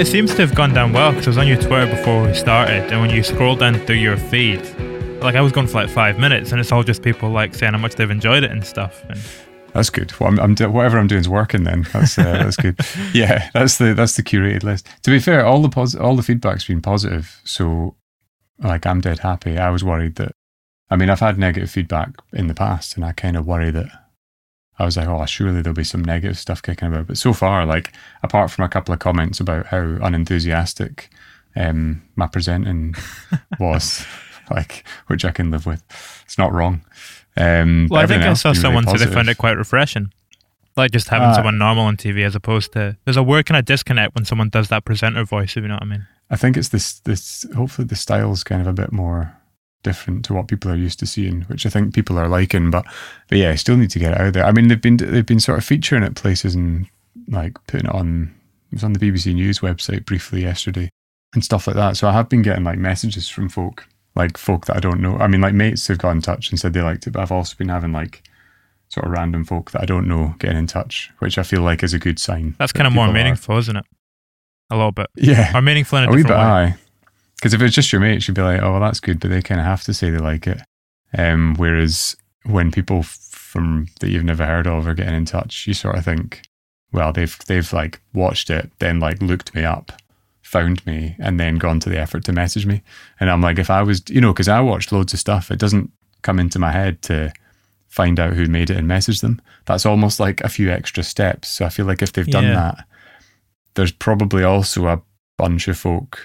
It 0.00 0.06
seems 0.06 0.30
to 0.34 0.40
have 0.40 0.54
gone 0.54 0.72
down 0.72 0.94
well 0.94 1.12
because 1.12 1.26
I 1.26 1.30
was 1.30 1.38
on 1.38 1.46
your 1.46 1.58
Twitter 1.58 1.86
before 1.94 2.22
we 2.26 2.32
started, 2.32 2.90
and 2.90 3.02
when 3.02 3.10
you 3.10 3.22
scroll 3.22 3.54
down 3.54 3.74
through 3.80 3.96
your 3.96 4.16
feed, 4.16 4.60
like 5.20 5.34
I 5.34 5.42
was 5.42 5.52
going 5.52 5.66
for 5.66 5.74
like 5.74 5.90
five 5.90 6.18
minutes, 6.18 6.52
and 6.52 6.60
it's 6.60 6.72
all 6.72 6.82
just 6.82 7.02
people 7.02 7.28
like 7.28 7.54
saying 7.54 7.74
how 7.74 7.78
much 7.78 7.96
they've 7.96 8.10
enjoyed 8.10 8.42
it 8.42 8.50
and 8.50 8.64
stuff. 8.64 9.04
And 9.10 9.20
that's 9.74 9.90
good. 9.90 10.18
Well, 10.18 10.30
I'm, 10.30 10.40
I'm 10.40 10.54
do- 10.54 10.70
whatever 10.70 10.98
I'm 10.98 11.06
doing 11.06 11.20
is 11.20 11.28
working. 11.28 11.64
Then 11.64 11.86
that's 11.92 12.18
uh, 12.18 12.22
that's 12.22 12.56
good. 12.56 12.80
Yeah, 13.12 13.50
that's 13.52 13.76
the 13.76 13.92
that's 13.92 14.16
the 14.16 14.22
curated 14.22 14.62
list. 14.62 14.88
To 15.02 15.10
be 15.10 15.18
fair, 15.18 15.44
all 15.44 15.60
the 15.60 15.68
pos- 15.68 15.94
all 15.94 16.16
the 16.16 16.22
feedback's 16.22 16.66
been 16.66 16.80
positive, 16.80 17.38
so 17.44 17.94
like 18.58 18.86
I'm 18.86 19.02
dead 19.02 19.18
happy. 19.18 19.58
I 19.58 19.68
was 19.68 19.84
worried 19.84 20.14
that, 20.14 20.32
I 20.88 20.96
mean, 20.96 21.10
I've 21.10 21.20
had 21.20 21.38
negative 21.38 21.70
feedback 21.70 22.12
in 22.32 22.46
the 22.46 22.54
past, 22.54 22.96
and 22.96 23.04
I 23.04 23.12
kind 23.12 23.36
of 23.36 23.46
worry 23.46 23.70
that 23.70 23.88
I 24.80 24.84
was 24.86 24.96
like, 24.96 25.08
oh, 25.08 25.26
surely 25.26 25.60
there'll 25.60 25.76
be 25.76 25.84
some 25.84 26.02
negative 26.02 26.38
stuff 26.38 26.62
kicking 26.62 26.88
about. 26.88 27.06
But 27.06 27.18
so 27.18 27.34
far, 27.34 27.66
like, 27.66 27.92
apart 28.22 28.50
from 28.50 28.64
a 28.64 28.68
couple 28.68 28.94
of 28.94 28.98
comments 28.98 29.38
about 29.38 29.66
how 29.66 29.78
unenthusiastic 29.78 31.10
um, 31.54 32.02
my 32.16 32.26
presenting 32.26 32.94
was, 33.60 34.06
like, 34.50 34.84
which 35.08 35.24
I 35.26 35.32
can 35.32 35.50
live 35.50 35.66
with, 35.66 35.82
it's 36.24 36.38
not 36.38 36.52
wrong. 36.52 36.80
Um, 37.36 37.88
well, 37.90 38.00
I 38.00 38.06
think 38.06 38.22
I 38.22 38.32
saw 38.32 38.54
someone 38.54 38.86
really 38.86 38.98
say 38.98 39.04
they 39.04 39.12
found 39.12 39.28
it 39.28 39.36
quite 39.36 39.58
refreshing. 39.58 40.12
Like 40.76 40.92
just 40.92 41.08
having 41.08 41.28
uh, 41.28 41.34
someone 41.34 41.58
normal 41.58 41.84
on 41.84 41.98
TV 41.98 42.24
as 42.24 42.34
opposed 42.34 42.72
to 42.72 42.96
there's 43.04 43.16
a 43.18 43.22
weird 43.22 43.44
kind 43.44 43.58
of 43.58 43.66
disconnect 43.66 44.14
when 44.14 44.24
someone 44.24 44.48
does 44.48 44.68
that 44.68 44.86
presenter 44.86 45.24
voice, 45.24 45.56
if 45.56 45.62
you 45.62 45.68
know 45.68 45.74
what 45.74 45.82
I 45.82 45.86
mean. 45.86 46.06
I 46.30 46.36
think 46.36 46.56
it's 46.56 46.68
this 46.68 47.00
this 47.00 47.44
hopefully 47.54 47.86
the 47.86 47.96
style's 47.96 48.44
kind 48.44 48.62
of 48.62 48.66
a 48.66 48.72
bit 48.72 48.92
more 48.92 49.36
different 49.82 50.24
to 50.26 50.34
what 50.34 50.48
people 50.48 50.70
are 50.70 50.76
used 50.76 50.98
to 51.00 51.06
seeing, 51.06 51.42
which 51.42 51.66
I 51.66 51.70
think 51.70 51.94
people 51.94 52.18
are 52.18 52.28
liking. 52.28 52.70
But 52.70 52.84
but 53.28 53.38
yeah, 53.38 53.54
still 53.54 53.76
need 53.76 53.90
to 53.90 53.98
get 53.98 54.12
it 54.12 54.20
out 54.20 54.32
there. 54.32 54.44
I 54.44 54.52
mean, 54.52 54.68
they've 54.68 54.80
been 54.80 54.96
they've 54.96 55.26
been 55.26 55.40
sort 55.40 55.58
of 55.58 55.64
featuring 55.64 56.02
it 56.02 56.14
places 56.14 56.54
and 56.54 56.86
like 57.28 57.54
putting 57.66 57.86
it 57.86 57.94
on. 57.94 58.34
It 58.70 58.76
was 58.76 58.84
on 58.84 58.92
the 58.92 59.00
BBC 59.00 59.34
News 59.34 59.58
website 59.60 60.04
briefly 60.04 60.42
yesterday 60.42 60.90
and 61.34 61.44
stuff 61.44 61.66
like 61.66 61.76
that. 61.76 61.96
So 61.96 62.08
I 62.08 62.12
have 62.12 62.28
been 62.28 62.42
getting 62.42 62.64
like 62.64 62.78
messages 62.78 63.28
from 63.28 63.48
folk, 63.48 63.86
like 64.14 64.36
folk 64.36 64.66
that 64.66 64.76
I 64.76 64.80
don't 64.80 65.00
know. 65.00 65.16
I 65.16 65.26
mean, 65.26 65.40
like 65.40 65.54
mates 65.54 65.88
have 65.88 65.98
got 65.98 66.10
in 66.10 66.22
touch 66.22 66.50
and 66.50 66.58
said 66.58 66.72
they 66.72 66.82
liked 66.82 67.06
it, 67.06 67.10
but 67.10 67.20
I've 67.20 67.32
also 67.32 67.56
been 67.56 67.68
having 67.68 67.92
like 67.92 68.22
sort 68.88 69.06
of 69.06 69.12
random 69.12 69.44
folk 69.44 69.70
that 69.70 69.82
I 69.82 69.86
don't 69.86 70.08
know 70.08 70.34
getting 70.38 70.58
in 70.58 70.66
touch, 70.66 71.10
which 71.18 71.38
I 71.38 71.42
feel 71.42 71.62
like 71.62 71.82
is 71.82 71.94
a 71.94 71.98
good 71.98 72.18
sign. 72.18 72.54
That's 72.58 72.72
kind 72.72 72.86
of 72.86 72.92
more 72.92 73.10
meaningful, 73.12 73.56
are. 73.56 73.58
isn't 73.58 73.76
it? 73.76 73.84
A 74.70 74.76
little 74.76 74.92
bit. 74.92 75.08
Yeah. 75.16 75.56
Or 75.56 75.62
meaningful 75.62 75.98
in 75.98 76.04
a, 76.04 76.12
a 76.12 76.16
different 76.16 76.36
way. 76.36 76.44
Aye. 76.44 76.76
Because 77.40 77.54
if 77.54 77.62
it's 77.62 77.74
just 77.74 77.90
your 77.90 78.02
mates, 78.02 78.28
you'd 78.28 78.34
be 78.34 78.42
like, 78.42 78.60
oh, 78.60 78.72
well, 78.72 78.80
that's 78.80 79.00
good, 79.00 79.18
but 79.18 79.30
they 79.30 79.40
kind 79.40 79.60
of 79.60 79.66
have 79.66 79.82
to 79.84 79.94
say 79.94 80.10
they 80.10 80.18
like 80.18 80.46
it. 80.46 80.60
Um, 81.16 81.54
whereas 81.56 82.14
when 82.44 82.70
people 82.70 83.02
from 83.02 83.86
that 84.00 84.10
you've 84.10 84.24
never 84.24 84.44
heard 84.44 84.66
of 84.66 84.86
are 84.86 84.92
getting 84.92 85.14
in 85.14 85.24
touch, 85.24 85.66
you 85.66 85.72
sort 85.72 85.96
of 85.96 86.04
think, 86.04 86.42
well, 86.92 87.14
they've 87.14 87.36
they've 87.46 87.72
like 87.72 88.00
watched 88.12 88.50
it, 88.50 88.70
then 88.78 89.00
like 89.00 89.22
looked 89.22 89.54
me 89.54 89.64
up, 89.64 89.90
found 90.42 90.84
me, 90.84 91.16
and 91.18 91.40
then 91.40 91.56
gone 91.56 91.80
to 91.80 91.88
the 91.88 91.98
effort 91.98 92.24
to 92.24 92.32
message 92.32 92.66
me. 92.66 92.82
And 93.20 93.30
I'm 93.30 93.40
like, 93.40 93.58
if 93.58 93.70
I 93.70 93.82
was, 93.82 94.02
you 94.10 94.20
know, 94.20 94.34
because 94.34 94.48
I 94.48 94.60
watched 94.60 94.92
loads 94.92 95.14
of 95.14 95.18
stuff, 95.18 95.50
it 95.50 95.58
doesn't 95.58 95.90
come 96.20 96.38
into 96.38 96.58
my 96.58 96.70
head 96.70 97.00
to 97.02 97.32
find 97.88 98.20
out 98.20 98.34
who 98.34 98.44
made 98.46 98.68
it 98.68 98.76
and 98.76 98.86
message 98.86 99.22
them. 99.22 99.40
That's 99.64 99.86
almost 99.86 100.20
like 100.20 100.42
a 100.42 100.48
few 100.50 100.70
extra 100.70 101.02
steps. 101.02 101.48
So 101.48 101.64
I 101.64 101.70
feel 101.70 101.86
like 101.86 102.02
if 102.02 102.12
they've 102.12 102.26
done 102.26 102.44
yeah. 102.44 102.54
that, 102.54 102.84
there's 103.74 103.92
probably 103.92 104.44
also 104.44 104.86
a 104.88 105.00
bunch 105.38 105.68
of 105.68 105.78
folk 105.78 106.20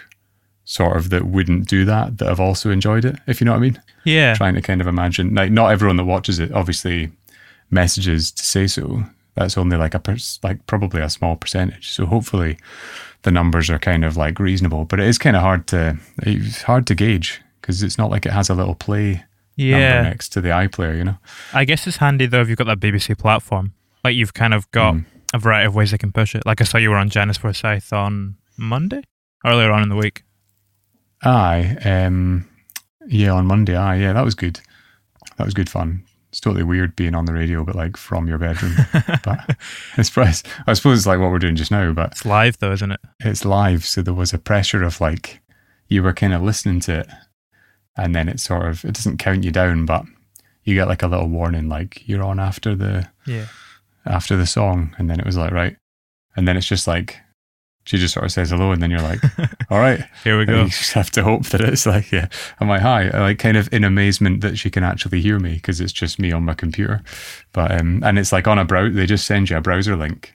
sort 0.66 0.98
of 0.98 1.12
that 1.12 1.26
wouldn't 1.26 1.68
do 1.68 1.86
that 1.86 2.18
that 2.18 2.28
have 2.28 2.40
also 2.40 2.72
enjoyed 2.72 3.06
it, 3.06 3.16
if 3.28 3.40
you 3.40 3.46
know 3.46 3.52
what 3.52 3.60
I 3.60 3.62
mean. 3.62 3.82
Yeah. 4.04 4.34
Trying 4.34 4.56
to 4.56 4.62
kind 4.62 4.82
of 4.82 4.88
imagine, 4.88 5.34
like, 5.34 5.52
not 5.52 5.72
everyone 5.72 5.96
that 5.98 6.06
watches 6.06 6.40
it 6.40 6.52
obviously 6.52 7.12
messages 7.70 8.32
to 8.32 8.44
say 8.44 8.68
so. 8.68 9.04
That's 9.36 9.58
only 9.58 9.78
like 9.78 9.94
a, 9.94 10.02
like 10.44 10.66
probably 10.66 11.02
a 11.02 11.10
small 11.10 11.36
percentage. 11.36 11.92
So 11.92 12.06
hopefully 12.06 12.58
the 13.24 13.32
numbers 13.32 13.70
are 13.70 13.80
kind 13.80 14.06
of 14.06 14.18
like 14.18 14.40
reasonable, 14.40 14.86
but 14.86 15.00
it 15.00 15.08
is 15.08 15.18
kind 15.18 15.36
of 15.36 15.42
hard 15.42 15.68
to, 15.68 15.98
it's 16.20 16.64
hard 16.64 16.88
to 16.88 16.96
gauge 16.96 17.42
because 17.62 17.84
it's 17.84 17.98
not 17.98 18.10
like 18.10 18.26
it 18.26 18.32
has 18.32 18.50
a 18.50 18.56
little 18.56 18.76
play 18.76 19.24
yeah. 19.56 19.96
number 19.96 20.10
next 20.10 20.30
to 20.30 20.42
the 20.42 20.50
iPlayer, 20.50 20.98
you 20.98 21.04
know? 21.04 21.18
I 21.54 21.66
guess 21.66 21.86
it's 21.86 21.98
handy 21.98 22.28
though 22.28 22.42
if 22.42 22.50
you've 22.50 22.58
got 22.58 22.68
that 22.68 22.80
BBC 22.80 23.18
platform. 23.18 23.74
Like 24.04 24.16
you've 24.16 24.34
kind 24.34 24.54
of 24.54 24.70
got 24.72 24.96
mm. 24.96 25.06
a 25.34 25.40
variety 25.40 25.68
of 25.68 25.76
ways 25.76 25.92
they 25.92 25.98
can 25.98 26.12
push 26.12 26.34
it. 26.34 26.46
Like 26.46 26.62
I 26.62 26.64
saw 26.64 26.78
you 26.78 26.92
were 26.92 26.98
on 26.98 27.10
Janice 27.10 27.38
Forsyth 27.38 27.92
on 27.92 28.38
Monday, 28.58 29.04
earlier 29.46 29.72
on 29.72 29.84
in 29.84 29.90
the 29.90 29.96
week. 29.96 30.24
Aye, 31.26 31.78
um, 31.84 32.48
yeah, 33.08 33.32
on 33.32 33.48
Monday. 33.48 33.76
Aye, 33.76 33.96
yeah, 33.96 34.14
that 34.14 34.24
was 34.24 34.36
good. 34.36 34.60
That 35.38 35.46
was 35.46 35.54
good 35.54 35.70
fun. 35.70 36.04
It's 36.30 36.40
totally 36.40 36.64
weird 36.64 36.96
being 36.96 37.16
on 37.16 37.26
the 37.26 37.34
radio, 37.34 37.64
but 37.64 37.76
like 37.76 37.98
from 37.98 38.28
your 38.28 38.38
bedroom. 38.38 38.76
but 39.24 39.58
it's, 39.98 40.16
I 40.18 40.74
suppose 40.74 41.00
it's 41.00 41.08
like 41.08 41.20
what 41.20 41.32
we're 41.32 41.40
doing 41.40 41.56
just 41.56 41.72
now, 41.72 41.94
but 41.94 42.12
it's 42.12 42.26
live 42.26 42.60
though, 42.60 42.74
isn't 42.74 42.92
it? 42.92 43.00
It's 43.22 43.46
live, 43.46 43.86
so 43.86 44.02
there 44.02 44.14
was 44.14 44.34
a 44.34 44.38
pressure 44.38 44.84
of 44.84 45.02
like 45.02 45.42
you 45.88 46.04
were 46.04 46.14
kind 46.14 46.34
of 46.34 46.42
listening 46.42 46.80
to 46.82 47.00
it, 47.00 47.08
and 47.98 48.14
then 48.14 48.28
it 48.28 48.40
sort 48.40 48.68
of 48.68 48.86
it 48.86 48.94
doesn't 48.94 49.18
count 49.18 49.44
you 49.44 49.52
down, 49.52 49.86
but 49.86 50.06
you 50.64 50.76
get 50.76 50.88
like 50.88 51.04
a 51.04 51.08
little 51.08 51.30
warning, 51.30 51.70
like 51.70 52.08
you're 52.08 52.24
on 52.24 52.40
after 52.40 52.76
the 52.76 53.08
yeah 53.26 53.48
after 54.06 54.36
the 54.38 54.46
song, 54.46 54.94
and 54.98 55.10
then 55.10 55.20
it 55.20 55.26
was 55.26 55.38
like 55.38 55.52
right, 55.52 55.78
and 56.36 56.48
then 56.48 56.58
it's 56.58 56.68
just 56.68 56.86
like 56.86 57.18
she 57.86 57.98
just 57.98 58.16
sort 58.16 58.26
of 58.26 58.32
says 58.32 58.50
hello, 58.50 58.72
and 58.72 58.82
then 58.82 58.90
you're 58.90 59.02
like, 59.02 59.22
"All 59.70 59.80
right, 59.80 60.04
here 60.24 60.38
we 60.38 60.46
go." 60.46 60.64
you 60.64 60.70
just 60.70 60.94
have 60.94 61.12
to 61.12 61.24
hope 61.24 61.46
that 61.46 61.62
it's 61.62 61.86
like, 61.86 62.12
yeah, 62.12 62.28
I'm 62.60 62.68
like, 62.68 62.82
"Hi," 62.82 63.10
like 63.10 63.40
kind 63.40 63.58
of 63.58 63.72
in 63.72 63.84
amazement 63.84 64.42
that 64.42 64.58
she 64.58 64.70
can 64.70 64.84
actually 64.84 65.22
hear 65.22 65.40
me 65.40 65.54
because 65.54 65.80
it's 65.80 65.94
just 65.94 66.20
me 66.20 66.32
on 66.32 66.44
my 66.44 66.56
computer. 66.56 67.04
But 67.54 67.80
um, 67.80 68.04
and 68.04 68.18
it's 68.20 68.32
like 68.32 68.48
on 68.48 68.60
a 68.60 68.66
browser, 68.66 68.90
they 68.90 69.06
just 69.06 69.28
send 69.28 69.50
you 69.50 69.58
a 69.58 69.62
browser 69.62 69.96
link, 69.96 70.34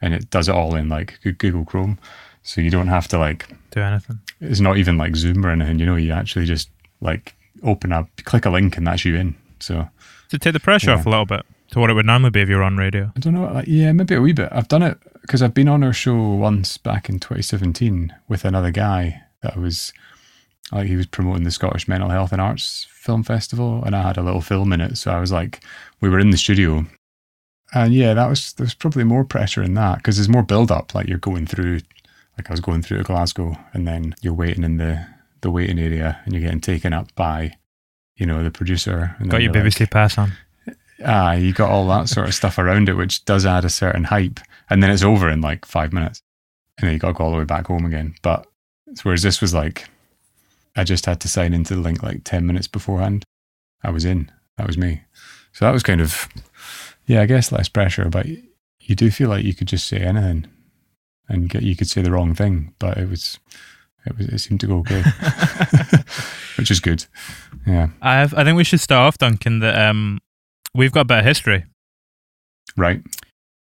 and 0.00 0.14
it 0.14 0.30
does 0.30 0.48
it 0.48 0.54
all 0.54 0.74
in 0.74 0.90
like 0.90 1.18
Google 1.22 1.64
Chrome, 1.64 1.98
so 2.42 2.60
you 2.60 2.70
don't 2.70 2.88
have 2.88 3.08
to 3.08 3.18
like 3.18 3.48
do 3.70 3.80
anything. 3.80 4.20
It's 4.40 4.60
not 4.60 4.76
even 4.76 4.98
like 4.98 5.16
Zoom 5.16 5.44
or 5.44 5.50
anything. 5.50 5.78
You 5.78 5.86
know, 5.86 5.96
you 5.96 6.12
actually 6.12 6.44
just 6.44 6.68
like 7.00 7.34
open 7.62 7.92
up, 7.92 8.08
click 8.24 8.44
a 8.44 8.50
link, 8.50 8.76
and 8.76 8.86
that's 8.86 9.06
you 9.06 9.16
in. 9.16 9.34
So 9.60 9.88
to 10.28 10.38
take 10.38 10.52
the 10.52 10.60
pressure 10.60 10.90
yeah. 10.90 10.96
off 10.96 11.06
a 11.06 11.10
little 11.10 11.26
bit 11.26 11.46
to 11.70 11.80
what 11.80 11.88
it 11.88 11.94
would 11.94 12.04
normally 12.04 12.30
be 12.30 12.42
if 12.42 12.50
you're 12.50 12.62
on 12.62 12.76
radio. 12.76 13.10
I 13.16 13.20
don't 13.20 13.32
know. 13.32 13.50
Like, 13.50 13.66
yeah, 13.66 13.92
maybe 13.92 14.14
a 14.14 14.20
wee 14.20 14.34
bit. 14.34 14.50
I've 14.52 14.68
done 14.68 14.82
it 14.82 14.98
because 15.22 15.42
I've 15.42 15.54
been 15.54 15.68
on 15.68 15.82
her 15.82 15.92
show 15.92 16.16
once 16.16 16.76
back 16.78 17.08
in 17.08 17.18
2017 17.18 18.14
with 18.28 18.44
another 18.44 18.70
guy 18.70 19.22
that 19.42 19.56
was 19.56 19.92
like 20.70 20.86
he 20.86 20.96
was 20.96 21.06
promoting 21.06 21.44
the 21.44 21.50
Scottish 21.50 21.88
Mental 21.88 22.08
Health 22.10 22.32
and 22.32 22.40
Arts 22.40 22.86
Film 22.90 23.22
Festival, 23.22 23.82
and 23.84 23.94
I 23.96 24.02
had 24.02 24.16
a 24.16 24.22
little 24.22 24.40
film 24.40 24.72
in 24.72 24.80
it. 24.80 24.96
So 24.96 25.10
I 25.10 25.20
was 25.20 25.32
like, 25.32 25.62
we 26.00 26.08
were 26.08 26.18
in 26.20 26.30
the 26.30 26.36
studio, 26.38 26.86
and 27.74 27.92
yeah, 27.94 28.14
that 28.14 28.28
was 28.28 28.52
there 28.54 28.64
was 28.64 28.74
probably 28.74 29.04
more 29.04 29.24
pressure 29.24 29.62
in 29.62 29.74
that 29.74 29.98
because 29.98 30.16
there's 30.16 30.28
more 30.28 30.42
build 30.42 30.70
up. 30.70 30.94
Like 30.94 31.08
you're 31.08 31.18
going 31.18 31.46
through, 31.46 31.80
like 32.38 32.48
I 32.48 32.52
was 32.52 32.60
going 32.60 32.82
through 32.82 32.98
to 32.98 33.04
Glasgow, 33.04 33.56
and 33.72 33.86
then 33.86 34.14
you're 34.22 34.32
waiting 34.34 34.64
in 34.64 34.76
the 34.78 35.06
the 35.42 35.50
waiting 35.50 35.78
area, 35.78 36.20
and 36.24 36.32
you're 36.34 36.42
getting 36.42 36.60
taken 36.60 36.92
up 36.92 37.12
by, 37.16 37.54
you 38.16 38.24
know, 38.26 38.42
the 38.44 38.50
producer. 38.50 39.16
And 39.18 39.28
Got 39.30 39.42
your 39.42 39.52
BBC 39.52 39.80
like- 39.80 39.90
pass 39.90 40.16
on. 40.16 40.32
ah, 41.04 41.32
you 41.32 41.52
got 41.52 41.68
all 41.70 41.88
that 41.88 42.08
sort 42.08 42.28
of 42.28 42.34
stuff 42.34 42.58
around 42.58 42.88
it, 42.88 42.94
which 42.94 43.24
does 43.24 43.44
add 43.44 43.64
a 43.64 43.68
certain 43.70 44.04
hype, 44.04 44.38
and 44.70 44.82
then 44.82 44.90
it's 44.90 45.02
over 45.02 45.28
in 45.28 45.40
like 45.40 45.64
five 45.64 45.92
minutes, 45.92 46.22
and 46.78 46.86
then 46.86 46.94
you 46.94 46.98
got 46.98 47.08
to 47.08 47.14
go 47.14 47.24
all 47.24 47.30
the 47.30 47.38
way 47.38 47.44
back 47.44 47.66
home 47.66 47.84
again. 47.84 48.14
But 48.22 48.46
whereas 49.02 49.22
this 49.22 49.40
was 49.40 49.54
like, 49.54 49.88
I 50.76 50.84
just 50.84 51.06
had 51.06 51.20
to 51.20 51.28
sign 51.28 51.52
into 51.52 51.74
the 51.74 51.80
link 51.80 52.02
like 52.02 52.24
ten 52.24 52.46
minutes 52.46 52.68
beforehand. 52.68 53.24
I 53.82 53.90
was 53.90 54.04
in. 54.04 54.30
That 54.56 54.66
was 54.66 54.78
me. 54.78 55.02
So 55.52 55.64
that 55.64 55.72
was 55.72 55.82
kind 55.82 56.00
of, 56.00 56.28
yeah, 57.06 57.22
I 57.22 57.26
guess 57.26 57.52
less 57.52 57.68
pressure, 57.68 58.08
but 58.08 58.26
you 58.26 58.94
do 58.94 59.10
feel 59.10 59.28
like 59.28 59.44
you 59.44 59.54
could 59.54 59.68
just 59.68 59.86
say 59.86 59.98
anything, 59.98 60.46
and 61.28 61.48
get 61.48 61.62
you 61.62 61.76
could 61.76 61.88
say 61.88 62.02
the 62.02 62.12
wrong 62.12 62.34
thing, 62.34 62.74
but 62.78 62.98
it 62.98 63.08
was. 63.08 63.38
It, 64.04 64.18
was, 64.18 64.26
it 64.26 64.38
seemed 64.40 64.58
to 64.58 64.66
go 64.66 64.78
okay, 64.78 65.00
which 66.58 66.72
is 66.72 66.80
good. 66.80 67.06
Yeah, 67.64 67.90
I 68.00 68.14
have, 68.14 68.34
I 68.34 68.42
think 68.42 68.56
we 68.56 68.64
should 68.64 68.80
start 68.80 69.06
off, 69.06 69.16
Duncan. 69.16 69.60
That 69.60 69.80
um, 69.80 70.18
we've 70.74 70.90
got 70.90 71.02
a 71.02 71.04
bit 71.04 71.18
of 71.20 71.24
history 71.24 71.66
right. 72.76 73.02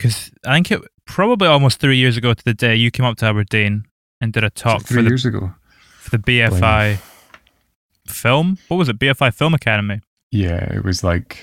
Because 0.04 0.30
I 0.44 0.54
think 0.54 0.70
it 0.70 0.82
probably 1.06 1.48
almost 1.48 1.80
three 1.80 1.96
years 1.96 2.18
ago 2.18 2.34
to 2.34 2.44
the 2.44 2.52
day 2.52 2.76
you 2.76 2.90
came 2.90 3.06
up 3.06 3.16
to 3.18 3.26
Aberdeen 3.26 3.86
and 4.20 4.34
did 4.34 4.44
a 4.44 4.50
talk 4.50 4.82
three 4.82 4.96
for 4.96 5.02
the, 5.02 5.08
years 5.08 5.24
ago. 5.24 5.54
for 5.96 6.10
the 6.10 6.18
BFI 6.18 6.98
film. 8.06 8.58
What 8.68 8.76
was 8.76 8.90
it? 8.90 8.98
BFI 8.98 9.32
Film 9.32 9.54
Academy. 9.54 10.02
Yeah, 10.30 10.62
it 10.74 10.84
was 10.84 11.02
like 11.02 11.38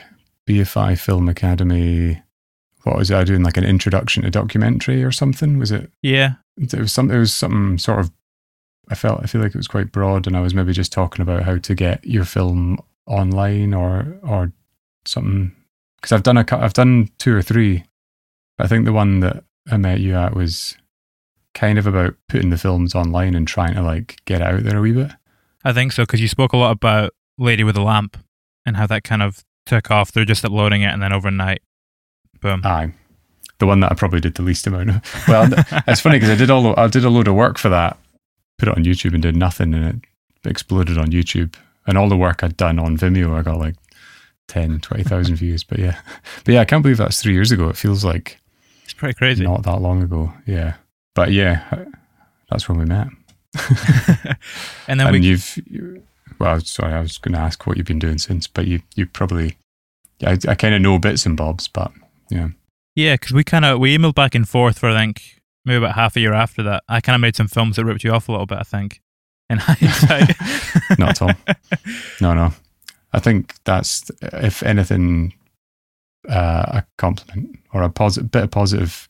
BFI 0.47 0.99
Film 0.99 1.27
Academy. 1.27 2.21
What 2.83 2.97
was 2.97 3.09
it? 3.09 3.17
I 3.17 3.23
doing 3.23 3.41
like 3.41 3.57
an 3.57 3.63
introduction 3.63 4.23
to 4.23 4.29
documentary 4.29 5.03
or 5.03 5.11
something? 5.11 5.57
Was 5.57 5.71
it? 5.71 5.91
Yeah, 6.03 6.33
It 6.57 6.71
was 6.71 6.93
some. 6.93 7.09
It 7.09 7.17
was 7.17 7.33
something 7.33 7.79
sort 7.79 7.99
of. 7.99 8.11
I 8.89 8.95
felt. 8.95 9.21
I 9.23 9.25
feel 9.25 9.41
like 9.41 9.55
it 9.55 9.57
was 9.57 9.67
quite 9.67 9.91
broad, 9.91 10.27
and 10.27 10.37
I 10.37 10.41
was 10.41 10.53
maybe 10.53 10.73
just 10.73 10.93
talking 10.93 11.23
about 11.23 11.43
how 11.43 11.57
to 11.57 11.73
get 11.73 12.05
your 12.05 12.25
film 12.25 12.77
online 13.07 13.73
or 13.73 14.19
or 14.21 14.51
something. 15.05 15.55
Because 15.95 16.11
I've 16.11 16.23
done 16.23 16.37
a. 16.37 16.45
I've 16.51 16.73
done 16.73 17.09
two 17.17 17.35
or 17.35 17.41
three. 17.41 17.85
I 18.61 18.67
think 18.67 18.85
the 18.85 18.93
one 18.93 19.19
that 19.21 19.43
I 19.69 19.77
met 19.77 19.99
you 19.99 20.15
at 20.15 20.35
was 20.35 20.77
kind 21.53 21.77
of 21.77 21.85
about 21.85 22.15
putting 22.29 22.49
the 22.49 22.57
films 22.57 22.95
online 22.95 23.35
and 23.35 23.47
trying 23.47 23.73
to 23.73 23.81
like 23.81 24.17
get 24.25 24.41
out 24.41 24.63
there 24.63 24.77
a 24.77 24.81
wee 24.81 24.93
bit. 24.93 25.11
I 25.63 25.73
think 25.73 25.91
so 25.91 26.03
because 26.03 26.21
you 26.21 26.27
spoke 26.27 26.53
a 26.53 26.57
lot 26.57 26.71
about 26.71 27.13
Lady 27.37 27.63
with 27.63 27.77
a 27.77 27.81
Lamp 27.81 28.17
and 28.65 28.77
how 28.77 28.87
that 28.87 29.03
kind 29.03 29.21
of 29.21 29.43
took 29.65 29.91
off. 29.91 30.11
They're 30.11 30.25
just 30.25 30.45
uploading 30.45 30.81
it 30.81 30.93
and 30.93 31.01
then 31.01 31.13
overnight, 31.13 31.61
boom. 32.41 32.61
Aye. 32.63 32.93
The 33.59 33.67
one 33.67 33.79
that 33.81 33.91
I 33.91 33.95
probably 33.95 34.19
did 34.19 34.35
the 34.35 34.41
least 34.41 34.65
amount 34.65 34.89
of. 34.89 35.25
Well, 35.27 35.49
it's 35.87 36.01
funny 36.01 36.17
because 36.17 36.31
I 36.31 36.35
did 36.35 36.49
all 36.49 36.77
I 36.79 36.87
did 36.87 37.05
a 37.05 37.09
load 37.09 37.27
of 37.27 37.35
work 37.35 37.57
for 37.57 37.69
that, 37.69 37.97
put 38.57 38.67
it 38.69 38.77
on 38.77 38.83
YouTube 38.83 39.13
and 39.13 39.21
did 39.21 39.35
nothing, 39.35 39.73
and 39.73 40.03
it 40.43 40.49
exploded 40.49 40.97
on 40.97 41.07
YouTube. 41.07 41.55
And 41.85 41.97
all 41.97 42.09
the 42.09 42.17
work 42.17 42.43
I'd 42.43 42.57
done 42.57 42.79
on 42.79 42.97
Vimeo, 42.97 43.37
I 43.37 43.41
got 43.41 43.57
like 43.57 43.75
10, 44.47 44.79
20,000 44.79 45.35
views. 45.35 45.63
But 45.63 45.79
yeah, 45.79 45.99
but 46.43 46.53
yeah, 46.53 46.61
I 46.61 46.65
can't 46.65 46.81
believe 46.81 46.97
that's 46.97 47.21
three 47.21 47.33
years 47.33 47.51
ago. 47.51 47.69
It 47.69 47.77
feels 47.77 48.03
like 48.03 48.40
it's 48.91 48.99
pretty 48.99 49.13
crazy. 49.13 49.45
not 49.45 49.63
that 49.63 49.79
long 49.79 50.03
ago. 50.03 50.33
Yeah, 50.45 50.75
but 51.15 51.31
yeah, 51.31 51.85
that's 52.49 52.67
when 52.67 52.77
we 52.77 52.85
met. 52.85 53.07
and 54.87 54.99
then 54.99 55.07
and 55.07 55.11
we 55.11 55.19
you've, 55.21 55.59
you, 55.65 56.03
well, 56.39 56.59
sorry, 56.59 56.93
I 56.93 56.99
was 56.99 57.17
going 57.17 57.33
to 57.33 57.39
ask 57.39 57.65
what 57.65 57.77
you've 57.77 57.87
been 57.87 57.99
doing 57.99 58.17
since, 58.17 58.47
but 58.47 58.67
you 58.67 58.81
you 58.95 59.05
probably, 59.05 59.57
I, 60.25 60.37
I 60.47 60.55
kind 60.55 60.75
of 60.75 60.81
know 60.81 60.99
bits 60.99 61.25
and 61.25 61.37
bobs, 61.37 61.69
but 61.69 61.91
yeah. 62.29 62.49
Yeah, 62.95 63.13
because 63.13 63.31
we 63.31 63.45
kind 63.45 63.63
of 63.63 63.79
we 63.79 63.97
emailed 63.97 64.15
back 64.15 64.35
and 64.35 64.47
forth 64.47 64.79
for 64.79 64.89
I 64.89 64.93
think 64.93 65.41
maybe 65.63 65.77
about 65.77 65.95
half 65.95 66.17
a 66.17 66.19
year 66.19 66.33
after 66.33 66.61
that. 66.63 66.83
I 66.89 66.99
kind 66.99 67.15
of 67.15 67.21
made 67.21 67.37
some 67.37 67.47
films 67.47 67.77
that 67.77 67.85
ripped 67.85 68.03
you 68.03 68.11
off 68.11 68.27
a 68.27 68.31
little 68.31 68.45
bit. 68.45 68.57
I 68.57 68.63
think 68.63 69.01
in 69.49 69.59
hindsight. 69.59 70.35
Not 70.99 71.09
at 71.09 71.21
all. 71.21 71.31
No, 72.19 72.33
no. 72.33 72.53
I 73.13 73.19
think 73.19 73.55
that's, 73.63 74.09
if 74.21 74.63
anything, 74.63 75.33
uh, 76.29 76.65
a 76.81 76.85
compliment 76.97 77.59
or 77.73 77.83
a 77.83 77.89
posi- 77.89 78.29
bit 78.29 78.43
of 78.43 78.51
positive 78.51 79.07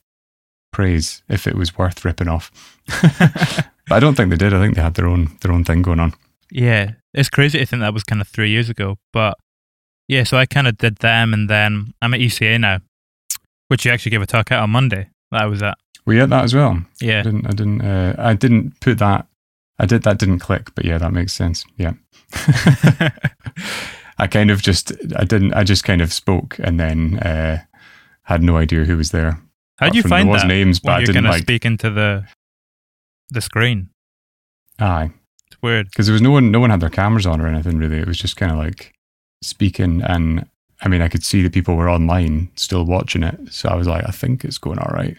praise 0.71 1.21
if 1.27 1.47
it 1.47 1.55
was 1.55 1.77
worth 1.77 2.05
ripping 2.05 2.27
off. 2.29 2.51
but 2.87 3.95
I 3.95 3.99
don't 3.99 4.15
think 4.15 4.29
they 4.29 4.37
did. 4.37 4.53
I 4.53 4.61
think 4.61 4.75
they 4.75 4.81
had 4.81 4.93
their 4.95 5.07
own 5.07 5.37
their 5.41 5.51
own 5.51 5.63
thing 5.63 5.81
going 5.81 5.99
on. 5.99 6.13
yeah, 6.51 6.91
it's 7.13 7.29
crazy 7.29 7.59
to 7.59 7.65
think 7.65 7.81
that 7.81 7.93
was 7.93 8.03
kind 8.03 8.21
of 8.21 8.27
three 8.27 8.49
years 8.49 8.69
ago. 8.69 8.97
But 9.11 9.37
yeah, 10.07 10.23
so 10.23 10.37
I 10.37 10.45
kind 10.45 10.67
of 10.67 10.77
did 10.77 10.97
them, 10.97 11.33
and 11.33 11.49
then 11.49 11.93
I'm 12.01 12.13
at 12.13 12.19
ECA 12.19 12.59
now, 12.59 12.79
which 13.67 13.85
you 13.85 13.91
actually 13.91 14.11
gave 14.11 14.21
a 14.21 14.25
talk 14.27 14.51
at 14.51 14.59
on 14.59 14.69
Monday. 14.69 15.09
That 15.31 15.43
I 15.43 15.45
was 15.45 15.61
at. 15.61 15.77
We 16.05 16.17
had 16.17 16.29
that 16.31 16.43
as 16.45 16.53
well. 16.55 16.81
Yeah, 16.99 17.19
I 17.19 17.23
didn't. 17.23 17.45
I 17.47 17.51
didn't. 17.51 17.81
Uh, 17.81 18.15
I 18.17 18.33
didn't 18.33 18.79
put 18.79 18.97
that. 18.99 19.27
I 19.79 19.85
did. 19.85 20.03
That 20.03 20.19
didn't 20.19 20.39
click. 20.39 20.73
But 20.75 20.85
yeah, 20.85 20.97
that 20.97 21.11
makes 21.13 21.33
sense. 21.33 21.65
Yeah. 21.77 21.93
I 24.21 24.27
kind 24.27 24.51
of 24.51 24.61
just. 24.61 24.93
I 25.17 25.25
didn't. 25.25 25.53
I 25.53 25.63
just 25.63 25.83
kind 25.83 26.01
of 26.01 26.13
spoke 26.13 26.57
and 26.59 26.79
then 26.79 27.19
uh, 27.19 27.63
had 28.23 28.41
no 28.43 28.55
idea 28.55 28.85
who 28.85 28.95
was 28.95 29.11
there. 29.11 29.41
how 29.79 29.89
do 29.89 29.97
you 29.97 30.03
find 30.03 30.27
there 30.27 30.33
was 30.33 30.43
that 30.43 30.47
names, 30.47 30.79
but 30.79 30.91
I 30.91 31.03
didn't 31.03 31.25
like. 31.25 31.41
speak 31.41 31.65
into 31.65 31.89
the 31.89 32.25
the 33.31 33.41
screen? 33.41 33.89
Aye. 34.79 35.11
It's 35.47 35.61
weird. 35.61 35.89
because 35.89 36.05
there 36.05 36.13
was 36.13 36.21
no 36.21 36.31
one 36.31 36.51
no 36.51 36.59
one 36.59 36.69
had 36.69 36.79
their 36.79 36.89
cameras 36.89 37.25
on 37.25 37.41
or 37.41 37.47
anything 37.47 37.77
really 37.77 37.97
it 37.97 38.07
was 38.07 38.17
just 38.17 38.37
kind 38.37 38.51
of 38.51 38.57
like 38.57 38.93
speaking 39.43 40.01
and 40.01 40.45
i 40.81 40.87
mean 40.87 41.01
i 41.01 41.09
could 41.09 41.23
see 41.23 41.41
that 41.41 41.53
people 41.53 41.75
were 41.75 41.89
online 41.89 42.49
still 42.55 42.85
watching 42.85 43.21
it 43.23 43.37
so 43.51 43.67
i 43.67 43.75
was 43.75 43.87
like 43.87 44.07
i 44.07 44.11
think 44.11 44.45
it's 44.45 44.57
going 44.57 44.79
all 44.79 44.93
right 44.93 45.17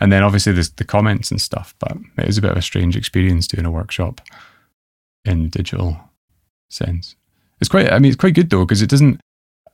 and 0.00 0.10
then 0.10 0.22
obviously 0.22 0.52
there's 0.52 0.70
the 0.72 0.84
comments 0.84 1.30
and 1.30 1.40
stuff 1.40 1.74
but 1.80 1.96
it 2.16 2.28
is 2.28 2.38
a 2.38 2.40
bit 2.42 2.50
of 2.50 2.56
a 2.56 2.62
strange 2.62 2.96
experience 2.96 3.46
doing 3.46 3.66
a 3.66 3.70
workshop 3.70 4.20
in 5.24 5.48
digital 5.50 5.98
sense 6.70 7.14
it's 7.60 7.68
quite 7.68 7.92
i 7.92 7.98
mean 7.98 8.10
it's 8.10 8.20
quite 8.20 8.34
good 8.34 8.50
though 8.50 8.64
because 8.64 8.82
it 8.82 8.90
doesn't 8.90 9.20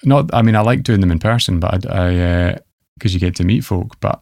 not 0.04 0.32
i 0.34 0.42
mean 0.42 0.56
i 0.56 0.60
like 0.60 0.82
doing 0.82 1.00
them 1.00 1.10
in 1.10 1.18
person 1.18 1.60
but 1.60 1.88
i 1.90 2.18
uh, 2.18 2.58
because 2.98 3.14
you 3.14 3.20
get 3.20 3.34
to 3.34 3.44
meet 3.44 3.64
folk 3.64 3.98
but 4.00 4.20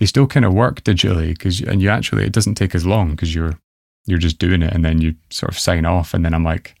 they 0.00 0.06
still 0.06 0.26
kind 0.26 0.44
of 0.44 0.52
work 0.52 0.82
digitally 0.82 1.28
because 1.28 1.60
and 1.60 1.80
you 1.80 1.88
actually 1.88 2.24
it 2.24 2.32
doesn't 2.32 2.56
take 2.56 2.74
as 2.74 2.84
long 2.84 3.10
because 3.10 3.34
you're 3.34 3.58
you're 4.06 4.18
just 4.18 4.38
doing 4.38 4.62
it 4.62 4.72
and 4.72 4.84
then 4.84 5.00
you 5.00 5.14
sort 5.30 5.52
of 5.52 5.58
sign 5.58 5.86
off 5.86 6.14
and 6.14 6.24
then 6.24 6.34
I'm 6.34 6.42
like 6.42 6.74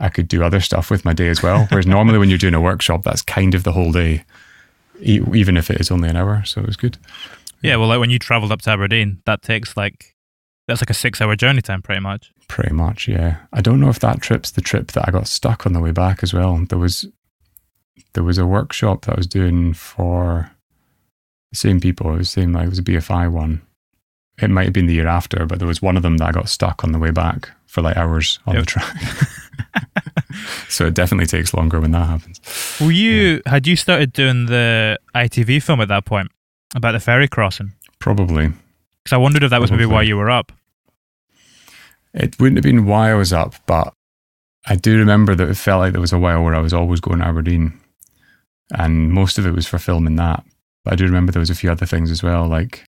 I 0.00 0.08
could 0.08 0.28
do 0.28 0.44
other 0.44 0.60
stuff 0.60 0.92
with 0.92 1.04
my 1.04 1.12
day 1.12 1.26
as 1.26 1.42
well. 1.42 1.66
Whereas 1.70 1.86
normally 1.86 2.18
when 2.18 2.28
you're 2.28 2.38
doing 2.38 2.54
a 2.54 2.60
workshop 2.60 3.02
that's 3.02 3.22
kind 3.22 3.54
of 3.54 3.64
the 3.64 3.72
whole 3.72 3.92
day 3.92 4.24
even 5.00 5.56
if 5.56 5.70
it 5.70 5.80
is 5.80 5.90
only 5.90 6.08
an 6.08 6.16
hour 6.16 6.44
so 6.44 6.60
it 6.60 6.66
was 6.66 6.76
good. 6.76 6.96
Yeah, 7.60 7.76
well, 7.76 7.88
like 7.88 7.98
when 7.98 8.10
you 8.10 8.20
travelled 8.20 8.52
up 8.52 8.62
to 8.62 8.70
Aberdeen, 8.70 9.20
that 9.26 9.42
takes 9.42 9.76
like 9.76 10.14
that's 10.68 10.80
like 10.80 10.90
a 10.90 10.94
six-hour 10.94 11.34
journey 11.34 11.60
time, 11.62 11.82
pretty 11.82 12.00
much. 12.00 12.30
pretty 12.46 12.72
much 12.74 13.08
yeah 13.08 13.38
I 13.52 13.60
don't 13.60 13.80
know 13.80 13.88
if 13.88 13.98
that 14.00 14.20
trip's 14.22 14.52
the 14.52 14.60
trip 14.60 14.92
that 14.92 15.08
I 15.08 15.10
got 15.10 15.26
stuck 15.26 15.66
on 15.66 15.72
the 15.72 15.80
way 15.80 15.90
back 15.90 16.22
as 16.22 16.32
well 16.32 16.56
there 16.68 16.78
was 16.78 17.06
there 18.14 18.22
was 18.24 18.38
a 18.38 18.46
workshop 18.46 19.04
that 19.04 19.14
I 19.14 19.16
was 19.16 19.26
doing 19.26 19.74
for 19.74 20.50
the 21.50 21.56
same 21.58 21.80
people 21.80 22.12
it 22.14 22.18
was 22.18 22.28
the 22.34 22.40
same 22.42 22.52
like 22.52 22.66
it 22.66 22.70
was 22.70 22.78
a 22.78 22.82
BFI 22.82 23.30
one 23.32 23.62
it 24.40 24.50
might 24.50 24.64
have 24.66 24.72
been 24.72 24.86
the 24.86 24.94
year 24.94 25.08
after 25.08 25.44
but 25.46 25.58
there 25.58 25.66
was 25.68 25.82
one 25.82 25.96
of 25.96 26.02
them 26.04 26.18
that 26.18 26.28
I 26.28 26.32
got 26.32 26.48
stuck 26.48 26.84
on 26.84 26.92
the 26.92 26.98
way 26.98 27.10
back 27.10 27.50
for 27.66 27.82
like 27.82 27.96
hours 27.96 28.38
on 28.46 28.54
Yep. 28.54 28.62
the 28.62 28.66
track 28.66 28.96
so 30.68 30.86
it 30.86 30.94
definitely 30.94 31.26
takes 31.26 31.52
longer 31.54 31.80
when 31.80 31.90
that 31.92 32.06
happens 32.06 32.40
Were 32.80 32.92
you 32.92 33.42
had 33.46 33.66
you 33.66 33.76
started 33.76 34.12
doing 34.12 34.46
the 34.46 34.98
ITV 35.14 35.62
film 35.62 35.80
at 35.80 35.88
that 35.88 36.04
point 36.04 36.30
about 36.74 36.92
the 36.92 37.00
ferry 37.00 37.26
crossing? 37.28 37.72
Probably. 37.98 38.48
Because 39.02 39.12
I 39.14 39.16
wondered 39.16 39.42
if 39.42 39.50
that 39.50 39.60
was 39.60 39.70
maybe 39.70 39.86
why 39.86 40.02
you 40.02 40.16
were 40.16 40.28
up. 40.30 40.52
It 42.14 42.38
wouldn't 42.40 42.56
have 42.58 42.64
been 42.64 42.86
why 42.86 43.10
I 43.10 43.14
was 43.14 43.32
up, 43.32 43.54
but 43.66 43.92
I 44.66 44.76
do 44.76 44.98
remember 44.98 45.34
that 45.34 45.48
it 45.48 45.56
felt 45.56 45.80
like 45.80 45.92
there 45.92 46.00
was 46.00 46.12
a 46.12 46.18
while 46.18 46.42
where 46.42 46.54
I 46.54 46.60
was 46.60 46.72
always 46.72 47.00
going 47.00 47.18
to 47.20 47.26
Aberdeen. 47.26 47.78
And 48.70 49.10
most 49.12 49.38
of 49.38 49.46
it 49.46 49.52
was 49.52 49.66
for 49.66 49.78
filming 49.78 50.16
that. 50.16 50.44
But 50.84 50.92
I 50.92 50.96
do 50.96 51.04
remember 51.04 51.32
there 51.32 51.40
was 51.40 51.50
a 51.50 51.54
few 51.54 51.70
other 51.70 51.86
things 51.86 52.10
as 52.10 52.22
well, 52.22 52.46
like 52.46 52.84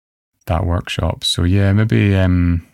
that 0.46 0.66
workshop. 0.66 1.24
So 1.24 1.44
yeah, 1.44 1.72
maybe 1.72 2.14
um 2.16 2.66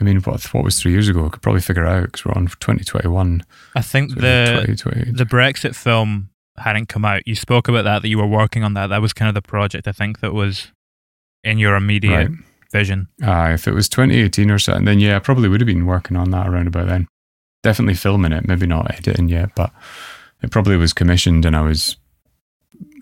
I 0.00 0.04
mean 0.04 0.20
what 0.20 0.42
what 0.52 0.64
was 0.64 0.80
three 0.80 0.92
years 0.92 1.08
ago? 1.08 1.26
I 1.26 1.28
could 1.30 1.42
probably 1.42 1.60
figure 1.62 1.86
out 1.86 2.06
because 2.06 2.24
we're 2.24 2.34
on 2.34 2.46
twenty 2.60 2.84
twenty 2.84 3.08
one. 3.08 3.42
I 3.74 3.80
think 3.80 4.10
So 4.10 4.20
the 4.20 4.76
the 5.12 5.24
Brexit 5.24 5.74
film 5.74 6.30
hadn't 6.58 6.88
come 6.88 7.04
out. 7.04 7.26
You 7.26 7.34
spoke 7.34 7.68
about 7.68 7.84
that 7.84 8.02
that 8.02 8.08
you 8.08 8.18
were 8.18 8.26
working 8.26 8.64
on 8.64 8.74
that. 8.74 8.88
That 8.88 9.02
was 9.02 9.12
kind 9.12 9.28
of 9.28 9.34
the 9.34 9.42
project 9.42 9.88
I 9.88 9.92
think 9.92 10.20
that 10.20 10.34
was 10.34 10.72
in 11.42 11.58
your 11.58 11.76
immediate 11.76 12.28
Right. 12.30 12.38
Vision. 12.70 13.08
Uh, 13.22 13.50
if 13.52 13.66
it 13.66 13.72
was 13.72 13.88
2018 13.88 14.50
or 14.50 14.58
something, 14.58 14.84
then 14.84 14.98
yeah, 14.98 15.16
I 15.16 15.20
probably 15.20 15.48
would 15.48 15.60
have 15.60 15.66
been 15.66 15.86
working 15.86 16.16
on 16.16 16.30
that 16.30 16.48
around 16.48 16.66
about 16.66 16.88
then. 16.88 17.06
Definitely 17.62 17.94
filming 17.94 18.32
it, 18.32 18.46
maybe 18.46 18.66
not 18.66 18.90
editing 18.92 19.28
yet, 19.28 19.50
but 19.54 19.72
it 20.42 20.50
probably 20.50 20.76
was 20.76 20.92
commissioned 20.92 21.44
and 21.44 21.56
I 21.56 21.62
was 21.62 21.96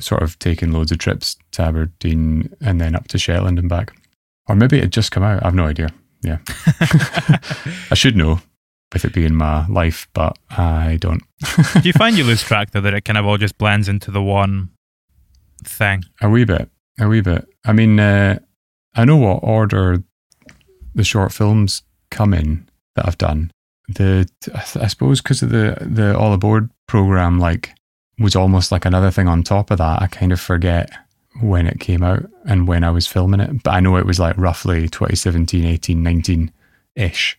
sort 0.00 0.22
of 0.22 0.38
taking 0.38 0.72
loads 0.72 0.92
of 0.92 0.98
trips 0.98 1.36
to 1.52 1.62
Aberdeen 1.62 2.54
and 2.60 2.80
then 2.80 2.94
up 2.94 3.08
to 3.08 3.18
Shetland 3.18 3.58
and 3.58 3.68
back. 3.68 3.92
Or 4.46 4.54
maybe 4.54 4.78
it 4.78 4.84
had 4.84 4.92
just 4.92 5.10
come 5.10 5.22
out. 5.22 5.44
I've 5.44 5.54
no 5.54 5.66
idea. 5.66 5.90
Yeah. 6.22 6.38
I 7.90 7.94
should 7.94 8.16
know 8.16 8.40
with 8.92 9.04
it 9.04 9.12
being 9.12 9.34
my 9.34 9.66
life, 9.66 10.08
but 10.14 10.38
I 10.50 10.98
don't. 11.00 11.22
Do 11.74 11.82
you 11.82 11.92
find 11.92 12.16
you 12.16 12.24
lose 12.24 12.42
track 12.42 12.70
though 12.70 12.80
that 12.80 12.94
it 12.94 13.04
kind 13.04 13.18
of 13.18 13.26
all 13.26 13.36
just 13.36 13.58
blends 13.58 13.88
into 13.88 14.10
the 14.10 14.22
one 14.22 14.70
thing? 15.64 16.04
A 16.22 16.28
wee 16.30 16.44
bit. 16.44 16.70
A 17.00 17.08
wee 17.08 17.20
bit. 17.20 17.46
I 17.64 17.72
mean, 17.72 17.98
uh, 17.98 18.38
I 18.94 19.04
know 19.04 19.16
what 19.16 19.40
order 19.42 20.02
the 20.94 21.04
short 21.04 21.32
films 21.32 21.82
come 22.10 22.32
in 22.32 22.68
that 22.94 23.06
I've 23.06 23.18
done. 23.18 23.50
The 23.88 24.28
I 24.54 24.86
suppose 24.86 25.20
because 25.20 25.42
of 25.42 25.50
the 25.50 25.76
the 25.80 26.16
all 26.16 26.32
aboard 26.32 26.70
program, 26.86 27.38
like 27.38 27.74
was 28.18 28.36
almost 28.36 28.72
like 28.72 28.84
another 28.84 29.10
thing 29.10 29.28
on 29.28 29.42
top 29.42 29.70
of 29.70 29.78
that. 29.78 30.00
I 30.00 30.06
kind 30.06 30.32
of 30.32 30.40
forget 30.40 30.90
when 31.40 31.66
it 31.66 31.80
came 31.80 32.02
out 32.02 32.24
and 32.46 32.68
when 32.68 32.84
I 32.84 32.90
was 32.90 33.06
filming 33.06 33.40
it, 33.40 33.62
but 33.62 33.72
I 33.72 33.80
know 33.80 33.96
it 33.96 34.06
was 34.06 34.20
like 34.20 34.38
roughly 34.38 34.88
2017, 34.88 35.64
18, 35.64 36.02
19 36.02 36.52
ish. 36.94 37.38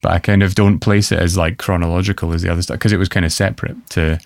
But 0.00 0.12
I 0.12 0.18
kind 0.18 0.42
of 0.42 0.54
don't 0.54 0.80
place 0.80 1.12
it 1.12 1.18
as 1.18 1.36
like 1.36 1.58
chronological 1.58 2.32
as 2.32 2.42
the 2.42 2.50
other 2.50 2.62
stuff 2.62 2.78
because 2.78 2.92
it 2.92 2.98
was 2.98 3.08
kind 3.08 3.26
of 3.26 3.32
separate 3.32 3.76
to 3.90 4.18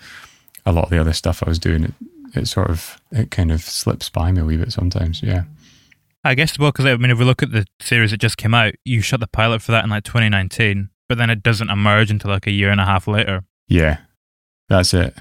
a 0.65 0.71
lot 0.71 0.85
of 0.85 0.89
the 0.89 0.99
other 0.99 1.13
stuff 1.13 1.43
I 1.45 1.49
was 1.49 1.59
doing. 1.59 1.85
It, 1.85 1.93
it 2.33 2.47
sort 2.47 2.69
of 2.69 3.01
it 3.11 3.31
kind 3.31 3.51
of 3.51 3.61
slips 3.61 4.09
by 4.09 4.31
me 4.31 4.41
a 4.41 4.45
wee 4.45 4.57
bit 4.57 4.71
sometimes. 4.71 5.21
Yeah. 5.21 5.43
I 6.23 6.35
guess 6.35 6.59
well 6.59 6.71
because 6.71 6.85
I 6.85 6.95
mean 6.97 7.11
if 7.11 7.19
we 7.19 7.25
look 7.25 7.41
at 7.41 7.51
the 7.51 7.65
series 7.79 8.11
that 8.11 8.19
just 8.19 8.37
came 8.37 8.53
out, 8.53 8.73
you 8.85 9.01
shot 9.01 9.19
the 9.19 9.27
pilot 9.27 9.61
for 9.61 9.71
that 9.71 9.83
in 9.83 9.89
like 9.89 10.03
2019, 10.03 10.89
but 11.07 11.17
then 11.17 11.29
it 11.29 11.43
doesn't 11.43 11.69
emerge 11.69 12.11
until 12.11 12.31
like 12.31 12.47
a 12.47 12.51
year 12.51 12.71
and 12.71 12.81
a 12.81 12.85
half 12.85 13.07
later. 13.07 13.43
Yeah, 13.67 13.99
that's 14.67 14.93
it. 14.93 15.15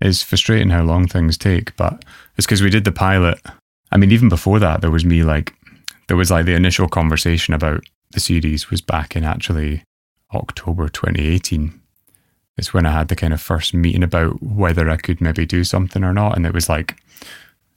It's 0.00 0.22
frustrating 0.22 0.70
how 0.70 0.82
long 0.82 1.06
things 1.06 1.38
take, 1.38 1.76
but 1.76 2.04
it's 2.36 2.46
because 2.46 2.62
we 2.62 2.70
did 2.70 2.84
the 2.84 2.92
pilot. 2.92 3.38
I 3.92 3.98
mean, 3.98 4.10
even 4.10 4.28
before 4.28 4.58
that, 4.58 4.80
there 4.80 4.90
was 4.90 5.04
me 5.04 5.22
like, 5.22 5.54
there 6.08 6.16
was 6.16 6.30
like 6.30 6.46
the 6.46 6.54
initial 6.54 6.88
conversation 6.88 7.54
about 7.54 7.84
the 8.10 8.20
series 8.20 8.68
was 8.70 8.80
back 8.80 9.14
in 9.14 9.22
actually 9.22 9.84
October 10.34 10.88
2018. 10.88 11.80
It's 12.56 12.74
when 12.74 12.84
I 12.84 12.90
had 12.90 13.08
the 13.08 13.16
kind 13.16 13.32
of 13.32 13.40
first 13.40 13.74
meeting 13.74 14.02
about 14.02 14.42
whether 14.42 14.90
I 14.90 14.96
could 14.96 15.20
maybe 15.20 15.46
do 15.46 15.62
something 15.62 16.02
or 16.02 16.12
not. 16.12 16.36
And 16.36 16.46
it 16.46 16.52
was 16.52 16.68
like, 16.68 16.96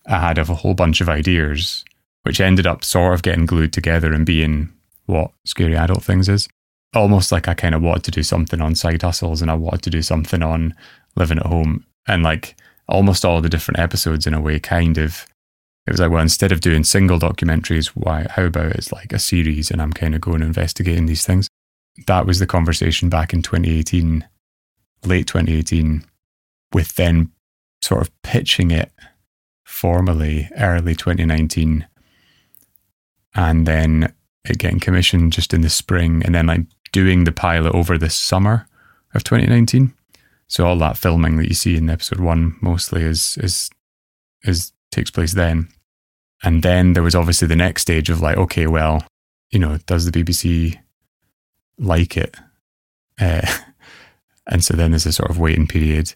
I 0.07 0.19
had 0.19 0.37
a 0.37 0.45
whole 0.45 0.73
bunch 0.73 1.01
of 1.01 1.09
ideas, 1.09 1.85
which 2.25 2.41
ended 2.41 2.65
up 2.65 2.83
sort 2.83 3.13
of 3.13 3.21
getting 3.21 3.45
glued 3.45 3.71
together 3.71 4.11
and 4.11 4.25
being 4.25 4.73
what 5.05 5.31
Scary 5.45 5.75
Adult 5.75 6.03
Things 6.03 6.27
is. 6.27 6.49
Almost 6.95 7.31
like 7.31 7.47
I 7.47 7.53
kind 7.53 7.75
of 7.75 7.83
wanted 7.83 8.03
to 8.05 8.11
do 8.11 8.23
something 8.23 8.61
on 8.61 8.73
side 8.73 9.03
hustles 9.03 9.43
and 9.43 9.51
I 9.51 9.53
wanted 9.53 9.83
to 9.83 9.89
do 9.91 10.01
something 10.01 10.41
on 10.41 10.73
living 11.15 11.37
at 11.37 11.45
home. 11.45 11.85
And 12.07 12.23
like 12.23 12.55
almost 12.87 13.25
all 13.25 13.41
the 13.41 13.49
different 13.49 13.79
episodes 13.79 14.25
in 14.25 14.33
a 14.33 14.41
way 14.41 14.59
kind 14.59 14.97
of 14.97 15.27
it 15.87 15.91
was 15.91 15.99
like 15.99 16.11
well 16.11 16.21
instead 16.21 16.51
of 16.51 16.61
doing 16.61 16.83
single 16.83 17.19
documentaries 17.19 17.87
why 17.87 18.25
how 18.29 18.43
about 18.43 18.71
it's 18.73 18.91
like 18.91 19.11
a 19.11 19.19
series 19.19 19.71
and 19.71 19.81
i'm 19.81 19.91
kind 19.91 20.13
of 20.13 20.21
going 20.21 20.41
investigating 20.41 21.05
these 21.05 21.25
things? 21.25 21.47
That 22.07 22.25
was 22.25 22.39
the 22.39 22.47
conversation 22.47 23.09
back 23.09 23.33
in 23.33 23.41
2018 23.41 24.27
late 25.05 25.27
2018 25.27 26.03
with 26.73 26.95
then 26.95 27.31
sort 27.81 28.01
of 28.01 28.21
pitching 28.23 28.71
it 28.71 28.91
formally 29.63 30.49
early 30.57 30.95
2019 30.95 31.87
and 33.35 33.65
then 33.65 34.13
it 34.43 34.57
getting 34.57 34.79
commissioned 34.79 35.33
just 35.33 35.53
in 35.53 35.61
the 35.61 35.69
spring 35.69 36.21
and 36.23 36.33
then 36.33 36.47
like 36.47 36.61
doing 36.91 37.23
the 37.23 37.31
pilot 37.31 37.73
over 37.73 37.97
the 37.97 38.09
summer 38.09 38.67
of 39.13 39.23
2019 39.23 39.93
so 40.47 40.65
all 40.65 40.77
that 40.77 40.97
filming 40.97 41.37
that 41.37 41.47
you 41.47 41.53
see 41.53 41.75
in 41.75 41.89
episode 41.89 42.19
one 42.19 42.55
mostly 42.61 43.01
is 43.01 43.37
is 43.41 43.69
is 44.43 44.71
takes 44.95 45.11
place 45.11 45.33
then. 45.33 45.67
And 46.43 46.63
then 46.63 46.93
there 46.93 47.03
was 47.03 47.15
obviously 47.15 47.47
the 47.47 47.55
next 47.55 47.83
stage 47.83 48.09
of 48.09 48.21
like, 48.21 48.37
okay, 48.37 48.67
well, 48.67 49.05
you 49.51 49.59
know, 49.59 49.77
does 49.85 50.09
the 50.09 50.23
BBC 50.23 50.79
like 51.77 52.17
it? 52.17 52.35
Uh, 53.19 53.45
and 54.47 54.63
so 54.63 54.75
then 54.75 54.91
there's 54.91 55.05
a 55.05 55.11
sort 55.11 55.29
of 55.29 55.39
waiting 55.39 55.67
period. 55.67 56.13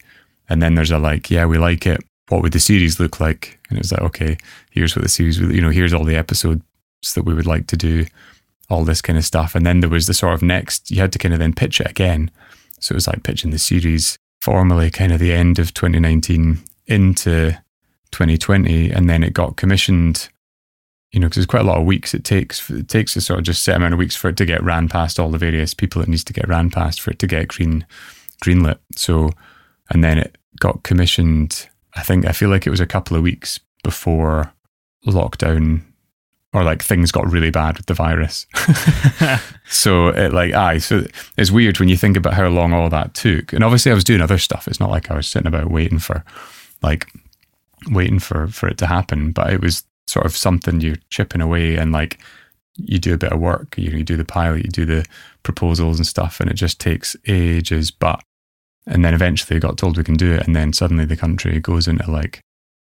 And 0.47 0.61
then 0.61 0.75
there's 0.75 0.91
a 0.91 0.97
like, 0.97 1.29
yeah, 1.29 1.45
we 1.45 1.57
like 1.57 1.85
it. 1.85 2.01
What 2.29 2.41
would 2.41 2.53
the 2.53 2.59
series 2.59 2.99
look 2.99 3.19
like? 3.19 3.59
And 3.69 3.77
it 3.77 3.81
was 3.81 3.91
like, 3.91 4.01
okay, 4.01 4.37
here's 4.71 4.95
what 4.95 5.03
the 5.03 5.09
series, 5.09 5.41
would, 5.41 5.53
you 5.53 5.61
know, 5.61 5.69
here's 5.69 5.93
all 5.93 6.03
the 6.03 6.15
episodes 6.15 6.63
that 7.15 7.23
we 7.23 7.33
would 7.33 7.45
like 7.45 7.67
to 7.67 7.77
do, 7.77 8.05
all 8.69 8.83
this 8.83 9.01
kind 9.01 9.17
of 9.17 9.25
stuff. 9.25 9.55
And 9.55 9.65
then 9.65 9.79
there 9.79 9.89
was 9.89 10.07
the 10.07 10.13
sort 10.13 10.33
of 10.33 10.41
next, 10.41 10.91
you 10.91 10.99
had 10.99 11.11
to 11.13 11.19
kind 11.19 11.33
of 11.33 11.39
then 11.39 11.53
pitch 11.53 11.81
it 11.81 11.89
again. 11.89 12.31
So 12.79 12.93
it 12.93 12.95
was 12.95 13.07
like 13.07 13.23
pitching 13.23 13.51
the 13.51 13.59
series 13.59 14.17
formally 14.41 14.89
kind 14.89 15.11
of 15.11 15.19
the 15.19 15.33
end 15.33 15.59
of 15.59 15.73
2019 15.73 16.59
into 16.87 17.57
2020. 18.11 18.91
And 18.91 19.09
then 19.09 19.23
it 19.23 19.33
got 19.33 19.57
commissioned, 19.57 20.29
you 21.11 21.19
know, 21.19 21.27
because 21.27 21.37
there's 21.37 21.45
quite 21.47 21.63
a 21.63 21.67
lot 21.67 21.79
of 21.79 21.85
weeks 21.85 22.13
it 22.13 22.23
takes. 22.23 22.69
It 22.69 22.87
takes 22.87 23.15
a 23.15 23.21
sort 23.21 23.39
of 23.39 23.45
just 23.45 23.63
set 23.63 23.75
amount 23.75 23.93
of 23.93 23.99
weeks 23.99 24.15
for 24.15 24.29
it 24.29 24.37
to 24.37 24.45
get 24.45 24.63
ran 24.63 24.87
past 24.87 25.19
all 25.19 25.29
the 25.29 25.37
various 25.37 25.73
people 25.73 26.01
it 26.01 26.07
needs 26.07 26.23
to 26.25 26.33
get 26.33 26.47
ran 26.47 26.69
past 26.69 27.01
for 27.01 27.11
it 27.11 27.19
to 27.19 27.27
get 27.27 27.49
green, 27.49 27.85
greenlit. 28.43 28.77
So, 28.95 29.31
and 29.89 30.03
then 30.03 30.19
it 30.19 30.37
got 30.59 30.83
commissioned. 30.83 31.67
I 31.95 32.03
think, 32.03 32.25
I 32.25 32.33
feel 32.33 32.49
like 32.49 32.67
it 32.67 32.71
was 32.71 32.79
a 32.79 32.85
couple 32.85 33.17
of 33.17 33.23
weeks 33.23 33.59
before 33.83 34.53
lockdown 35.07 35.81
or 36.53 36.63
like 36.63 36.83
things 36.83 37.11
got 37.11 37.31
really 37.31 37.51
bad 37.51 37.77
with 37.77 37.85
the 37.85 37.93
virus. 37.93 38.47
so 39.69 40.07
it 40.09 40.33
like 40.33 40.53
aye, 40.53 40.79
so 40.79 41.05
it's 41.37 41.51
weird 41.51 41.79
when 41.79 41.89
you 41.89 41.97
think 41.97 42.17
about 42.17 42.33
how 42.33 42.47
long 42.47 42.73
all 42.73 42.89
that 42.89 43.13
took. 43.13 43.53
And 43.53 43.63
obviously 43.63 43.91
I 43.91 43.95
was 43.95 44.03
doing 44.03 44.21
other 44.21 44.37
stuff. 44.39 44.67
It's 44.67 44.79
not 44.79 44.89
like 44.89 45.11
I 45.11 45.15
was 45.15 45.27
sitting 45.27 45.47
about 45.47 45.69
waiting 45.69 45.99
for 45.99 46.23
like 46.81 47.07
waiting 47.91 48.19
for 48.19 48.47
for 48.47 48.67
it 48.67 48.77
to 48.79 48.87
happen, 48.87 49.31
but 49.31 49.53
it 49.53 49.61
was 49.61 49.83
sort 50.07 50.25
of 50.25 50.35
something 50.35 50.81
you're 50.81 50.95
chipping 51.09 51.41
away 51.41 51.75
and 51.75 51.91
like 51.91 52.19
you 52.77 52.97
do 52.97 53.13
a 53.13 53.17
bit 53.17 53.31
of 53.31 53.39
work, 53.39 53.77
you, 53.77 53.91
you 53.91 54.03
do 54.03 54.17
the 54.17 54.25
pilot, 54.25 54.65
you 54.65 54.71
do 54.71 54.85
the 54.85 55.05
proposals 55.43 55.97
and 55.97 56.07
stuff, 56.07 56.39
and 56.39 56.49
it 56.49 56.55
just 56.55 56.79
takes 56.79 57.15
ages. 57.27 57.91
But 57.91 58.23
and 58.87 59.03
then 59.03 59.13
eventually 59.13 59.57
we 59.57 59.61
got 59.61 59.77
told 59.77 59.97
we 59.97 60.03
can 60.03 60.15
do 60.15 60.33
it, 60.33 60.47
and 60.47 60.55
then 60.55 60.73
suddenly 60.73 61.05
the 61.05 61.17
country 61.17 61.59
goes 61.59 61.87
into 61.87 62.09
like 62.09 62.41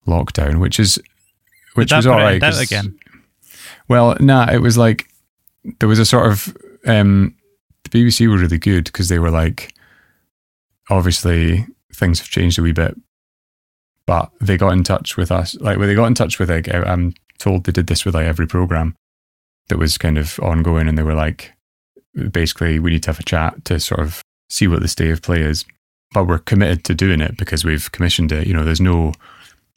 lockdown, 0.07 0.59
which 0.59 0.81
is 0.81 0.99
which 1.75 1.93
was 1.93 2.07
all 2.07 2.19
right. 2.19 2.43
again. 2.61 2.99
Well, 3.89 4.17
nah, 4.21 4.51
it 4.51 4.59
was 4.59 4.79
like 4.79 5.09
there 5.81 5.89
was 5.89 5.99
a 5.99 6.05
sort 6.05 6.31
of 6.31 6.57
um, 6.87 7.35
the 7.85 7.91
BBC 7.91 8.29
were 8.29 8.39
really 8.39 8.59
good 8.59 8.85
because 8.85 9.09
they 9.09 9.19
were 9.19 9.31
like, 9.31 9.75
obviously 10.91 11.67
things 11.93 12.19
have 12.19 12.29
changed 12.29 12.59
a 12.59 12.63
wee 12.63 12.73
bit, 12.73 12.97
but 14.07 14.31
they 14.41 14.57
got 14.57 14.73
in 14.73 14.85
touch 14.85 15.17
with 15.17 15.31
us. 15.31 15.55
Like 15.57 15.79
when 15.79 15.89
they 15.89 15.95
got 15.95 16.07
in 16.07 16.15
touch 16.15 16.39
with 16.39 16.51
like, 16.51 16.73
I'm 16.73 17.15
told 17.39 17.65
they 17.65 17.73
did 17.73 17.87
this 17.87 18.05
with 18.05 18.15
like 18.15 18.27
every 18.27 18.47
program 18.47 18.97
that 19.69 19.79
was 19.79 19.99
kind 19.99 20.19
of 20.19 20.39
ongoing, 20.41 20.89
and 20.89 20.99
they 20.99 21.03
were 21.03 21.15
like, 21.15 21.53
basically, 22.31 22.79
we 22.79 22.91
need 22.91 23.03
to 23.05 23.11
have 23.11 23.21
a 23.21 23.25
chat 23.25 23.65
to 23.67 23.81
sort 23.81 24.01
of 24.01 24.23
see 24.49 24.67
what 24.67 24.83
the 24.83 24.89
state 24.89 25.11
of 25.11 25.23
play 25.23 25.41
is. 25.41 25.65
But 26.13 26.27
we're 26.27 26.39
committed 26.39 26.85
to 26.85 26.95
doing 26.95 27.21
it 27.21 27.37
because 27.37 27.65
we've 27.65 27.91
commissioned 27.91 28.31
it. 28.31 28.47
You 28.47 28.55
know, 28.55 28.65
there's 28.65 28.81
no 28.81 29.13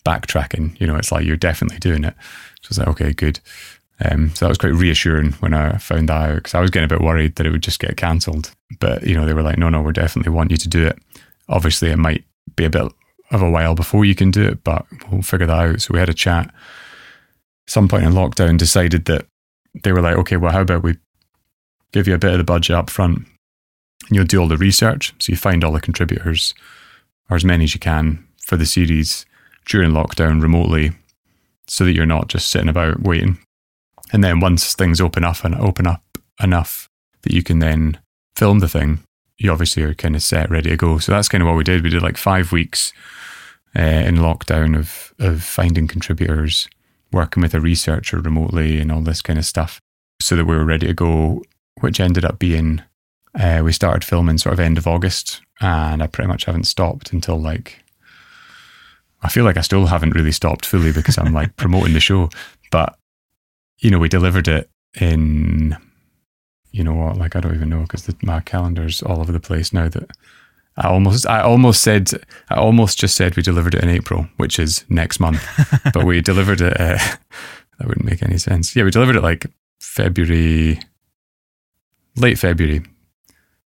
backtracking. 0.06 0.80
You 0.80 0.88
know, 0.88 0.96
it's 0.96 1.12
like 1.12 1.26
you're 1.26 1.36
definitely 1.36 1.80
doing 1.80 2.04
it. 2.04 2.14
So 2.62 2.68
it's 2.70 2.78
like, 2.78 2.88
okay, 2.90 3.14
good. 3.14 3.40
Um, 4.04 4.34
so 4.36 4.46
that 4.46 4.50
was 4.50 4.58
quite 4.60 4.74
reassuring 4.74 5.32
when 5.34 5.54
I 5.54 5.78
found 5.78 6.10
that 6.10 6.30
out 6.30 6.36
because 6.36 6.54
I 6.54 6.62
was 6.62 6.70
getting 6.70 6.86
a 6.86 6.96
bit 6.96 7.02
worried 7.02 7.36
that 7.36 7.46
it 7.46 7.52
would 7.52 7.64
just 7.64 7.80
get 7.80 7.98
cancelled. 7.98 8.52
But 8.80 9.04
you 9.04 9.16
know, 9.16 9.26
they 9.26 9.34
were 9.34 9.42
like, 9.42 9.58
"No, 9.58 9.70
no, 9.70 9.82
we 9.82 9.92
definitely 9.92 10.32
want 10.32 10.52
you 10.52 10.58
to 10.58 10.70
do 10.70 10.86
it." 10.86 11.00
Obviously, 11.50 11.90
it 11.90 11.98
might 11.98 12.24
be 12.56 12.66
a 12.66 12.70
bit 12.70 12.92
of 13.32 13.42
a 13.42 13.50
while 13.50 13.76
before 13.76 14.06
you 14.06 14.16
can 14.16 14.32
do 14.32 14.44
it, 14.44 14.64
but 14.64 14.86
we'll 15.10 15.22
figure 15.22 15.48
that 15.48 15.58
out. 15.58 15.82
So 15.82 15.94
we 15.94 16.00
had 16.00 16.10
a 16.10 16.14
chat. 16.14 16.54
Some 17.68 17.88
point 17.88 18.04
in 18.04 18.14
lockdown, 18.14 18.58
decided 18.58 19.06
that 19.06 19.26
they 19.84 19.92
were 19.92 20.02
like, 20.02 20.18
"Okay, 20.18 20.38
well, 20.38 20.52
how 20.52 20.62
about 20.62 20.84
we 20.84 20.98
give 21.92 22.08
you 22.08 22.14
a 22.14 22.20
bit 22.20 22.34
of 22.34 22.38
the 22.38 22.44
budget 22.44 22.76
up 22.76 22.90
front, 22.90 23.18
and 23.18 24.16
you'll 24.16 24.26
do 24.26 24.40
all 24.40 24.48
the 24.48 24.58
research. 24.58 25.14
So 25.20 25.32
you 25.32 25.38
find 25.38 25.64
all 25.64 25.74
the 25.74 25.82
contributors, 25.82 26.54
or 27.30 27.36
as 27.36 27.46
many 27.46 27.64
as 27.64 27.74
you 27.74 27.80
can, 27.80 28.26
for 28.46 28.58
the 28.58 28.66
series 28.66 29.26
during 29.66 29.92
lockdown 29.92 30.40
remotely." 30.40 30.92
So 31.70 31.84
that 31.84 31.94
you're 31.94 32.06
not 32.06 32.30
just 32.30 32.48
sitting 32.48 32.70
about 32.70 33.02
waiting 33.02 33.40
and 34.12 34.24
then 34.24 34.40
once 34.40 34.74
things 34.74 35.02
open 35.02 35.24
up 35.24 35.44
and 35.44 35.56
open 35.56 35.88
up 35.88 36.04
enough 36.42 36.90
that 37.24 37.34
you 37.34 37.44
can 37.44 37.60
then 37.60 38.00
film 38.36 38.60
the 38.60 38.68
thing, 38.68 39.00
you 39.38 39.52
obviously 39.52 39.84
are 39.84 39.94
kind 39.94 40.16
of 40.16 40.24
set, 40.24 40.50
ready 40.50 40.70
to 40.70 40.78
go. 40.78 40.98
So 40.98 41.12
that's 41.12 41.30
kind 41.30 41.42
of 41.42 41.48
what 41.48 41.58
we 41.58 41.64
did. 41.64 41.84
We 41.84 41.90
did 41.90 42.02
like 42.02 42.18
five 42.18 42.52
weeks 42.52 42.94
uh, 43.76 43.82
in 43.82 44.16
lockdown 44.16 44.78
of 44.78 45.14
of 45.20 45.44
finding 45.44 45.88
contributors, 45.88 46.68
working 47.12 47.42
with 47.42 47.54
a 47.54 47.62
researcher 47.62 48.20
remotely, 48.20 48.80
and 48.80 48.92
all 48.92 49.02
this 49.02 49.22
kind 49.22 49.40
of 49.40 49.46
stuff, 49.46 49.80
so 50.22 50.36
that 50.36 50.46
we 50.46 50.56
were 50.56 50.66
ready 50.66 50.88
to 50.88 50.94
go. 50.94 51.44
Which 51.80 52.00
ended 52.00 52.26
up 52.26 52.40
being 52.40 52.82
uh, 53.40 53.62
we 53.64 53.72
started 53.72 54.04
filming 54.04 54.40
sort 54.40 54.54
of 54.54 54.60
end 54.60 54.78
of 54.78 54.88
August, 54.88 55.42
and 55.62 56.02
I 56.02 56.08
pretty 56.08 56.28
much 56.28 56.46
haven't 56.46 56.66
stopped 56.66 57.14
until 57.14 57.40
like 57.40 57.84
I 59.22 59.30
feel 59.30 59.44
like 59.44 59.58
I 59.58 59.62
still 59.62 59.88
haven't 59.88 60.16
really 60.16 60.32
stopped 60.32 60.66
fully 60.66 60.92
because 60.92 61.18
I'm 61.18 61.34
like 61.34 61.56
promoting 61.58 61.94
the 61.94 62.00
show, 62.00 62.30
you 63.80 63.92
know, 63.92 64.00
we 64.00 64.10
delivered 64.10 64.48
it 64.48 64.70
in, 65.00 65.78
you 66.72 66.84
know 66.84 66.94
what, 66.94 67.18
like 67.18 67.36
I 67.36 67.40
don't 67.40 67.56
even 67.56 67.70
know 67.70 67.82
because 67.82 68.08
my 68.24 68.40
calendar's 68.40 69.02
all 69.02 69.20
over 69.20 69.32
the 69.32 69.40
place 69.40 69.72
now 69.72 69.88
that 69.90 70.12
I 70.78 70.88
almost, 70.88 71.26
I 71.28 71.42
almost 71.42 71.82
said, 71.82 72.12
I 72.50 72.56
almost 72.56 73.00
just 73.00 73.16
said 73.16 73.36
we 73.36 73.44
delivered 73.44 73.76
it 73.76 73.84
in 73.84 73.90
April, 73.90 74.28
which 74.38 74.60
is 74.60 74.86
next 74.90 75.20
month, 75.20 75.44
but 75.94 76.06
we 76.06 76.22
delivered 76.22 76.62
it. 76.62 76.80
Uh, 76.80 76.98
that 77.80 77.88
wouldn't 77.88 78.06
make 78.06 78.24
any 78.24 78.38
sense. 78.38 78.76
Yeah, 78.76 78.84
we 78.84 78.92
delivered 78.92 79.16
it 79.16 79.24
like 79.24 79.48
February, 79.80 80.80
late 82.16 82.40
February. 82.40 82.84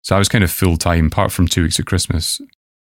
So 0.02 0.16
I 0.16 0.20
was 0.20 0.30
kind 0.30 0.44
of 0.44 0.52
full 0.52 0.78
time, 0.78 1.08
apart 1.08 1.32
from 1.32 1.48
two 1.48 1.64
weeks 1.64 1.80
of 1.80 1.86
Christmas, 1.86 2.42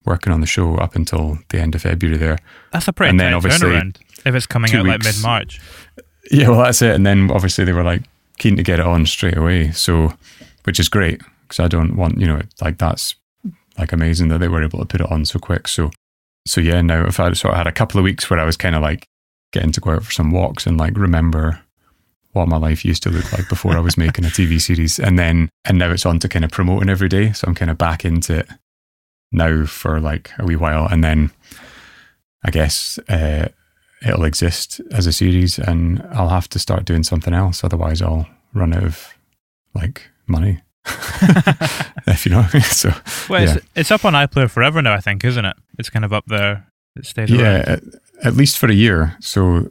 working 0.04 0.32
on 0.32 0.40
the 0.40 0.46
show 0.46 0.76
up 0.76 0.94
until 0.94 1.38
the 1.50 1.60
end 1.60 1.74
of 1.74 1.82
February. 1.82 2.16
There, 2.16 2.38
That's 2.72 2.88
a 2.88 2.92
pretty 2.92 3.10
And 3.10 3.20
then 3.20 3.34
obviously 3.34 3.70
turnaround 3.70 3.96
if 4.24 4.34
it's 4.34 4.46
coming 4.46 4.74
out 4.74 4.86
like 4.86 5.04
mid 5.04 5.22
March. 5.22 5.60
Yeah, 6.30 6.48
well, 6.48 6.62
that's 6.62 6.80
it. 6.80 6.94
And 6.94 7.04
then 7.04 7.30
obviously 7.30 7.64
they 7.64 7.72
were 7.72 7.82
like 7.82 8.02
keen 8.38 8.56
to 8.56 8.62
get 8.62 8.80
it 8.80 8.86
on 8.86 9.06
straight 9.06 9.36
away. 9.36 9.70
So, 9.72 10.14
which 10.64 10.80
is 10.80 10.88
great 10.88 11.20
because 11.42 11.60
I 11.60 11.68
don't 11.68 11.96
want, 11.96 12.18
you 12.18 12.26
know, 12.26 12.40
like 12.62 12.78
that's 12.78 13.14
like 13.78 13.92
amazing 13.92 14.28
that 14.28 14.38
they 14.38 14.48
were 14.48 14.62
able 14.62 14.78
to 14.78 14.86
put 14.86 15.00
it 15.00 15.10
on 15.12 15.24
so 15.24 15.38
quick. 15.38 15.68
So, 15.68 15.90
so 16.46 16.60
yeah, 16.60 16.80
now 16.80 17.06
if 17.06 17.16
had, 17.16 17.36
sort 17.36 17.52
of 17.52 17.58
had 17.58 17.66
a 17.66 17.72
couple 17.72 17.98
of 17.98 18.04
weeks 18.04 18.30
where 18.30 18.40
I 18.40 18.44
was 18.44 18.56
kind 18.56 18.74
of 18.74 18.82
like 18.82 19.06
getting 19.52 19.72
to 19.72 19.80
go 19.80 19.90
out 19.90 20.04
for 20.04 20.12
some 20.12 20.30
walks 20.30 20.66
and 20.66 20.78
like 20.78 20.96
remember 20.96 21.60
what 22.32 22.48
my 22.48 22.56
life 22.56 22.84
used 22.84 23.02
to 23.04 23.10
look 23.10 23.32
like 23.32 23.48
before 23.48 23.76
I 23.76 23.80
was 23.80 23.96
making 23.96 24.24
a 24.24 24.28
TV 24.28 24.60
series. 24.60 24.98
And 24.98 25.18
then, 25.18 25.48
and 25.64 25.78
now 25.78 25.90
it's 25.90 26.06
on 26.06 26.18
to 26.20 26.28
kind 26.28 26.44
of 26.44 26.50
promoting 26.50 26.88
every 26.88 27.08
day. 27.08 27.32
So 27.32 27.46
I'm 27.46 27.54
kind 27.54 27.70
of 27.70 27.78
back 27.78 28.04
into 28.04 28.38
it 28.38 28.48
now 29.30 29.66
for 29.66 30.00
like 30.00 30.30
a 30.38 30.44
wee 30.44 30.56
while. 30.56 30.86
And 30.86 31.04
then 31.04 31.30
I 32.44 32.50
guess, 32.50 32.98
uh, 33.08 33.48
it'll 34.06 34.24
exist 34.24 34.80
as 34.92 35.06
a 35.06 35.12
series 35.12 35.58
and 35.58 36.06
I'll 36.12 36.28
have 36.28 36.48
to 36.50 36.58
start 36.58 36.84
doing 36.84 37.02
something 37.02 37.34
else. 37.34 37.64
Otherwise, 37.64 38.02
I'll 38.02 38.26
run 38.52 38.72
out 38.74 38.84
of 38.84 39.14
like 39.74 40.02
money. 40.26 40.60
if 42.06 42.26
you 42.26 42.32
know 42.32 42.42
what 42.42 42.54
I 42.54 42.58
mean. 42.58 42.62
So, 42.70 42.90
Well, 43.28 43.42
yeah, 43.42 43.54
it's, 43.54 43.66
it's 43.74 43.90
up 43.90 44.04
on 44.04 44.12
iPlayer 44.12 44.50
forever 44.50 44.82
now, 44.82 44.92
I 44.92 45.00
think, 45.00 45.24
isn't 45.24 45.44
it? 45.44 45.56
It's 45.78 45.90
kind 45.90 46.04
of 46.04 46.12
up 46.12 46.24
there. 46.26 46.66
It 46.96 47.06
stays 47.06 47.30
yeah, 47.30 47.64
at, 47.66 47.82
at 48.22 48.34
least 48.34 48.58
for 48.58 48.68
a 48.68 48.74
year. 48.74 49.16
So, 49.20 49.70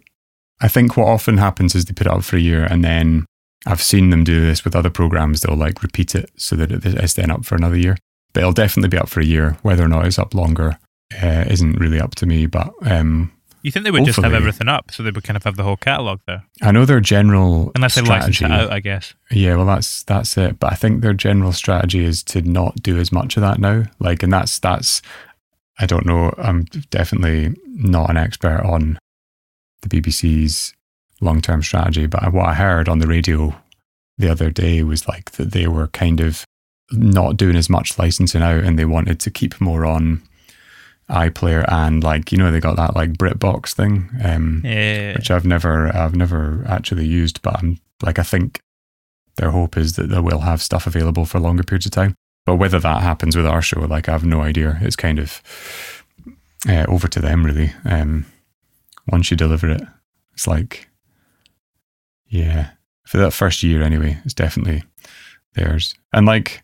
I 0.62 0.68
think 0.68 0.96
what 0.96 1.08
often 1.08 1.38
happens 1.38 1.76
is 1.76 1.86
they 1.86 1.94
put 1.94 2.08
it 2.08 2.14
up 2.14 2.24
for 2.24 2.38
a 2.38 2.42
year 2.42 2.64
and 2.64 2.84
then 2.84 3.26
I've 3.66 3.82
seen 3.82 4.12
them 4.12 4.24
do 4.24 4.40
this 4.40 4.64
with 4.64 4.76
other 4.76 4.90
programs. 4.90 5.42
They'll 5.42 5.58
like 5.58 5.84
repeat 5.84 6.16
it 6.16 6.32
so 6.38 6.56
that 6.56 6.72
it's 6.72 7.14
then 7.14 7.32
up 7.32 7.44
for 7.44 7.56
another 7.56 7.78
year. 7.78 7.98
But 8.32 8.42
it'll 8.42 8.54
definitely 8.54 8.90
be 8.90 8.98
up 8.98 9.10
for 9.10 9.20
a 9.20 9.26
year. 9.26 9.58
Whether 9.62 9.84
or 9.84 9.90
not 9.90 10.06
it's 10.06 10.18
up 10.20 10.34
longer 10.34 10.80
uh, 11.22 11.46
isn't 11.50 11.80
really 11.80 12.00
up 12.00 12.16
to 12.16 12.26
me. 12.26 12.46
But 12.46 12.74
um, 12.84 13.33
You 13.64 13.72
think 13.72 13.86
they 13.86 13.92
would 13.92 14.04
just 14.04 14.20
have 14.22 14.34
everything 14.34 14.68
up 14.68 14.92
so 14.92 15.04
they 15.04 15.12
would 15.12 15.24
kind 15.24 15.38
of 15.38 15.46
have 15.46 15.56
the 15.56 15.64
whole 15.64 15.78
catalogue 15.78 16.20
there? 16.28 16.44
I 16.62 16.72
know 16.72 16.84
their 16.84 17.00
general 17.00 17.72
Unless 17.76 17.96
they 17.96 18.02
license 18.02 18.42
it 18.42 18.52
out, 18.52 18.72
I 18.72 18.82
guess. 18.82 19.14
Yeah, 19.32 19.56
well, 19.56 19.66
that's 19.66 20.04
that's 20.04 20.38
it. 20.38 20.60
But 20.60 20.74
I 20.74 20.76
think 20.76 21.02
their 21.02 21.14
general 21.14 21.54
strategy 21.54 22.04
is 22.04 22.24
to 22.24 22.42
not 22.42 22.84
do 22.84 23.00
as 23.00 23.14
much 23.14 23.38
of 23.38 23.42
that 23.42 23.60
now. 23.60 23.86
Like, 24.00 24.22
and 24.22 24.32
that's 24.32 24.60
that's. 24.60 25.02
I 25.80 25.88
don't 25.88 26.06
know. 26.06 26.34
I'm 26.38 26.66
definitely 26.92 27.56
not 27.66 28.10
an 28.10 28.18
expert 28.18 28.62
on 28.64 29.00
the 29.82 29.90
BBC's 29.90 30.74
long-term 31.22 31.64
strategy, 31.64 32.06
but 32.06 32.32
what 32.32 32.48
I 32.48 32.54
heard 32.54 32.88
on 32.90 33.00
the 33.00 33.08
radio 33.08 33.56
the 34.18 34.30
other 34.30 34.52
day 34.52 34.84
was 34.84 35.08
like 35.08 35.32
that 35.32 35.52
they 35.52 35.68
were 35.68 35.88
kind 35.88 36.20
of 36.20 36.46
not 36.92 37.38
doing 37.38 37.56
as 37.56 37.70
much 37.70 37.98
licensing 37.98 38.42
out, 38.42 38.64
and 38.64 38.78
they 38.78 38.86
wanted 38.86 39.20
to 39.22 39.32
keep 39.32 39.60
more 39.62 39.86
on 39.86 40.22
iPlayer 41.10 41.66
and 41.72 42.04
like 42.04 42.32
you 42.32 42.38
know 42.38 42.52
they 42.52 42.60
got 42.60 42.78
that 42.78 42.96
like 42.96 43.14
BritBox 43.14 43.74
thing. 43.74 44.10
Um, 44.24 44.62
Yeah. 44.64 45.14
which 45.16 45.30
I've 45.32 45.46
never 45.46 45.96
I've 45.96 46.16
never 46.16 46.64
actually 46.68 47.06
used, 47.06 47.42
but 47.42 47.58
I'm 47.60 47.80
like 48.02 48.20
I 48.20 48.24
think 48.24 48.60
their 49.36 49.52
hope 49.52 49.78
is 49.78 49.96
that 49.96 50.08
they 50.10 50.20
will 50.20 50.40
have 50.42 50.62
stuff 50.62 50.86
available 50.88 51.26
for 51.26 51.40
longer 51.40 51.64
periods 51.64 51.86
of 51.86 51.92
time. 51.92 52.16
But 52.46 52.58
whether 52.58 52.80
that 52.80 53.02
happens 53.02 53.36
with 53.36 53.46
our 53.46 53.62
show, 53.62 53.80
like 53.82 54.10
I 54.10 54.12
have 54.12 54.26
no 54.26 54.42
idea. 54.42 54.78
It's 54.82 54.96
kind 54.98 55.18
of 55.20 55.42
uh, 56.68 56.86
over 56.88 57.08
to 57.08 57.20
them 57.20 57.46
really. 57.46 57.74
Um, 57.86 58.26
once 59.08 59.30
you 59.32 59.38
deliver 59.38 59.70
it, 59.70 59.82
it's 60.34 60.48
like 60.48 60.88
yeah, 62.28 62.72
for 63.06 63.18
that 63.18 63.32
first 63.32 63.62
year 63.64 63.84
anyway, 63.84 64.18
it's 64.26 64.34
definitely 64.34 64.84
theirs. 65.54 65.96
And 66.14 66.26
like 66.26 66.62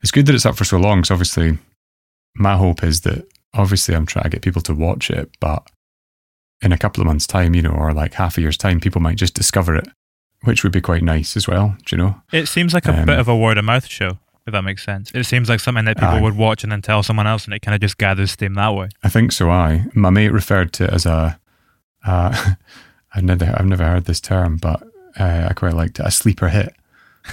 it's 0.00 0.10
good 0.10 0.26
that 0.26 0.34
it's 0.34 0.46
up 0.46 0.56
for 0.56 0.64
so 0.64 0.78
long. 0.78 1.04
So 1.04 1.14
obviously, 1.14 1.58
my 2.34 2.56
hope 2.56 2.82
is 2.82 3.02
that 3.02 3.26
obviously 3.54 3.94
I'm 3.94 4.06
trying 4.06 4.24
to 4.24 4.30
get 4.30 4.42
people 4.42 4.62
to 4.62 4.74
watch 4.74 5.10
it, 5.10 5.30
but 5.40 5.68
in 6.60 6.72
a 6.72 6.78
couple 6.78 7.00
of 7.00 7.06
months' 7.06 7.26
time, 7.26 7.54
you 7.54 7.62
know, 7.62 7.70
or 7.72 7.92
like 7.92 8.14
half 8.14 8.38
a 8.38 8.40
year's 8.40 8.56
time, 8.56 8.80
people 8.80 9.00
might 9.00 9.16
just 9.16 9.34
discover 9.34 9.74
it, 9.74 9.88
which 10.44 10.62
would 10.62 10.72
be 10.72 10.80
quite 10.80 11.02
nice 11.02 11.36
as 11.36 11.48
well. 11.48 11.76
Do 11.86 11.96
you 11.96 12.02
know? 12.02 12.22
It 12.32 12.46
seems 12.46 12.72
like 12.74 12.86
a 12.86 13.00
Um, 13.00 13.06
bit 13.06 13.18
of 13.18 13.28
a 13.28 13.36
word 13.36 13.58
of 13.58 13.64
mouth 13.64 13.86
show, 13.86 14.18
if 14.46 14.52
that 14.52 14.62
makes 14.62 14.84
sense. 14.84 15.10
It 15.12 15.24
seems 15.24 15.48
like 15.48 15.60
something 15.60 15.84
that 15.86 15.98
people 15.98 16.20
would 16.20 16.36
watch 16.36 16.62
and 16.62 16.70
then 16.72 16.80
tell 16.82 17.02
someone 17.02 17.26
else, 17.26 17.44
and 17.46 17.54
it 17.54 17.62
kind 17.62 17.74
of 17.74 17.80
just 17.80 17.98
gathers 17.98 18.30
steam 18.32 18.54
that 18.54 18.74
way. 18.74 18.88
I 19.02 19.08
think 19.08 19.32
so. 19.32 19.50
I 19.50 19.86
my 19.94 20.10
mate 20.10 20.32
referred 20.32 20.72
to 20.74 20.84
it 20.84 20.90
as 20.90 21.06
a. 21.06 21.38
Uh, 22.04 22.54
I've 23.14 23.24
never 23.24 23.54
I've 23.58 23.66
never 23.66 23.84
heard 23.84 24.04
this 24.06 24.20
term, 24.20 24.56
but 24.56 24.82
uh, 25.18 25.48
I 25.50 25.52
quite 25.52 25.74
liked 25.74 25.98
it. 26.00 26.06
A 26.06 26.10
sleeper 26.10 26.48
hit, 26.48 26.74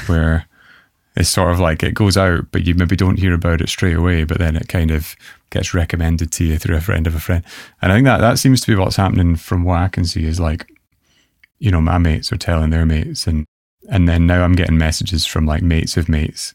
where 0.07 0.45
it's 1.15 1.29
sort 1.29 1.51
of 1.51 1.59
like 1.59 1.83
it 1.83 1.93
goes 1.93 2.17
out, 2.17 2.47
but 2.51 2.65
you 2.65 2.73
maybe 2.75 2.95
don't 2.95 3.19
hear 3.19 3.33
about 3.33 3.61
it 3.61 3.69
straight 3.69 3.95
away, 3.95 4.23
but 4.25 4.39
then 4.39 4.55
it 4.55 4.67
kind 4.67 4.91
of 4.91 5.15
gets 5.49 5.73
recommended 5.73 6.31
to 6.33 6.43
you 6.43 6.57
through 6.57 6.75
a 6.75 6.81
friend 6.81 7.07
of 7.07 7.15
a 7.15 7.19
friend. 7.19 7.43
And 7.81 7.91
I 7.91 7.95
think 7.95 8.05
that 8.05 8.19
that 8.19 8.39
seems 8.39 8.61
to 8.61 8.67
be 8.67 8.75
what's 8.75 8.95
happening 8.95 9.35
from 9.35 9.63
what 9.63 9.79
I 9.79 9.87
can 9.87 10.05
see 10.05 10.25
is 10.25 10.39
like, 10.39 10.67
you 11.59 11.71
know, 11.71 11.81
my 11.81 11.97
mates 11.97 12.31
are 12.31 12.37
telling 12.37 12.69
their 12.69 12.85
mates, 12.85 13.27
and 13.27 13.45
and 13.89 14.07
then 14.07 14.27
now 14.27 14.43
I'm 14.43 14.53
getting 14.53 14.77
messages 14.77 15.25
from 15.25 15.45
like 15.45 15.61
mates 15.61 15.97
of 15.97 16.09
mates, 16.09 16.53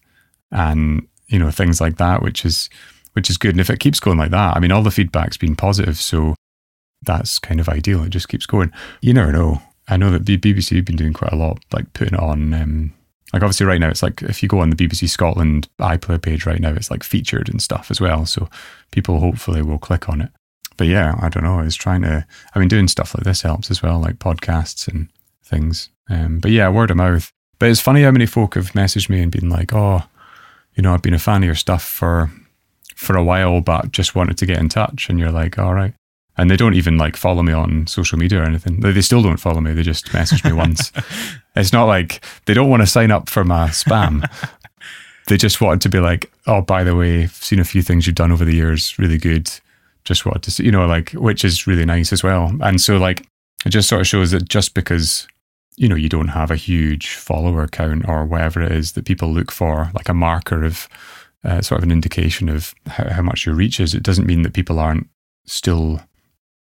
and 0.51 1.07
you 1.27 1.39
know 1.39 1.51
things 1.51 1.81
like 1.81 1.97
that, 1.97 2.23
which 2.23 2.45
is 2.45 2.71
which 3.13 3.31
is 3.31 3.37
good. 3.37 3.53
And 3.53 3.61
if 3.61 3.71
it 3.71 3.81
keeps 3.81 4.01
going 4.01 4.19
like 4.19 4.31
that, 4.31 4.57
I 4.57 4.61
mean, 4.61 4.73
all 4.73 4.83
the 4.83 4.91
feedback's 4.91 5.37
been 5.37 5.57
positive, 5.57 5.97
so 5.99 6.35
that's 7.03 7.39
kind 7.39 7.61
of 7.61 7.69
ideal. 7.69 8.03
It 8.05 8.11
just 8.11 8.29
keeps 8.29 8.47
going. 8.47 8.73
You 9.01 9.15
never 9.15 9.33
know. 9.33 9.63
I 9.89 9.97
know 9.97 10.11
that 10.11 10.27
the 10.27 10.39
BBC 10.39 10.77
have 10.77 10.87
been 10.87 10.97
doing 10.97 11.13
quite 11.13 11.33
a 11.33 11.37
lot, 11.37 11.59
like 11.73 11.93
putting 11.93 12.17
on. 12.17 12.55
Um, 12.55 12.95
like 13.35 13.43
obviously, 13.43 13.67
right 13.67 13.81
now 13.81 13.89
it's 13.89 14.03
like 14.03 14.23
if 14.23 14.45
you 14.45 14.49
go 14.49 14.61
on 14.61 14.71
the 14.71 14.77
BBC 14.77 15.09
Scotland 15.09 15.69
iPlayer 15.81 16.23
page 16.23 16.47
right 16.47 16.61
now, 16.61 16.71
it's 16.71 16.89
like 16.89 17.03
featured 17.03 17.49
and 17.49 17.61
stuff 17.61 17.91
as 17.91 18.01
well. 18.01 18.27
So 18.27 18.49
people 18.93 19.19
hopefully 19.19 19.61
will 19.61 19.77
click 19.77 20.09
on 20.09 20.21
it. 20.21 20.31
But 20.77 20.87
yeah, 20.87 21.17
I 21.21 21.31
don't 21.31 21.43
know. 21.43 21.59
It's 21.59 21.75
trying 21.75 22.03
to. 22.03 22.25
I 22.55 22.59
mean, 22.61 22.69
doing 22.69 22.87
stuff 22.87 23.13
like 23.13 23.25
this 23.25 23.43
helps 23.43 23.73
as 23.73 23.83
well, 23.83 23.99
like 23.99 24.21
podcasts 24.21 24.87
and 24.87 25.09
things. 25.43 25.89
Um, 26.09 26.39
but 26.39 26.53
yeah, 26.53 26.69
word 26.69 26.93
of 26.93 26.97
mouth. 26.97 27.33
But 27.59 27.71
it's 27.71 27.81
funny 27.81 28.03
how 28.05 28.13
many 28.13 28.27
folk 28.27 28.55
have 28.55 28.71
messaged 28.71 29.11
me 29.11 29.21
and 29.21 29.33
been 29.33 29.49
like, 29.49 29.75
"Oh, 29.75 30.05
you 30.77 30.85
know, 30.85 30.95
I've 30.95 31.03
been 31.03 31.13
a 31.13 31.19
fan 31.19 31.43
of 31.43 31.47
your 31.47 31.57
stuff 31.57 31.83
for 31.83 32.31
for 32.95 33.17
a 33.17 33.25
while, 33.25 33.61
but 33.61 33.91
just 33.91 34.15
wanted 34.15 34.39
to 34.39 34.47
get 34.47 34.61
in 34.61 34.69
touch." 34.69 35.11
And 35.11 35.19
you're 35.19 35.33
like, 35.33 35.59
"All 35.59 35.75
right." 35.75 35.95
And 36.37 36.51
they 36.51 36.57
don't 36.57 36.75
even 36.75 36.99
like 36.99 37.17
follow 37.17 37.43
me 37.43 37.53
on 37.53 37.87
social 37.87 38.19
media 38.19 38.41
or 38.41 38.45
anything. 38.45 38.81
They, 38.81 38.93
they 38.93 39.03
still 39.03 39.23
don't 39.23 39.39
follow 39.39 39.61
me. 39.61 39.73
They 39.73 39.83
just 39.83 40.13
message 40.13 40.45
me 40.45 40.53
once. 40.53 40.93
It's 41.57 41.73
not 41.73 41.85
like 41.85 42.25
they 42.47 42.55
don't 42.55 42.69
want 42.69 42.83
to 42.83 42.87
sign 42.87 43.13
up 43.13 43.29
for 43.29 43.45
my 43.45 43.69
spam. 43.69 44.29
they 45.29 45.37
just 45.37 45.61
wanted 45.61 45.83
to 45.83 45.89
be 45.89 46.01
like, 46.01 46.33
"Oh, 46.49 46.63
by 46.63 46.83
the 46.83 46.97
way, 46.97 47.23
I've 47.23 47.33
seen 47.33 47.61
a 47.61 47.65
few 47.65 47.81
things 47.81 48.09
you've 48.09 48.17
done 48.17 48.33
over 48.33 48.45
the 48.45 48.57
years. 48.57 48.99
Really 48.99 49.19
good. 49.19 49.49
Just 50.05 50.27
wanted 50.27 50.43
to 50.43 50.51
see, 50.51 50.65
you 50.65 50.73
know, 50.73 50.85
like, 50.85 51.13
which 51.13 51.45
is 51.45 51.69
really 51.69 51.85
nice 51.85 52.13
as 52.13 52.25
well." 52.25 52.51
And 52.61 52.81
so, 52.81 52.97
like, 52.97 53.25
it 53.65 53.71
just 53.71 53.89
sort 53.89 54.01
of 54.01 54.09
shows 54.09 54.33
that 54.33 54.49
just 54.49 54.75
because 54.75 55.29
you 55.77 55.89
know 55.89 55.95
you 55.95 56.09
don't 56.09 56.29
have 56.29 56.51
a 56.51 56.57
huge 56.57 57.15
follower 57.15 57.69
count 57.69 58.09
or 58.09 58.25
whatever 58.25 58.61
it 58.61 58.73
is 58.73 58.93
that 58.93 59.05
people 59.05 59.33
look 59.33 59.53
for, 59.53 59.93
like 59.95 60.09
a 60.09 60.15
marker 60.15 60.65
of 60.65 60.89
uh, 61.45 61.61
sort 61.61 61.79
of 61.79 61.85
an 61.85 61.93
indication 61.93 62.49
of 62.49 62.75
how, 62.87 63.09
how 63.11 63.23
much 63.23 63.47
your 63.47 63.55
reach 63.55 63.79
is, 63.79 63.95
it 63.95 64.03
doesn't 64.03 64.27
mean 64.27 64.43
that 64.43 64.55
people 64.55 64.79
aren't 64.79 65.09
still 65.45 66.01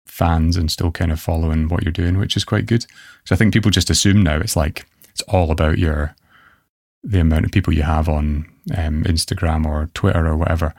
fans 0.10 0.58
and 0.58 0.72
still 0.72 0.92
kind 0.92 1.12
of 1.12 1.20
following 1.20 1.68
what 1.70 1.84
you're 1.84 1.92
doing, 1.92 2.18
which 2.18 2.36
is 2.36 2.44
quite 2.44 2.66
good. 2.66 2.86
So 3.26 3.36
I 3.36 3.38
think 3.38 3.54
people 3.54 3.72
just 3.72 3.90
assume 3.90 4.22
now 4.22 4.38
it's 4.38 4.56
like 4.56 4.86
it's 5.10 5.22
all 5.24 5.52
about 5.52 5.78
your 5.78 6.16
the 7.04 7.20
amount 7.20 7.46
of 7.46 7.52
people 7.52 7.74
you 7.74 7.84
have 7.84 8.10
on 8.10 8.46
um, 8.76 9.04
Instagram 9.06 9.66
or 9.66 9.90
Twitter 9.94 10.28
or 10.28 10.36
whatever. 10.36 10.74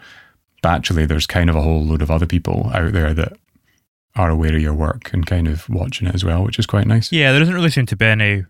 But 0.63 0.71
actually, 0.71 1.07
there's 1.07 1.27
kind 1.27 1.49
of 1.49 1.57
a 1.57 1.63
whole 1.63 1.83
load 1.83 2.03
of 2.03 2.11
other 2.11 2.27
people 2.27 2.71
out 2.75 2.93
there 2.93 3.15
that 3.15 3.33
are 4.17 4.29
aware 4.29 4.55
of 4.55 4.61
your 4.61 4.75
work 4.75 5.13
and 5.13 5.25
kind 5.27 5.49
of 5.49 5.69
watching 5.71 6.09
it 6.09 6.15
as 6.15 6.25
well, 6.25 6.45
which 6.45 6.59
is 6.59 6.67
quite 6.67 6.87
nice. 6.87 7.11
Yeah, 7.11 7.31
there 7.31 7.41
doesn't 7.41 7.55
really 7.55 7.71
seem 7.71 7.87
to 7.87 7.97
be 7.97 8.05
any 8.05 8.45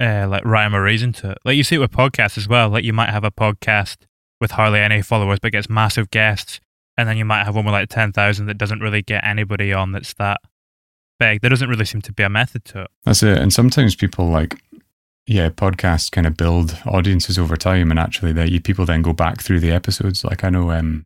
uh, 0.00 0.26
like 0.28 0.44
rhyme 0.44 0.74
or 0.74 0.82
reason 0.82 1.12
to 1.14 1.32
it. 1.32 1.38
Like 1.44 1.56
you 1.56 1.64
see 1.64 1.76
it 1.76 1.80
with 1.80 1.90
podcasts 1.90 2.38
as 2.38 2.48
well. 2.48 2.70
Like 2.70 2.84
you 2.84 2.92
might 2.92 3.10
have 3.10 3.24
a 3.24 3.30
podcast 3.30 3.96
with 4.40 4.52
hardly 4.52 4.80
any 4.80 5.02
followers 5.02 5.38
but 5.40 5.52
gets 5.52 5.68
massive 5.68 6.10
guests, 6.10 6.60
and 6.96 7.08
then 7.08 7.16
you 7.16 7.24
might 7.24 7.44
have 7.44 7.54
one 7.54 7.64
with 7.64 7.72
like 7.72 7.88
ten 7.88 8.12
thousand 8.12 8.46
that 8.46 8.58
doesn't 8.58 8.80
really 8.80 9.02
get 9.02 9.24
anybody 9.24 9.72
on 9.72 9.92
that's 9.92 10.14
that 10.14 10.40
big. 11.18 11.40
There 11.40 11.50
doesn't 11.50 11.68
really 11.68 11.84
seem 11.84 12.02
to 12.02 12.12
be 12.12 12.22
a 12.22 12.28
method 12.28 12.64
to 12.66 12.82
it. 12.82 12.90
That's 13.04 13.22
it. 13.22 13.38
And 13.38 13.52
sometimes 13.52 13.94
people 13.94 14.28
like, 14.28 14.60
yeah, 15.26 15.48
podcasts 15.48 16.10
kind 16.10 16.26
of 16.26 16.36
build 16.36 16.76
audiences 16.86 17.38
over 17.38 17.56
time, 17.56 17.90
and 17.90 17.98
actually, 17.98 18.32
that 18.32 18.50
you 18.50 18.60
people 18.60 18.84
then 18.86 19.02
go 19.02 19.12
back 19.12 19.40
through 19.40 19.60
the 19.60 19.70
episodes. 19.70 20.24
Like 20.24 20.44
I 20.44 20.50
know, 20.50 20.70
um, 20.70 21.04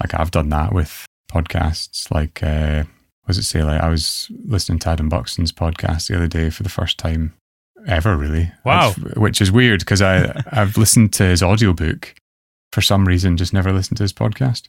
like 0.00 0.14
I've 0.14 0.30
done 0.30 0.48
that 0.50 0.72
with 0.72 1.06
podcasts. 1.30 2.10
Like, 2.10 2.42
uh, 2.42 2.84
what 3.22 3.28
does 3.28 3.38
it 3.38 3.44
say? 3.44 3.62
Like 3.62 3.80
I 3.80 3.88
was 3.88 4.30
listening 4.44 4.78
to 4.80 4.88
Adam 4.90 5.08
Buxton's 5.08 5.52
podcast 5.52 6.08
the 6.08 6.16
other 6.16 6.26
day 6.26 6.50
for 6.50 6.62
the 6.64 6.68
first 6.68 6.98
time 6.98 7.34
ever, 7.86 8.16
really. 8.16 8.50
Wow. 8.64 8.88
I've- 8.90 9.20
which 9.20 9.40
is 9.40 9.52
weird 9.52 9.80
because 9.80 10.02
I 10.02 10.42
I've 10.50 10.76
listened 10.76 11.12
to 11.14 11.24
his 11.24 11.42
audiobook 11.42 12.14
for 12.72 12.82
some 12.82 13.06
reason, 13.06 13.36
just 13.36 13.52
never 13.52 13.72
listened 13.72 13.96
to 13.98 14.04
his 14.04 14.12
podcast. 14.12 14.68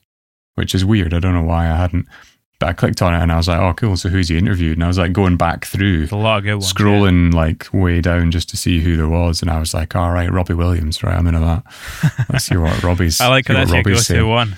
Which 0.56 0.74
is 0.76 0.84
weird. 0.86 1.14
I 1.14 1.20
don't 1.20 1.34
know 1.34 1.44
why 1.44 1.70
I 1.70 1.76
hadn't. 1.76 2.08
But 2.60 2.70
I 2.70 2.74
clicked 2.74 3.02
on 3.02 3.12
it 3.16 3.22
and 3.24 3.32
I 3.32 3.38
was 3.38 3.48
like, 3.48 3.60
oh, 3.60 3.74
cool. 3.74 3.98
So 3.98 4.10
who's 4.10 4.30
he 4.30 4.38
interviewed? 4.38 4.78
And 4.78 4.84
I 4.84 4.88
was 4.88 5.00
like 5.00 5.14
going 5.14 5.36
back 5.36 5.66
through, 5.66 6.08
a 6.12 6.16
lot 6.16 6.38
of 6.38 6.44
good 6.44 6.54
ones. 6.56 6.72
yeah. 6.72 6.80
scrolling 6.86 7.34
like 7.34 7.68
way 7.74 8.02
down 8.02 8.30
just 8.30 8.50
to 8.50 8.58
see 8.58 8.82
who 8.82 8.96
there 8.98 9.08
was. 9.10 9.42
And 9.42 9.50
I 9.50 9.60
was 9.60 9.74
like, 9.74 9.96
all 9.96 10.12
right, 10.12 10.32
Robbie 10.32 10.54
Williams, 10.54 11.02
right? 11.02 11.16
I'm 11.18 11.26
into 11.26 11.40
that. 11.40 12.26
Let's 12.32 12.46
see 12.46 12.58
what 12.58 12.84
Robbie's. 12.84 13.20
I 13.20 13.30
like 13.30 13.48
see 13.48 13.54
how 13.54 13.60
that's 13.60 13.72
your 13.72 13.78
Robbie's 13.80 13.94
go-to 14.08 14.20
saying. 14.20 14.28
one. 14.30 14.56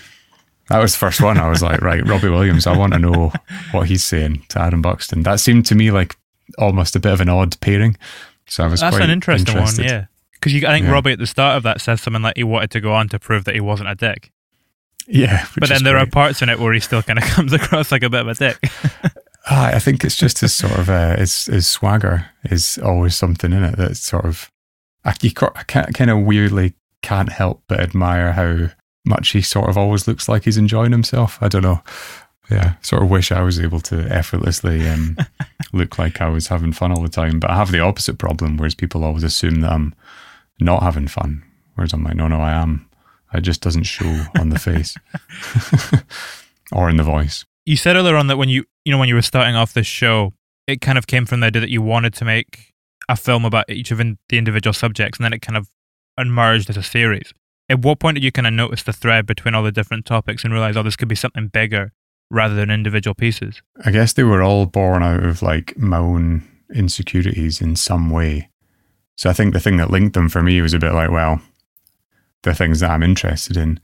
That 0.69 0.79
was 0.79 0.91
the 0.93 0.97
first 0.97 1.21
one. 1.21 1.37
I 1.37 1.47
was 1.49 1.61
like, 1.61 1.79
right, 1.81 2.05
Robbie 2.05 2.27
Williams. 2.29 2.67
I 2.67 2.75
want 2.77 2.91
to 2.91 2.99
know 2.99 3.31
what 3.71 3.87
he's 3.87 4.03
saying 4.03 4.43
to 4.49 4.59
Adam 4.59 4.81
Buxton. 4.81 5.23
That 5.23 5.39
seemed 5.39 5.65
to 5.67 5.75
me 5.75 5.89
like 5.91 6.15
almost 6.57 6.97
a 6.97 6.99
bit 6.99 7.13
of 7.13 7.21
an 7.21 7.29
odd 7.29 7.57
pairing. 7.61 7.95
So 8.47 8.65
I 8.65 8.67
was 8.67 8.81
That's 8.81 8.97
quite 8.97 9.05
an 9.05 9.11
interesting 9.11 9.55
interested. 9.55 9.83
one, 9.83 9.89
yeah. 9.89 10.05
Because 10.33 10.53
I 10.65 10.73
think 10.73 10.85
Yeah. 10.87 10.91
Robbie 10.91 11.13
at 11.13 11.19
the 11.19 11.27
start 11.27 11.55
of 11.55 11.63
that 11.63 11.79
says 11.79 12.01
something 12.01 12.21
like 12.21 12.35
he 12.35 12.43
wanted 12.43 12.71
to 12.71 12.81
go 12.81 12.91
on 12.93 13.07
to 13.09 13.19
prove 13.19 13.45
that 13.45 13.55
he 13.55 13.61
wasn't 13.61 13.87
a 13.87 13.95
dick. 13.95 14.29
Yeah, 15.07 15.45
but 15.57 15.69
then 15.69 15.83
there 15.83 15.97
are 15.97 16.05
parts 16.05 16.41
in 16.41 16.49
it 16.49 16.59
where 16.59 16.73
he 16.73 16.79
still 16.79 17.03
kind 17.03 17.19
of 17.19 17.25
comes 17.29 17.53
across 17.53 17.91
like 17.91 18.03
a 18.03 18.09
bit 18.09 18.21
of 18.21 18.27
a 18.27 18.33
dick. 18.35 18.57
I 19.45 19.79
think 19.79 20.05
it's 20.05 20.15
just 20.15 20.39
his 20.39 20.53
sort 20.53 20.77
of 20.77 20.89
uh, 20.89 21.17
his 21.17 21.45
his 21.45 21.67
swagger 21.67 22.27
is 22.45 22.77
always 22.77 23.15
something 23.15 23.51
in 23.51 23.63
it 23.63 23.75
that's 23.75 23.99
sort 23.99 24.25
of 24.25 24.49
I, 25.03 25.13
you 25.21 25.31
I 25.55 25.63
can't, 25.63 25.93
kind 25.93 26.09
of 26.09 26.19
weirdly 26.19 26.73
can't 27.01 27.29
help 27.31 27.63
but 27.67 27.81
admire 27.81 28.31
how 28.31 28.69
much 29.05 29.31
he 29.31 29.41
sort 29.41 29.69
of 29.69 29.77
always 29.77 30.07
looks 30.07 30.29
like 30.29 30.45
he's 30.45 30.57
enjoying 30.57 30.91
himself. 30.91 31.37
I 31.41 31.49
don't 31.49 31.63
know. 31.63 31.81
Yeah, 32.49 32.73
sort 32.81 33.03
of 33.03 33.09
wish 33.09 33.31
I 33.31 33.41
was 33.41 33.59
able 33.59 33.79
to 33.81 34.01
effortlessly 34.09 34.87
um, 34.87 35.17
look 35.73 35.97
like 35.97 36.21
I 36.21 36.29
was 36.29 36.47
having 36.47 36.73
fun 36.73 36.91
all 36.91 37.01
the 37.01 37.09
time, 37.09 37.39
but 37.39 37.49
I 37.49 37.55
have 37.55 37.71
the 37.71 37.79
opposite 37.79 38.17
problem, 38.17 38.57
whereas 38.57 38.75
people 38.75 39.03
always 39.03 39.23
assume 39.23 39.61
that 39.61 39.71
I'm 39.71 39.95
not 40.59 40.83
having 40.83 41.07
fun, 41.07 41.43
whereas 41.75 41.93
I'm 41.93 42.03
like, 42.03 42.15
no, 42.15 42.27
no, 42.27 42.41
I 42.41 42.51
am. 42.51 42.87
It 43.33 43.41
just 43.41 43.61
doesn't 43.61 43.83
show 43.83 44.25
on 44.39 44.49
the 44.49 44.59
face 44.59 44.95
or 46.71 46.89
in 46.89 46.97
the 46.97 47.03
voice. 47.03 47.45
you 47.65 47.77
said 47.77 47.95
earlier 47.95 48.15
on 48.15 48.27
that 48.27 48.37
when 48.37 48.49
you 48.49 48.65
you 48.85 48.91
know 48.91 48.97
when 48.97 49.09
you 49.09 49.15
were 49.15 49.21
starting 49.21 49.55
off 49.55 49.73
this 49.73 49.87
show, 49.87 50.33
it 50.67 50.81
kind 50.81 50.97
of 50.97 51.07
came 51.07 51.25
from 51.25 51.39
the 51.39 51.47
idea 51.47 51.61
that 51.61 51.69
you 51.69 51.81
wanted 51.81 52.13
to 52.15 52.25
make 52.25 52.73
a 53.09 53.15
film 53.15 53.45
about 53.45 53.69
each 53.69 53.91
of 53.91 53.99
in, 53.99 54.17
the 54.29 54.37
individual 54.37 54.73
subjects, 54.73 55.17
and 55.17 55.25
then 55.25 55.33
it 55.33 55.41
kind 55.41 55.57
of 55.57 55.69
emerged 56.17 56.69
as 56.69 56.77
a 56.77 56.83
series. 56.83 57.33
At 57.69 57.79
what 57.79 57.99
point 57.99 58.15
did 58.15 58.23
you 58.23 58.31
kind 58.31 58.47
of 58.47 58.53
notice 58.53 58.83
the 58.83 58.93
thread 58.93 59.25
between 59.25 59.55
all 59.55 59.63
the 59.63 59.71
different 59.71 60.05
topics 60.05 60.43
and 60.43 60.53
realize, 60.53 60.77
oh, 60.77 60.83
this 60.83 60.95
could 60.95 61.07
be 61.07 61.15
something 61.15 61.47
bigger 61.47 61.91
rather 62.29 62.55
than 62.55 62.69
individual 62.69 63.15
pieces? 63.15 63.61
I 63.85 63.91
guess 63.91 64.13
they 64.13 64.23
were 64.23 64.41
all 64.41 64.65
born 64.65 65.01
out 65.01 65.23
of 65.23 65.41
like 65.41 65.77
my 65.77 65.97
own 65.97 66.43
insecurities 66.73 67.61
in 67.61 67.75
some 67.75 68.09
way. 68.09 68.49
So 69.15 69.29
I 69.29 69.33
think 69.33 69.53
the 69.53 69.59
thing 69.59 69.77
that 69.77 69.91
linked 69.91 70.13
them 70.13 70.29
for 70.29 70.41
me 70.41 70.61
was 70.61 70.73
a 70.73 70.79
bit 70.79 70.93
like, 70.93 71.11
well, 71.11 71.41
the 72.43 72.53
things 72.53 72.79
that 72.79 72.91
I'm 72.91 73.03
interested 73.03 73.57
in. 73.57 73.79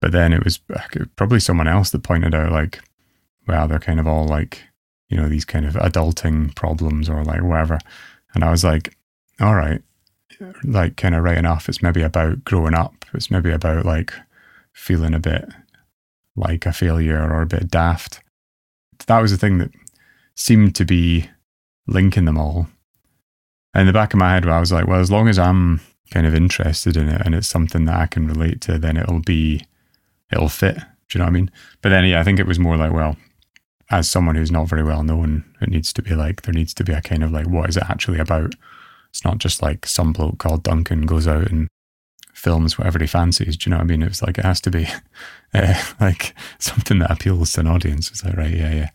But 0.00 0.12
then 0.12 0.32
it 0.32 0.44
was 0.44 0.58
probably 1.16 1.40
someone 1.40 1.68
else 1.68 1.90
that 1.90 2.02
pointed 2.02 2.34
out, 2.34 2.52
like, 2.52 2.80
well, 3.46 3.68
they're 3.68 3.78
kind 3.78 4.00
of 4.00 4.06
all 4.06 4.26
like, 4.26 4.62
you 5.08 5.16
know, 5.16 5.28
these 5.28 5.44
kind 5.44 5.66
of 5.66 5.74
adulting 5.74 6.54
problems 6.54 7.08
or 7.08 7.22
like 7.22 7.42
whatever. 7.42 7.78
And 8.34 8.42
I 8.42 8.50
was 8.50 8.64
like, 8.64 8.96
all 9.40 9.54
right, 9.54 9.82
like 10.64 10.96
kind 10.96 11.14
of 11.14 11.24
right 11.24 11.36
enough. 11.36 11.68
It's 11.68 11.82
maybe 11.82 12.02
about 12.02 12.44
growing 12.44 12.74
up. 12.74 13.04
It's 13.12 13.30
maybe 13.30 13.50
about 13.50 13.84
like 13.84 14.12
feeling 14.72 15.14
a 15.14 15.18
bit 15.18 15.48
like 16.36 16.64
a 16.64 16.72
failure 16.72 17.20
or 17.20 17.42
a 17.42 17.46
bit 17.46 17.70
daft. 17.70 18.20
That 19.06 19.20
was 19.20 19.32
the 19.32 19.36
thing 19.36 19.58
that 19.58 19.72
seemed 20.34 20.74
to 20.76 20.84
be 20.84 21.28
linking 21.86 22.24
them 22.24 22.38
all. 22.38 22.68
In 23.74 23.86
the 23.86 23.92
back 23.92 24.14
of 24.14 24.20
my 24.20 24.34
head, 24.34 24.46
I 24.46 24.60
was 24.60 24.72
like, 24.72 24.86
well, 24.86 25.00
as 25.00 25.10
long 25.10 25.28
as 25.28 25.38
I'm 25.38 25.80
kind 26.10 26.26
of 26.26 26.34
interested 26.34 26.96
in 26.96 27.08
it 27.08 27.22
and 27.24 27.34
it's 27.34 27.48
something 27.48 27.84
that 27.86 27.98
I 27.98 28.06
can 28.06 28.26
relate 28.26 28.60
to, 28.62 28.78
then 28.78 28.96
it'll 28.96 29.20
be, 29.20 29.66
it'll 30.32 30.48
fit. 30.48 30.76
Do 30.76 31.18
you 31.18 31.18
know 31.18 31.24
what 31.24 31.30
I 31.30 31.32
mean? 31.32 31.50
But 31.82 31.88
then, 31.90 32.04
yeah, 32.04 32.20
I 32.20 32.24
think 32.24 32.38
it 32.38 32.46
was 32.46 32.58
more 32.58 32.76
like, 32.76 32.92
well, 32.92 33.16
as 33.90 34.08
someone 34.08 34.36
who's 34.36 34.52
not 34.52 34.68
very 34.68 34.84
well 34.84 35.02
known, 35.02 35.44
it 35.60 35.68
needs 35.68 35.92
to 35.94 36.02
be 36.02 36.14
like, 36.14 36.42
there 36.42 36.54
needs 36.54 36.72
to 36.74 36.84
be 36.84 36.92
a 36.92 37.00
kind 37.00 37.24
of 37.24 37.32
like, 37.32 37.48
what 37.48 37.68
is 37.68 37.76
it 37.76 37.88
actually 37.88 38.20
about? 38.20 38.54
It's 39.10 39.24
not 39.24 39.38
just 39.38 39.62
like 39.62 39.86
some 39.86 40.12
bloke 40.12 40.38
called 40.38 40.62
Duncan 40.62 41.06
goes 41.06 41.26
out 41.26 41.50
and 41.50 41.68
films 42.32 42.78
whatever 42.78 42.98
he 43.00 43.06
fancies. 43.06 43.56
Do 43.56 43.68
you 43.68 43.70
know 43.70 43.78
what 43.78 43.84
I 43.84 43.88
mean? 43.88 44.02
It 44.02 44.08
was 44.08 44.22
like, 44.22 44.38
it 44.38 44.44
has 44.44 44.60
to 44.62 44.70
be 44.70 44.86
uh, 45.52 45.82
like 46.00 46.34
something 46.58 47.00
that 47.00 47.10
appeals 47.10 47.52
to 47.52 47.60
an 47.60 47.66
audience. 47.66 48.10
It's 48.10 48.24
like, 48.24 48.36
right, 48.36 48.54
yeah, 48.54 48.72
yeah. 48.72 48.88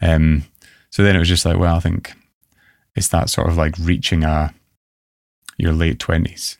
Um, 0.00 0.44
so 0.90 1.02
then 1.02 1.14
it 1.14 1.20
was 1.20 1.28
just 1.28 1.44
like, 1.44 1.58
well, 1.58 1.76
I 1.76 1.80
think 1.80 2.14
it's 2.96 3.08
that 3.08 3.28
sort 3.28 3.48
of 3.48 3.56
like 3.56 3.74
reaching 3.78 4.24
a 4.24 4.54
your 5.58 5.72
late 5.72 5.98
twenties, 5.98 6.56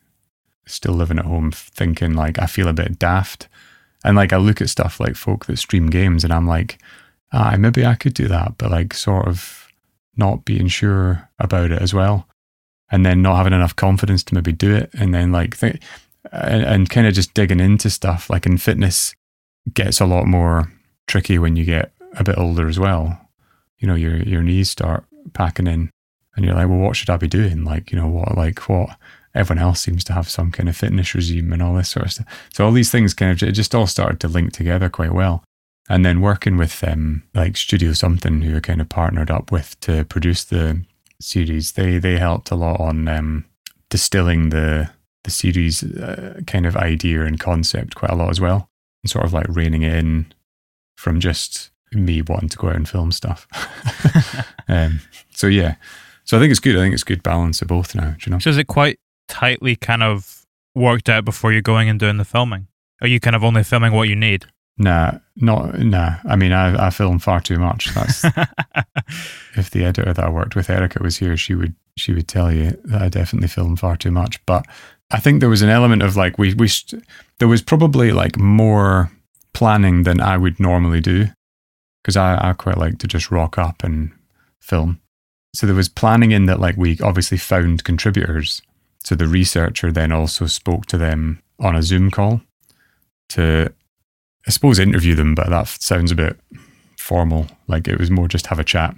still 0.66 0.92
living 0.92 1.18
at 1.18 1.24
home, 1.24 1.50
thinking 1.52 2.14
like 2.14 2.38
I 2.38 2.46
feel 2.46 2.68
a 2.68 2.74
bit 2.74 2.98
daft, 2.98 3.48
and 4.04 4.16
like 4.16 4.32
I 4.32 4.36
look 4.36 4.60
at 4.60 4.68
stuff 4.68 5.00
like 5.00 5.16
folk 5.16 5.46
that 5.46 5.58
stream 5.58 5.88
games, 5.88 6.24
and 6.24 6.32
I'm 6.32 6.46
like, 6.46 6.78
ah, 7.32 7.56
maybe 7.58 7.86
I 7.86 7.94
could 7.94 8.14
do 8.14 8.28
that, 8.28 8.58
but 8.58 8.70
like 8.70 8.92
sort 8.94 9.26
of 9.26 9.68
not 10.16 10.44
being 10.44 10.68
sure 10.68 11.30
about 11.38 11.70
it 11.70 11.80
as 11.80 11.94
well, 11.94 12.26
and 12.90 13.06
then 13.06 13.22
not 13.22 13.36
having 13.36 13.52
enough 13.52 13.76
confidence 13.76 14.24
to 14.24 14.34
maybe 14.34 14.52
do 14.52 14.74
it, 14.74 14.90
and 14.92 15.14
then 15.14 15.32
like 15.32 15.56
think, 15.56 15.80
and, 16.32 16.64
and 16.64 16.90
kind 16.90 17.06
of 17.06 17.14
just 17.14 17.34
digging 17.34 17.60
into 17.60 17.88
stuff 17.88 18.28
like 18.28 18.44
in 18.44 18.58
fitness 18.58 19.14
gets 19.72 20.00
a 20.00 20.06
lot 20.06 20.26
more 20.26 20.72
tricky 21.06 21.38
when 21.38 21.56
you 21.56 21.64
get 21.64 21.92
a 22.14 22.24
bit 22.24 22.38
older 22.38 22.68
as 22.68 22.78
well. 22.78 23.20
You 23.78 23.86
know, 23.86 23.94
your 23.94 24.16
your 24.16 24.42
knees 24.42 24.70
start 24.70 25.04
packing 25.34 25.66
in, 25.66 25.90
and 26.38 26.46
you're 26.46 26.54
like, 26.54 26.68
well, 26.68 26.78
what 26.78 26.94
should 26.94 27.10
I 27.10 27.16
be 27.16 27.26
doing? 27.26 27.64
Like, 27.64 27.90
you 27.90 27.98
know, 27.98 28.06
what 28.06 28.36
like 28.36 28.68
what 28.68 28.96
everyone 29.34 29.62
else 29.62 29.80
seems 29.80 30.04
to 30.04 30.12
have 30.12 30.30
some 30.30 30.52
kind 30.52 30.68
of 30.68 30.76
fitness 30.76 31.12
regime 31.12 31.52
and 31.52 31.60
all 31.60 31.74
this 31.74 31.88
sort 31.88 32.06
of 32.06 32.12
stuff. 32.12 32.48
So 32.54 32.64
all 32.64 32.70
these 32.70 32.92
things 32.92 33.12
kind 33.12 33.32
of 33.32 33.48
it 33.48 33.52
just 33.52 33.74
all 33.74 33.88
started 33.88 34.20
to 34.20 34.28
link 34.28 34.52
together 34.52 34.88
quite 34.88 35.12
well. 35.12 35.42
And 35.88 36.06
then 36.06 36.20
working 36.20 36.56
with 36.56 36.84
um 36.84 37.24
like 37.34 37.56
Studio 37.56 37.92
Something, 37.92 38.42
who 38.42 38.56
I 38.56 38.60
kind 38.60 38.80
of 38.80 38.88
partnered 38.88 39.32
up 39.32 39.50
with 39.50 39.78
to 39.80 40.04
produce 40.04 40.44
the 40.44 40.82
series, 41.20 41.72
they 41.72 41.98
they 41.98 42.18
helped 42.18 42.52
a 42.52 42.54
lot 42.54 42.78
on 42.78 43.08
um 43.08 43.44
distilling 43.90 44.50
the 44.50 44.90
the 45.24 45.30
series 45.32 45.82
uh, 45.82 46.40
kind 46.46 46.66
of 46.66 46.76
idea 46.76 47.24
and 47.24 47.40
concept 47.40 47.96
quite 47.96 48.12
a 48.12 48.16
lot 48.16 48.30
as 48.30 48.40
well, 48.40 48.70
and 49.02 49.10
sort 49.10 49.24
of 49.24 49.32
like 49.32 49.46
reining 49.48 49.82
it 49.82 49.96
in 49.96 50.32
from 50.96 51.18
just 51.18 51.70
me 51.92 52.22
wanting 52.22 52.48
to 52.50 52.58
go 52.58 52.68
out 52.68 52.76
and 52.76 52.88
film 52.88 53.10
stuff. 53.10 53.48
um, 54.68 55.00
so 55.34 55.48
yeah, 55.48 55.74
so 56.28 56.36
I 56.36 56.40
think 56.40 56.50
it's 56.50 56.60
good. 56.60 56.76
I 56.76 56.80
think 56.80 56.92
it's 56.92 57.04
good 57.04 57.22
balance 57.22 57.62
of 57.62 57.68
both 57.68 57.94
now. 57.94 58.10
Do 58.10 58.16
you 58.26 58.32
know? 58.32 58.38
So 58.38 58.50
is 58.50 58.58
it 58.58 58.66
quite 58.66 59.00
tightly 59.28 59.76
kind 59.76 60.02
of 60.02 60.44
worked 60.74 61.08
out 61.08 61.24
before 61.24 61.52
you're 61.52 61.62
going 61.62 61.88
and 61.88 61.98
doing 61.98 62.18
the 62.18 62.24
filming? 62.26 62.68
Are 63.00 63.08
you 63.08 63.18
kind 63.18 63.34
of 63.34 63.42
only 63.42 63.64
filming 63.64 63.94
what 63.94 64.10
you 64.10 64.16
need? 64.16 64.44
Nah, 64.76 65.20
not 65.36 65.78
nah. 65.78 66.16
I 66.26 66.36
mean, 66.36 66.52
I 66.52 66.88
I 66.88 66.90
film 66.90 67.18
far 67.18 67.40
too 67.40 67.58
much. 67.58 67.94
That's 67.94 68.24
if 69.56 69.70
the 69.70 69.86
editor 69.86 70.12
that 70.12 70.22
I 70.22 70.28
worked 70.28 70.54
with, 70.54 70.68
Erica, 70.68 71.02
was 71.02 71.16
here, 71.16 71.34
she 71.38 71.54
would 71.54 71.74
she 71.96 72.12
would 72.12 72.28
tell 72.28 72.52
you 72.52 72.78
that 72.84 73.00
I 73.00 73.08
definitely 73.08 73.48
film 73.48 73.76
far 73.76 73.96
too 73.96 74.10
much. 74.10 74.44
But 74.44 74.66
I 75.10 75.20
think 75.20 75.40
there 75.40 75.48
was 75.48 75.62
an 75.62 75.70
element 75.70 76.02
of 76.02 76.14
like 76.14 76.36
we 76.36 76.52
we 76.52 76.68
st- 76.68 77.02
there 77.38 77.48
was 77.48 77.62
probably 77.62 78.12
like 78.12 78.38
more 78.38 79.10
planning 79.54 80.02
than 80.02 80.20
I 80.20 80.36
would 80.36 80.60
normally 80.60 81.00
do 81.00 81.28
because 82.02 82.18
I 82.18 82.50
I 82.50 82.52
quite 82.52 82.76
like 82.76 82.98
to 82.98 83.06
just 83.06 83.30
rock 83.30 83.56
up 83.56 83.82
and 83.82 84.12
film. 84.60 85.00
So 85.58 85.66
there 85.66 85.74
was 85.74 85.88
planning 85.88 86.30
in 86.30 86.46
that 86.46 86.60
like 86.60 86.76
we 86.76 87.00
obviously 87.00 87.36
found 87.36 87.82
contributors. 87.82 88.62
So 89.02 89.16
the 89.16 89.26
researcher 89.26 89.90
then 89.90 90.12
also 90.12 90.46
spoke 90.46 90.86
to 90.86 90.96
them 90.96 91.42
on 91.58 91.74
a 91.74 91.82
Zoom 91.82 92.12
call 92.12 92.42
to 93.30 93.74
I 94.46 94.50
suppose 94.52 94.78
interview 94.78 95.16
them, 95.16 95.34
but 95.34 95.48
that 95.48 95.66
sounds 95.66 96.12
a 96.12 96.14
bit 96.14 96.38
formal. 96.96 97.48
Like 97.66 97.88
it 97.88 97.98
was 97.98 98.08
more 98.08 98.28
just 98.28 98.46
have 98.46 98.60
a 98.60 98.64
chat 98.64 98.94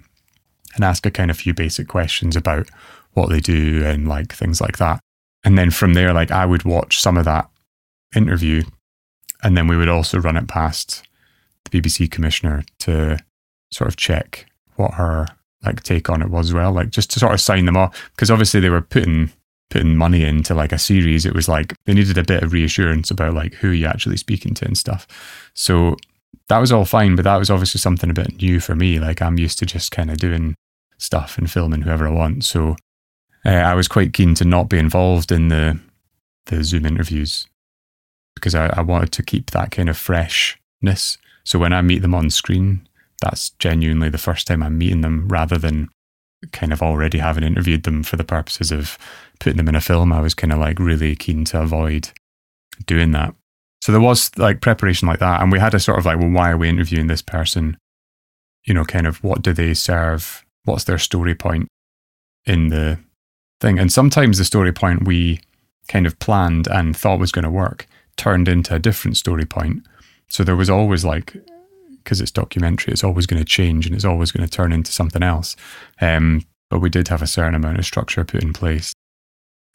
and 0.74 0.84
ask 0.84 1.06
a 1.06 1.10
kind 1.10 1.30
of 1.30 1.38
few 1.38 1.54
basic 1.54 1.88
questions 1.88 2.36
about 2.36 2.68
what 3.14 3.30
they 3.30 3.40
do 3.40 3.82
and 3.82 4.06
like 4.06 4.30
things 4.30 4.60
like 4.60 4.76
that. 4.76 5.00
And 5.42 5.56
then 5.56 5.70
from 5.70 5.94
there, 5.94 6.12
like 6.12 6.30
I 6.30 6.44
would 6.44 6.64
watch 6.64 7.00
some 7.00 7.16
of 7.16 7.24
that 7.24 7.48
interview 8.14 8.64
and 9.42 9.56
then 9.56 9.66
we 9.66 9.78
would 9.78 9.88
also 9.88 10.18
run 10.18 10.36
it 10.36 10.46
past 10.46 11.04
the 11.64 11.80
BBC 11.80 12.10
commissioner 12.10 12.64
to 12.80 13.18
sort 13.72 13.88
of 13.88 13.96
check 13.96 14.44
what 14.76 14.92
her 14.96 15.26
like 15.64 15.82
take 15.82 16.08
on 16.08 16.22
it 16.22 16.30
was 16.30 16.48
as 16.48 16.54
well. 16.54 16.72
Like 16.72 16.90
just 16.90 17.10
to 17.12 17.18
sort 17.18 17.32
of 17.32 17.40
sign 17.40 17.66
them 17.66 17.76
off. 17.76 18.10
Because 18.14 18.30
obviously 18.30 18.60
they 18.60 18.70
were 18.70 18.80
putting 18.80 19.32
putting 19.70 19.96
money 19.96 20.24
into 20.24 20.52
like 20.52 20.72
a 20.72 20.78
series, 20.78 21.24
it 21.24 21.34
was 21.34 21.48
like 21.48 21.74
they 21.84 21.94
needed 21.94 22.18
a 22.18 22.24
bit 22.24 22.42
of 22.42 22.52
reassurance 22.52 23.10
about 23.10 23.34
like 23.34 23.54
who 23.54 23.70
you're 23.70 23.88
actually 23.88 24.16
speaking 24.16 24.52
to 24.54 24.66
and 24.66 24.76
stuff. 24.76 25.06
So 25.54 25.96
that 26.48 26.58
was 26.58 26.72
all 26.72 26.84
fine, 26.84 27.14
but 27.14 27.22
that 27.24 27.36
was 27.36 27.50
obviously 27.50 27.78
something 27.78 28.10
a 28.10 28.14
bit 28.14 28.42
new 28.42 28.58
for 28.58 28.74
me. 28.74 28.98
Like 28.98 29.22
I'm 29.22 29.38
used 29.38 29.58
to 29.60 29.66
just 29.66 29.92
kind 29.92 30.10
of 30.10 30.18
doing 30.18 30.56
stuff 30.98 31.38
and 31.38 31.50
filming 31.50 31.82
whoever 31.82 32.06
I 32.06 32.10
want. 32.10 32.44
So 32.44 32.76
uh, 33.46 33.50
I 33.50 33.74
was 33.74 33.88
quite 33.88 34.12
keen 34.12 34.34
to 34.36 34.44
not 34.44 34.68
be 34.68 34.78
involved 34.78 35.32
in 35.32 35.48
the 35.48 35.78
the 36.46 36.64
Zoom 36.64 36.84
interviews 36.84 37.46
because 38.34 38.54
I, 38.54 38.66
I 38.68 38.80
wanted 38.80 39.12
to 39.12 39.22
keep 39.22 39.50
that 39.50 39.70
kind 39.70 39.88
of 39.88 39.96
freshness. 39.96 41.18
So 41.44 41.58
when 41.58 41.72
I 41.72 41.82
meet 41.82 42.02
them 42.02 42.14
on 42.14 42.30
screen, 42.30 42.88
that's 43.20 43.50
genuinely 43.50 44.08
the 44.08 44.18
first 44.18 44.46
time 44.46 44.62
I'm 44.62 44.78
meeting 44.78 45.00
them 45.00 45.28
rather 45.28 45.58
than 45.58 45.88
kind 46.52 46.72
of 46.72 46.82
already 46.82 47.18
having 47.18 47.44
interviewed 47.44 47.82
them 47.82 48.02
for 48.02 48.16
the 48.16 48.24
purposes 48.24 48.72
of 48.72 48.98
putting 49.38 49.58
them 49.58 49.68
in 49.68 49.74
a 49.74 49.80
film. 49.80 50.12
I 50.12 50.20
was 50.20 50.34
kind 50.34 50.52
of 50.52 50.58
like 50.58 50.78
really 50.78 51.14
keen 51.14 51.44
to 51.46 51.60
avoid 51.60 52.10
doing 52.86 53.12
that. 53.12 53.34
so 53.82 53.92
there 53.92 54.00
was 54.00 54.30
like 54.38 54.60
preparation 54.60 55.06
like 55.06 55.18
that, 55.18 55.42
and 55.42 55.52
we 55.52 55.58
had 55.58 55.74
a 55.74 55.80
sort 55.80 55.98
of 55.98 56.06
like, 56.06 56.18
well, 56.18 56.30
why 56.30 56.50
are 56.50 56.56
we 56.56 56.68
interviewing 56.68 57.06
this 57.06 57.22
person? 57.22 57.76
You 58.64 58.74
know, 58.74 58.84
kind 58.84 59.06
of 59.06 59.22
what 59.22 59.42
do 59.42 59.52
they 59.52 59.74
serve? 59.74 60.44
What's 60.64 60.84
their 60.84 60.98
story 60.98 61.34
point 61.34 61.68
in 62.46 62.68
the 62.68 62.98
thing? 63.60 63.78
And 63.78 63.92
sometimes 63.92 64.38
the 64.38 64.44
story 64.44 64.72
point 64.72 65.06
we 65.06 65.40
kind 65.88 66.06
of 66.06 66.18
planned 66.18 66.68
and 66.68 66.96
thought 66.96 67.18
was 67.18 67.32
going 67.32 67.44
to 67.44 67.50
work 67.50 67.86
turned 68.16 68.48
into 68.48 68.74
a 68.74 68.78
different 68.78 69.16
story 69.16 69.46
point. 69.46 69.82
So 70.28 70.44
there 70.44 70.56
was 70.56 70.70
always 70.70 71.04
like, 71.04 71.36
because 72.02 72.20
it's 72.20 72.30
documentary, 72.30 72.92
it's 72.92 73.04
always 73.04 73.26
going 73.26 73.40
to 73.40 73.44
change 73.44 73.86
and 73.86 73.94
it's 73.94 74.04
always 74.04 74.32
going 74.32 74.46
to 74.46 74.50
turn 74.50 74.72
into 74.72 74.92
something 74.92 75.22
else. 75.22 75.56
Um, 76.00 76.44
but 76.68 76.80
we 76.80 76.90
did 76.90 77.08
have 77.08 77.22
a 77.22 77.26
certain 77.26 77.54
amount 77.54 77.78
of 77.78 77.84
structure 77.84 78.24
put 78.24 78.42
in 78.42 78.52
place. 78.52 78.94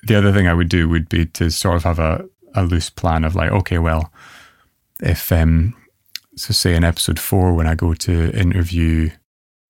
The 0.04 0.16
other 0.16 0.32
thing 0.32 0.48
I 0.48 0.54
would 0.54 0.70
do 0.70 0.88
would 0.90 1.10
be 1.10 1.26
to 1.26 1.50
sort 1.50 1.78
of 1.78 1.84
have 1.84 2.00
a, 2.00 2.26
a 2.54 2.64
loose 2.64 2.90
plan 2.90 3.24
of 3.24 3.36
like, 3.36 3.52
okay, 3.52 3.80
well, 3.80 4.12
if 5.02 5.32
um, 5.32 5.76
so 6.36 6.54
say 6.54 6.76
in 6.76 6.84
episode 6.84 7.20
four 7.20 7.54
when 7.54 7.68
I 7.68 7.76
go 7.76 7.94
to 7.94 8.32
interview 8.32 9.10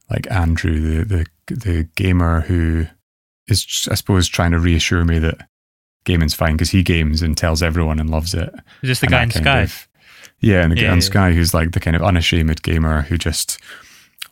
like 0.10 0.30
Andrew, 0.32 1.04
the 1.04 1.26
the 1.48 1.56
the 1.56 1.84
gamer 1.96 2.42
who 2.42 2.88
is 3.48 3.88
I 3.90 3.96
suppose 3.96 4.28
trying 4.28 4.52
to 4.52 4.60
reassure 4.60 5.06
me 5.06 5.20
that 5.20 5.48
gaming's 6.06 6.34
fine 6.34 6.54
because 6.54 6.72
he 6.72 6.84
games 6.84 7.22
and 7.22 7.36
tells 7.36 7.64
everyone 7.64 8.00
and 8.00 8.10
loves 8.10 8.34
it. 8.34 8.54
Is 8.82 8.90
this 8.90 9.00
the 9.00 9.08
guy 9.08 9.24
in 9.24 9.32
Sky? 9.32 9.62
Of, 9.62 9.88
yeah, 10.40 10.62
and 10.64 10.72
the 10.72 10.82
Yeah, 10.82 10.90
in 10.92 10.96
yeah. 10.96 11.00
Sky 11.02 11.32
who's 11.34 11.54
like 11.54 11.72
the 11.72 11.80
kind 11.80 11.96
of 11.96 12.02
unashamed 12.04 12.62
gamer 12.64 13.02
who 13.04 13.18
just 13.18 13.60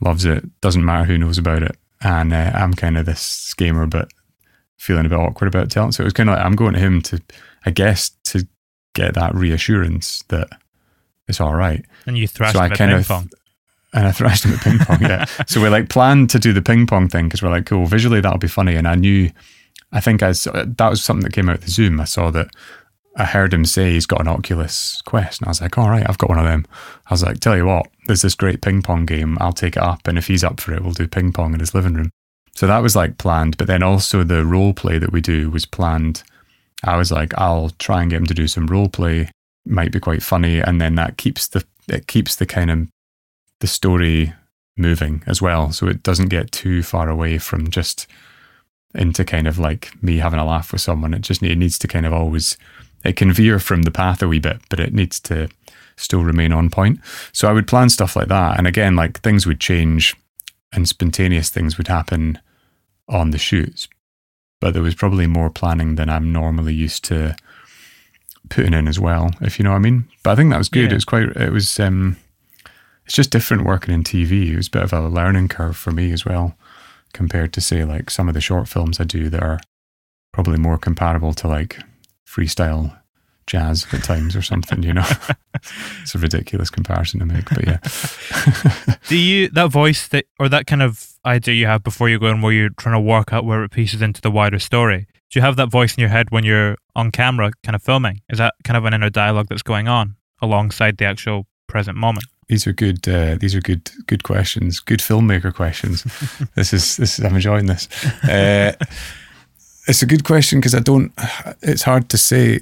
loves 0.01 0.25
it. 0.25 0.43
Doesn't 0.61 0.85
matter 0.85 1.05
who 1.05 1.17
knows 1.17 1.37
about 1.37 1.63
it. 1.63 1.75
And 2.01 2.33
uh, 2.33 2.51
I'm 2.53 2.73
kind 2.73 2.97
of 2.97 3.05
this 3.05 3.53
gamer, 3.53 3.87
but 3.87 4.09
feeling 4.77 5.05
a 5.05 5.09
bit 5.09 5.17
awkward 5.19 5.47
about 5.47 5.71
telling. 5.71 5.91
So 5.93 6.03
it 6.03 6.05
was 6.05 6.13
kind 6.13 6.29
of 6.29 6.35
like 6.35 6.45
I'm 6.45 6.55
going 6.55 6.73
to 6.73 6.79
him 6.79 7.01
to, 7.03 7.21
I 7.65 7.71
guess, 7.71 8.09
to 8.25 8.45
get 8.93 9.13
that 9.13 9.33
reassurance 9.33 10.23
that 10.27 10.49
it's 11.27 11.39
all 11.39 11.53
right. 11.55 11.85
And 12.05 12.17
you 12.17 12.27
thrashed 12.27 12.53
So 12.55 12.59
I 12.59 12.65
at 12.65 12.77
kind 12.77 12.91
ping 12.91 12.99
of- 12.99 13.07
pong. 13.07 13.29
And 13.95 14.07
I 14.07 14.11
thrashed 14.11 14.43
him 14.43 14.53
at 14.53 14.59
ping 14.61 14.79
pong. 14.79 15.01
Yeah. 15.01 15.25
so 15.47 15.61
we 15.61 15.69
like 15.69 15.87
planned 15.87 16.31
to 16.31 16.39
do 16.39 16.51
the 16.51 16.63
ping 16.63 16.87
pong 16.87 17.07
thing 17.09 17.25
because 17.27 17.43
we're 17.43 17.51
like, 17.51 17.67
cool, 17.67 17.85
visually 17.85 18.19
that'll 18.21 18.39
be 18.39 18.47
funny. 18.47 18.75
And 18.75 18.87
I 18.87 18.95
knew, 18.95 19.29
I 19.91 19.99
think 20.01 20.23
I 20.23 20.31
saw, 20.31 20.51
that 20.65 20.89
was 20.89 21.03
something 21.03 21.23
that 21.23 21.31
came 21.33 21.47
out 21.47 21.55
of 21.59 21.63
the 21.65 21.69
Zoom. 21.69 21.99
I 21.99 22.05
saw 22.05 22.31
that 22.31 22.47
I 23.15 23.25
heard 23.25 23.53
him 23.53 23.65
say 23.65 23.91
he's 23.91 24.07
got 24.07 24.21
an 24.21 24.27
Oculus 24.27 25.01
Quest, 25.03 25.41
and 25.41 25.47
I 25.47 25.51
was 25.51 25.61
like, 25.61 25.77
all 25.77 25.89
right, 25.89 26.07
I've 26.07 26.17
got 26.17 26.29
one 26.29 26.39
of 26.39 26.45
them. 26.45 26.65
I 27.07 27.13
was 27.13 27.23
like, 27.23 27.39
tell 27.39 27.55
you 27.55 27.65
what, 27.65 27.87
there's 28.07 28.23
this 28.23 28.33
great 28.33 28.61
ping 28.61 28.81
pong 28.81 29.05
game. 29.05 29.37
I'll 29.39 29.53
take 29.53 29.77
it 29.77 29.83
up, 29.83 30.07
and 30.07 30.17
if 30.17 30.27
he's 30.27 30.43
up 30.43 30.59
for 30.59 30.73
it, 30.73 30.81
we'll 30.81 30.93
do 30.93 31.07
ping 31.07 31.31
pong 31.31 31.53
in 31.53 31.59
his 31.59 31.75
living 31.75 31.93
room. 31.93 32.09
So 32.55 32.65
that 32.67 32.79
was 32.79 32.95
like 32.95 33.17
planned. 33.17 33.57
But 33.57 33.67
then 33.67 33.83
also 33.83 34.23
the 34.23 34.45
role 34.45 34.73
play 34.73 34.97
that 34.97 35.11
we 35.11 35.21
do 35.21 35.49
was 35.49 35.65
planned. 35.65 36.23
I 36.83 36.97
was 36.97 37.11
like, 37.11 37.33
I'll 37.37 37.69
try 37.79 38.01
and 38.01 38.09
get 38.09 38.17
him 38.17 38.25
to 38.27 38.33
do 38.33 38.47
some 38.47 38.67
role 38.67 38.89
play. 38.89 39.29
Might 39.65 39.91
be 39.91 39.99
quite 39.99 40.23
funny, 40.23 40.59
and 40.59 40.81
then 40.81 40.95
that 40.95 41.17
keeps 41.17 41.47
the 41.47 41.63
it 41.87 42.07
keeps 42.07 42.35
the 42.35 42.45
kind 42.45 42.71
of 42.71 42.87
the 43.59 43.67
story 43.67 44.33
moving 44.75 45.23
as 45.27 45.41
well, 45.41 45.71
so 45.71 45.87
it 45.87 46.03
doesn't 46.03 46.29
get 46.29 46.51
too 46.51 46.81
far 46.81 47.09
away 47.09 47.37
from 47.37 47.69
just 47.69 48.07
into 48.95 49.23
kind 49.25 49.47
of 49.47 49.57
like 49.57 49.91
me 50.03 50.17
having 50.17 50.39
a 50.39 50.45
laugh 50.45 50.71
with 50.71 50.81
someone. 50.81 51.13
It 51.13 51.21
just 51.21 51.41
it 51.43 51.55
needs 51.55 51.79
to 51.79 51.87
kind 51.87 52.05
of 52.05 52.13
always 52.13 52.57
it 53.03 53.15
can 53.15 53.31
veer 53.31 53.59
from 53.59 53.83
the 53.83 53.91
path 53.91 54.21
a 54.21 54.27
wee 54.27 54.39
bit, 54.39 54.61
but 54.69 54.79
it 54.79 54.93
needs 54.93 55.19
to 55.21 55.49
still 55.95 56.23
remain 56.23 56.51
on 56.51 56.69
point. 56.69 56.99
So 57.31 57.47
I 57.47 57.53
would 57.53 57.67
plan 57.67 57.89
stuff 57.89 58.15
like 58.15 58.27
that, 58.29 58.57
and 58.57 58.67
again, 58.67 58.95
like 58.95 59.21
things 59.21 59.45
would 59.45 59.59
change, 59.59 60.15
and 60.71 60.87
spontaneous 60.87 61.49
things 61.49 61.77
would 61.77 61.87
happen 61.87 62.39
on 63.07 63.31
the 63.31 63.37
shoots, 63.37 63.87
but 64.61 64.73
there 64.73 64.83
was 64.83 64.95
probably 64.95 65.27
more 65.27 65.49
planning 65.49 65.95
than 65.95 66.09
I'm 66.09 66.31
normally 66.31 66.73
used 66.73 67.03
to 67.05 67.35
putting 68.49 68.73
in 68.73 68.87
as 68.87 68.99
well, 68.99 69.31
if 69.41 69.59
you 69.59 69.63
know 69.63 69.71
what 69.71 69.77
I 69.77 69.79
mean. 69.79 70.05
But 70.23 70.31
I 70.31 70.35
think 70.35 70.49
that 70.51 70.57
was 70.57 70.69
good. 70.69 70.85
Yeah. 70.85 70.91
It 70.91 70.93
was 70.93 71.05
quite. 71.05 71.29
It 71.35 71.51
was. 71.51 71.79
um 71.79 72.17
It's 73.05 73.15
just 73.15 73.31
different 73.31 73.65
working 73.65 73.93
in 73.93 74.03
TV. 74.03 74.51
It 74.51 74.55
was 74.55 74.67
a 74.67 74.71
bit 74.71 74.83
of 74.83 74.93
a 74.93 75.09
learning 75.09 75.49
curve 75.49 75.75
for 75.75 75.91
me 75.91 76.11
as 76.11 76.25
well, 76.25 76.55
compared 77.13 77.51
to 77.53 77.61
say 77.61 77.83
like 77.83 78.09
some 78.09 78.27
of 78.27 78.33
the 78.33 78.41
short 78.41 78.67
films 78.67 78.99
I 78.99 79.03
do 79.03 79.29
that 79.29 79.43
are 79.43 79.59
probably 80.31 80.57
more 80.57 80.77
comparable 80.77 81.33
to 81.33 81.47
like 81.47 81.79
freestyle 82.27 82.97
jazz 83.47 83.85
at 83.91 84.03
times 84.03 84.35
or 84.35 84.41
something. 84.41 84.83
You 84.83 84.93
know, 84.93 85.05
it's 86.01 86.15
a 86.15 86.17
ridiculous 86.17 86.69
comparison 86.69 87.19
to 87.19 87.25
make, 87.25 87.49
but 87.49 87.65
yeah. 87.65 88.95
Do 89.07 89.17
you 89.17 89.49
that 89.49 89.71
voice 89.71 90.07
that 90.09 90.25
or 90.39 90.49
that 90.49 90.67
kind 90.67 90.81
of 90.81 91.13
idea 91.25 91.55
you 91.55 91.67
have 91.67 91.83
before 91.83 92.09
you 92.09 92.19
go 92.19 92.27
in 92.27 92.41
where 92.41 92.53
you're 92.53 92.69
trying 92.69 92.95
to 92.95 93.01
work 93.01 93.33
out 93.33 93.45
where 93.45 93.63
it 93.63 93.71
pieces 93.71 94.01
into 94.01 94.21
the 94.21 94.31
wider 94.31 94.59
story? 94.59 95.07
Do 95.31 95.39
you 95.39 95.41
have 95.41 95.55
that 95.55 95.71
voice 95.71 95.95
in 95.95 96.01
your 96.01 96.09
head 96.09 96.27
when 96.29 96.43
you're 96.43 96.77
on 96.95 97.11
camera 97.11 97.51
kind 97.63 97.75
of 97.75 97.81
filming? 97.81 98.21
Is 98.29 98.37
that 98.37 98.53
kind 98.63 98.77
of 98.77 98.85
an 98.85 98.93
inner 98.93 99.09
dialogue 99.09 99.47
that's 99.49 99.63
going 99.63 99.87
on 99.87 100.15
alongside 100.41 100.97
the 100.97 101.05
actual 101.05 101.47
present 101.67 101.97
moment? 101.97 102.25
These 102.47 102.67
are 102.67 102.73
good. 102.73 103.07
Uh, 103.07 103.35
these 103.39 103.55
are 103.55 103.61
good. 103.61 103.89
Good 104.05 104.23
questions. 104.23 104.79
Good 104.79 104.99
filmmaker 104.99 105.53
questions. 105.53 106.03
this 106.55 106.73
is. 106.73 106.97
This 106.97 107.17
is. 107.17 107.25
I'm 107.25 107.35
enjoying 107.35 107.65
this. 107.65 107.87
Uh, 108.23 108.73
it's 109.87 110.01
a 110.01 110.05
good 110.05 110.23
question 110.23 110.59
because 110.59 110.75
I 110.75 110.79
don't. 110.79 111.11
It's 111.61 111.83
hard 111.83 112.09
to 112.09 112.17
say 112.17 112.61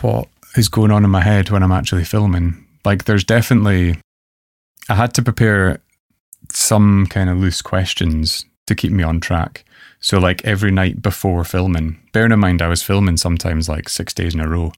what 0.00 0.28
is 0.56 0.68
going 0.68 0.90
on 0.90 1.04
in 1.04 1.10
my 1.10 1.22
head 1.22 1.50
when 1.50 1.62
I'm 1.62 1.72
actually 1.72 2.04
filming. 2.04 2.64
Like, 2.84 3.04
there's 3.04 3.24
definitely. 3.24 3.98
I 4.88 4.94
had 4.94 5.14
to 5.14 5.22
prepare 5.22 5.80
some 6.52 7.06
kind 7.06 7.30
of 7.30 7.38
loose 7.38 7.62
questions 7.62 8.44
to 8.66 8.74
keep 8.74 8.92
me 8.92 9.02
on 9.02 9.20
track. 9.20 9.64
So, 10.00 10.18
like 10.18 10.44
every 10.44 10.70
night 10.70 11.00
before 11.00 11.44
filming, 11.44 11.98
bearing 12.12 12.32
in 12.32 12.40
mind 12.40 12.60
I 12.60 12.68
was 12.68 12.82
filming 12.82 13.16
sometimes 13.16 13.68
like 13.68 13.88
six 13.88 14.12
days 14.12 14.34
in 14.34 14.40
a 14.40 14.48
row. 14.48 14.72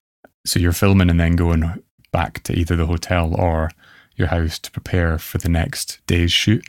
So 0.45 0.61
you're 0.61 0.73
filming 0.73 1.11
and 1.11 1.19
then 1.19 1.35
going 1.35 1.83
back 2.13 2.45
to 2.45 2.53
either 2.53 2.77
the 2.77 2.87
hotel 2.87 3.35
or 3.35 3.71
your 4.15 4.29
house 4.29 4.61
to 4.61 4.71
prepare 4.71 5.19
for 5.19 5.39
the 5.39 5.49
next 5.49 5.99
day's 6.07 6.31
shoot. 6.31 6.65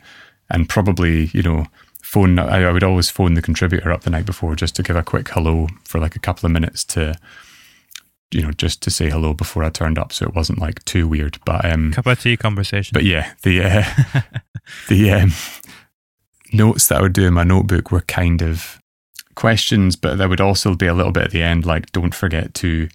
And 0.50 0.68
probably, 0.68 1.26
you 1.26 1.42
know, 1.42 1.66
phone, 2.08 2.38
I, 2.38 2.62
I 2.62 2.72
would 2.72 2.82
always 2.82 3.10
phone 3.10 3.34
the 3.34 3.42
contributor 3.42 3.92
up 3.92 4.00
the 4.00 4.08
night 4.08 4.24
before 4.24 4.56
just 4.56 4.74
to 4.76 4.82
give 4.82 4.96
a 4.96 5.02
quick 5.02 5.28
hello 5.28 5.68
for 5.84 6.00
like 6.00 6.16
a 6.16 6.18
couple 6.18 6.46
of 6.46 6.52
minutes 6.52 6.82
to, 6.86 7.14
you 8.30 8.40
know, 8.40 8.50
just 8.50 8.80
to 8.84 8.90
say 8.90 9.10
hello 9.10 9.34
before 9.34 9.62
I 9.62 9.68
turned 9.68 9.98
up. 9.98 10.14
So 10.14 10.24
it 10.24 10.34
wasn't 10.34 10.58
like 10.58 10.82
too 10.86 11.06
weird. 11.06 11.38
But, 11.44 11.70
um, 11.70 11.92
Cup 11.92 12.06
of 12.06 12.18
tea 12.18 12.38
conversation. 12.38 12.94
but 12.94 13.04
yeah, 13.04 13.34
the, 13.42 13.62
uh, 13.62 14.20
the, 14.88 15.10
um, 15.12 15.32
notes 16.50 16.88
that 16.88 16.98
I 16.98 17.02
would 17.02 17.12
do 17.12 17.26
in 17.26 17.34
my 17.34 17.44
notebook 17.44 17.92
were 17.92 18.00
kind 18.00 18.40
of 18.40 18.80
questions, 19.34 19.94
but 19.94 20.16
there 20.16 20.30
would 20.30 20.40
also 20.40 20.74
be 20.74 20.86
a 20.86 20.94
little 20.94 21.12
bit 21.12 21.24
at 21.24 21.30
the 21.30 21.42
end, 21.42 21.66
like, 21.66 21.92
don't 21.92 22.14
forget 22.14 22.54
to 22.54 22.88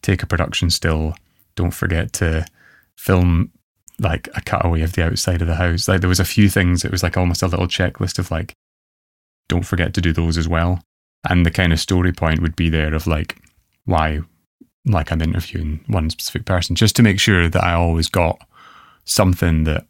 take 0.00 0.22
a 0.22 0.26
production 0.26 0.70
still. 0.70 1.14
Don't 1.56 1.74
forget 1.74 2.14
to 2.14 2.46
film 2.96 3.50
like 4.00 4.28
a 4.34 4.40
cutaway 4.40 4.82
of 4.82 4.92
the 4.92 5.04
outside 5.04 5.40
of 5.40 5.48
the 5.48 5.54
house. 5.56 5.88
Like 5.88 6.00
there 6.00 6.08
was 6.08 6.20
a 6.20 6.24
few 6.24 6.48
things. 6.48 6.84
It 6.84 6.90
was 6.92 7.02
like 7.02 7.16
almost 7.16 7.42
a 7.42 7.46
little 7.46 7.66
checklist 7.66 8.18
of 8.18 8.30
like, 8.30 8.54
don't 9.48 9.66
forget 9.66 9.94
to 9.94 10.00
do 10.00 10.12
those 10.12 10.36
as 10.36 10.48
well. 10.48 10.82
And 11.28 11.44
the 11.44 11.50
kind 11.50 11.72
of 11.72 11.80
story 11.80 12.12
point 12.12 12.42
would 12.42 12.56
be 12.56 12.68
there 12.68 12.94
of 12.94 13.06
like 13.06 13.38
why, 13.84 14.20
like 14.84 15.10
I'm 15.10 15.22
interviewing 15.22 15.80
one 15.86 16.10
specific 16.10 16.44
person, 16.44 16.76
just 16.76 16.94
to 16.96 17.02
make 17.02 17.18
sure 17.18 17.48
that 17.48 17.64
I 17.64 17.72
always 17.72 18.08
got 18.08 18.38
something 19.04 19.64
that 19.64 19.86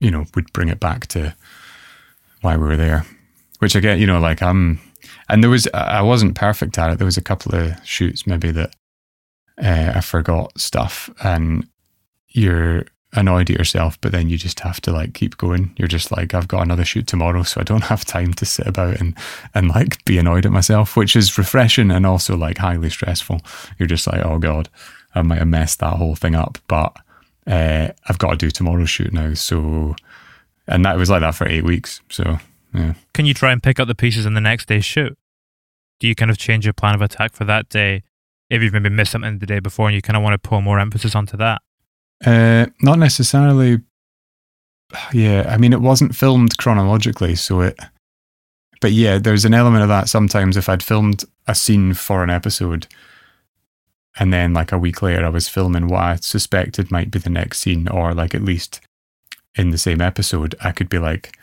you 0.00 0.10
know 0.10 0.26
would 0.34 0.52
bring 0.52 0.68
it 0.68 0.80
back 0.80 1.06
to 1.08 1.34
why 2.42 2.56
we 2.56 2.66
were 2.66 2.76
there. 2.76 3.04
Which 3.58 3.74
again, 3.74 3.98
you 3.98 4.06
know, 4.06 4.20
like 4.20 4.42
I'm, 4.42 4.80
and 5.28 5.42
there 5.42 5.50
was 5.50 5.68
I 5.74 6.02
wasn't 6.02 6.34
perfect 6.34 6.78
at 6.78 6.90
it. 6.90 6.98
There 6.98 7.04
was 7.04 7.18
a 7.18 7.22
couple 7.22 7.54
of 7.54 7.74
shoots 7.84 8.26
maybe 8.26 8.50
that 8.52 8.74
uh, 9.62 9.92
I 9.96 10.00
forgot 10.00 10.58
stuff, 10.58 11.10
and 11.22 11.66
you're 12.28 12.84
annoyed 13.12 13.50
at 13.50 13.58
yourself, 13.58 14.00
but 14.00 14.12
then 14.12 14.28
you 14.28 14.36
just 14.36 14.60
have 14.60 14.80
to 14.82 14.92
like 14.92 15.14
keep 15.14 15.36
going. 15.36 15.74
You're 15.76 15.88
just 15.88 16.12
like, 16.12 16.34
I've 16.34 16.48
got 16.48 16.62
another 16.62 16.84
shoot 16.84 17.06
tomorrow, 17.06 17.42
so 17.42 17.60
I 17.60 17.64
don't 17.64 17.84
have 17.84 18.04
time 18.04 18.34
to 18.34 18.44
sit 18.44 18.66
about 18.66 19.00
and 19.00 19.14
and 19.54 19.68
like 19.68 20.04
be 20.04 20.18
annoyed 20.18 20.46
at 20.46 20.52
myself, 20.52 20.96
which 20.96 21.16
is 21.16 21.36
refreshing 21.36 21.90
and 21.90 22.06
also 22.06 22.36
like 22.36 22.58
highly 22.58 22.90
stressful. 22.90 23.40
You're 23.78 23.88
just 23.88 24.06
like, 24.06 24.24
oh 24.24 24.38
god, 24.38 24.68
I 25.14 25.22
might 25.22 25.38
have 25.38 25.48
messed 25.48 25.80
that 25.80 25.96
whole 25.96 26.14
thing 26.14 26.34
up, 26.34 26.58
but 26.68 26.96
uh, 27.46 27.88
I've 28.08 28.18
got 28.18 28.30
to 28.30 28.36
do 28.36 28.50
tomorrow's 28.50 28.90
shoot 28.90 29.12
now. 29.12 29.34
So, 29.34 29.96
and 30.66 30.84
that 30.84 30.96
was 30.96 31.10
like 31.10 31.20
that 31.20 31.34
for 31.34 31.48
eight 31.48 31.64
weeks. 31.64 32.00
So 32.08 32.38
yeah. 32.74 32.94
Can 33.14 33.26
you 33.26 33.34
try 33.34 33.52
and 33.52 33.62
pick 33.62 33.80
up 33.80 33.88
the 33.88 33.94
pieces 33.94 34.26
in 34.26 34.34
the 34.34 34.40
next 34.40 34.68
day's 34.68 34.84
shoot? 34.84 35.16
Do 35.98 36.06
you 36.06 36.14
kind 36.14 36.30
of 36.30 36.38
change 36.38 36.64
your 36.64 36.72
plan 36.72 36.94
of 36.94 37.02
attack 37.02 37.34
for 37.34 37.44
that 37.44 37.68
day 37.68 38.02
if 38.48 38.62
you've 38.62 38.72
maybe 38.72 38.88
missed 38.88 39.12
something 39.12 39.38
the 39.38 39.46
day 39.46 39.58
before 39.60 39.88
and 39.88 39.94
you 39.94 40.02
kind 40.02 40.16
of 40.16 40.22
want 40.22 40.40
to 40.40 40.48
pull 40.48 40.60
more 40.60 40.78
emphasis 40.78 41.14
onto 41.14 41.36
that? 41.36 41.60
Uh, 42.24 42.66
not 42.82 42.98
necessarily. 42.98 43.80
Yeah, 45.12 45.46
I 45.48 45.56
mean, 45.56 45.72
it 45.72 45.80
wasn't 45.80 46.16
filmed 46.16 46.58
chronologically, 46.58 47.36
so 47.36 47.60
it. 47.60 47.78
But 48.80 48.92
yeah, 48.92 49.18
there's 49.18 49.44
an 49.44 49.54
element 49.54 49.82
of 49.82 49.88
that. 49.88 50.08
Sometimes, 50.08 50.56
if 50.56 50.68
I'd 50.68 50.82
filmed 50.82 51.24
a 51.46 51.54
scene 51.54 51.94
for 51.94 52.22
an 52.24 52.30
episode, 52.30 52.86
and 54.18 54.32
then 54.32 54.52
like 54.52 54.72
a 54.72 54.78
week 54.78 55.02
later, 55.02 55.24
I 55.24 55.30
was 55.30 55.48
filming 55.48 55.86
what 55.86 56.00
I 56.00 56.16
suspected 56.16 56.90
might 56.90 57.10
be 57.10 57.18
the 57.18 57.30
next 57.30 57.60
scene, 57.60 57.88
or 57.88 58.14
like 58.14 58.34
at 58.34 58.42
least 58.42 58.80
in 59.54 59.70
the 59.70 59.78
same 59.78 60.00
episode, 60.00 60.54
I 60.60 60.72
could 60.72 60.88
be 60.88 60.98
like, 60.98 61.36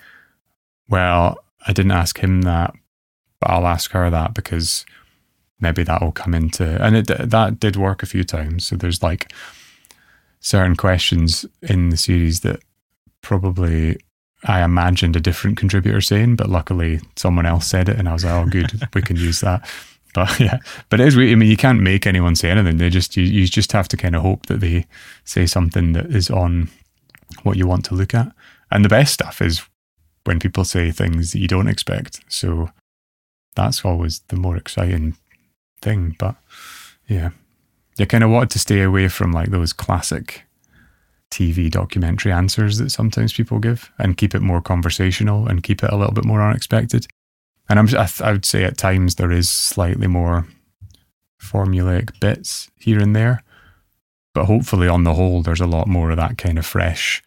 "Well, 0.90 1.38
I 1.66 1.74
didn't 1.74 1.92
ask 1.92 2.20
him 2.20 2.42
that, 2.44 2.74
but 3.40 3.50
I'll 3.50 3.68
ask 3.68 3.92
her 3.92 4.10
that 4.10 4.34
because 4.34 4.86
maybe 5.60 5.84
that'll 5.84 6.12
come 6.12 6.34
into 6.36 6.82
and 6.84 6.96
it 6.96 7.08
that 7.08 7.60
did 7.60 7.76
work 7.76 8.04
a 8.04 8.08
few 8.08 8.24
times. 8.24 8.66
So 8.68 8.76
there's 8.76 9.02
like 9.02 9.32
certain 10.48 10.78
questions 10.78 11.46
in 11.62 11.90
the 11.90 11.98
series 11.98 12.40
that 12.40 12.62
probably 13.22 13.98
I 14.46 14.64
imagined 14.64 15.18
a 15.18 15.20
different 15.20 15.58
contributor 15.58 16.00
saying, 16.00 16.38
but 16.38 16.50
luckily 16.50 17.02
someone 17.18 17.46
else 17.46 17.68
said 17.68 17.90
it, 17.90 17.98
and 17.98 18.08
I 18.08 18.14
was 18.14 18.24
like, 18.24 18.34
"Oh, 18.34 18.46
good, 18.50 18.72
we 18.94 19.02
can 19.02 19.18
use 19.18 19.42
that." 19.42 19.70
But 20.14 20.40
yeah, 20.40 20.58
but 20.90 21.00
it 21.00 21.08
is. 21.10 21.16
I 21.16 21.36
mean, 21.36 21.50
you 21.50 21.58
can't 21.58 21.82
make 21.82 22.08
anyone 22.08 22.36
say 22.36 22.50
anything. 22.50 22.78
They 22.78 22.90
just 22.90 23.16
you, 23.16 23.24
you 23.24 23.46
just 23.46 23.72
have 23.74 23.88
to 23.90 23.98
kind 23.98 24.16
of 24.16 24.24
hope 24.24 24.48
that 24.48 24.62
they 24.62 24.88
say 25.26 25.46
something 25.46 25.94
that 25.94 26.08
is 26.08 26.32
on 26.32 26.70
what 27.44 27.56
you 27.56 27.68
want 27.68 27.86
to 27.86 27.94
look 27.94 28.16
at. 28.16 28.32
And 28.72 28.84
the 28.84 28.90
best 28.90 29.14
stuff 29.14 29.42
is 29.42 29.62
when 30.24 30.40
people 30.40 30.66
say 30.66 30.90
things 30.90 31.34
that 31.34 31.40
you 31.40 31.48
don't 31.48 31.68
expect. 31.68 32.22
So 32.30 32.70
that's 33.56 33.86
always 33.86 34.22
the 34.30 34.38
more 34.38 34.58
exciting 34.58 35.18
thing. 35.84 36.16
But 36.18 36.36
yeah, 37.08 37.30
you 37.98 38.06
kind 38.06 38.24
of 38.24 38.30
wanted 38.30 38.52
to 38.52 38.60
stay 38.60 38.82
away 38.82 39.08
from 39.08 39.32
like 39.32 39.50
those 39.50 39.74
classic 39.74 40.44
TV 41.32 41.70
documentary 41.70 42.32
answers 42.32 42.78
that 42.78 42.92
sometimes 42.92 43.34
people 43.34 43.60
give 43.60 43.92
and 44.00 44.18
keep 44.18 44.34
it 44.34 44.42
more 44.42 44.62
conversational 44.62 45.48
and 45.48 45.64
keep 45.64 45.84
it 45.84 45.92
a 45.92 45.96
little 45.96 46.14
bit 46.14 46.26
more 46.26 46.42
unexpected. 46.42 47.08
And 47.70 47.80
I'm, 47.80 47.88
I, 47.98 48.10
I 48.24 48.32
would 48.32 48.46
say 48.46 48.64
at 48.64 48.78
times 48.78 49.16
there 49.16 49.32
is 49.32 49.50
slightly 49.50 50.08
more 50.08 50.48
formulaic 51.42 52.18
bits 52.20 52.70
here 52.78 53.00
and 53.00 53.16
there, 53.16 53.44
but 54.34 54.46
hopefully 54.46 54.88
on 54.88 55.04
the 55.04 55.14
whole, 55.14 55.42
there's 55.42 55.62
a 55.62 55.68
lot 55.68 55.88
more 55.88 56.12
of 56.12 56.18
that 56.18 56.38
kind 56.38 56.58
of 56.58 56.66
fresh, 56.66 57.22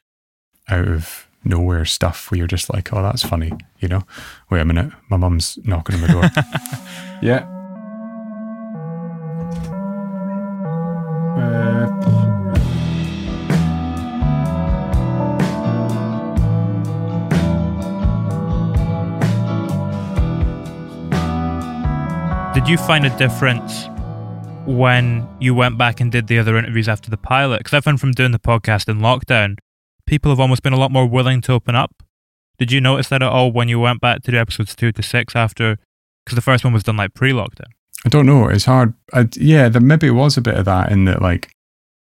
out 0.68 0.88
of 0.88 1.28
nowhere 1.44 1.84
stuff 1.84 2.30
where 2.30 2.38
you're 2.38 2.46
just 2.46 2.72
like, 2.72 2.92
oh, 2.92 3.02
that's 3.02 3.22
funny, 3.22 3.52
you 3.80 3.88
know? 3.88 4.02
Wait 4.50 4.60
a 4.60 4.64
minute, 4.64 4.92
my 5.08 5.16
mum's 5.16 5.58
knocking 5.64 5.96
on 5.96 6.00
the 6.02 6.08
door. 6.08 6.22
yeah. 7.22 7.59
Did 22.52 22.68
you 22.68 22.76
find 22.76 23.06
a 23.06 23.16
difference 23.16 23.88
when 24.66 25.26
you 25.40 25.54
went 25.54 25.78
back 25.78 26.00
and 26.00 26.12
did 26.12 26.26
the 26.26 26.38
other 26.38 26.58
interviews 26.58 26.88
after 26.88 27.08
the 27.08 27.16
pilot? 27.16 27.58
Because 27.58 27.74
I 27.74 27.80
found 27.80 28.00
from 28.00 28.12
doing 28.12 28.32
the 28.32 28.38
podcast 28.38 28.88
in 28.88 28.98
lockdown, 28.98 29.56
people 30.06 30.30
have 30.30 30.40
almost 30.40 30.62
been 30.62 30.72
a 30.72 30.78
lot 30.78 30.90
more 30.90 31.06
willing 31.06 31.40
to 31.42 31.52
open 31.52 31.74
up. 31.74 32.02
Did 32.58 32.70
you 32.70 32.80
notice 32.80 33.08
that 33.08 33.22
at 33.22 33.28
all 33.30 33.50
when 33.50 33.68
you 33.68 33.80
went 33.80 34.00
back 34.02 34.22
to 34.22 34.30
do 34.30 34.36
episodes 34.36 34.76
two 34.76 34.92
to 34.92 35.02
six 35.02 35.34
after? 35.34 35.78
Because 36.24 36.36
the 36.36 36.42
first 36.42 36.62
one 36.62 36.74
was 36.74 36.82
done 36.82 36.98
like 36.98 37.14
pre-lockdown. 37.14 37.70
I 38.04 38.08
don't 38.08 38.26
know. 38.26 38.48
It's 38.48 38.64
hard. 38.64 38.94
I, 39.12 39.28
yeah, 39.34 39.68
there 39.68 39.80
maybe 39.80 40.06
it 40.06 40.12
was 40.12 40.36
a 40.36 40.42
bit 40.42 40.56
of 40.56 40.64
that 40.64 40.90
in 40.90 41.04
that, 41.04 41.20
like, 41.20 41.50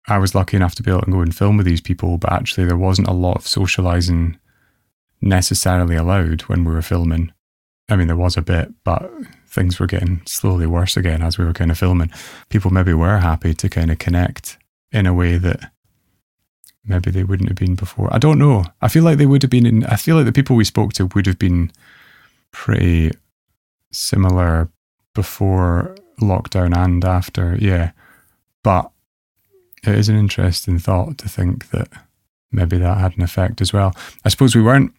I 0.07 0.17
was 0.17 0.33
lucky 0.33 0.57
enough 0.57 0.75
to 0.75 0.83
be 0.83 0.91
able 0.91 1.01
to 1.01 1.11
go 1.11 1.21
and 1.21 1.35
film 1.35 1.57
with 1.57 1.65
these 1.65 1.81
people, 1.81 2.17
but 2.17 2.31
actually 2.31 2.65
there 2.65 2.77
wasn't 2.77 3.07
a 3.07 3.13
lot 3.13 3.37
of 3.37 3.47
socializing 3.47 4.37
necessarily 5.21 5.95
allowed 5.95 6.41
when 6.43 6.63
we 6.63 6.73
were 6.73 6.81
filming. 6.81 7.31
I 7.89 7.95
mean, 7.95 8.07
there 8.07 8.15
was 8.15 8.37
a 8.37 8.41
bit, 8.41 8.73
but 8.83 9.11
things 9.47 9.79
were 9.79 9.87
getting 9.87 10.21
slowly 10.25 10.65
worse 10.65 10.95
again 10.95 11.21
as 11.21 11.37
we 11.37 11.45
were 11.45 11.53
kind 11.53 11.71
of 11.71 11.77
filming. 11.77 12.09
People 12.49 12.71
maybe 12.71 12.93
were 12.93 13.17
happy 13.17 13.53
to 13.53 13.69
kind 13.69 13.91
of 13.91 13.99
connect 13.99 14.57
in 14.91 15.05
a 15.05 15.13
way 15.13 15.37
that 15.37 15.71
maybe 16.85 17.11
they 17.11 17.23
wouldn't 17.23 17.49
have 17.49 17.57
been 17.57 17.75
before. 17.75 18.11
I 18.13 18.17
don't 18.17 18.39
know. 18.39 18.63
I 18.81 18.87
feel 18.87 19.03
like 19.03 19.17
they 19.17 19.25
would 19.25 19.43
have 19.43 19.51
been 19.51 19.65
in, 19.65 19.85
I 19.85 19.97
feel 19.97 20.15
like 20.15 20.25
the 20.25 20.31
people 20.31 20.55
we 20.55 20.63
spoke 20.63 20.93
to 20.93 21.05
would 21.07 21.27
have 21.27 21.37
been 21.37 21.71
pretty 22.51 23.11
similar 23.91 24.69
before 25.13 25.95
lockdown 26.19 26.75
and 26.75 27.03
after. 27.03 27.55
Yeah. 27.59 27.91
But 28.63 28.91
it 29.83 29.95
is 29.95 30.09
an 30.09 30.17
interesting 30.17 30.79
thought 30.79 31.17
to 31.19 31.29
think 31.29 31.69
that 31.71 31.89
maybe 32.51 32.77
that 32.77 32.97
had 32.97 33.17
an 33.17 33.23
effect 33.23 33.61
as 33.61 33.73
well. 33.73 33.95
I 34.23 34.29
suppose 34.29 34.55
we 34.55 34.61
weren't, 34.61 34.93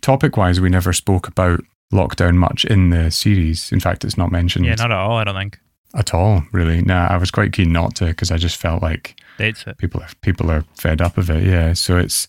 topic 0.00 0.36
wise, 0.36 0.60
we 0.60 0.68
never 0.68 0.92
spoke 0.92 1.28
about 1.28 1.60
lockdown 1.92 2.34
much 2.36 2.64
in 2.64 2.90
the 2.90 3.10
series. 3.10 3.70
In 3.70 3.80
fact, 3.80 4.04
it's 4.04 4.16
not 4.16 4.32
mentioned. 4.32 4.64
Yeah, 4.64 4.74
not 4.74 4.90
at 4.90 4.98
all. 4.98 5.16
I 5.16 5.24
don't 5.24 5.36
think 5.36 5.58
at 5.94 6.14
all. 6.14 6.42
Really, 6.52 6.82
nah. 6.82 7.06
I 7.06 7.16
was 7.16 7.30
quite 7.30 7.52
keen 7.52 7.72
not 7.72 7.94
to 7.96 8.06
because 8.06 8.30
I 8.30 8.38
just 8.38 8.56
felt 8.56 8.82
like 8.82 9.20
dates 9.38 9.64
it. 9.66 9.78
People 9.78 10.02
are 10.02 10.08
people 10.22 10.50
are 10.50 10.64
fed 10.74 11.00
up 11.00 11.18
of 11.18 11.30
it. 11.30 11.44
Yeah, 11.44 11.74
so 11.74 11.98
it's 11.98 12.26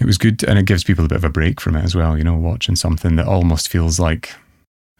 it 0.00 0.06
was 0.06 0.18
good, 0.18 0.42
and 0.44 0.58
it 0.58 0.66
gives 0.66 0.84
people 0.84 1.04
a 1.04 1.08
bit 1.08 1.16
of 1.16 1.24
a 1.24 1.30
break 1.30 1.60
from 1.60 1.76
it 1.76 1.84
as 1.84 1.94
well. 1.94 2.18
You 2.18 2.24
know, 2.24 2.34
watching 2.34 2.76
something 2.76 3.16
that 3.16 3.26
almost 3.26 3.68
feels 3.68 4.00
like 4.00 4.34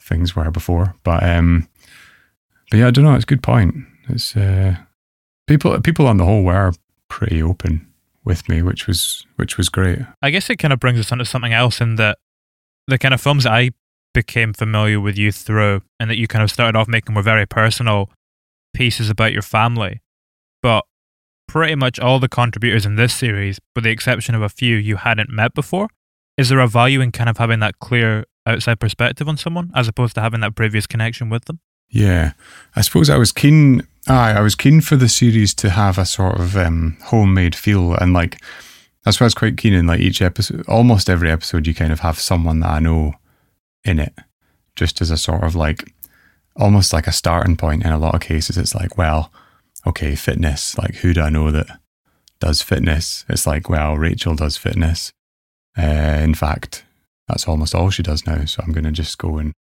things 0.03 0.35
were 0.37 0.51
before. 0.51 0.95
But 1.05 1.23
um, 1.23 1.69
but 2.71 2.79
yeah, 2.79 2.89
I 2.89 2.91
don't 2.91 3.05
know. 3.05 3.15
It's 3.15 3.25
a 3.25 3.27
good 3.27 3.43
point. 3.43 3.75
It's 4.09 4.37
uh, 4.37 4.77
people 5.47 5.81
people 5.81 6.07
on 6.07 6.17
the 6.17 6.25
whole 6.25 6.43
were 6.43 6.73
pretty 7.09 7.43
open 7.43 7.87
with 8.25 8.49
me, 8.49 8.63
which 8.63 8.87
was 8.87 9.27
which 9.37 9.57
was 9.57 9.69
great. 9.69 10.01
I 10.21 10.31
guess 10.31 10.51
it 10.51 10.57
kind 10.57 10.73
of 10.73 10.81
brings 10.81 10.99
us 10.99 11.13
onto 11.13 11.25
something 11.25 11.53
else 11.53 11.81
in 11.81 11.97
that 11.97 12.19
the 12.87 12.99
kind 12.99 13.15
of 13.15 13.21
films 13.21 13.47
I 13.47 13.71
became 14.15 14.53
familiar 14.53 15.01
with 15.01 15.17
you 15.17 15.33
through 15.33 15.83
and 15.99 16.11
that 16.11 16.19
you 16.19 16.29
kind 16.29 16.43
of 16.43 16.51
started 16.51 16.79
off 16.79 16.89
making 16.89 17.15
were 17.15 17.23
very 17.23 17.47
personal 17.47 18.11
pieces 18.75 19.09
about 19.09 19.33
your 19.33 19.43
family. 19.43 20.01
But 20.63 20.85
pretty 21.49 21.75
much 21.75 21.99
all 21.99 22.19
the 22.19 22.29
contributors 22.29 22.87
in 22.87 22.97
this 22.97 23.15
series, 23.15 23.59
with 23.75 23.85
the 23.85 23.91
exception 23.91 24.35
of 24.35 24.43
a 24.43 24.49
few 24.49 24.77
you 24.77 24.97
hadn't 24.97 25.31
met 25.31 25.55
before, 25.55 25.89
is 26.37 26.49
there 26.49 26.61
a 26.61 26.69
value 26.69 27.01
in 27.01 27.13
kind 27.13 27.29
of 27.29 27.39
having 27.39 27.61
that 27.61 27.79
clear 27.79 28.25
outside 28.47 28.81
perspective 28.81 29.29
on 29.29 29.37
someone 29.37 29.71
as 29.75 29.89
opposed 29.89 30.15
to 30.15 30.21
having 30.21 30.41
that 30.41 30.55
previous 30.55 30.87
connection 30.87 31.29
with 31.29 31.45
them? 31.47 31.61
Yeah, 31.89 32.33
I 32.75 32.81
suppose 32.81 33.11
I 33.11 33.19
was 33.19 33.33
keen. 33.33 33.87
Aye, 34.09 34.33
I 34.33 34.41
was 34.41 34.55
keen 34.55 34.81
for 34.81 34.97
the 34.97 35.09
series 35.09 35.55
to 35.55 35.71
have 35.71 35.99
a 35.99 36.07
sort 36.07 36.41
of 36.41 36.57
um, 36.57 36.97
homemade 37.05 37.55
feel 37.55 37.95
and 37.95 38.13
like 38.13 38.39
that's 39.05 39.19
why 39.19 39.25
I 39.25 39.27
was 39.27 39.35
quite 39.35 39.57
keen 39.57 39.73
in 39.73 39.87
like 39.87 40.01
each 40.01 40.23
episode, 40.23 40.65
almost 40.69 41.11
every 41.11 41.31
episode, 41.31 41.67
you 41.67 41.75
kind 41.75 41.93
of 41.93 42.01
have 42.01 42.19
someone 42.21 42.61
that 42.61 42.71
I 42.71 42.79
know 42.79 43.15
in 43.85 43.99
it, 43.99 44.15
just 44.77 45.01
as 45.01 45.11
a 45.11 45.17
sort 45.17 45.43
of 45.43 45.55
like, 45.55 45.93
almost 46.57 46.93
like 46.93 47.07
a 47.07 47.13
starting 47.13 47.57
point. 47.57 47.85
In 47.85 47.91
a 47.91 47.99
lot 47.99 48.15
of 48.15 48.21
cases, 48.21 48.57
it's 48.57 48.75
like, 48.75 48.97
well, 48.97 49.33
okay, 49.87 50.15
fitness. 50.15 50.79
Like, 50.79 50.97
who 50.97 51.15
do 51.15 51.23
I 51.23 51.31
know 51.31 51.51
that 51.51 51.81
does 52.39 52.63
fitness? 52.63 53.25
It's 53.29 53.47
like, 53.47 53.69
well, 53.69 53.97
Rachel 53.97 54.37
does 54.37 54.57
fitness. 54.57 55.13
Uh, 55.77 56.21
in 56.23 56.35
fact, 56.35 56.85
that's 57.29 57.49
almost 57.49 57.75
all 57.75 57.91
she 57.91 58.03
does 58.03 58.27
now. 58.27 58.45
So 58.45 58.63
I'm 58.63 58.73
going 58.73 58.85
to 58.85 58.93
just 58.93 59.19
go 59.19 59.39
and. 59.39 59.53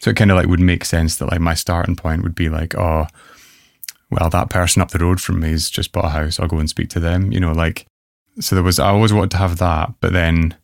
So 0.00 0.10
it 0.10 0.16
kind 0.16 0.30
of 0.30 0.38
like 0.38 0.46
would 0.46 0.60
make 0.60 0.86
sense 0.86 1.16
that 1.16 1.30
like 1.30 1.40
my 1.40 1.52
starting 1.52 1.94
point 1.94 2.22
would 2.22 2.34
be 2.34 2.48
like, 2.48 2.74
oh, 2.74 3.06
well, 4.10 4.30
that 4.30 4.48
person 4.48 4.80
up 4.80 4.90
the 4.90 4.98
road 4.98 5.20
from 5.20 5.40
me 5.40 5.50
has 5.50 5.68
just 5.68 5.92
bought 5.92 6.06
a 6.06 6.08
house. 6.08 6.40
I'll 6.40 6.48
go 6.48 6.58
and 6.58 6.70
speak 6.70 6.88
to 6.90 7.00
them. 7.00 7.32
You 7.32 7.40
know, 7.40 7.52
like 7.52 7.86
so 8.38 8.56
there 8.56 8.62
was 8.62 8.78
I 8.78 8.88
always 8.88 9.12
wanted 9.12 9.32
to 9.32 9.36
have 9.38 9.58
that, 9.58 9.92
but 10.00 10.12
then 10.12 10.56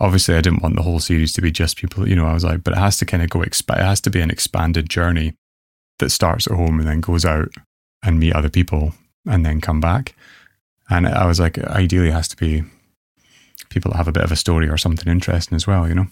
obviously 0.00 0.34
I 0.34 0.40
didn't 0.40 0.62
want 0.62 0.76
the 0.76 0.82
whole 0.82 1.00
series 1.00 1.32
to 1.34 1.40
be 1.40 1.50
just 1.50 1.76
people. 1.76 2.08
You 2.08 2.16
know, 2.16 2.26
I 2.26 2.34
was 2.34 2.44
like, 2.44 2.62
but 2.62 2.74
it 2.74 2.78
has 2.78 2.98
to 2.98 3.06
kind 3.06 3.22
of 3.22 3.30
go 3.30 3.40
exp- 3.40 3.76
It 3.76 3.82
has 3.82 4.00
to 4.02 4.10
be 4.10 4.20
an 4.20 4.30
expanded 4.30 4.90
journey 4.90 5.34
that 5.98 6.10
starts 6.10 6.46
at 6.46 6.56
home 6.56 6.78
and 6.78 6.88
then 6.88 7.00
goes 7.00 7.24
out 7.24 7.48
and 8.02 8.18
meet 8.18 8.34
other 8.34 8.50
people 8.50 8.92
and 9.26 9.46
then 9.46 9.60
come 9.60 9.80
back. 9.80 10.14
And 10.90 11.06
I 11.06 11.26
was 11.26 11.40
like, 11.40 11.58
ideally, 11.58 12.08
it 12.08 12.14
has 12.14 12.28
to 12.28 12.36
be 12.36 12.64
people 13.72 13.90
that 13.90 13.96
have 13.96 14.08
a 14.08 14.12
bit 14.12 14.24
of 14.24 14.32
a 14.32 14.36
story 14.36 14.68
or 14.68 14.76
something 14.76 15.10
interesting 15.10 15.56
as 15.56 15.66
well. 15.66 15.88
You 15.88 15.94
know, 15.94 16.06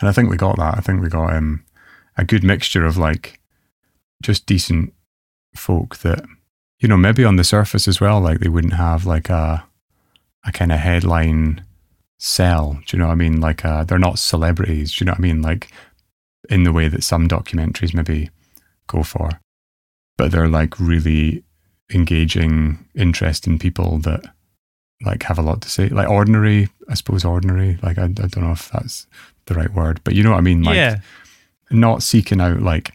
and 0.00 0.08
I 0.08 0.12
think 0.12 0.30
we 0.30 0.36
got 0.36 0.56
that. 0.56 0.76
I 0.76 0.80
think 0.80 1.00
we 1.00 1.08
got 1.08 1.34
um, 1.34 1.64
a 2.16 2.24
good 2.24 2.44
mixture 2.44 2.84
of 2.84 2.96
like 2.96 3.40
just 4.22 4.46
decent 4.46 4.92
folk 5.54 5.98
that 5.98 6.24
you 6.80 6.88
know 6.88 6.96
maybe 6.96 7.24
on 7.24 7.36
the 7.36 7.44
surface 7.44 7.86
as 7.86 8.00
well 8.00 8.20
like 8.20 8.40
they 8.40 8.48
wouldn't 8.48 8.74
have 8.74 9.06
like 9.06 9.30
a 9.30 9.64
a 10.44 10.52
kind 10.52 10.72
of 10.72 10.78
headline 10.78 11.64
sell. 12.18 12.80
Do 12.86 12.96
you 12.96 12.98
know 12.98 13.06
what 13.06 13.12
I 13.12 13.16
mean? 13.16 13.40
Like 13.40 13.64
uh, 13.64 13.84
they're 13.84 13.98
not 13.98 14.18
celebrities. 14.18 14.94
Do 14.94 15.02
you 15.02 15.06
know 15.06 15.12
what 15.12 15.18
I 15.18 15.22
mean? 15.22 15.42
Like 15.42 15.70
in 16.48 16.64
the 16.64 16.72
way 16.72 16.88
that 16.88 17.02
some 17.02 17.28
documentaries 17.28 17.94
maybe 17.94 18.30
go 18.86 19.02
for, 19.02 19.30
but 20.18 20.30
they're 20.30 20.48
like 20.48 20.78
really 20.78 21.44
engaging, 21.92 22.84
interesting 22.94 23.58
people 23.58 23.98
that 23.98 24.33
like 25.04 25.22
have 25.24 25.38
a 25.38 25.42
lot 25.42 25.60
to 25.62 25.70
say. 25.70 25.88
Like 25.88 26.08
ordinary, 26.08 26.68
I 26.88 26.94
suppose 26.94 27.24
ordinary. 27.24 27.78
Like 27.82 27.98
I, 27.98 28.04
I 28.04 28.08
don't 28.08 28.38
know 28.38 28.52
if 28.52 28.70
that's 28.70 29.06
the 29.46 29.54
right 29.54 29.72
word, 29.72 30.00
but 30.04 30.14
you 30.14 30.22
know 30.22 30.30
what 30.30 30.38
I 30.38 30.42
mean? 30.42 30.62
Like 30.62 30.76
yeah. 30.76 31.00
not 31.70 32.02
seeking 32.02 32.40
out 32.40 32.60
like 32.60 32.92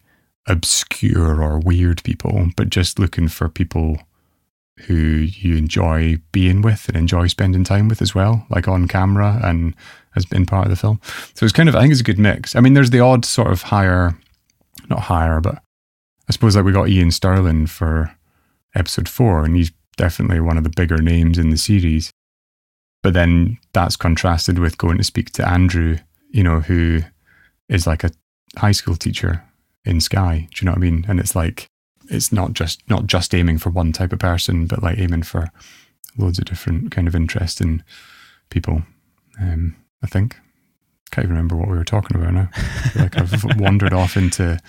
obscure 0.48 1.42
or 1.42 1.60
weird 1.60 2.04
people, 2.04 2.50
but 2.56 2.70
just 2.70 3.00
looking 3.00 3.28
for 3.28 3.50
people 3.50 4.00
who 4.88 4.96
you 4.96 5.58
enjoy 5.58 6.20
being 6.32 6.62
with 6.62 6.88
and 6.88 6.96
enjoy 6.96 7.28
spending 7.28 7.64
time 7.64 7.88
with 7.88 8.02
as 8.02 8.16
well, 8.16 8.46
like 8.50 8.68
on 8.68 8.88
camera 8.88 9.40
and 9.44 9.76
has 10.12 10.26
been 10.26 10.46
part 10.46 10.66
of 10.66 10.70
the 10.72 10.78
film. 10.78 11.00
So 11.34 11.46
it's 11.46 11.54
kind 11.54 11.70
of, 11.70 11.76
I 11.76 11.82
think 11.82 11.92
it's 11.92 12.02
a 12.02 12.06
good 12.06 12.20
mix. 12.20 12.56
I 12.56 12.62
mean, 12.62 12.74
there's 12.74 12.90
the 12.90 13.02
odd 13.02 13.26
sort 13.26 13.52
of 13.52 13.64
higher, 13.64 14.18
not 14.90 15.02
higher, 15.02 15.42
but 15.42 15.62
I 16.28 16.32
suppose 16.32 16.56
like 16.56 16.66
we 16.66 16.72
got 16.72 16.90
Iain 16.90 17.12
Stirling 17.12 17.68
for 17.68 18.16
episode 18.76 19.10
four, 19.10 19.44
and 19.44 19.56
he's 19.56 19.72
definitely 20.00 20.40
one 20.40 20.58
of 20.58 20.64
the 20.64 20.72
bigger 20.76 20.98
names 20.98 21.38
in 21.38 21.50
the 21.50 21.58
series. 21.58 22.10
But 23.04 23.14
then 23.14 23.58
that's 23.74 23.98
contrasted 23.98 24.58
with 24.58 24.78
going 24.78 24.98
to 24.98 25.04
speak 25.04 25.32
to 25.34 25.48
Andrew, 25.48 25.98
you 26.32 26.42
know, 26.42 26.62
who 26.62 27.02
is 27.68 27.86
like 27.86 28.06
a 28.06 28.12
high 28.58 28.72
school 28.72 28.96
teacher 28.96 29.44
in 29.84 30.00
Skye. 30.00 30.48
Do 30.54 30.62
you 30.62 30.66
know 30.66 30.72
what 30.72 30.80
I 30.80 30.82
mean? 30.82 31.06
And 31.08 31.20
it's 31.20 31.36
like 31.36 31.68
it's 32.10 32.32
not 32.32 32.54
just 32.54 32.82
not 32.90 33.08
just 33.08 33.36
aiming 33.36 33.58
for 33.58 33.70
one 33.70 33.92
type 33.92 34.14
of 34.14 34.20
person, 34.20 34.68
but 34.68 34.82
like 34.82 34.98
aiming 34.98 35.24
for 35.24 35.52
loads 36.18 36.40
of 36.40 36.46
different 36.46 36.92
kind 36.92 37.08
of 37.08 37.16
interesting 37.16 37.84
people. 38.50 38.84
Um, 39.40 39.76
I 40.02 40.08
think 40.08 40.38
can't 41.12 41.26
even 41.26 41.36
remember 41.36 41.56
what 41.56 41.70
we 41.70 41.78
were 41.78 41.84
talking 41.84 42.18
about 42.18 42.34
now. 42.34 42.50
Like 42.96 43.18
I've 43.18 43.44
wandered 43.60 43.94
off 43.94 44.16
into 44.16 44.60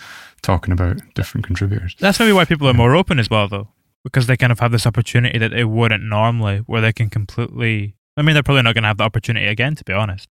talking 0.43 0.73
about 0.73 0.99
different 1.15 1.47
contributors. 1.47 1.95
That's 1.99 2.19
maybe 2.19 2.33
why 2.33 2.47
people 2.47 2.69
are 2.69 2.75
more 2.75 2.97
open 2.97 3.19
as 3.19 3.29
well, 3.29 3.47
though, 3.49 3.69
because 4.05 4.27
they 4.27 4.37
kind 4.37 4.53
of 4.53 4.61
have 4.61 4.73
this 4.73 4.87
opportunity 4.87 5.39
that 5.39 5.51
they 5.51 5.65
wouldn't 5.65 6.05
normally, 6.05 6.59
where 6.67 6.81
they 6.81 6.93
can 6.93 7.11
completely. 7.11 7.95
I 8.17 8.23
mean, 8.23 8.35
they're 8.35 8.43
probably 8.43 8.63
not 8.63 8.75
going 8.75 8.83
to 8.83 8.89
have 8.89 8.99
the 8.99 9.05
opportunity 9.05 9.47
again, 9.47 9.75
to 9.77 9.85
be 9.85 9.93
honest, 9.93 10.29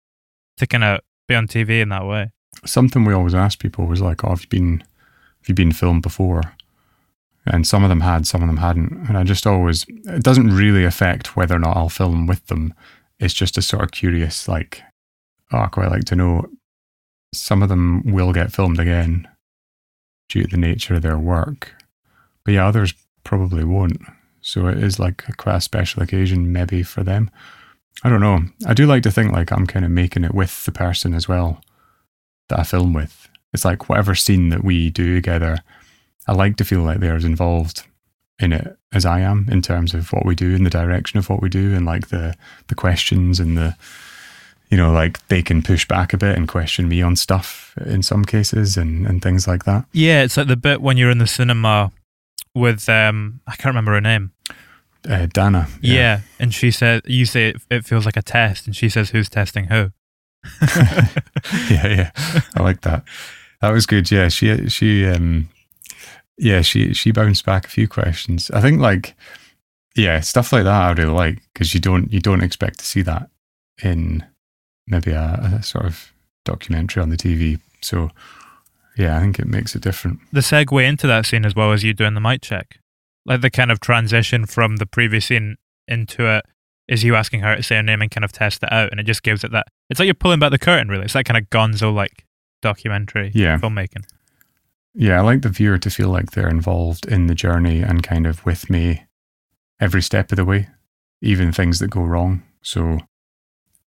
to 0.56 0.66
kind 0.66 0.84
of 0.84 1.00
be 1.28 1.34
on 1.34 1.46
TV 1.46 1.80
in 1.80 1.88
that 1.90 2.06
way. 2.06 2.30
Something 2.64 3.04
we 3.04 3.12
always 3.12 3.34
ask 3.34 3.58
people 3.58 3.86
was 3.86 4.00
like, 4.00 4.24
"Oh, 4.24 4.30
have 4.30 4.42
you 4.42 4.48
been, 4.48 4.78
have 4.78 5.48
you 5.48 5.54
been 5.54 5.72
filmed 5.72 6.02
before?" 6.02 6.42
And 7.46 7.66
some 7.66 7.84
of 7.84 7.88
them 7.88 8.00
had, 8.00 8.26
some 8.26 8.42
of 8.42 8.48
them 8.48 8.56
hadn't. 8.56 9.08
And 9.08 9.16
I 9.16 9.22
just 9.22 9.46
always, 9.46 9.86
it 9.88 10.24
doesn't 10.24 10.52
really 10.52 10.84
affect 10.84 11.36
whether 11.36 11.54
or 11.54 11.60
not 11.60 11.76
I'll 11.76 11.88
film 11.88 12.26
with 12.26 12.44
them. 12.48 12.74
It's 13.20 13.34
just 13.34 13.56
a 13.56 13.62
sort 13.62 13.84
of 13.84 13.92
curious, 13.92 14.48
like, 14.48 14.82
oh, 15.52 15.58
I 15.58 15.66
quite 15.66 15.90
like 15.90 16.04
to 16.06 16.16
know. 16.16 16.46
Some 17.32 17.62
of 17.62 17.68
them 17.68 18.02
will 18.04 18.32
get 18.32 18.52
filmed 18.52 18.80
again 18.80 19.28
due 20.28 20.42
to 20.42 20.48
the 20.48 20.56
nature 20.56 20.94
of 20.94 21.02
their 21.02 21.18
work. 21.18 21.72
But 22.44 22.54
yeah, 22.54 22.66
others 22.66 22.94
probably 23.26 23.64
won't. 23.64 24.00
So 24.40 24.68
it 24.68 24.78
is 24.78 24.98
like 24.98 25.28
a 25.28 25.32
quite 25.32 25.56
a 25.56 25.60
special 25.60 26.02
occasion 26.02 26.52
maybe 26.52 26.82
for 26.84 27.02
them. 27.02 27.30
I 28.04 28.08
don't 28.08 28.20
know. 28.20 28.44
I 28.66 28.72
do 28.72 28.86
like 28.86 29.02
to 29.02 29.10
think 29.10 29.32
like 29.32 29.50
I'm 29.50 29.66
kind 29.66 29.84
of 29.84 29.90
making 29.90 30.24
it 30.24 30.34
with 30.34 30.64
the 30.64 30.72
person 30.72 31.12
as 31.12 31.26
well 31.28 31.60
that 32.48 32.60
I 32.60 32.62
film 32.62 32.92
with. 32.92 33.28
It's 33.52 33.64
like 33.64 33.88
whatever 33.88 34.14
scene 34.14 34.50
that 34.50 34.62
we 34.62 34.90
do 34.90 35.16
together, 35.16 35.58
I 36.28 36.32
like 36.32 36.56
to 36.56 36.64
feel 36.64 36.82
like 36.82 37.00
they're 37.00 37.16
as 37.16 37.24
involved 37.24 37.82
in 38.38 38.52
it 38.52 38.76
as 38.92 39.04
I 39.04 39.20
am 39.20 39.48
in 39.50 39.62
terms 39.62 39.92
of 39.92 40.12
what 40.12 40.24
we 40.24 40.34
do 40.34 40.54
and 40.54 40.64
the 40.64 40.70
direction 40.70 41.18
of 41.18 41.28
what 41.28 41.42
we 41.42 41.48
do 41.48 41.74
and 41.74 41.84
like 41.84 42.08
the 42.08 42.36
the 42.68 42.74
questions 42.74 43.40
and 43.40 43.58
the 43.58 43.76
you 44.70 44.76
know, 44.76 44.92
like 44.92 45.26
they 45.28 45.42
can 45.42 45.62
push 45.62 45.86
back 45.86 46.12
a 46.12 46.18
bit 46.18 46.36
and 46.36 46.48
question 46.48 46.88
me 46.88 47.02
on 47.02 47.16
stuff 47.16 47.72
in 47.84 48.02
some 48.02 48.24
cases 48.24 48.76
and, 48.76 49.06
and 49.06 49.22
things 49.22 49.46
like 49.46 49.64
that. 49.64 49.84
Yeah, 49.92 50.22
it's 50.22 50.36
like 50.36 50.48
the 50.48 50.56
bit 50.56 50.80
when 50.82 50.96
you're 50.96 51.10
in 51.10 51.18
the 51.18 51.26
cinema 51.26 51.92
with 52.56 52.88
um 52.88 53.40
I 53.46 53.52
can't 53.52 53.66
remember 53.66 53.92
her 53.92 54.00
name. 54.00 54.32
Uh, 55.08 55.26
Dana. 55.26 55.68
Yeah. 55.80 56.20
and 56.40 56.52
she 56.52 56.72
said 56.72 57.02
you 57.06 57.26
say 57.26 57.50
it, 57.50 57.56
it 57.70 57.84
feels 57.84 58.06
like 58.06 58.16
a 58.16 58.22
test 58.22 58.66
and 58.66 58.74
she 58.74 58.88
says 58.88 59.10
who's 59.10 59.28
testing 59.28 59.66
who. 59.66 59.92
yeah, 61.70 61.86
yeah. 61.86 62.10
I 62.56 62.62
like 62.62 62.80
that. 62.80 63.04
That 63.60 63.70
was 63.70 63.86
good. 63.86 64.10
Yeah, 64.10 64.28
she 64.28 64.68
she 64.68 65.06
um 65.06 65.48
yeah, 66.38 66.62
she 66.62 66.92
she 66.94 67.12
bounced 67.12 67.44
back 67.44 67.66
a 67.66 67.70
few 67.70 67.86
questions. 67.86 68.50
I 68.50 68.60
think 68.60 68.80
like 68.80 69.14
yeah, 69.94 70.20
stuff 70.20 70.52
like 70.52 70.64
that 70.64 70.82
I 70.82 70.92
really 70.92 71.12
like 71.12 71.42
because 71.52 71.74
you 71.74 71.80
don't 71.80 72.12
you 72.12 72.20
don't 72.20 72.42
expect 72.42 72.78
to 72.80 72.84
see 72.84 73.02
that 73.02 73.30
in 73.82 74.24
maybe 74.86 75.12
a, 75.12 75.58
a 75.58 75.62
sort 75.62 75.84
of 75.84 76.12
documentary 76.44 77.02
on 77.02 77.10
the 77.10 77.16
TV. 77.16 77.60
So 77.82 78.10
yeah, 78.96 79.16
I 79.16 79.20
think 79.20 79.38
it 79.38 79.46
makes 79.46 79.74
it 79.74 79.82
different. 79.82 80.20
The 80.32 80.40
segue 80.40 80.86
into 80.86 81.06
that 81.06 81.26
scene 81.26 81.44
as 81.44 81.54
well 81.54 81.72
as 81.72 81.82
you 81.84 81.92
doing 81.94 82.14
the 82.14 82.20
mic 82.20 82.42
check, 82.42 82.78
like 83.24 83.40
the 83.40 83.50
kind 83.50 83.70
of 83.70 83.80
transition 83.80 84.46
from 84.46 84.76
the 84.76 84.86
previous 84.86 85.26
scene 85.26 85.56
into 85.88 86.26
it 86.26 86.44
is 86.88 87.02
you 87.02 87.16
asking 87.16 87.40
her 87.40 87.56
to 87.56 87.62
say 87.62 87.76
her 87.76 87.82
name 87.82 88.00
and 88.00 88.10
kind 88.10 88.24
of 88.24 88.32
test 88.32 88.62
it 88.62 88.72
out, 88.72 88.90
and 88.90 89.00
it 89.00 89.04
just 89.04 89.22
gives 89.22 89.42
it 89.44 89.50
that. 89.52 89.66
It's 89.90 89.98
like 89.98 90.06
you're 90.06 90.14
pulling 90.14 90.38
back 90.38 90.50
the 90.52 90.58
curtain, 90.58 90.88
really. 90.88 91.04
It's 91.04 91.14
that 91.14 91.24
kind 91.24 91.36
of 91.36 91.50
Gonzo 91.50 91.92
like 91.94 92.24
documentary 92.62 93.30
Yeah. 93.34 93.58
filmmaking. 93.58 94.04
Yeah, 94.94 95.18
I 95.18 95.20
like 95.20 95.42
the 95.42 95.48
viewer 95.50 95.78
to 95.78 95.90
feel 95.90 96.08
like 96.08 96.30
they're 96.30 96.48
involved 96.48 97.04
in 97.06 97.26
the 97.26 97.34
journey 97.34 97.82
and 97.82 98.02
kind 98.02 98.26
of 98.26 98.44
with 98.46 98.70
me 98.70 99.04
every 99.78 100.00
step 100.00 100.32
of 100.32 100.36
the 100.36 100.44
way, 100.44 100.68
even 101.20 101.52
things 101.52 101.80
that 101.80 101.88
go 101.90 102.02
wrong. 102.02 102.42
So 102.62 103.00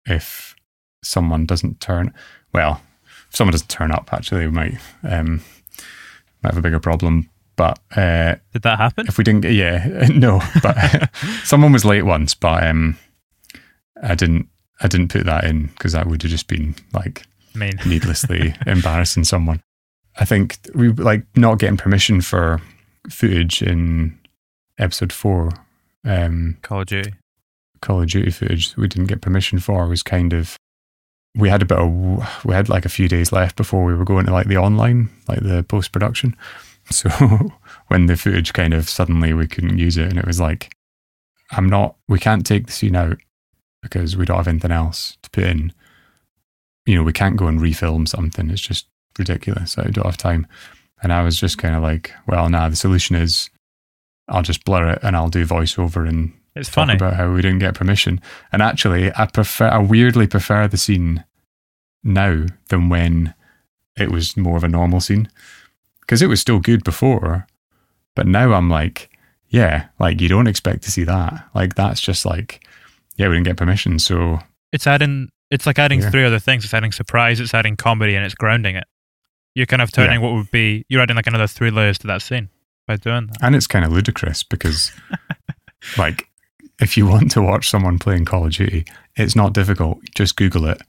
if 0.05 0.55
someone 1.03 1.45
doesn't 1.45 1.79
turn, 1.79 2.13
well, 2.53 2.81
if 3.29 3.35
someone 3.35 3.51
doesn't 3.51 3.69
turn 3.69 3.91
up, 3.91 4.11
actually, 4.13 4.45
we 4.45 4.51
might 4.51 4.77
um, 5.03 5.41
might 6.43 6.53
have 6.53 6.57
a 6.57 6.61
bigger 6.61 6.79
problem. 6.79 7.29
But 7.55 7.79
uh, 7.95 8.35
Did 8.53 8.61
that 8.61 8.77
happen? 8.77 9.07
if 9.07 9.17
we 9.17 9.23
didn't, 9.25 9.41
get- 9.41 9.53
yeah, 9.53 10.07
no. 10.13 10.41
But 10.63 11.09
someone 11.43 11.73
was 11.73 11.83
late 11.85 12.03
once, 12.03 12.33
but 12.33 12.63
um, 12.63 12.97
I 14.01 14.15
didn't. 14.15 14.47
I 14.81 14.87
didn't 14.87 15.09
put 15.09 15.25
that 15.25 15.43
in 15.43 15.67
because 15.67 15.91
that 15.91 16.07
would 16.07 16.21
have 16.21 16.31
just 16.31 16.47
been 16.47 16.73
like 16.93 17.23
mean, 17.53 17.73
needlessly 17.85 18.55
embarrassing 18.65 19.25
someone. 19.25 19.61
I 20.17 20.23
think 20.25 20.57
we 20.73 20.89
like 20.89 21.25
not 21.35 21.59
getting 21.59 21.75
permission 21.77 22.21
for 22.21 22.61
footage 23.09 23.61
in 23.61 24.17
episode 24.77 25.11
four, 25.11 25.51
um, 26.05 26.57
Call 26.61 26.81
of 26.81 26.87
Duty. 26.87 27.13
Call 27.81 28.01
of 28.01 28.09
Duty 28.09 28.31
footage 28.31 28.75
we 28.77 28.87
didn't 28.87 29.07
get 29.07 29.21
permission 29.21 29.59
for 29.59 29.85
was 29.87 30.01
kind 30.03 30.31
of 30.31 30.55
we 31.35 31.49
had 31.49 31.61
a 31.61 31.65
bit 31.65 31.77
of 31.77 32.45
we 32.45 32.53
had 32.53 32.69
like 32.69 32.85
a 32.85 32.89
few 32.89 33.07
days 33.07 33.31
left 33.31 33.55
before 33.55 33.83
we 33.83 33.93
were 33.93 34.05
going 34.05 34.25
to 34.25 34.31
like 34.31 34.47
the 34.47 34.57
online 34.57 35.09
like 35.27 35.41
the 35.41 35.63
post 35.63 35.91
production. 35.91 36.35
So 36.91 37.07
when 37.89 38.07
the 38.07 38.17
footage 38.17 38.51
kind 38.53 38.73
of 38.73 38.89
suddenly 38.89 39.31
we 39.31 39.45
couldn't 39.45 39.77
use 39.77 39.95
it 39.95 40.09
and 40.09 40.17
it 40.17 40.25
was 40.25 40.39
like 40.39 40.73
I'm 41.51 41.69
not 41.69 41.95
we 42.07 42.17
can't 42.17 42.43
take 42.43 42.65
the 42.65 42.71
scene 42.71 42.95
out 42.95 43.17
because 43.83 44.17
we 44.17 44.25
don't 44.25 44.37
have 44.37 44.47
anything 44.47 44.71
else 44.71 45.15
to 45.21 45.29
put 45.29 45.43
in. 45.43 45.71
You 46.87 46.95
know, 46.95 47.03
we 47.03 47.13
can't 47.13 47.37
go 47.37 47.45
and 47.45 47.59
refilm 47.59 48.07
something. 48.07 48.49
It's 48.49 48.59
just 48.59 48.87
ridiculous. 49.19 49.77
I 49.77 49.83
don't 49.83 50.05
have 50.05 50.17
time. 50.17 50.47
And 51.03 51.13
I 51.13 51.21
was 51.21 51.39
just 51.39 51.59
kind 51.59 51.75
of 51.75 51.83
like, 51.83 52.11
well, 52.27 52.49
nah, 52.49 52.69
the 52.69 52.75
solution 52.75 53.15
is 53.15 53.51
I'll 54.27 54.41
just 54.41 54.65
blur 54.65 54.89
it 54.89 54.99
and 55.03 55.15
I'll 55.15 55.29
do 55.29 55.45
voiceover 55.45 56.07
and 56.07 56.33
It's 56.59 56.69
funny. 56.69 56.93
about 56.93 57.15
how 57.15 57.31
we 57.31 57.41
didn't 57.41 57.59
get 57.59 57.75
permission. 57.75 58.21
And 58.51 58.61
actually, 58.61 59.11
I 59.15 59.25
prefer, 59.27 59.67
I 59.67 59.79
weirdly 59.79 60.27
prefer 60.27 60.67
the 60.67 60.77
scene 60.77 61.23
now 62.03 62.45
than 62.69 62.89
when 62.89 63.33
it 63.97 64.11
was 64.11 64.37
more 64.37 64.57
of 64.57 64.63
a 64.63 64.69
normal 64.69 65.01
scene 65.01 65.29
because 66.01 66.21
it 66.21 66.27
was 66.27 66.39
still 66.41 66.59
good 66.59 66.83
before. 66.83 67.47
But 68.15 68.27
now 68.27 68.53
I'm 68.53 68.69
like, 68.69 69.09
yeah, 69.49 69.87
like 69.99 70.21
you 70.21 70.27
don't 70.29 70.47
expect 70.47 70.83
to 70.83 70.91
see 70.91 71.03
that. 71.05 71.47
Like 71.53 71.75
that's 71.75 72.01
just 72.01 72.25
like, 72.25 72.65
yeah, 73.17 73.27
we 73.27 73.35
didn't 73.35 73.47
get 73.47 73.57
permission. 73.57 73.99
So 73.99 74.39
It's 74.71 74.87
adding. 74.87 75.29
It's 75.51 75.65
like 75.65 75.79
adding 75.79 76.01
Yeah. 76.01 76.09
three 76.11 76.23
other 76.25 76.39
things. 76.39 76.63
It's 76.63 76.73
adding 76.73 76.91
surprise. 76.91 77.39
It's 77.39 77.53
adding 77.53 77.75
comedy, 77.75 78.15
and 78.15 78.23
it's 78.23 78.35
grounding 78.35 78.75
it. 78.75 78.83
You're 79.55 79.65
kind 79.65 79.81
of 79.81 79.91
turning 79.91 80.21
what 80.21 80.33
would 80.33 80.51
be. 80.51 80.85
You're 80.89 81.01
adding 81.01 81.15
like 81.15 81.25
another 81.27 81.47
three 81.47 81.71
layers 81.71 81.97
to 81.99 82.07
that 82.07 82.21
scene 82.21 82.49
by 82.87 82.97
doing 82.97 83.27
that. 83.27 83.37
And 83.41 83.55
it's 83.55 83.65
kind 83.67 83.83
of 83.83 83.91
ludicrous 83.91 84.43
because, 84.43 84.91
like, 85.97 86.28
if 86.79 86.97
you 86.97 87.05
want 87.05 87.31
to 87.31 87.41
watch 87.41 87.69
someone 87.69 87.99
playing 87.99 88.25
Call 88.25 88.45
of 88.45 88.53
Duty, 88.53 88.85
it's 89.15 89.35
not 89.35 89.53
difficult. 89.53 89.99
Just 90.15 90.35
Google 90.35 90.65
it. 90.65 90.81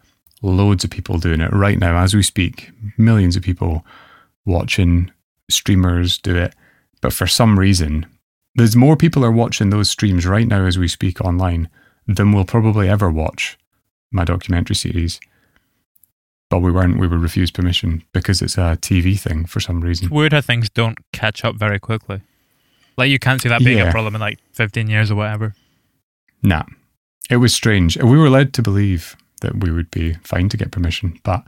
Loads 0.43 0.84
of 0.84 0.91
people 0.91 1.18
doing 1.18 1.41
it 1.41 1.53
right 1.53 1.78
now 1.78 2.03
as 2.03 2.14
we 2.14 2.22
speak. 2.22 2.70
Millions 2.97 3.36
of 3.36 3.43
people 3.43 3.84
watching 4.47 5.11
streamers 5.51 6.16
do 6.18 6.36
it. 6.36 6.55
But 7.01 7.12
for 7.12 7.26
some 7.26 7.59
reason, 7.59 8.07
there's 8.55 8.76
more 8.76 8.97
people 8.97 9.24
are 9.24 9.32
watching 9.32 9.70
those 9.70 9.91
streams 9.91 10.26
right 10.26 10.47
now 10.47 10.64
as 10.64 10.78
we 10.78 10.88
speak 10.88 11.20
online 11.20 11.68
than 12.07 12.32
will 12.32 12.45
probably 12.45 12.88
ever 12.88 13.11
watch 13.11 13.59
my 14.11 14.24
documentary 14.24 14.76
series. 14.76 15.20
But 16.49 16.61
we 16.61 16.72
weren't, 16.72 16.99
we 16.99 17.07
were 17.07 17.18
refused 17.18 17.55
permission 17.55 18.03
because 18.12 18.43
it's 18.43 18.59
a 18.59 18.76
TV 18.80 19.18
thing 19.18 19.45
for 19.45 19.61
some 19.61 19.80
reason. 19.80 20.07
It's 20.07 20.12
weird 20.12 20.32
how 20.32 20.41
things 20.41 20.68
don't 20.68 20.99
catch 21.12 21.45
up 21.45 21.57
very 21.57 21.78
quickly. 21.78 22.22
Like 22.97 23.11
you 23.11 23.18
can't 23.18 23.41
see 23.41 23.49
that 23.49 23.61
being 23.61 23.80
a 23.80 23.91
problem 23.91 24.14
in 24.14 24.20
like 24.20 24.41
15 24.53 24.88
years 24.88 25.11
or 25.11 25.14
whatever. 25.14 25.55
Nah, 26.43 26.64
it 27.28 27.36
was 27.36 27.55
strange. 27.55 27.97
We 27.97 28.18
were 28.18 28.30
led 28.30 28.55
to 28.55 28.62
believe 28.62 29.16
that 29.41 29.62
we 29.62 29.70
would 29.70 29.91
be 29.91 30.14
fine 30.22 30.49
to 30.51 30.57
get 30.57 30.72
permission, 30.72 31.18
but 31.22 31.45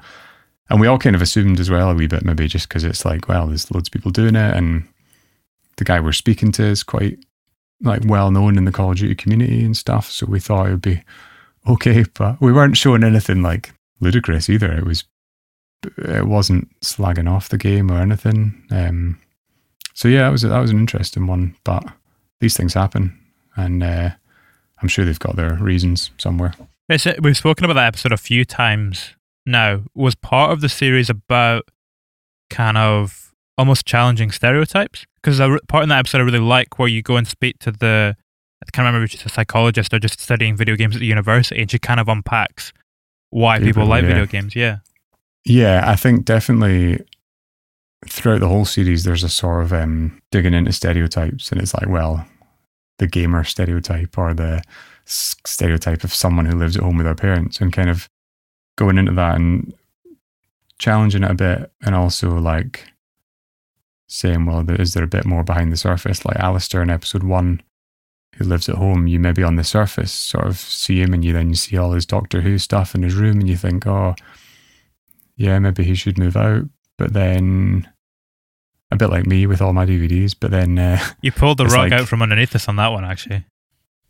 and 0.68 0.80
we 0.80 0.86
all 0.86 0.98
kind 0.98 1.16
of 1.16 1.22
assumed 1.22 1.60
as 1.60 1.70
well 1.70 1.90
a 1.90 1.94
wee 1.94 2.06
bit, 2.06 2.24
maybe 2.24 2.48
just 2.48 2.68
because 2.68 2.84
it's 2.84 3.04
like, 3.04 3.28
well, 3.28 3.46
there's 3.46 3.70
loads 3.70 3.88
of 3.88 3.92
people 3.92 4.10
doing 4.10 4.36
it, 4.36 4.56
and 4.56 4.88
the 5.76 5.84
guy 5.84 6.00
we're 6.00 6.12
speaking 6.12 6.52
to 6.52 6.64
is 6.64 6.82
quite 6.82 7.18
like 7.82 8.02
well 8.06 8.30
known 8.30 8.56
in 8.56 8.64
the 8.64 8.72
Call 8.72 8.92
of 8.92 8.98
Duty 8.98 9.14
community 9.14 9.64
and 9.64 9.76
stuff. 9.76 10.10
So 10.10 10.26
we 10.26 10.40
thought 10.40 10.68
it 10.68 10.70
would 10.70 10.82
be 10.82 11.02
okay, 11.68 12.04
but 12.14 12.40
we 12.40 12.52
weren't 12.52 12.76
showing 12.76 13.04
anything 13.04 13.42
like 13.42 13.72
ludicrous 14.00 14.48
either. 14.48 14.72
It 14.72 14.84
was, 14.84 15.04
it 15.98 16.26
wasn't 16.26 16.68
slagging 16.80 17.30
off 17.30 17.48
the 17.48 17.58
game 17.58 17.90
or 17.90 18.00
anything. 18.00 18.62
Um, 18.70 19.18
so 19.94 20.08
yeah, 20.08 20.22
that 20.22 20.32
was 20.32 20.42
that 20.42 20.60
was 20.60 20.70
an 20.70 20.78
interesting 20.78 21.26
one, 21.26 21.56
but 21.64 21.84
these 22.40 22.56
things 22.56 22.74
happen, 22.74 23.18
and. 23.56 23.82
Uh, 23.82 24.10
I'm 24.82 24.88
sure 24.88 25.04
they've 25.04 25.18
got 25.18 25.36
their 25.36 25.54
reasons 25.54 26.10
somewhere. 26.18 26.54
It's, 26.88 27.06
we've 27.22 27.36
spoken 27.36 27.64
about 27.64 27.74
that 27.74 27.86
episode 27.86 28.12
a 28.12 28.16
few 28.16 28.44
times 28.44 29.14
now. 29.46 29.82
Was 29.94 30.14
part 30.14 30.50
of 30.50 30.60
the 30.60 30.68
series 30.68 31.08
about 31.08 31.68
kind 32.50 32.76
of 32.76 33.32
almost 33.56 33.86
challenging 33.86 34.30
stereotypes? 34.30 35.06
Because 35.22 35.38
part 35.68 35.84
in 35.84 35.88
that 35.90 36.00
episode 36.00 36.20
I 36.20 36.24
really 36.24 36.38
like 36.40 36.78
where 36.78 36.88
you 36.88 37.00
go 37.02 37.16
and 37.16 37.26
speak 37.26 37.58
to 37.60 37.70
the, 37.70 38.16
I 38.62 38.70
can't 38.72 38.84
remember 38.84 39.04
if 39.04 39.12
she's 39.12 39.24
a 39.24 39.28
psychologist 39.28 39.94
or 39.94 40.00
just 40.00 40.20
studying 40.20 40.56
video 40.56 40.76
games 40.76 40.96
at 40.96 41.00
the 41.00 41.06
university, 41.06 41.62
and 41.62 41.70
she 41.70 41.78
kind 41.78 42.00
of 42.00 42.08
unpacks 42.08 42.72
why 43.30 43.58
people 43.58 43.68
People, 43.68 43.86
like 43.86 44.02
yeah. 44.02 44.08
video 44.08 44.26
games. 44.26 44.56
Yeah. 44.56 44.78
Yeah, 45.44 45.84
I 45.86 45.96
think 45.96 46.24
definitely 46.24 47.04
throughout 48.08 48.40
the 48.40 48.48
whole 48.48 48.64
series, 48.64 49.04
there's 49.04 49.24
a 49.24 49.28
sort 49.28 49.62
of 49.64 49.72
um, 49.72 50.20
digging 50.30 50.54
into 50.54 50.72
stereotypes, 50.72 51.50
and 51.50 51.60
it's 51.60 51.74
like, 51.74 51.88
well, 51.88 52.26
the 52.98 53.06
gamer 53.06 53.44
stereotype 53.44 54.16
or 54.16 54.34
the 54.34 54.62
stereotype 55.04 56.04
of 56.04 56.14
someone 56.14 56.46
who 56.46 56.56
lives 56.56 56.76
at 56.76 56.82
home 56.82 56.96
with 56.96 57.06
their 57.06 57.14
parents, 57.14 57.60
and 57.60 57.72
kind 57.72 57.90
of 57.90 58.08
going 58.76 58.98
into 58.98 59.12
that 59.12 59.36
and 59.36 59.74
challenging 60.78 61.22
it 61.22 61.30
a 61.30 61.34
bit, 61.34 61.72
and 61.84 61.94
also 61.94 62.38
like 62.38 62.88
saying, 64.08 64.46
well, 64.46 64.68
is 64.70 64.94
there 64.94 65.04
a 65.04 65.08
bit 65.08 65.24
more 65.24 65.42
behind 65.42 65.72
the 65.72 65.76
surface? 65.76 66.24
Like 66.24 66.36
Alistair 66.36 66.82
in 66.82 66.90
episode 66.90 67.22
one, 67.22 67.62
who 68.36 68.44
lives 68.44 68.68
at 68.68 68.76
home, 68.76 69.06
you 69.06 69.18
maybe 69.20 69.42
on 69.42 69.56
the 69.56 69.64
surface 69.64 70.12
sort 70.12 70.46
of 70.46 70.58
see 70.58 71.00
him, 71.00 71.12
and 71.12 71.24
you 71.24 71.32
then 71.32 71.54
see 71.54 71.76
all 71.76 71.92
his 71.92 72.06
Doctor 72.06 72.40
Who 72.40 72.58
stuff 72.58 72.94
in 72.94 73.02
his 73.02 73.14
room, 73.14 73.40
and 73.40 73.48
you 73.48 73.56
think, 73.56 73.86
oh, 73.86 74.14
yeah, 75.36 75.58
maybe 75.58 75.84
he 75.84 75.94
should 75.94 76.18
move 76.18 76.36
out. 76.36 76.64
But 76.98 77.12
then, 77.12 77.88
a 78.92 78.96
bit 78.96 79.10
like 79.10 79.26
me 79.26 79.46
with 79.46 79.60
all 79.62 79.72
my 79.72 79.84
DVDs, 79.86 80.34
but 80.38 80.50
then, 80.50 80.78
uh, 80.78 80.98
You 81.22 81.32
pulled 81.32 81.58
the 81.58 81.64
rug 81.66 81.90
like- 81.90 81.92
out 81.92 82.08
from 82.08 82.22
underneath 82.22 82.54
us 82.54 82.68
on 82.68 82.76
that 82.76 82.92
one, 82.92 83.04
actually. 83.04 83.44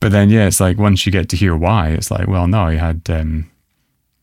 but 0.01 0.13
then, 0.13 0.29
yeah, 0.31 0.47
it's 0.47 0.61
like 0.61 0.79
once 0.79 1.07
you 1.07 1.13
get 1.13 1.29
to 1.31 1.37
hear 1.37 1.57
why, 1.57 1.89
it's 1.91 2.11
like, 2.11 2.27
well, 2.29 2.47
no, 2.49 2.69
he 2.69 2.77
had, 2.79 3.03
um, 3.09 3.47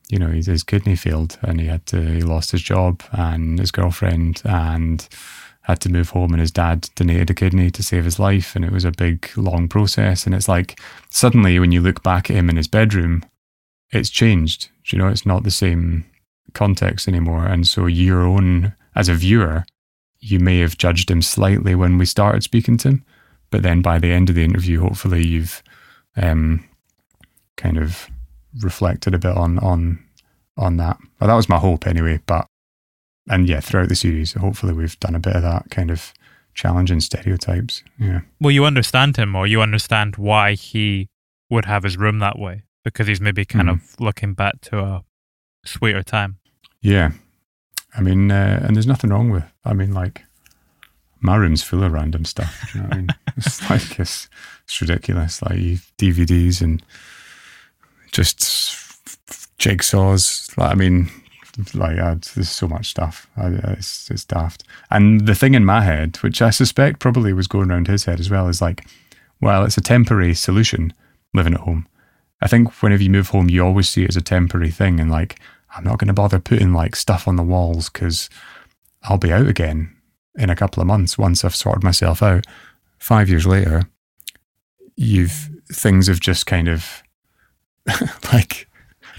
you 0.10 0.20
know, 0.20 0.28
his, 0.28 0.48
his 0.48 0.64
kidney 0.64 0.96
failed, 0.96 1.38
and 1.42 1.60
he 1.62 1.68
had 1.68 1.86
to, 1.88 2.02
he 2.02 2.22
lost 2.22 2.52
his 2.52 2.62
job 2.62 3.02
and 3.12 3.60
his 3.60 3.72
girlfriend, 3.72 4.42
and 4.44 5.08
had 5.62 5.80
to 5.82 5.90
move 5.92 6.10
home, 6.10 6.32
and 6.34 6.42
his 6.42 6.52
dad 6.52 6.90
donated 6.96 7.30
a 7.30 7.34
kidney 7.34 7.70
to 7.72 7.84
save 7.84 8.04
his 8.04 8.18
life, 8.20 8.56
and 8.56 8.66
it 8.66 8.72
was 8.72 8.86
a 8.86 8.92
big, 8.92 9.30
long 9.38 9.68
process. 9.68 10.26
And 10.26 10.34
it's 10.34 10.48
like 10.50 10.80
suddenly, 11.10 11.60
when 11.60 11.72
you 11.72 11.80
look 11.82 12.02
back 12.04 12.30
at 12.30 12.36
him 12.36 12.50
in 12.50 12.58
his 12.58 12.68
bedroom, 12.68 13.24
it's 13.92 14.10
changed. 14.10 14.70
You 14.88 14.98
know, 14.98 15.08
it's 15.08 15.26
not 15.28 15.44
the 15.44 15.52
same 15.52 16.06
context 16.54 17.08
anymore, 17.08 17.46
and 17.46 17.68
so 17.68 17.86
your 17.86 18.24
own 18.24 18.74
as 18.96 19.08
a 19.10 19.14
viewer, 19.14 19.64
you 20.22 20.40
may 20.40 20.60
have 20.60 20.78
judged 20.78 21.10
him 21.10 21.22
slightly 21.22 21.76
when 21.76 21.98
we 21.98 22.06
started 22.06 22.44
speaking 22.44 22.78
to 22.78 22.90
him, 22.90 23.06
but 23.52 23.64
then 23.64 23.82
by 23.82 24.00
the 24.00 24.12
end 24.12 24.30
of 24.30 24.36
the 24.36 24.44
interview, 24.44 24.82
hopefully 24.82 25.26
you've 25.26 25.64
um, 26.18 26.64
kind 27.58 27.78
of 27.78 28.08
reflected 28.62 29.14
a 29.14 29.20
bit 29.20 29.36
on 29.38 29.60
on 29.60 30.04
on 30.58 30.78
that. 30.78 30.98
Well, 31.20 31.28
that 31.30 31.36
was 31.36 31.50
my 31.50 31.58
hope 31.58 31.88
anyway. 31.88 32.20
But 32.26 32.46
and 33.30 33.48
yeah, 33.48 33.60
throughout 33.60 33.90
the 33.90 33.96
series, 33.96 34.34
hopefully 34.34 34.74
we've 34.74 35.00
done 35.00 35.16
a 35.16 35.20
bit 35.20 35.36
of 35.36 35.42
that 35.44 35.70
kind 35.70 35.92
of 35.92 36.14
challenging 36.56 37.00
stereotypes. 37.00 37.84
Yeah, 38.00 38.22
Well, 38.42 38.52
you 38.52 38.66
understand 38.66 39.16
him 39.18 39.30
more. 39.30 39.48
You 39.48 39.62
understand 39.62 40.16
why 40.18 40.54
he 40.56 41.08
would 41.50 41.66
have 41.66 41.84
his 41.84 41.96
room 41.98 42.20
that 42.20 42.38
way 42.40 42.64
because 42.84 43.08
he's 43.08 43.22
maybe 43.22 43.46
kind 43.46 43.70
Mhm. 43.70 43.74
of 43.74 44.00
looking 44.00 44.34
back 44.34 44.60
to 44.62 44.80
a 44.80 45.04
sweeter 45.66 46.04
time. 46.04 46.38
yeah. 46.82 47.12
I 47.98 48.02
mean, 48.02 48.32
uh, 48.32 48.62
and 48.64 48.76
there's 48.76 48.88
nothing 48.88 49.10
wrong 49.10 49.30
with. 49.30 49.44
I 49.66 49.74
mean, 49.74 49.94
like 49.94 50.24
my 51.22 51.36
room's 51.36 51.64
full 51.64 51.84
of 51.84 51.92
random 51.92 52.24
stuff. 52.26 52.74
You 52.74 52.82
know 52.82 52.88
what 52.88 52.94
I 52.94 52.98
mean? 52.98 53.08
It's 53.38 53.70
like 53.70 54.00
it's, 54.00 54.28
it's 54.66 54.82
ridiculous. 54.82 55.42
Like 55.42 55.58
DVDs 55.98 56.62
and 56.62 56.84
just 58.12 58.40
jigsaws. 59.60 60.56
Like 60.58 60.72
I 60.72 60.76
mean, 60.76 61.10
like 61.74 61.98
uh, 61.98 62.16
there's 62.36 62.50
so 62.50 62.68
much 62.68 62.88
stuff. 62.90 63.28
I- 63.38 63.48
it's 63.78 64.10
it's 64.12 64.26
daft. 64.26 64.64
And 64.92 65.26
the 65.28 65.36
thing 65.36 65.54
in 65.56 65.66
my 65.66 65.82
head, 65.82 66.18
which 66.18 66.42
I 66.42 66.50
suspect 66.50 67.00
probably 67.00 67.34
was 67.34 67.48
going 67.48 67.72
around 67.72 67.88
his 67.88 68.06
head 68.06 68.20
as 68.20 68.30
well, 68.30 68.48
is 68.48 68.62
like, 68.62 68.86
well, 69.42 69.64
it's 69.64 69.78
a 69.78 69.82
temporary 69.82 70.34
solution 70.34 70.94
living 71.34 71.54
at 71.54 71.62
home. 71.62 71.88
I 72.42 72.48
think 72.48 72.82
whenever 72.82 73.04
you 73.04 73.10
move 73.10 73.30
home, 73.30 73.50
you 73.50 73.64
always 73.66 73.90
see 73.90 74.04
it 74.04 74.10
as 74.10 74.16
a 74.18 74.22
temporary 74.22 74.72
thing, 74.72 75.00
and 75.00 75.12
like, 75.12 75.40
I'm 75.76 75.84
not 75.84 76.00
going 76.00 76.08
to 76.08 76.14
bother 76.14 76.40
putting 76.40 76.74
like 76.74 76.96
stuff 76.96 77.28
on 77.28 77.36
the 77.36 77.44
walls 77.44 77.90
because 77.90 78.30
I'll 79.04 79.18
be 79.18 79.32
out 79.32 79.48
again 79.48 79.96
in 80.36 80.50
a 80.50 80.56
couple 80.56 80.82
of 80.82 80.88
months 80.88 81.18
once 81.18 81.44
I've 81.44 81.56
sorted 81.56 81.84
myself 81.84 82.24
out. 82.24 82.46
Five 82.98 83.30
years 83.30 83.46
later, 83.46 83.84
you've 84.96 85.50
things 85.72 86.08
have 86.08 86.20
just 86.20 86.46
kind 86.46 86.68
of 86.68 87.04
like 88.34 88.68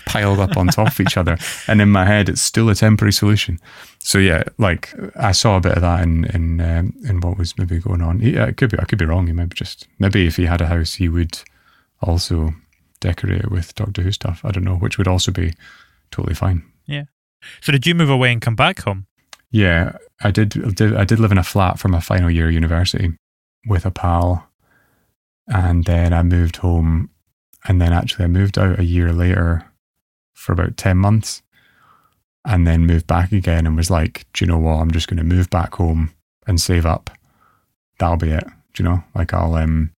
piled 0.07 0.41
up 0.41 0.57
on 0.57 0.67
top 0.67 0.89
of 0.89 1.01
each 1.01 1.17
other, 1.17 1.39
and 1.67 1.81
in 1.81 1.91
my 1.91 2.05
head, 2.05 2.29
it's 2.29 2.43
still 2.43 2.69
a 2.69 2.75
temporary 2.75 3.13
solution. 3.13 3.59
So 3.99 4.19
yeah, 4.19 4.43
like 4.59 4.93
I 5.17 5.33
saw 5.33 5.57
a 5.57 5.61
bit 5.61 5.73
of 5.73 5.83
that 5.83 6.03
in 6.03 6.25
in 6.27 6.61
um, 6.61 6.95
in 7.05 7.21
what 7.21 7.39
was 7.39 7.57
maybe 7.57 7.79
going 7.79 8.03
on. 8.03 8.21
Yeah, 8.21 8.47
it 8.47 8.57
could 8.57 8.71
be. 8.71 8.79
I 8.79 8.85
could 8.85 8.99
be 8.99 9.05
wrong. 9.05 9.27
He 9.27 9.33
maybe 9.33 9.55
just 9.55 9.87
maybe 9.99 10.27
if 10.27 10.37
he 10.37 10.47
had 10.47 10.61
a 10.61 10.67
house, 10.67 10.95
he 10.95 11.09
would 11.09 11.39
also 12.03 12.55
decorate 13.01 13.41
it 13.41 13.51
with 13.51 13.75
Doctor 13.75 14.03
Who 14.03 14.13
stuff. 14.13 14.43
I 14.45 14.51
don't 14.51 14.65
know, 14.65 14.77
which 14.77 14.99
would 14.99 15.09
also 15.09 15.33
be 15.33 15.55
totally 16.11 16.35
fine. 16.35 16.63
Yeah. 16.87 17.05
So 17.61 17.73
did 17.73 17.87
you 17.87 17.95
move 17.95 18.11
away 18.11 18.33
and 18.33 18.41
come 18.41 18.57
back 18.57 18.83
home? 18.83 19.07
Yeah, 19.51 19.97
I 20.23 20.31
did, 20.31 20.57
I 20.65 20.71
did. 20.71 20.95
I 20.95 21.05
did 21.05 21.19
live 21.19 21.33
in 21.33 21.39
a 21.39 21.43
flat 21.43 21.79
for 21.79 21.89
my 21.89 22.01
final 22.01 22.31
year 22.31 22.49
of 22.49 22.55
university 22.55 23.17
with 23.67 23.85
a 23.85 23.91
pal, 23.91 24.49
and 25.49 25.85
then 25.85 26.13
I 26.13 26.23
moved 26.23 26.57
home, 26.57 27.11
and 27.67 27.81
then 27.81 27.93
actually 27.93 28.27
I 28.27 28.29
moved 28.29 28.59
out 28.59 28.79
a 28.79 28.85
year 28.85 29.13
later 29.13 29.65
for 30.35 30.53
about 30.53 30.77
ten 30.77 30.99
months, 30.99 31.43
and 32.45 32.67
then 32.67 32.87
moved 32.87 33.09
back 33.09 33.33
again 33.33 33.67
and 33.67 33.77
was 33.77 33.91
like, 33.91 34.25
do 34.33 34.45
you 34.45 34.51
know 34.51 34.59
what? 34.59 34.77
I'm 34.77 34.93
just 34.93 35.09
going 35.09 35.19
to 35.19 35.25
move 35.25 35.51
back 35.51 35.75
home 35.75 36.13
and 36.47 36.61
save 36.61 36.87
up. 36.87 37.11
That'll 37.99 38.17
be 38.17 38.31
it. 38.31 38.45
Do 38.75 38.83
you 38.83 38.89
know? 38.89 39.03
Like 39.15 39.35
I'll 39.35 39.55
um, 39.57 39.91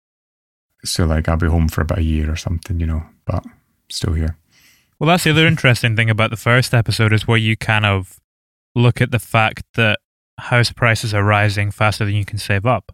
so 0.85 1.07
like 1.07 1.29
I'll 1.29 1.37
be 1.37 1.49
home 1.49 1.69
for 1.69 1.81
about 1.81 1.99
a 1.99 2.05
year 2.05 2.31
or 2.31 2.37
something. 2.37 2.79
You 2.79 2.87
know, 2.87 3.03
but 3.25 3.45
still 3.89 4.13
here. 4.13 4.37
Well, 5.01 5.09
that's 5.09 5.25
the 5.25 5.31
other 5.31 5.47
interesting 5.47 5.97
thing 5.97 6.11
about 6.11 6.31
the 6.31 6.37
first 6.37 6.75
episode 6.75 7.13
is 7.15 7.27
where 7.27 7.39
you 7.39 7.57
kind 7.57 7.87
of 7.87 8.21
look 8.75 9.01
at 9.01 9.11
the 9.11 9.19
fact 9.19 9.63
that 9.75 9.99
house 10.39 10.71
prices 10.73 11.15
are 11.15 11.25
rising 11.25 11.71
faster 11.71 12.05
than 12.05 12.15
you 12.15 12.25
can 12.27 12.39
save 12.39 12.67
up, 12.67 12.93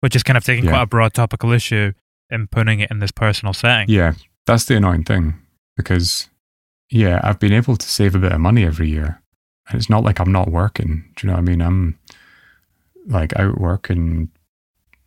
which 0.00 0.14
is 0.14 0.22
kind 0.22 0.36
of 0.36 0.44
taking 0.44 0.64
Yeah. 0.64 0.70
quite 0.70 0.82
a 0.82 0.86
broad 0.86 1.14
topical 1.14 1.50
issue 1.52 1.92
and 2.30 2.50
putting 2.50 2.78
it 2.80 2.90
in 2.90 3.00
this 3.00 3.10
personal 3.10 3.52
setting. 3.52 3.88
Yeah, 3.88 4.14
that's 4.46 4.64
the 4.66 4.76
annoying 4.76 5.02
thing 5.04 5.34
because, 5.76 6.28
yeah, 6.90 7.20
I've 7.24 7.40
been 7.40 7.52
able 7.52 7.76
to 7.76 7.86
save 7.88 8.14
a 8.14 8.18
bit 8.20 8.32
of 8.32 8.40
money 8.40 8.64
every 8.64 8.88
year. 8.88 9.20
And 9.68 9.78
it's 9.80 9.90
not 9.90 10.02
like 10.04 10.18
I'm 10.20 10.32
not 10.32 10.48
working. 10.50 11.04
Do 11.16 11.26
you 11.26 11.28
know 11.28 11.34
what 11.34 11.40
I 11.40 11.50
mean? 11.50 11.60
I'm 11.60 11.98
like 13.06 13.36
out 13.38 13.58
working 13.58 14.30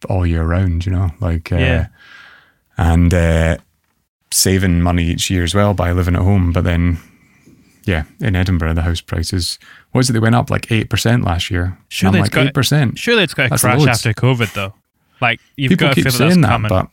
all 0.09 0.25
year 0.25 0.43
round, 0.43 0.86
you 0.86 0.91
know, 0.91 1.11
like, 1.21 1.51
uh, 1.51 1.57
Yeah. 1.57 1.88
and 2.77 3.13
uh, 3.13 3.57
saving 4.32 4.82
money 4.82 5.03
each 5.05 5.30
year 5.30 5.43
as 5.43 5.55
well 5.55 5.73
by 5.73 5.91
living 5.91 6.15
at 6.15 6.21
home. 6.21 6.51
But 6.51 6.63
then, 6.63 6.97
yeah, 7.86 8.03
in 8.19 8.36
Edinburgh, 8.36 8.73
the 8.73 8.82
house 8.82 9.01
prices, 9.01 9.59
what 9.91 10.01
is 10.01 10.09
it? 10.09 10.13
They 10.13 10.19
went 10.19 10.36
up 10.36 10.49
like 10.49 10.67
8% 10.67 11.23
last 11.26 11.49
year. 11.51 11.78
Surely 11.89 12.19
it's 12.19 12.34
like 12.34 12.53
got- 12.53 12.53
8%. 12.53 12.97
Surely 12.97 13.23
it's 13.23 13.34
going 13.34 13.49
to 13.49 13.57
crash 13.57 13.80
loads. 13.80 13.89
after 14.05 14.13
COVID, 14.13 14.53
though. 14.53 14.73
Like 15.21 15.39
you've 15.55 15.69
people 15.69 15.88
got 15.88 15.89
to 15.91 15.95
keep 15.95 16.03
feel 16.03 16.11
saying 16.11 16.41
that's 16.41 16.41
that, 16.41 16.69
coming. 16.69 16.69
but 16.69 16.89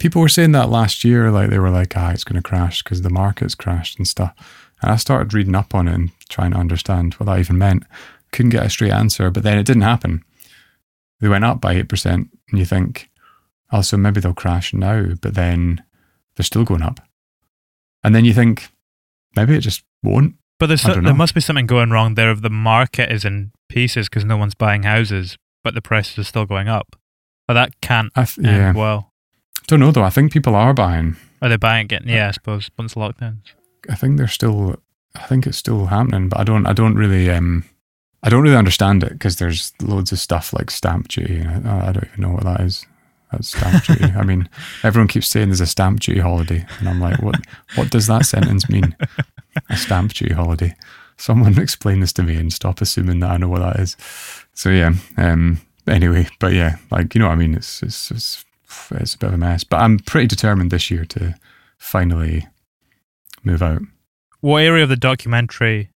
people 0.00 0.20
were 0.20 0.28
saying 0.28 0.52
that 0.52 0.68
last 0.68 1.02
year, 1.04 1.30
like 1.30 1.50
they 1.50 1.58
were 1.58 1.70
like, 1.70 1.96
ah, 1.96 2.12
it's 2.12 2.24
going 2.24 2.40
to 2.40 2.48
crash 2.48 2.82
because 2.82 3.02
the 3.02 3.10
market's 3.10 3.56
crashed 3.56 3.98
and 3.98 4.06
stuff. 4.06 4.34
And 4.80 4.92
I 4.92 4.96
started 4.96 5.34
reading 5.34 5.56
up 5.56 5.74
on 5.74 5.88
it 5.88 5.94
and 5.94 6.10
trying 6.28 6.52
to 6.52 6.58
understand 6.58 7.14
what 7.14 7.26
that 7.26 7.40
even 7.40 7.58
meant. 7.58 7.84
Couldn't 8.30 8.50
get 8.50 8.66
a 8.66 8.70
straight 8.70 8.92
answer, 8.92 9.30
but 9.30 9.42
then 9.42 9.58
it 9.58 9.66
didn't 9.66 9.82
happen. 9.82 10.22
They 11.20 11.28
went 11.28 11.44
up 11.44 11.60
by 11.60 11.74
8%, 11.82 12.06
and 12.06 12.30
you 12.52 12.64
think, 12.64 13.10
oh, 13.72 13.80
so 13.80 13.96
maybe 13.96 14.20
they'll 14.20 14.34
crash 14.34 14.72
now, 14.72 15.14
but 15.20 15.34
then 15.34 15.82
they're 16.38 16.44
still 16.44 16.64
going 16.64 16.82
up. 16.82 17.00
And 18.02 18.14
then 18.14 18.24
you 18.24 18.32
think, 18.32 18.68
maybe 19.34 19.56
it 19.56 19.60
just 19.60 19.82
won't. 20.02 20.36
But 20.58 20.66
there's 20.66 20.82
so, 20.82 20.94
there 20.94 21.14
must 21.14 21.34
be 21.34 21.40
something 21.40 21.66
going 21.66 21.90
wrong 21.90 22.14
there. 22.14 22.30
If 22.30 22.42
the 22.42 22.50
market 22.50 23.12
is 23.12 23.24
in 23.24 23.52
pieces 23.68 24.08
because 24.08 24.24
no 24.24 24.36
one's 24.36 24.54
buying 24.54 24.84
houses, 24.84 25.36
but 25.62 25.74
the 25.74 25.82
prices 25.82 26.18
are 26.18 26.24
still 26.24 26.46
going 26.46 26.68
up. 26.68 26.96
But 27.46 27.54
that 27.54 27.80
can't 27.80 28.12
I 28.14 28.24
th- 28.24 28.46
yeah. 28.46 28.72
well. 28.72 29.12
Don't 29.66 29.80
know 29.80 29.90
though. 29.90 30.02
I 30.02 30.10
think 30.10 30.32
people 30.32 30.54
are 30.54 30.72
buying. 30.72 31.16
Are 31.42 31.48
they 31.48 31.56
buying 31.56 31.88
it? 31.90 32.04
Yeah, 32.06 32.28
I 32.28 32.30
suppose 32.30 32.70
once 32.78 32.94
lockdowns. 32.94 33.52
I 33.88 33.94
think 33.94 34.16
they're 34.16 34.28
still. 34.28 34.76
I 35.14 35.26
think 35.26 35.46
it's 35.46 35.58
still 35.58 35.86
happening, 35.86 36.28
but 36.28 36.40
I 36.40 36.44
don't. 36.44 36.66
I 36.66 36.72
don't 36.72 36.94
really. 36.94 37.30
Um, 37.30 37.64
I 38.22 38.28
don't 38.28 38.42
really 38.42 38.56
understand 38.56 39.04
it 39.04 39.10
because 39.10 39.36
there's 39.36 39.72
loads 39.80 40.10
of 40.10 40.18
stuff 40.18 40.52
like 40.52 40.70
stamp 40.70 41.08
duty. 41.08 41.44
I, 41.44 41.88
I 41.88 41.92
don't 41.92 42.08
even 42.08 42.20
know 42.20 42.30
what 42.30 42.44
that 42.44 42.60
is. 42.60 42.84
That's 43.30 43.48
stamp 43.48 43.84
duty. 43.84 44.04
I 44.04 44.22
mean, 44.22 44.48
everyone 44.82 45.08
keeps 45.08 45.28
saying 45.28 45.48
there's 45.48 45.60
a 45.60 45.66
stamp 45.66 46.00
duty 46.00 46.20
holiday, 46.20 46.66
and 46.78 46.88
I'm 46.88 47.00
like, 47.00 47.20
what? 47.22 47.36
What 47.74 47.90
does 47.90 48.06
that 48.06 48.26
sentence 48.26 48.68
mean? 48.68 48.96
A 49.68 49.76
stamp 49.76 50.14
duty 50.14 50.34
holiday? 50.34 50.74
Someone 51.16 51.58
explain 51.60 52.00
this 52.00 52.12
to 52.14 52.22
me 52.22 52.36
and 52.36 52.52
stop 52.52 52.80
assuming 52.80 53.20
that 53.20 53.30
I 53.30 53.36
know 53.36 53.48
what 53.48 53.60
that 53.60 53.80
is. 53.80 53.96
So 54.54 54.70
yeah. 54.70 54.92
Um. 55.16 55.60
Anyway, 55.86 56.28
but 56.38 56.52
yeah, 56.52 56.76
like 56.90 57.14
you 57.14 57.18
know, 57.20 57.28
what 57.28 57.32
I 57.32 57.36
mean, 57.36 57.54
it's 57.54 57.82
it's 57.82 58.10
it's, 58.10 58.44
it's 58.90 59.14
a 59.14 59.18
bit 59.18 59.28
of 59.28 59.34
a 59.34 59.38
mess. 59.38 59.64
But 59.64 59.80
I'm 59.80 59.98
pretty 59.98 60.26
determined 60.26 60.70
this 60.70 60.90
year 60.90 61.04
to 61.06 61.34
finally 61.78 62.46
move 63.42 63.62
out. 63.62 63.82
What 64.40 64.62
area 64.62 64.84
of 64.84 64.88
the 64.88 64.96
documentary 64.96 65.90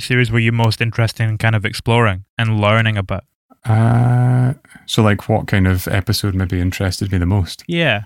series 0.00 0.30
were 0.30 0.38
you 0.38 0.52
most 0.52 0.80
interested 0.80 1.24
in 1.24 1.38
kind 1.38 1.54
of 1.54 1.64
exploring 1.64 2.24
and 2.36 2.60
learning 2.60 2.96
about? 2.96 3.24
Uh, 3.64 4.54
so 4.88 5.02
like 5.02 5.28
what 5.28 5.46
kind 5.46 5.68
of 5.68 5.86
episode 5.86 6.34
maybe 6.34 6.60
interested 6.60 7.12
me 7.12 7.18
the 7.18 7.26
most? 7.26 7.62
Yeah. 7.68 8.04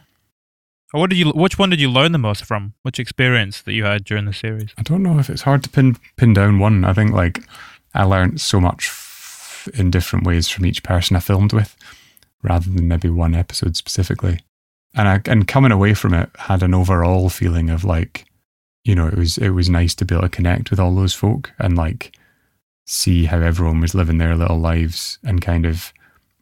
Or 0.92 1.00
what 1.00 1.10
did 1.10 1.18
you? 1.18 1.30
Which 1.30 1.58
one 1.58 1.70
did 1.70 1.80
you 1.80 1.88
learn 1.88 2.12
the 2.12 2.18
most 2.18 2.44
from? 2.44 2.74
Which 2.82 2.98
experience 2.98 3.62
that 3.62 3.72
you 3.72 3.84
had 3.84 4.04
during 4.04 4.26
the 4.26 4.32
series? 4.32 4.74
I 4.76 4.82
don't 4.82 5.02
know 5.02 5.18
if 5.18 5.30
it's 5.30 5.42
hard 5.42 5.62
to 5.62 5.70
pin 5.70 5.96
pin 6.16 6.34
down 6.34 6.58
one. 6.58 6.84
I 6.84 6.92
think 6.92 7.12
like 7.12 7.42
I 7.94 8.02
learned 8.02 8.40
so 8.40 8.60
much 8.60 8.92
in 9.74 9.90
different 9.90 10.26
ways 10.26 10.48
from 10.48 10.66
each 10.66 10.82
person 10.82 11.16
I 11.16 11.20
filmed 11.20 11.52
with, 11.52 11.76
rather 12.42 12.68
than 12.68 12.88
maybe 12.88 13.08
one 13.08 13.34
episode 13.34 13.76
specifically. 13.76 14.40
And 14.94 15.08
I 15.08 15.20
and 15.26 15.48
coming 15.48 15.72
away 15.72 15.94
from 15.94 16.12
it 16.14 16.30
had 16.36 16.62
an 16.64 16.74
overall 16.74 17.30
feeling 17.30 17.70
of 17.70 17.84
like, 17.84 18.26
you 18.84 18.96
know, 18.96 19.06
it 19.06 19.16
was 19.16 19.38
it 19.38 19.50
was 19.50 19.70
nice 19.70 19.94
to 19.94 20.04
be 20.04 20.16
able 20.16 20.22
to 20.22 20.28
connect 20.28 20.70
with 20.70 20.80
all 20.80 20.94
those 20.94 21.14
folk 21.14 21.52
and 21.60 21.76
like 21.76 22.12
see 22.86 23.26
how 23.26 23.38
everyone 23.38 23.80
was 23.80 23.94
living 23.94 24.18
their 24.18 24.36
little 24.36 24.58
lives 24.58 25.18
and 25.22 25.40
kind 25.40 25.64
of 25.64 25.92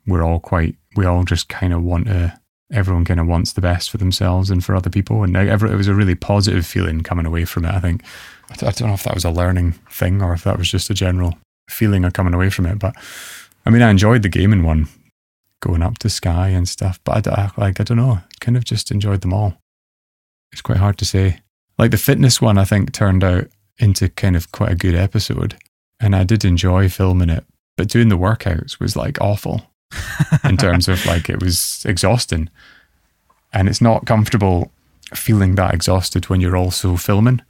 we're 0.06 0.22
all 0.22 0.40
quite 0.40 0.76
we 0.96 1.04
all 1.04 1.24
just 1.24 1.48
kind 1.48 1.72
of 1.72 1.82
want 1.82 2.06
to 2.06 2.38
everyone 2.72 3.04
kind 3.04 3.20
of 3.20 3.26
wants 3.26 3.52
the 3.52 3.60
best 3.60 3.90
for 3.90 3.98
themselves 3.98 4.50
and 4.50 4.64
for 4.64 4.76
other 4.76 4.90
people. 4.90 5.24
And 5.24 5.36
every, 5.36 5.70
it 5.70 5.76
was 5.76 5.88
a 5.88 5.94
really 5.94 6.14
positive 6.14 6.64
feeling 6.64 7.00
coming 7.00 7.26
away 7.26 7.44
from 7.44 7.64
it 7.64 7.74
i 7.74 7.80
think. 7.80 8.02
I 8.50 8.56
don't 8.56 8.88
know 8.88 8.94
if 8.94 9.04
that 9.04 9.14
was 9.14 9.24
a 9.24 9.30
learning 9.30 9.72
thing 9.90 10.22
or 10.22 10.32
if 10.32 10.44
that 10.44 10.58
was 10.58 10.70
just 10.70 10.90
a 10.90 10.94
general 10.94 11.38
feeling 11.68 12.04
of 12.04 12.12
coming 12.12 12.34
away 12.34 12.50
from 12.50 12.66
it 12.66 12.80
but 12.80 12.96
i 13.64 13.70
mean 13.70 13.80
i 13.80 13.90
enjoyed 13.90 14.22
the 14.22 14.28
gaming 14.28 14.64
one 14.64 14.88
going 15.60 15.82
up 15.82 15.98
to 15.98 16.10
Skye 16.10 16.48
and 16.48 16.68
stuff 16.68 16.98
but 17.04 17.28
I, 17.28 17.42
I 17.42 17.50
like 17.56 17.78
i 17.78 17.84
don't 17.84 17.96
know 17.96 18.18
kind 18.40 18.56
of 18.56 18.64
just 18.64 18.90
enjoyed 18.90 19.20
them 19.20 19.32
all. 19.32 19.56
It's 20.52 20.62
quite 20.62 20.78
hard 20.78 20.98
to 20.98 21.04
say. 21.04 21.38
Like 21.78 21.92
the 21.92 21.96
fitness 21.96 22.40
one 22.40 22.58
i 22.58 22.64
think 22.64 22.92
turned 22.92 23.22
out 23.22 23.46
into 23.78 24.08
kind 24.08 24.36
of 24.36 24.50
quite 24.50 24.72
a 24.72 24.76
good 24.76 24.94
episode 24.94 25.56
and 26.00 26.16
I 26.16 26.24
did 26.24 26.44
enjoy 26.44 26.88
filming 26.88 27.28
it, 27.28 27.44
but 27.76 27.88
doing 27.88 28.08
the 28.08 28.18
workouts 28.18 28.80
was 28.80 28.96
like 28.96 29.20
awful 29.20 29.69
in 30.44 30.56
terms 30.56 30.88
of 30.88 31.04
like 31.06 31.28
it 31.28 31.40
was 31.40 31.84
exhausting. 31.86 32.48
And 33.52 33.68
it's 33.68 33.80
not 33.80 34.06
comfortable 34.06 34.70
feeling 35.14 35.56
that 35.56 35.74
exhausted 35.74 36.28
when 36.28 36.40
you're 36.40 36.56
also 36.56 36.96
filming. 36.96 37.42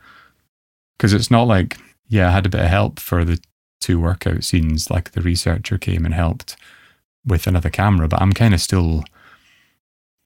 Because 0.97 1.12
it's 1.12 1.30
not 1.30 1.45
like, 1.45 1.78
yeah, 2.09 2.28
I 2.28 2.32
had 2.32 2.47
a 2.47 2.51
bit 2.51 2.62
of 2.62 2.68
help 2.68 2.99
for 2.99 3.24
the 3.24 3.38
two 3.80 4.01
workout 4.01 4.45
scenes, 4.45 4.91
like 4.91 5.12
the 5.12 5.22
researcher 5.22 5.78
came 5.78 6.05
and 6.05 6.14
helped 6.14 6.57
with 7.24 7.47
another 7.47 7.70
camera, 7.70 8.09
but 8.09 8.20
I'm 8.20 8.32
kind 8.32 8.55
of 8.55 8.61
still 8.61 9.05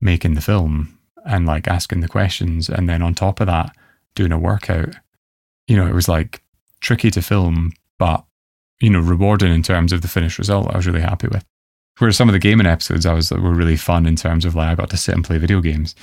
making 0.01 0.35
the 0.35 0.41
film 0.41 0.99
and 1.25 1.47
like 1.47 1.67
asking 1.69 2.01
the 2.01 2.09
questions. 2.09 2.69
And 2.69 2.89
then 2.89 3.03
on 3.03 3.15
top 3.15 3.41
of 3.41 3.47
that, 3.47 3.75
doing 4.15 4.33
a 4.33 4.39
workout. 4.39 4.95
You 5.67 5.77
know, 5.77 5.87
it 5.87 5.95
was 5.95 6.09
like 6.09 6.43
tricky 6.81 7.11
to 7.13 7.23
film, 7.23 7.73
but 7.99 8.25
you 8.81 8.91
know, 8.91 9.01
rewarding 9.01 9.53
in 9.53 9.63
terms 9.63 9.93
of 9.93 10.03
the 10.03 10.09
finished 10.09 10.39
result. 10.39 10.69
I 10.73 10.77
was 10.77 10.87
really 10.87 11.01
happy 11.01 11.29
with. 11.29 11.45
Whereas 11.99 12.17
some 12.17 12.29
of 12.29 12.33
the 12.33 12.39
gaming 12.39 12.67
episodes, 12.67 13.07
I 13.07 13.15
was 13.15 13.31
were 13.31 13.55
really 13.55 13.77
fun 13.77 14.07
in 14.07 14.17
terms 14.17 14.45
of 14.45 14.55
like 14.55 14.69
I 14.69 14.75
got 14.75 14.91
to 14.91 14.97
sit 14.97 15.15
and 15.15 15.25
play 15.25 15.39
video 15.39 15.61
games. 15.61 15.95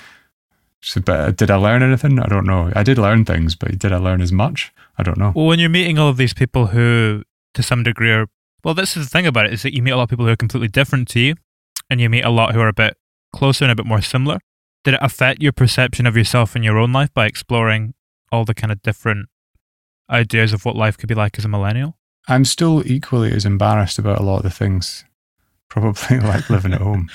So, 0.82 1.00
but 1.02 1.20
uh, 1.20 1.32
did 1.32 1.52
I 1.52 1.58
learn 1.58 1.84
anything? 1.84 2.20
I 2.20 2.28
don't 2.28 2.46
know. 2.46 2.72
I 2.76 2.84
did 2.84 2.98
learn 2.98 3.26
things, 3.26 3.56
but 3.56 3.78
did 3.78 3.92
I 3.92 3.98
learn 3.98 4.22
as 4.22 4.32
much? 4.32 4.74
I 4.98 5.04
don't 5.04 5.18
know. 5.18 5.32
Well, 5.36 5.46
when 5.46 5.60
you're 5.60 5.70
meeting 5.70 6.00
all 6.00 6.10
of 6.10 6.18
these 6.18 6.34
people 6.34 6.68
who, 6.68 7.24
to 7.54 7.62
some 7.62 7.84
degree, 7.84 8.12
are 8.12 8.28
well, 8.64 8.74
this 8.74 8.96
is 8.96 9.06
the 9.06 9.10
thing 9.10 9.28
about 9.28 9.48
it 9.48 9.54
is 9.54 9.64
that 9.64 9.76
you 9.76 9.82
meet 9.82 9.92
a 9.92 9.98
lot 9.98 10.04
of 10.04 10.10
people 10.10 10.26
who 10.26 10.32
are 10.32 10.36
completely 10.38 10.68
different 10.68 11.08
to 11.10 11.20
you, 11.20 11.36
and 11.90 12.00
you 12.00 12.10
meet 12.10 12.24
a 12.24 12.30
lot 12.30 12.54
who 12.54 12.62
are 12.62 12.68
a 12.68 12.74
bit 12.74 12.98
closer 13.34 13.66
and 13.66 13.72
a 13.72 13.76
bit 13.76 13.86
more 13.86 14.02
similar. 14.02 14.40
Did 14.84 14.96
it 14.96 15.00
affect 15.04 15.42
your 15.42 15.52
perception 15.52 16.08
of 16.08 16.18
yourself 16.18 16.56
in 16.56 16.64
your 16.64 16.78
own 16.78 16.92
life 16.92 17.14
by 17.14 17.26
exploring 17.26 17.94
all 18.32 18.46
the 18.46 18.54
kind 18.54 18.72
of 18.72 18.82
different 18.82 19.30
ideas 20.10 20.54
of 20.54 20.66
what 20.66 20.76
life 20.76 20.98
could 20.98 21.10
be 21.10 21.16
like 21.16 21.38
as 21.38 21.46
a 21.46 21.48
millennial? 21.48 21.98
I'm 22.28 22.46
still 22.46 22.84
equally 22.86 23.32
as 23.32 23.46
embarrassed 23.46 24.00
about 24.00 24.20
a 24.20 24.24
lot 24.24 24.38
of 24.38 24.44
the 24.44 24.50
things, 24.50 25.06
probably 25.72 26.20
like 26.20 26.50
living 26.52 26.74
at 26.74 26.82
home. 26.82 27.10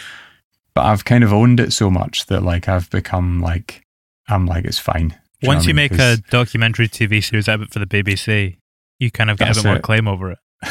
But 0.74 0.86
I've 0.86 1.04
kind 1.04 1.22
of 1.22 1.32
owned 1.32 1.60
it 1.60 1.72
so 1.72 1.90
much 1.90 2.26
that 2.26 2.42
like 2.42 2.68
I've 2.68 2.90
become 2.90 3.40
like 3.40 3.84
I'm 4.28 4.46
like 4.46 4.64
it's 4.64 4.80
fine. 4.80 5.16
Once 5.42 5.66
you 5.66 5.74
mean? 5.74 5.88
make 5.90 6.00
a 6.00 6.16
documentary 6.30 6.88
TV 6.88 7.22
series 7.22 7.48
out 7.48 7.56
of 7.56 7.62
it 7.62 7.72
for 7.72 7.78
the 7.78 7.86
BBC, 7.86 8.56
you 8.98 9.10
kind 9.10 9.30
of 9.30 9.38
get 9.38 9.52
a 9.52 9.54
bit 9.54 9.64
more 9.64 9.78
claim 9.78 10.08
over 10.08 10.32
it. 10.32 10.38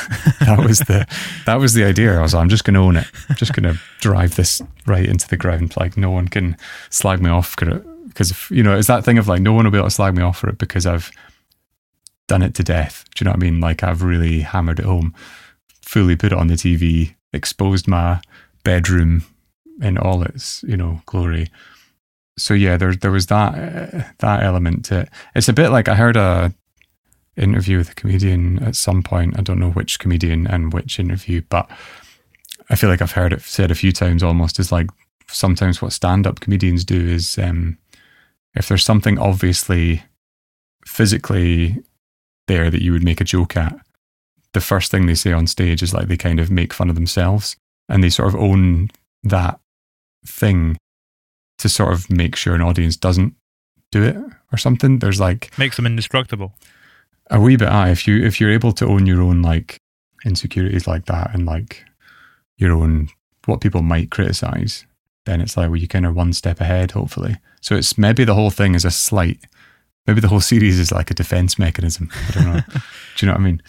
that 0.42 0.64
was 0.68 0.80
the 0.80 1.08
that 1.46 1.56
was 1.56 1.74
the 1.74 1.86
idea. 1.86 2.18
I 2.18 2.22
was 2.22 2.34
like, 2.34 2.42
I'm 2.42 2.50
just 2.50 2.66
going 2.66 2.74
to 2.74 2.82
own 2.82 2.98
it. 2.98 3.08
I'm 3.30 3.36
just 3.36 3.54
going 3.54 3.72
to 3.72 3.80
drive 4.02 4.36
this 4.36 4.62
right 4.86 5.06
into 5.06 5.28
the 5.28 5.38
ground. 5.38 5.78
Like 5.78 5.96
no 5.96 6.12
one 6.12 6.28
can 6.28 6.58
slag 6.90 7.22
me 7.22 7.30
off 7.30 7.56
because 7.56 8.52
you 8.52 8.64
know 8.64 8.78
it's 8.78 8.88
that 8.88 9.06
thing 9.06 9.18
of 9.18 9.28
like 9.28 9.42
no 9.42 9.54
one 9.54 9.66
will 9.66 9.72
be 9.72 9.78
able 9.78 9.88
to 9.88 9.96
slag 9.96 10.16
me 10.16 10.24
off 10.24 10.40
for 10.40 10.50
it 10.50 10.58
because 10.58 10.86
I've 10.86 11.12
done 12.28 12.42
it 12.42 12.56
to 12.56 12.64
death. 12.64 13.06
Do 13.16 13.24
you 13.24 13.26
know 13.26 13.32
what 13.32 13.44
I 13.44 13.46
mean? 13.46 13.60
Like 13.60 13.84
I've 13.84 14.04
really 14.04 14.42
hammered 14.42 14.80
it 14.80 14.86
home, 14.86 15.14
fully 15.82 16.16
put 16.16 16.32
it 16.32 16.38
on 16.38 16.48
the 16.48 16.56
TV, 16.56 17.15
exposed 17.36 17.88
my 17.88 18.22
bedroom 18.64 19.24
in 19.82 19.98
all 19.98 20.24
its 20.24 20.64
you 20.64 20.78
know 20.78 21.02
glory. 21.06 21.50
So 22.38 22.54
yeah, 22.54 22.78
there 22.78 22.96
there 22.96 23.12
was 23.12 23.28
that 23.28 23.54
uh, 23.54 24.04
that 24.20 24.44
element 24.44 24.86
to 24.86 25.02
it. 25.02 25.10
It's 25.36 25.50
a 25.50 25.54
bit 25.54 25.70
like 25.70 25.88
I 25.88 25.96
heard 25.96 26.18
a 26.18 26.54
interview 27.38 27.78
with 27.78 27.92
a 27.92 27.96
comedian 27.96 28.64
at 28.64 28.76
some 28.76 29.04
point. 29.04 29.38
I 29.38 29.42
don't 29.42 29.60
know 29.60 29.72
which 29.72 30.00
comedian 30.00 30.48
and 30.48 30.74
which 30.74 31.00
interview, 31.00 31.42
but 31.50 31.70
I 32.70 32.76
feel 32.76 32.90
like 32.90 33.02
I've 33.02 33.12
heard 33.12 33.34
it 33.34 33.42
said 33.42 33.72
a 33.72 33.76
few 33.76 33.92
times 33.92 34.24
almost. 34.24 34.60
Is 34.60 34.72
like 34.72 34.88
sometimes 35.28 35.82
what 35.82 35.94
stand 35.94 36.28
up 36.28 36.40
comedians 36.40 36.84
do 36.86 37.00
is 37.00 37.38
um, 37.38 37.78
if 38.54 38.68
there's 38.68 38.86
something 38.86 39.20
obviously 39.20 40.04
physically 40.86 41.84
there 42.48 42.70
that 42.70 42.82
you 42.82 42.92
would 42.92 43.04
make 43.04 43.20
a 43.22 43.26
joke 43.26 43.58
at, 43.58 43.76
the 44.56 44.62
first 44.62 44.90
thing 44.90 45.06
they 45.06 45.16
say 45.16 45.34
on 45.34 45.48
stage 45.48 45.84
is 45.84 45.94
like 45.94 46.08
they 46.08 46.16
kind 46.16 46.40
of 46.40 46.50
make 46.50 46.74
fun 46.74 46.90
of 46.90 46.96
themselves 46.96 47.58
and 47.90 48.02
they 48.02 48.10
sort 48.10 48.30
of 48.30 48.36
own 48.40 48.90
that 49.22 49.60
thing 50.26 50.78
to 51.58 51.68
sort 51.68 51.92
of 51.92 52.10
make 52.10 52.38
sure 52.38 52.56
an 52.56 52.62
audience 52.62 52.96
doesn't 52.96 53.36
do 53.92 54.02
it 54.02 54.16
or 54.52 54.58
something. 54.58 55.00
There's 55.00 55.20
like 55.20 55.56
makes 55.60 55.76
them 55.76 55.86
indestructible. 55.86 56.56
A 57.30 57.40
wee 57.40 57.58
bit. 57.58 57.68
Ah, 57.68 57.88
if 57.88 58.08
you 58.08 58.24
if 58.24 58.40
you're 58.40 58.50
able 58.50 58.72
to 58.72 58.86
own 58.86 59.06
your 59.06 59.22
own 59.22 59.42
like 59.42 59.78
insecurities 60.24 60.88
like 60.88 61.06
that 61.06 61.36
and 61.36 61.46
like 61.46 61.84
your 62.58 62.72
own 62.72 63.10
what 63.46 63.60
people 63.60 63.82
might 63.82 64.10
criticize, 64.10 64.86
then 65.26 65.42
it's 65.42 65.58
like 65.58 65.70
well 65.70 65.80
you 65.80 65.88
kind 65.88 66.06
of 66.06 66.16
one 66.16 66.32
step 66.32 66.62
ahead 66.62 66.92
hopefully. 66.92 67.38
So 67.60 67.76
it's 67.76 67.98
maybe 67.98 68.24
the 68.24 68.36
whole 68.36 68.52
thing 68.52 68.74
is 68.74 68.86
a 68.86 68.92
slight 68.92 69.40
Maybe 70.08 70.22
the 70.22 70.28
whole 70.28 70.42
series 70.42 70.80
is 70.80 70.92
like 70.92 71.10
a 71.10 71.16
defense 71.16 71.58
mechanism. 71.58 72.10
I 72.14 72.32
don't 72.32 72.46
know. 72.46 72.62
Do 72.70 73.26
you 73.26 73.28
know 73.28 73.34
what 73.34 73.42
I 73.42 73.44
mean? 73.44 73.62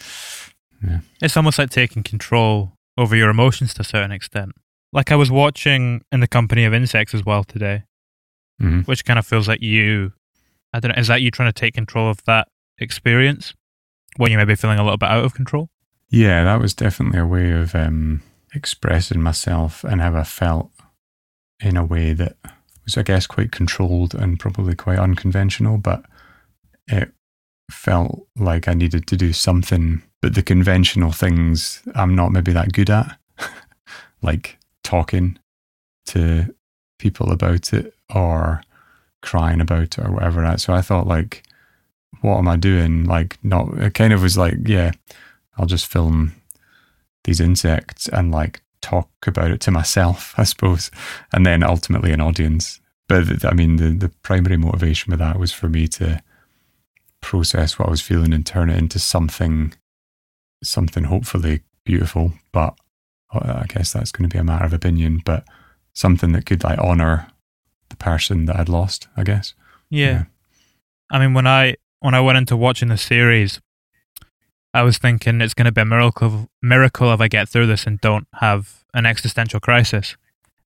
Yeah. 0.83 0.99
It's 1.21 1.37
almost 1.37 1.59
like 1.59 1.69
taking 1.69 2.03
control 2.03 2.73
over 2.97 3.15
your 3.15 3.29
emotions 3.29 3.73
to 3.75 3.81
a 3.81 3.85
certain 3.85 4.11
extent. 4.11 4.53
Like 4.93 5.11
I 5.11 5.15
was 5.15 5.31
watching 5.31 6.01
In 6.11 6.19
the 6.19 6.27
Company 6.27 6.65
of 6.65 6.73
Insects 6.73 7.13
as 7.13 7.25
well 7.25 7.43
today, 7.43 7.83
mm-hmm. 8.61 8.81
which 8.81 9.05
kind 9.05 9.19
of 9.19 9.25
feels 9.25 9.47
like 9.47 9.61
you, 9.61 10.13
I 10.73 10.79
don't 10.79 10.95
know, 10.95 10.99
is 10.99 11.07
that 11.07 11.21
you 11.21 11.31
trying 11.31 11.49
to 11.49 11.59
take 11.59 11.73
control 11.73 12.09
of 12.09 12.23
that 12.25 12.47
experience 12.79 13.53
when 14.17 14.31
you 14.31 14.37
may 14.37 14.45
be 14.45 14.55
feeling 14.55 14.79
a 14.79 14.83
little 14.83 14.97
bit 14.97 15.09
out 15.09 15.25
of 15.25 15.33
control? 15.33 15.69
Yeah, 16.09 16.43
that 16.45 16.61
was 16.61 16.73
definitely 16.73 17.19
a 17.19 17.25
way 17.25 17.51
of 17.51 17.75
um, 17.75 18.21
expressing 18.53 19.21
myself 19.21 19.83
and 19.83 20.01
how 20.01 20.15
I 20.15 20.23
felt 20.23 20.71
in 21.59 21.75
a 21.75 21.83
way 21.83 22.13
that 22.13 22.37
was, 22.85 22.97
I 22.97 23.03
guess, 23.03 23.27
quite 23.27 23.51
controlled 23.51 24.15
and 24.15 24.39
probably 24.39 24.75
quite 24.75 24.99
unconventional, 24.99 25.77
but 25.77 26.05
it 26.87 27.11
felt 27.69 28.27
like 28.37 28.67
I 28.67 28.73
needed 28.73 29.07
to 29.07 29.17
do 29.17 29.33
something, 29.33 30.01
but 30.21 30.35
the 30.35 30.43
conventional 30.43 31.11
things 31.11 31.81
I'm 31.95 32.15
not 32.15 32.31
maybe 32.31 32.51
that 32.51 32.73
good 32.73 32.89
at, 32.89 33.17
like 34.21 34.57
talking 34.83 35.37
to 36.07 36.53
people 36.99 37.31
about 37.31 37.73
it 37.73 37.93
or 38.13 38.61
crying 39.21 39.61
about 39.61 39.97
it 39.97 39.99
or 39.99 40.11
whatever. 40.11 40.57
So 40.57 40.73
I 40.73 40.81
thought, 40.81 41.07
like, 41.07 41.43
what 42.21 42.37
am 42.37 42.47
I 42.47 42.55
doing? 42.55 43.03
Like, 43.05 43.37
not, 43.43 43.77
it 43.77 43.93
kind 43.93 44.13
of 44.13 44.21
was 44.21 44.37
like, 44.37 44.55
yeah, 44.65 44.91
I'll 45.57 45.65
just 45.65 45.85
film 45.87 46.33
these 47.23 47.39
insects 47.39 48.07
and 48.07 48.31
like 48.31 48.61
talk 48.81 49.09
about 49.25 49.51
it 49.51 49.59
to 49.61 49.71
myself, 49.71 50.33
I 50.37 50.43
suppose, 50.43 50.89
and 51.31 51.45
then 51.45 51.63
ultimately 51.63 52.11
an 52.11 52.21
audience. 52.21 52.79
But 53.07 53.45
I 53.45 53.53
mean, 53.53 53.77
the, 53.77 53.89
the 53.89 54.09
primary 54.21 54.57
motivation 54.57 55.11
with 55.11 55.19
that 55.19 55.39
was 55.39 55.51
for 55.51 55.69
me 55.69 55.87
to 55.89 56.21
process 57.21 57.77
what 57.77 57.87
I 57.87 57.91
was 57.91 58.01
feeling 58.01 58.33
and 58.33 58.45
turn 58.45 58.69
it 58.69 58.77
into 58.77 58.99
something, 58.99 59.73
something 60.63 61.05
hopefully 61.05 61.61
beautiful. 61.83 62.33
But 62.51 62.77
uh, 63.33 63.61
I 63.63 63.65
guess 63.67 63.93
that's 63.93 64.11
going 64.11 64.29
to 64.29 64.33
be 64.33 64.39
a 64.39 64.43
matter 64.43 64.65
of 64.65 64.73
opinion. 64.73 65.21
But 65.25 65.43
something 65.93 66.31
that 66.33 66.45
could 66.45 66.63
like 66.63 66.79
honor 66.79 67.27
the 67.89 67.95
person 67.95 68.45
that 68.45 68.57
I'd 68.57 68.69
lost. 68.69 69.07
I 69.15 69.23
guess. 69.23 69.53
Yeah. 69.89 70.05
yeah. 70.05 70.23
I 71.11 71.19
mean, 71.19 71.33
when 71.33 71.47
I 71.47 71.75
when 71.99 72.13
I 72.13 72.21
went 72.21 72.37
into 72.37 72.57
watching 72.57 72.89
the 72.89 72.97
series, 72.97 73.59
I 74.73 74.83
was 74.83 74.97
thinking 74.97 75.41
it's 75.41 75.53
going 75.53 75.65
to 75.65 75.71
be 75.71 75.81
a 75.81 75.85
miracle 75.85 76.49
miracle 76.61 77.13
if 77.13 77.21
I 77.21 77.27
get 77.27 77.49
through 77.49 77.67
this 77.67 77.85
and 77.85 77.99
don't 78.01 78.27
have 78.35 78.83
an 78.93 79.05
existential 79.05 79.59
crisis 79.59 80.15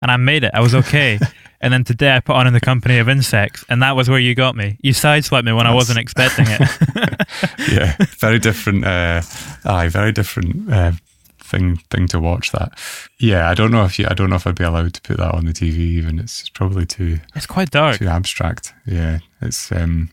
and 0.01 0.11
I 0.11 0.17
made 0.17 0.43
it. 0.43 0.51
I 0.53 0.61
was 0.61 0.73
okay. 0.73 1.19
and 1.61 1.73
then 1.73 1.83
today 1.83 2.15
I 2.15 2.19
put 2.19 2.35
on 2.35 2.47
in 2.47 2.53
the 2.53 2.59
company 2.59 2.97
of 2.97 3.07
insects, 3.07 3.63
and 3.69 3.81
that 3.81 3.95
was 3.95 4.09
where 4.09 4.19
you 4.19 4.35
got 4.35 4.55
me. 4.55 4.77
You 4.81 4.93
sideswiped 4.93 5.45
me 5.45 5.53
when 5.53 5.65
That's... 5.65 5.71
I 5.71 5.75
wasn't 5.75 5.99
expecting 5.99 6.45
it. 6.47 6.61
yeah, 7.71 7.95
very 8.17 8.39
different. 8.39 8.85
Uh, 8.85 9.21
aye, 9.65 9.87
very 9.87 10.11
different 10.11 10.71
uh, 10.71 10.91
thing 11.39 11.77
thing 11.89 12.07
to 12.07 12.19
watch. 12.19 12.51
That. 12.51 12.77
Yeah, 13.19 13.49
I 13.49 13.53
don't 13.53 13.71
know 13.71 13.85
if 13.85 13.99
you. 13.99 14.07
I 14.09 14.13
don't 14.13 14.29
know 14.29 14.37
if 14.37 14.47
I'd 14.47 14.55
be 14.55 14.63
allowed 14.63 14.93
to 14.93 15.01
put 15.01 15.17
that 15.17 15.33
on 15.33 15.45
the 15.45 15.53
TV. 15.53 15.77
Even 15.77 16.19
it's 16.19 16.49
probably 16.49 16.85
too. 16.85 17.19
It's 17.35 17.45
quite 17.45 17.71
dark. 17.71 17.99
Too 17.99 18.07
abstract. 18.07 18.73
Yeah, 18.85 19.19
it's. 19.41 19.71
um 19.71 20.09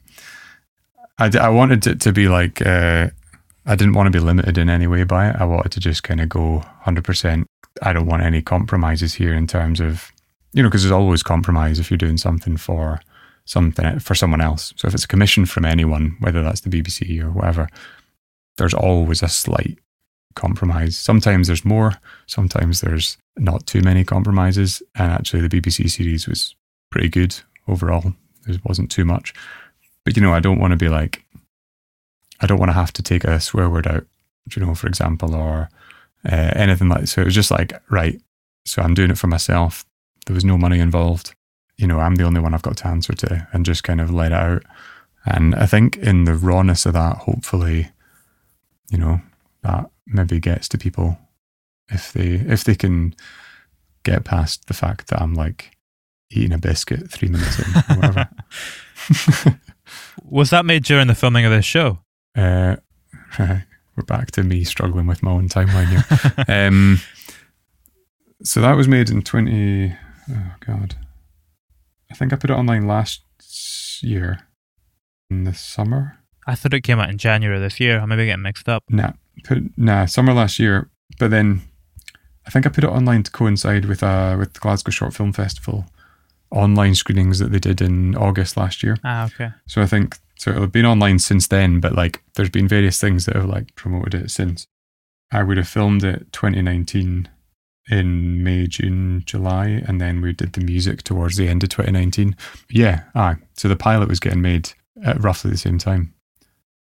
I, 1.21 1.31
I 1.37 1.49
wanted 1.49 1.87
it 1.87 2.01
to 2.03 2.13
be 2.13 2.29
like. 2.29 2.65
Uh, 2.65 3.09
I 3.67 3.75
didn't 3.77 3.93
want 3.93 4.07
to 4.07 4.11
be 4.11 4.19
limited 4.19 4.57
in 4.57 4.71
any 4.71 4.87
way 4.87 5.05
by 5.05 5.29
it. 5.29 5.37
I 5.37 5.45
wanted 5.45 5.73
to 5.73 5.81
just 5.81 6.03
kind 6.03 6.23
of 6.23 6.31
go 6.31 6.65
100%. 6.87 7.45
I 7.83 7.93
don't 7.93 8.07
want 8.07 8.23
any 8.23 8.43
compromises 8.43 9.15
here 9.15 9.35
in 9.35 9.47
terms 9.47 9.81
of, 9.81 10.13
you 10.53 10.63
know, 10.63 10.69
because 10.69 10.83
there's 10.83 10.93
always 10.93 11.23
compromise 11.23 11.79
if 11.79 11.91
you're 11.91 11.99
doing 11.99 12.19
something 12.19 12.57
for 12.57 13.01
something 13.45 13.99
for 13.99 14.15
someone 14.15 14.41
else. 14.41 14.75
So 14.77 14.89
if 14.89 14.95
it's 14.95 15.05
a 15.05 15.09
commission 15.09 15.47
from 15.47 15.65
anyone, 15.65 16.17
whether 16.21 16.43
that's 16.43 16.61
the 16.61 16.71
BBC 16.71 17.23
or 17.23 17.31
whatever, 17.31 17.69
there's 18.59 18.75
always 18.75 19.23
a 19.23 19.29
slight 19.29 19.79
compromise. 20.35 20.97
Sometimes 20.97 21.47
there's 21.47 21.65
more, 21.65 21.95
sometimes 22.27 22.81
there's 22.81 23.17
not 23.37 23.67
too 23.67 23.81
many 23.83 24.05
compromises. 24.05 24.83
And 24.95 25.13
actually, 25.13 25.47
the 25.47 25.61
BBC 25.61 25.91
series 25.91 26.29
was 26.29 26.55
pretty 26.91 27.09
good 27.09 27.37
overall. 27.67 28.13
There 28.47 28.59
wasn't 28.65 28.91
too 28.91 29.05
much. 29.05 29.35
But, 30.05 30.17
you 30.17 30.23
know, 30.23 30.33
I 30.33 30.41
don't 30.41 30.61
want 30.61 30.73
to 30.73 30.77
be 30.77 30.89
like, 30.89 31.25
I 32.41 32.47
don't 32.47 32.59
want 32.59 32.71
to 32.71 32.75
have 32.75 32.93
to 32.95 33.03
take 33.03 33.25
a 33.25 33.41
swear 33.41 33.69
word 33.69 33.87
out, 33.87 34.07
you 34.55 34.65
know, 34.65 34.75
for 34.75 34.87
example, 34.87 35.35
or 35.35 35.69
uh, 36.29 36.53
anything 36.57 36.89
like 36.89 37.01
that. 37.01 37.07
So 37.09 37.23
it 37.23 37.27
was 37.27 37.35
just 37.35 37.51
like, 37.51 37.73
right, 37.91 38.21
so 38.67 38.83
I'm 38.83 38.95
doing 38.95 39.11
it 39.11 39.19
for 39.19 39.27
myself. 39.27 39.85
There 40.27 40.35
was 40.35 40.45
no 40.45 40.59
money 40.59 40.79
involved. 40.79 41.35
You 41.77 41.87
know, 41.87 42.01
I'm 42.01 42.17
the 42.17 42.25
only 42.25 42.41
one 42.41 42.55
I've 42.55 42.63
got 42.63 42.77
to 42.79 42.89
answer 42.89 43.15
to 43.15 43.49
and 43.53 43.65
just 43.65 43.85
kind 43.85 44.01
of 44.01 44.11
let 44.11 44.33
it 44.33 44.39
out. 44.39 44.63
And 45.25 45.55
I 45.55 45.67
think 45.67 45.97
in 45.97 46.25
the 46.25 46.35
rawness 46.35 46.87
of 46.87 46.95
that, 46.95 47.19
hopefully, 47.19 47.91
you 48.91 48.99
know, 48.99 49.21
that 49.63 49.91
maybe 50.07 50.41
gets 50.41 50.69
to 50.69 50.79
people 50.79 51.19
if 51.91 52.13
they 52.13 52.35
if 52.35 52.65
they 52.65 52.75
can 52.75 53.15
get 54.05 54.25
past 54.25 54.67
the 54.67 54.75
fact 54.75 55.09
that 55.09 55.21
I'm 55.21 55.35
like 55.35 55.77
eating 56.31 56.53
a 56.53 56.59
biscuit 56.59 57.11
three 57.11 57.29
minutes 57.29 57.59
in 57.59 57.65
or 57.65 57.97
whatever. 57.97 58.29
Was 60.23 60.51
that 60.51 60.65
made 60.65 60.85
during 60.85 61.07
the 61.07 61.15
filming 61.15 61.45
of 61.45 61.53
this 61.53 61.65
show? 61.65 61.99
Uh, 62.37 62.77
we're 63.99 64.05
back 64.05 64.31
to 64.31 64.45
me 64.45 64.63
struggling 64.63 65.09
with 65.09 65.25
my 65.25 65.33
own 65.33 65.49
timeline 65.49 65.89
here. 65.89 66.45
um, 66.49 67.01
so 68.45 68.61
that 68.61 68.77
was 68.77 68.87
made 68.87 69.11
in 69.11 69.23
20. 69.23 69.93
Oh, 70.31 70.55
God. 70.65 70.95
I 72.09 72.15
think 72.15 72.33
I 72.33 72.37
put 72.37 72.51
it 72.51 72.55
online 72.55 72.87
last 72.87 73.23
year 74.01 74.47
in 75.29 75.43
the 75.43 75.53
summer. 75.53 76.17
I 76.47 76.55
thought 76.55 76.75
it 76.75 76.83
came 76.83 77.01
out 77.01 77.11
in 77.11 77.19
January 77.19 77.59
this 77.59 77.81
year. 77.81 77.99
I 77.99 78.07
maybe 78.07 78.27
getting 78.27 78.43
mixed 78.43 78.69
up. 78.69 78.85
Nah, 78.89 79.13
put, 79.43 79.65
nah, 79.77 80.07
summer 80.07 80.33
last 80.33 80.61
year. 80.61 80.89
But 81.19 81.33
then 81.33 81.63
I 82.47 82.51
think 82.51 82.65
I 82.65 82.69
put 82.69 82.85
it 82.85 82.91
online 82.91 83.25
to 83.25 83.33
coincide 83.33 83.87
with 83.87 84.03
uh 84.03 84.37
with 84.39 84.53
the 84.55 84.61
Glasgow 84.61 84.93
Short 84.93 85.13
Film 85.13 85.33
Festival 85.33 85.87
online 86.51 86.95
screenings 86.95 87.41
that 87.41 87.51
they 87.51 87.59
did 87.59 87.83
in 87.83 88.15
August 88.17 88.57
last 88.57 88.83
year. 88.83 88.97
Ah, 89.05 89.27
okay. 89.27 89.51
So 89.67 89.83
I 89.83 89.87
think 89.87 90.17
so 90.39 90.51
it'll 90.51 90.63
have 90.63 90.73
been 90.73 90.87
online 90.87 91.19
since 91.19 91.49
then, 91.49 91.81
but 91.81 91.95
like 91.95 92.23
there's 92.35 92.49
been 92.49 92.69
various 92.69 93.01
things 93.01 93.27
that 93.27 93.35
have 93.35 93.47
like 93.47 93.75
promoted 93.75 94.15
it 94.15 94.31
since. 94.31 94.67
I 95.33 95.43
would 95.43 95.57
have 95.57 95.69
filmed 95.69 96.05
it 96.05 96.33
2019 96.33 97.29
in 97.91 98.43
May, 98.45 98.67
June, 98.67 99.23
July, 99.27 99.83
and 99.87 100.01
then 100.01 100.21
we 100.21 100.33
did 100.33 100.53
the 100.53 100.61
music 100.61 101.03
towards 101.03 101.37
the 101.37 101.49
end 101.49 101.65
of 101.65 101.71
2019. 101.71 102.37
Yeah, 102.71 103.05
ah, 103.15 103.37
so 103.57 103.69
the 103.69 103.77
pilot 103.77 104.09
was 104.09 104.21
getting 104.21 104.41
made 104.41 104.71
at 105.03 105.21
roughly 105.21 105.51
the 105.51 105.57
same 105.57 105.79
time. 105.79 106.15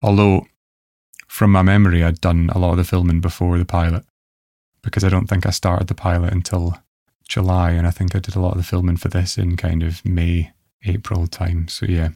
Although, 0.00 0.46
from 1.26 1.50
my 1.50 1.62
memory, 1.62 2.04
I'd 2.04 2.20
done 2.20 2.50
a 2.54 2.58
lot 2.58 2.72
of 2.72 2.76
the 2.76 2.84
filming 2.84 3.20
before 3.20 3.58
the 3.58 3.64
pilot 3.64 4.04
because 4.82 5.04
I 5.04 5.08
don't 5.08 5.26
think 5.26 5.44
I 5.44 5.50
started 5.50 5.88
the 5.88 5.94
pilot 5.94 6.32
until 6.32 6.78
July, 7.28 7.72
and 7.72 7.86
I 7.86 7.90
think 7.90 8.14
I 8.14 8.20
did 8.20 8.36
a 8.36 8.40
lot 8.40 8.52
of 8.52 8.58
the 8.58 8.64
filming 8.64 8.96
for 8.96 9.08
this 9.08 9.36
in 9.36 9.56
kind 9.56 9.82
of 9.82 10.04
May, 10.04 10.52
April 10.84 11.26
time. 11.26 11.68
So 11.68 11.86
yeah, 11.86 12.10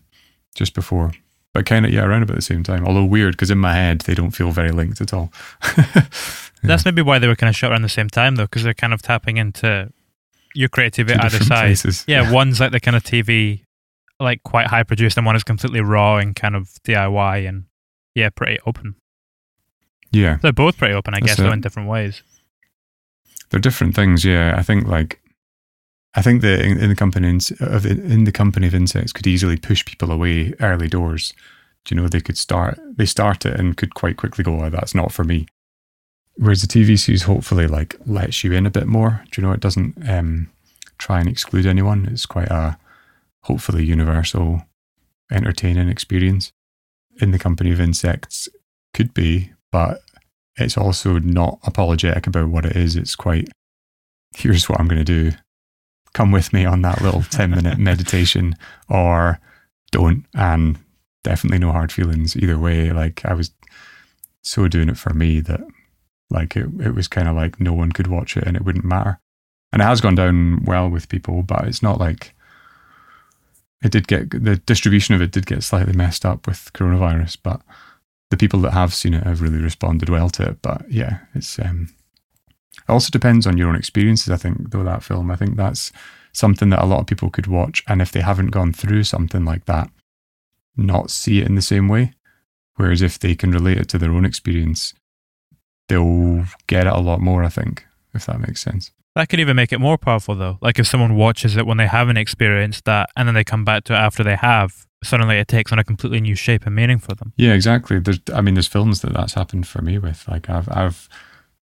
just 0.54 0.74
before, 0.74 1.12
but 1.54 1.64
kind 1.64 1.86
of 1.86 1.92
yeah, 1.92 2.04
around 2.04 2.22
about 2.24 2.36
the 2.36 2.42
same 2.42 2.62
time. 2.62 2.84
Although 2.86 3.04
weird 3.04 3.32
because 3.34 3.50
in 3.50 3.58
my 3.58 3.72
head 3.74 4.00
they 4.02 4.14
don't 4.14 4.32
feel 4.32 4.50
very 4.50 4.70
linked 4.72 5.00
at 5.00 5.14
all. 5.14 5.32
That's 6.62 6.84
maybe 6.84 7.02
why 7.02 7.18
they 7.18 7.26
were 7.28 7.36
kind 7.36 7.48
of 7.48 7.56
shot 7.56 7.70
around 7.72 7.82
the 7.82 7.88
same 7.88 8.08
time 8.10 8.36
though, 8.36 8.44
because 8.44 8.62
they're 8.64 8.74
kind 8.74 8.92
of 8.92 9.00
tapping 9.02 9.36
into 9.38 9.90
your 10.54 10.68
creativity 10.68 11.18
either 11.18 11.38
side. 11.44 11.64
places. 11.66 12.04
Yeah, 12.06 12.30
one's 12.32 12.60
like 12.60 12.72
the 12.72 12.80
kind 12.80 12.96
of 12.96 13.02
TV, 13.04 13.64
like 14.20 14.42
quite 14.44 14.66
high 14.68 14.82
produced, 14.82 15.16
and 15.16 15.26
one 15.26 15.36
is 15.36 15.44
completely 15.44 15.80
raw 15.80 16.16
and 16.16 16.34
kind 16.34 16.54
of 16.56 16.70
DIY 16.86 17.48
and 17.48 17.64
yeah, 18.14 18.30
pretty 18.30 18.58
open. 18.66 18.94
yeah, 20.12 20.38
They're 20.40 20.52
both 20.52 20.78
pretty 20.78 20.94
open, 20.94 21.14
I 21.14 21.20
That's 21.20 21.36
guess, 21.36 21.44
though 21.44 21.52
in 21.52 21.60
different 21.60 21.88
ways. 21.88 22.22
they're 23.50 23.60
different 23.60 23.94
things. 23.94 24.24
Yeah, 24.24 24.54
I 24.56 24.62
think 24.62 24.86
like. 24.86 25.20
I 26.16 26.22
think 26.22 26.42
that 26.42 26.60
in, 26.60 26.78
in 26.78 26.88
the 26.88 26.94
company 26.94 27.28
of 27.60 27.86
in 27.86 28.24
the 28.24 28.32
company 28.32 28.66
of 28.66 28.74
insects 28.74 29.12
could 29.12 29.26
easily 29.26 29.56
push 29.56 29.84
people 29.84 30.12
away 30.12 30.54
early 30.60 30.88
doors. 30.88 31.32
Do 31.84 31.94
you 31.94 32.00
know 32.00 32.08
they 32.08 32.20
could 32.20 32.38
start 32.38 32.78
they 32.96 33.06
start 33.06 33.44
it 33.44 33.58
and 33.58 33.76
could 33.76 33.94
quite 33.94 34.16
quickly 34.16 34.44
go, 34.44 34.62
oh, 34.62 34.70
that's 34.70 34.94
not 34.94 35.12
for 35.12 35.24
me. 35.24 35.46
Whereas 36.36 36.62
the 36.62 36.66
TV 36.66 36.98
series 36.98 37.24
hopefully 37.24 37.66
like 37.66 37.96
lets 38.06 38.42
you 38.42 38.52
in 38.52 38.66
a 38.66 38.70
bit 38.70 38.86
more. 38.86 39.24
Do 39.30 39.40
you 39.40 39.46
know 39.46 39.52
it 39.52 39.60
doesn't 39.60 40.08
um, 40.08 40.50
try 40.98 41.20
and 41.20 41.28
exclude 41.28 41.66
anyone. 41.66 42.08
It's 42.10 42.26
quite 42.26 42.48
a 42.48 42.78
hopefully 43.42 43.84
universal, 43.84 44.62
entertaining 45.30 45.88
experience. 45.88 46.52
In 47.20 47.30
the 47.30 47.38
company 47.38 47.70
of 47.70 47.80
insects 47.80 48.48
could 48.92 49.14
be, 49.14 49.52
but 49.70 50.00
it's 50.56 50.76
also 50.76 51.18
not 51.18 51.58
apologetic 51.64 52.26
about 52.26 52.48
what 52.48 52.64
it 52.64 52.76
is. 52.76 52.96
It's 52.96 53.14
quite 53.14 53.48
here's 54.36 54.68
what 54.68 54.80
I'm 54.80 54.88
going 54.88 55.04
to 55.04 55.30
do. 55.30 55.36
Come 56.14 56.30
with 56.30 56.52
me 56.52 56.64
on 56.64 56.82
that 56.82 57.02
little 57.02 57.22
10 57.22 57.50
minute 57.50 57.78
meditation 57.90 58.56
or 58.88 59.38
don't. 59.90 60.24
And 60.34 60.78
definitely 61.22 61.58
no 61.58 61.72
hard 61.72 61.92
feelings 61.92 62.36
either 62.36 62.58
way. 62.58 62.92
Like 62.92 63.24
I 63.24 63.34
was 63.34 63.50
so 64.42 64.68
doing 64.68 64.88
it 64.88 64.98
for 64.98 65.12
me 65.12 65.40
that 65.40 65.60
like 66.30 66.56
it, 66.56 66.68
it 66.80 66.94
was 66.94 67.08
kind 67.08 67.28
of 67.28 67.36
like 67.36 67.60
no 67.60 67.72
one 67.72 67.92
could 67.92 68.06
watch 68.06 68.36
it 68.36 68.44
and 68.44 68.56
it 68.56 68.64
wouldn't 68.64 68.84
matter. 68.84 69.18
And 69.72 69.82
it 69.82 69.86
has 69.86 70.00
gone 70.00 70.14
down 70.14 70.64
well 70.64 70.88
with 70.88 71.08
people, 71.08 71.42
but 71.42 71.66
it's 71.66 71.82
not 71.82 71.98
like 71.98 72.34
it 73.82 73.92
did 73.92 74.06
get 74.06 74.30
the 74.30 74.56
distribution 74.56 75.14
of 75.14 75.22
it 75.22 75.32
did 75.32 75.46
get 75.46 75.62
slightly 75.62 75.92
messed 75.92 76.24
up 76.24 76.46
with 76.46 76.72
coronavirus, 76.72 77.38
but 77.42 77.60
the 78.30 78.36
people 78.36 78.60
that 78.60 78.72
have 78.72 78.94
seen 78.94 79.14
it 79.14 79.24
have 79.24 79.42
really 79.42 79.58
responded 79.58 80.08
well 80.08 80.30
to 80.30 80.42
it. 80.44 80.62
But 80.62 80.90
yeah, 80.90 81.18
it's 81.34 81.58
um 81.58 81.93
it 82.88 82.92
also 82.92 83.10
depends 83.10 83.46
on 83.46 83.56
your 83.56 83.68
own 83.68 83.76
experiences, 83.76 84.30
I 84.30 84.36
think, 84.36 84.70
though, 84.70 84.84
that 84.84 85.02
film. 85.02 85.30
I 85.30 85.36
think 85.36 85.56
that's 85.56 85.92
something 86.32 86.70
that 86.70 86.82
a 86.82 86.86
lot 86.86 87.00
of 87.00 87.06
people 87.06 87.30
could 87.30 87.46
watch. 87.46 87.82
And 87.88 88.02
if 88.02 88.12
they 88.12 88.20
haven't 88.20 88.48
gone 88.48 88.72
through 88.72 89.04
something 89.04 89.44
like 89.44 89.66
that, 89.66 89.90
not 90.76 91.10
see 91.10 91.40
it 91.40 91.46
in 91.46 91.54
the 91.54 91.62
same 91.62 91.88
way. 91.88 92.12
Whereas 92.76 93.02
if 93.02 93.18
they 93.18 93.34
can 93.34 93.52
relate 93.52 93.78
it 93.78 93.88
to 93.90 93.98
their 93.98 94.10
own 94.10 94.24
experience, 94.24 94.94
they'll 95.88 96.44
get 96.66 96.86
it 96.86 96.92
a 96.92 96.98
lot 96.98 97.20
more, 97.20 97.44
I 97.44 97.48
think, 97.48 97.86
if 98.14 98.26
that 98.26 98.40
makes 98.40 98.60
sense. 98.60 98.90
That 99.14 99.28
could 99.28 99.38
even 99.38 99.54
make 99.54 99.72
it 99.72 99.78
more 99.78 99.96
powerful, 99.96 100.34
though. 100.34 100.58
Like 100.60 100.80
if 100.80 100.88
someone 100.88 101.14
watches 101.14 101.56
it 101.56 101.66
when 101.66 101.76
they 101.76 101.86
haven't 101.86 102.16
experienced 102.16 102.84
that, 102.86 103.10
and 103.16 103.28
then 103.28 103.34
they 103.36 103.44
come 103.44 103.64
back 103.64 103.84
to 103.84 103.92
it 103.92 103.96
after 103.96 104.24
they 104.24 104.34
have, 104.34 104.86
suddenly 105.04 105.36
it 105.36 105.46
takes 105.46 105.70
on 105.70 105.78
a 105.78 105.84
completely 105.84 106.20
new 106.20 106.34
shape 106.34 106.66
and 106.66 106.74
meaning 106.74 106.98
for 106.98 107.14
them. 107.14 107.32
Yeah, 107.36 107.52
exactly. 107.52 108.00
There's, 108.00 108.18
I 108.34 108.40
mean, 108.40 108.54
there's 108.54 108.66
films 108.66 109.02
that 109.02 109.12
that's 109.12 109.34
happened 109.34 109.68
for 109.68 109.82
me 109.82 109.98
with. 109.98 110.26
Like, 110.26 110.50
I've, 110.50 110.68
I've 110.68 111.08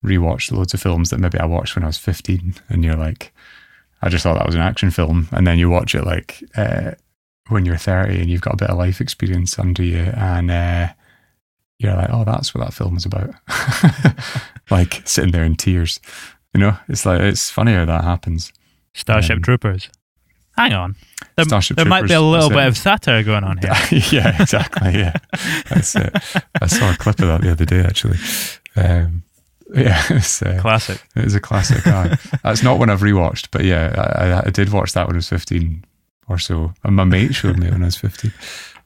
rewatched 0.05 0.53
loads 0.53 0.75
of 0.75 0.81
films 0.83 1.11
that 1.11 1.19
maybe 1.19 1.39
I 1.39 1.45
watched 1.47 1.77
when 1.77 1.85
I 1.85 1.89
was 1.89 1.99
15, 1.99 2.55
and 2.69 2.85
you're 2.85 2.97
like, 2.97 3.33
I 4.03 4.09
just 4.09 4.23
thought 4.23 4.35
that 4.35 4.47
was 4.47 4.55
an 4.55 4.61
action 4.61 4.91
film, 4.91 5.29
and 5.33 5.47
then 5.47 5.59
you 5.59 5.71
watch 5.71 5.95
it 5.95 6.05
like 6.05 6.43
uh, 6.57 6.93
when 7.49 7.65
you're 7.65 7.77
30 7.77 8.21
and 8.21 8.31
you've 8.31 8.41
got 8.41 8.55
a 8.55 8.59
bit 8.59 8.71
of 8.71 8.79
life 8.79 9.01
experience 9.01 9.59
under 9.59 9.83
you, 9.83 9.99
and 10.17 10.51
uh, 10.51 10.89
you're 11.79 11.95
like, 11.95 12.11
oh, 12.11 12.25
that's 12.25 12.55
what 12.55 12.65
that 12.65 12.75
film 12.75 12.97
is 12.97 13.07
about. 13.07 13.35
like 14.71 15.03
sitting 15.07 15.33
there 15.33 15.45
in 15.45 15.57
tears. 15.57 16.01
You 16.55 16.61
know, 16.61 16.77
it's 16.89 17.07
like 17.07 17.21
it's 17.21 17.51
funny 17.51 17.73
how 17.73 17.85
that 17.85 18.05
happens. 18.05 18.53
Starship 18.95 19.37
Um, 19.37 19.43
Troopers. 19.43 19.89
Hang 20.57 20.75
on. 20.75 20.97
There, 21.37 21.47
Starship 21.47 21.77
there 21.79 21.87
might 21.87 22.07
be 22.07 22.13
a 22.13 22.21
little 22.21 22.51
bit 22.51 22.59
it. 22.59 22.67
of 22.69 22.77
satire 22.77 23.23
going 23.23 23.43
on 23.43 23.57
here. 23.57 23.73
yeah, 24.13 24.43
exactly. 24.43 24.93
Yeah, 24.99 25.15
that's 25.71 25.97
it. 25.97 26.15
I 26.61 26.67
saw 26.67 26.93
a 26.93 26.97
clip 26.97 27.21
of 27.21 27.29
that 27.29 27.41
the 27.41 27.53
other 27.53 27.65
day, 27.65 27.81
actually. 27.81 28.19
Um, 28.77 29.23
yeah, 29.75 30.03
it's, 30.11 30.43
uh, 30.43 30.59
Classic. 30.61 31.03
it 31.17 31.25
is 31.25 31.35
a 31.35 31.41
classic. 31.41 31.87
aye. 31.87 32.17
That's 32.43 32.63
not 32.63 32.79
one 32.79 32.91
I've 32.91 33.01
rewatched, 33.01 33.49
but 33.51 33.65
yeah, 33.65 33.95
I, 34.17 34.25
I, 34.27 34.43
I 34.47 34.51
did 34.51 34.73
watch 34.73 34.93
that 34.93 35.07
when 35.07 35.17
I 35.17 35.19
was 35.19 35.29
fifteen 35.29 35.85
or 36.29 36.39
so. 36.39 36.73
And 36.85 36.97
my 36.97 37.05
mate 37.05 37.35
showed 37.35 37.59
me 37.59 37.71
when 37.71 37.83
I 37.83 37.87
was 37.87 37.97
fifteen 37.97 38.33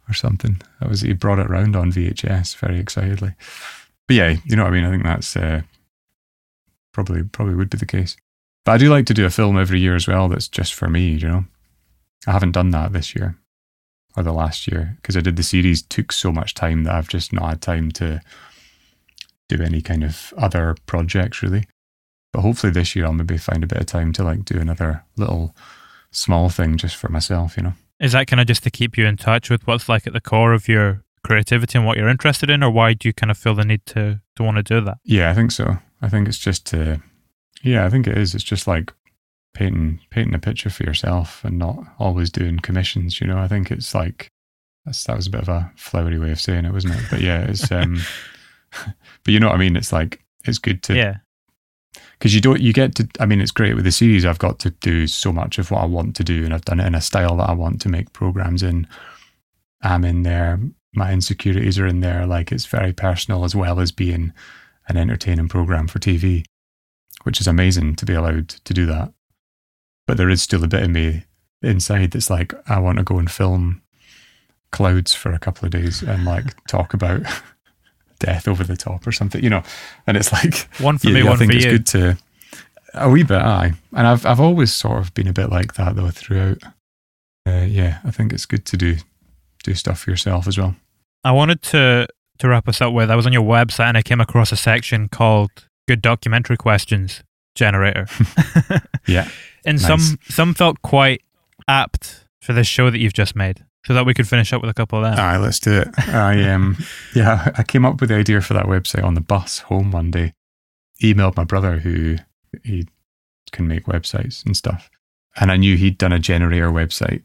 or 0.09 0.14
something. 0.14 0.61
That 0.80 0.89
was 0.89 1.01
he 1.01 1.12
brought 1.12 1.39
it 1.39 1.49
round 1.51 1.76
on 1.76 1.93
VHS 1.93 2.57
very 2.57 2.78
excitedly. 2.78 3.34
But 4.07 4.14
yeah, 4.16 4.37
you 4.45 4.55
know 4.57 4.62
what 4.64 4.72
I 4.72 4.76
mean. 4.76 4.84
I 4.84 4.91
think 4.91 5.03
that's 5.03 5.37
uh, 5.37 5.62
probably 6.93 7.22
probably 7.24 7.55
would 7.55 7.70
be 7.70 7.78
the 7.78 7.87
case. 7.87 8.16
But 8.64 8.72
I 8.72 8.78
do 8.78 8.91
like 8.91 9.07
to 9.07 9.14
do 9.14 9.26
a 9.26 9.30
film 9.30 9.59
every 9.59 9.80
year 9.80 9.95
as 9.95 10.09
well. 10.09 10.28
That's 10.28 10.49
just 10.49 10.74
for 10.74 10.89
me. 10.89 11.09
You 11.11 11.28
know, 11.28 11.45
I 12.26 12.32
haven't 12.32 12.53
done 12.53 12.70
that 12.70 12.93
this 12.93 13.14
year 13.14 13.37
or 14.16 14.22
the 14.22 14.32
last 14.32 14.66
year 14.66 14.97
because 14.97 15.16
I 15.16 15.20
did 15.20 15.37
the 15.37 15.43
series. 15.43 15.82
Took 15.82 16.12
so 16.12 16.32
much 16.32 16.55
time 16.55 16.84
that 16.84 16.95
I've 16.95 17.09
just 17.09 17.32
not 17.32 17.49
had 17.49 17.61
time 17.62 17.91
to 17.93 18.20
do 19.49 19.63
any 19.63 19.83
kind 19.83 20.05
of 20.05 20.33
other 20.37 20.77
projects 20.87 21.43
really. 21.43 21.65
But 22.33 22.43
hopefully 22.43 22.73
this 22.73 22.95
year 22.95 23.07
I'll 23.07 23.13
maybe 23.13 23.39
find 23.39 23.65
a 23.65 23.67
bit 23.67 23.79
of 23.79 23.87
time 23.87 24.13
to 24.15 24.25
like 24.25 24.45
do 24.45 24.59
another 24.59 25.05
little 25.17 25.55
small 26.11 26.49
thing 26.49 26.77
just 26.77 26.97
for 26.97 27.09
myself, 27.09 27.57
you 27.57 27.63
know. 27.63 27.73
Is 27.99 28.13
that 28.13 28.27
kind 28.27 28.41
of 28.41 28.47
just 28.47 28.63
to 28.65 28.71
keep 28.71 28.99
you 28.99 29.07
in 29.07 29.17
touch 29.17 29.49
with 29.49 29.67
what's 29.67 29.89
like 29.89 30.07
at 30.07 30.13
the 30.13 30.21
core 30.21 30.53
of 30.53 30.69
your 30.69 31.03
creativity 31.25 31.79
and 31.79 31.87
what 31.87 31.97
you're 31.97 32.09
interested 32.09 32.51
in, 32.51 32.63
or 32.63 32.71
why 32.71 32.93
do 32.93 33.09
you 33.09 33.13
kind 33.13 33.31
of 33.31 33.39
feel 33.39 33.55
the 33.55 33.65
need 33.65 33.85
to 33.87 34.21
to 34.37 34.43
want 34.43 34.57
to 34.57 34.63
do 34.63 34.81
that? 34.83 34.99
Yeah, 35.05 35.31
I 35.31 35.35
think 35.35 35.51
so. 35.51 35.79
I 36.03 36.09
think 36.09 36.29
it's 36.29 36.39
just 36.39 36.67
to, 36.67 37.01
yeah, 37.63 37.87
I 37.87 37.91
think 37.91 38.07
it 38.07 38.19
is. 38.19 38.35
It's 38.35 38.45
just 38.45 38.67
like 38.67 38.93
painting 39.55 40.01
painting 40.11 40.35
a 40.35 40.39
picture 40.39 40.69
for 40.69 40.85
yourself 40.85 41.43
and 41.45 41.59
not 41.59 41.79
always 41.99 42.31
doing 42.31 42.59
commissions. 42.59 43.21
You 43.21 43.27
know, 43.27 43.39
I 43.39 43.49
think 43.49 43.71
it's 43.71 43.95
like 43.95 44.29
that's, 44.85 45.05
that 45.05 45.17
was 45.17 45.27
a 45.27 45.31
bit 45.31 45.43
of 45.43 45.49
a 45.49 45.73
flowery 45.77 46.19
way 46.19 46.31
of 46.31 46.41
saying 46.41 46.65
it, 46.65 46.73
wasn't 46.73 46.95
it? 46.95 47.05
But 47.11 47.21
yeah, 47.21 47.41
it's 47.41 47.73
um, 47.73 48.01
but 49.24 49.33
you 49.33 49.41
know 49.41 49.49
what 49.49 49.57
I 49.57 49.59
mean. 49.59 49.77
It's 49.77 49.93
like 49.93 50.24
it's 50.45 50.59
good 50.59 50.83
to 50.85 50.95
Yeah, 50.95 51.16
because 52.18 52.35
you 52.35 52.41
don't 52.41 52.61
you 52.61 52.72
get 52.72 52.95
to 52.97 53.09
i 53.20 53.27
mean 53.27 53.41
it's 53.41 53.51
great 53.51 53.74
with 53.74 53.85
the 53.85 53.93
series. 53.93 54.24
I've 54.24 54.39
got 54.39 54.59
to 54.61 54.70
do 54.70 55.07
so 55.07 55.33
much 55.33 55.59
of 55.59 55.70
what 55.70 55.83
i 55.83 55.87
want 55.87 56.16
to 56.16 56.24
do 56.24 56.45
and 56.45 56.55
i've 56.55 56.64
done 56.64 56.81
it 56.81 56.87
in 56.87 56.95
a 56.95 57.01
style 57.01 57.37
that 57.37 57.49
i 57.49 57.53
want 57.53 57.81
to 57.83 57.89
make 57.89 58.12
programs 58.12 58.62
in. 58.62 58.87
I'm 59.83 60.05
in 60.05 60.22
there 60.22 60.59
my 60.95 61.12
insecurities 61.12 61.79
are 61.79 61.87
in 61.87 62.01
there 62.01 62.27
like 62.27 62.51
it's 62.51 62.66
very 62.66 62.93
personal 62.93 63.45
as 63.45 63.55
well 63.55 63.81
as 63.81 63.93
being 63.93 64.33
an 64.89 64.97
entertaining 64.97 65.49
program 65.49 65.87
for 65.87 65.99
tv 65.99 66.45
which 67.24 67.41
is 67.41 67.47
amazing 67.47 67.95
to 67.97 68.07
be 68.07 68.14
allowed 68.14 68.49
to 68.49 68.72
do 68.72 68.87
that. 68.87 69.12
But 70.07 70.16
there 70.16 70.31
is 70.31 70.41
still 70.41 70.62
a 70.62 70.68
bit 70.68 70.85
of 70.85 70.91
me 70.91 71.24
inside 71.62 72.12
that's 72.12 72.31
like 72.31 72.55
i 72.68 72.79
want 72.79 72.99
to 72.99 73.05
go 73.05 73.18
and 73.18 73.31
film 73.31 73.83
clouds 74.70 75.14
for 75.14 75.33
a 75.33 75.39
couple 75.39 75.64
of 75.64 75.72
days 75.72 76.03
and 76.03 76.24
like 76.24 76.55
talk 76.66 76.95
about 76.95 77.22
death 78.19 78.49
over 78.49 78.64
the 78.64 78.77
top 78.77 79.07
or 79.07 79.12
something 79.12 79.43
you 79.43 79.51
know 79.51 79.62
and 80.07 80.17
it's 80.17 80.33
like 80.33 80.69
one 80.81 80.99
for 80.99 81.09
yeah, 81.09 81.14
me, 81.14 81.21
yeah, 81.21 81.27
one 81.27 81.35
I 81.35 81.37
think 81.39 81.53
for 81.53 81.57
it's 81.57 81.64
you. 81.67 81.71
good 81.73 81.87
to 81.87 82.19
a 82.97 83.11
wee 83.11 83.23
bit, 83.23 83.39
aye. 83.41 83.73
And 83.95 84.07
I've 84.07 84.25
I've 84.27 84.41
always 84.41 84.73
sort 84.73 84.99
of 84.99 85.14
been 85.14 85.29
a 85.29 85.33
bit 85.33 85.51
like 85.51 85.75
that 85.75 85.97
though 85.97 86.11
throughout. 86.11 86.59
Uh, 87.47 87.67
yeah, 87.69 87.99
I 88.05 88.11
think 88.11 88.33
it's 88.33 88.47
good 88.47 88.64
to 88.67 88.77
do 88.77 88.97
do 89.62 89.75
stuff 89.75 90.01
for 90.01 90.11
yourself 90.11 90.47
as 90.47 90.59
well. 90.59 90.75
I 91.23 91.33
wanted 91.33 91.62
to 91.62 92.09
to 92.39 92.49
wrap 92.49 92.69
us 92.69 92.81
up 92.81 92.93
with. 92.93 93.11
I 93.11 93.17
was 93.17 93.27
on 93.27 93.33
your 93.33 93.43
website 93.43 93.89
and 93.89 93.97
I 93.99 94.03
came 94.03 94.21
across 94.21 94.51
a 94.53 94.57
section 94.57 95.09
called 95.09 95.51
"Good 95.87 96.03
Documentary 96.03 96.57
Questions 96.57 97.23
Generator." 97.55 98.07
Yeah, 99.07 99.29
and 99.64 99.81
Nice. 99.81 99.87
some 99.87 100.19
some 100.29 100.55
felt 100.55 100.83
quite 100.83 101.23
apt 101.69 102.25
for 102.43 102.53
this 102.53 102.67
show 102.67 102.91
that 102.91 102.99
you've 102.99 103.12
just 103.12 103.37
made, 103.37 103.64
so 103.87 103.95
that 103.95 104.05
we 104.07 104.14
could 104.14 104.26
finish 104.28 104.53
up 104.53 104.61
with 104.61 104.70
a 104.70 104.74
couple 104.74 104.99
of 104.99 105.05
them. 105.05 105.18
aye, 105.24 105.37
let's 105.39 105.61
do 105.61 105.72
it. 105.72 105.89
I 106.09 106.43
um, 106.51 106.76
yeah, 107.14 107.51
I 107.57 107.62
came 107.62 107.84
up 107.84 108.01
with 108.01 108.11
the 108.11 108.16
idea 108.16 108.41
for 108.41 108.55
that 108.55 108.66
website 108.66 109.05
on 109.05 109.14
the 109.14 109.20
bus 109.20 109.61
home 109.61 109.91
one 109.93 110.11
day. 110.11 110.32
Emailed 111.03 111.37
my 111.37 111.45
brother 111.45 111.78
who 111.78 112.16
he 112.64 112.87
can 113.53 113.68
make 113.68 113.84
websites 113.87 114.45
and 114.45 114.57
stuff, 114.57 114.91
and 115.37 115.53
I 115.53 115.57
knew 115.57 115.76
he'd 115.76 115.99
done 115.99 116.12
a 116.12 116.18
generator 116.18 116.70
website 116.70 117.22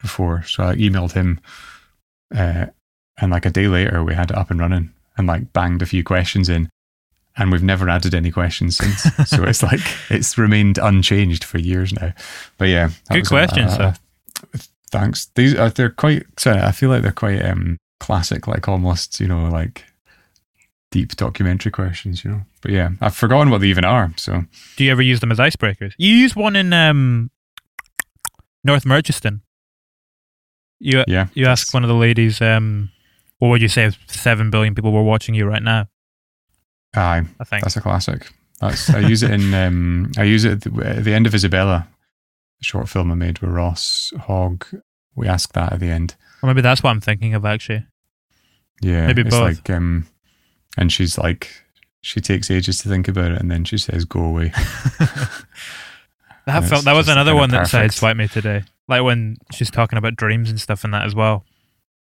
before, 0.00 0.42
so 0.44 0.64
I 0.64 0.74
emailed 0.76 1.12
him. 1.12 1.40
Uh, 2.34 2.66
and 3.20 3.30
like 3.30 3.44
a 3.46 3.50
day 3.50 3.68
later, 3.68 4.02
we 4.02 4.14
had 4.14 4.30
it 4.30 4.36
up 4.36 4.50
and 4.50 4.58
running, 4.58 4.90
and 5.16 5.26
like 5.26 5.52
banged 5.52 5.82
a 5.82 5.86
few 5.86 6.02
questions 6.02 6.48
in, 6.48 6.70
and 7.36 7.52
we've 7.52 7.62
never 7.62 7.88
added 7.88 8.14
any 8.14 8.30
questions 8.30 8.78
since. 8.78 9.02
so 9.30 9.44
it's 9.44 9.62
like 9.62 9.80
it's 10.10 10.36
remained 10.38 10.78
unchanged 10.78 11.44
for 11.44 11.58
years 11.58 11.92
now. 11.92 12.12
But 12.58 12.68
yeah, 12.68 12.90
Good 13.10 13.28
question. 13.28 13.64
a- 13.68 13.76
questions, 13.76 13.98
a- 14.54 14.56
a- 14.58 14.60
thanks. 14.92 15.26
These 15.34 15.56
are 15.56 15.70
they're 15.70 15.90
quite. 15.90 16.24
Sorry, 16.38 16.60
I 16.60 16.70
feel 16.70 16.90
like 16.90 17.02
they're 17.02 17.10
quite 17.12 17.44
um 17.44 17.78
classic, 17.98 18.46
like 18.46 18.68
almost 18.68 19.18
you 19.18 19.26
know 19.26 19.48
like 19.48 19.84
deep 20.92 21.16
documentary 21.16 21.72
questions. 21.72 22.24
You 22.24 22.30
know, 22.30 22.42
but 22.60 22.70
yeah, 22.70 22.90
I've 23.00 23.16
forgotten 23.16 23.50
what 23.50 23.60
they 23.62 23.68
even 23.68 23.84
are. 23.84 24.12
So 24.16 24.44
Do 24.76 24.84
you 24.84 24.92
ever 24.92 25.02
use 25.02 25.20
them 25.20 25.32
as 25.32 25.38
icebreakers? 25.38 25.94
You 25.98 26.14
use 26.14 26.36
one 26.36 26.54
in 26.54 26.72
um, 26.72 27.30
North 28.62 28.84
Merchiston. 28.84 29.40
You 30.78 31.04
yeah, 31.08 31.28
you 31.34 31.46
asked 31.46 31.74
one 31.74 31.82
of 31.82 31.88
the 31.88 31.94
ladies, 31.94 32.40
um, 32.40 32.90
what 33.38 33.48
would 33.48 33.62
you 33.62 33.68
say 33.68 33.86
if 33.86 33.98
seven 34.06 34.50
billion 34.50 34.74
people 34.74 34.92
were 34.92 35.02
watching 35.02 35.34
you 35.34 35.46
right 35.46 35.62
now? 35.62 35.88
Aye, 36.94 37.22
I 37.40 37.44
think. 37.44 37.62
That's 37.62 37.76
a 37.76 37.80
classic. 37.80 38.30
That's 38.60 38.90
I 38.90 39.00
use 39.00 39.22
it 39.22 39.30
in 39.30 39.54
um, 39.62 40.12
I 40.16 40.24
use 40.24 40.44
it 40.44 40.52
at 40.52 40.60
the, 40.62 40.84
at 40.84 41.04
the 41.04 41.14
end 41.14 41.26
of 41.26 41.34
Isabella, 41.34 41.88
short 42.62 42.88
film 42.88 43.10
I 43.12 43.14
made 43.14 43.40
with 43.40 43.50
Ross 43.50 44.12
Hogg. 44.22 44.64
We 45.14 45.28
ask 45.28 45.52
that 45.52 45.74
at 45.74 45.80
the 45.80 45.90
end. 45.90 46.16
or 46.42 46.46
maybe 46.46 46.62
that's 46.62 46.82
what 46.82 46.90
I'm 46.90 47.00
thinking 47.00 47.34
of 47.34 47.44
actually. 47.44 47.86
Yeah, 48.80 49.06
Maybe 49.06 49.22
it's 49.22 49.30
both. 49.30 49.42
like 49.58 49.70
um, 49.70 50.06
and 50.76 50.92
she's 50.92 51.16
like 51.18 51.48
she 52.00 52.20
takes 52.20 52.50
ages 52.50 52.78
to 52.82 52.88
think 52.88 53.06
about 53.06 53.30
it, 53.32 53.40
and 53.40 53.50
then 53.50 53.64
she 53.64 53.78
says, 53.78 54.04
"Go 54.04 54.24
away." 54.24 54.52
That 56.46 56.64
felt 56.64 56.84
that 56.86 56.94
was 56.94 57.08
another 57.08 57.36
one 57.36 57.50
that 57.50 57.66
sideswiped 57.68 58.16
me 58.16 58.26
today. 58.26 58.64
Like 58.88 59.04
when 59.04 59.36
she's 59.52 59.70
talking 59.70 59.96
about 59.96 60.16
dreams 60.16 60.50
and 60.50 60.60
stuff 60.60 60.82
and 60.82 60.92
that 60.92 61.06
as 61.06 61.14
well. 61.14 61.44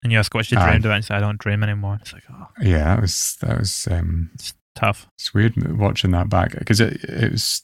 And 0.04 0.12
you 0.12 0.18
ask 0.18 0.34
what 0.34 0.48
she 0.48 0.56
Aye. 0.56 0.68
dreamed 0.68 0.86
about 0.86 0.96
and 0.96 1.04
she 1.04 1.10
said, 1.10 1.18
I 1.18 1.20
don't 1.20 1.38
dream 1.38 1.62
anymore. 1.62 2.00
It's 2.02 2.12
like, 2.12 2.24
oh, 2.32 2.48
yeah, 2.60 2.96
that 2.96 3.02
was 3.02 3.38
that 3.42 3.60
was 3.60 3.88
um, 3.92 4.32
it's 4.34 4.56
tough. 4.74 5.06
it's 5.20 5.32
weird 5.32 5.78
watching 5.78 6.10
that 6.12 6.28
back 6.28 6.58
because 6.58 6.80
it 6.82 7.04
it 7.04 7.32
was 7.32 7.62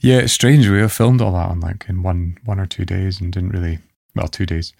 yeah, 0.00 0.18
it's 0.18 0.32
strange. 0.32 0.68
We 0.68 0.78
have 0.80 0.92
filmed 0.92 1.20
all 1.20 1.32
that 1.32 1.48
on 1.50 1.60
like 1.60 1.86
in 1.88 2.02
one 2.02 2.38
one 2.44 2.58
or 2.60 2.66
two 2.66 2.84
days 2.84 3.20
and 3.20 3.32
didn't 3.32 3.50
really 3.50 3.78
well 4.14 4.28
two 4.28 4.46
days, 4.46 4.72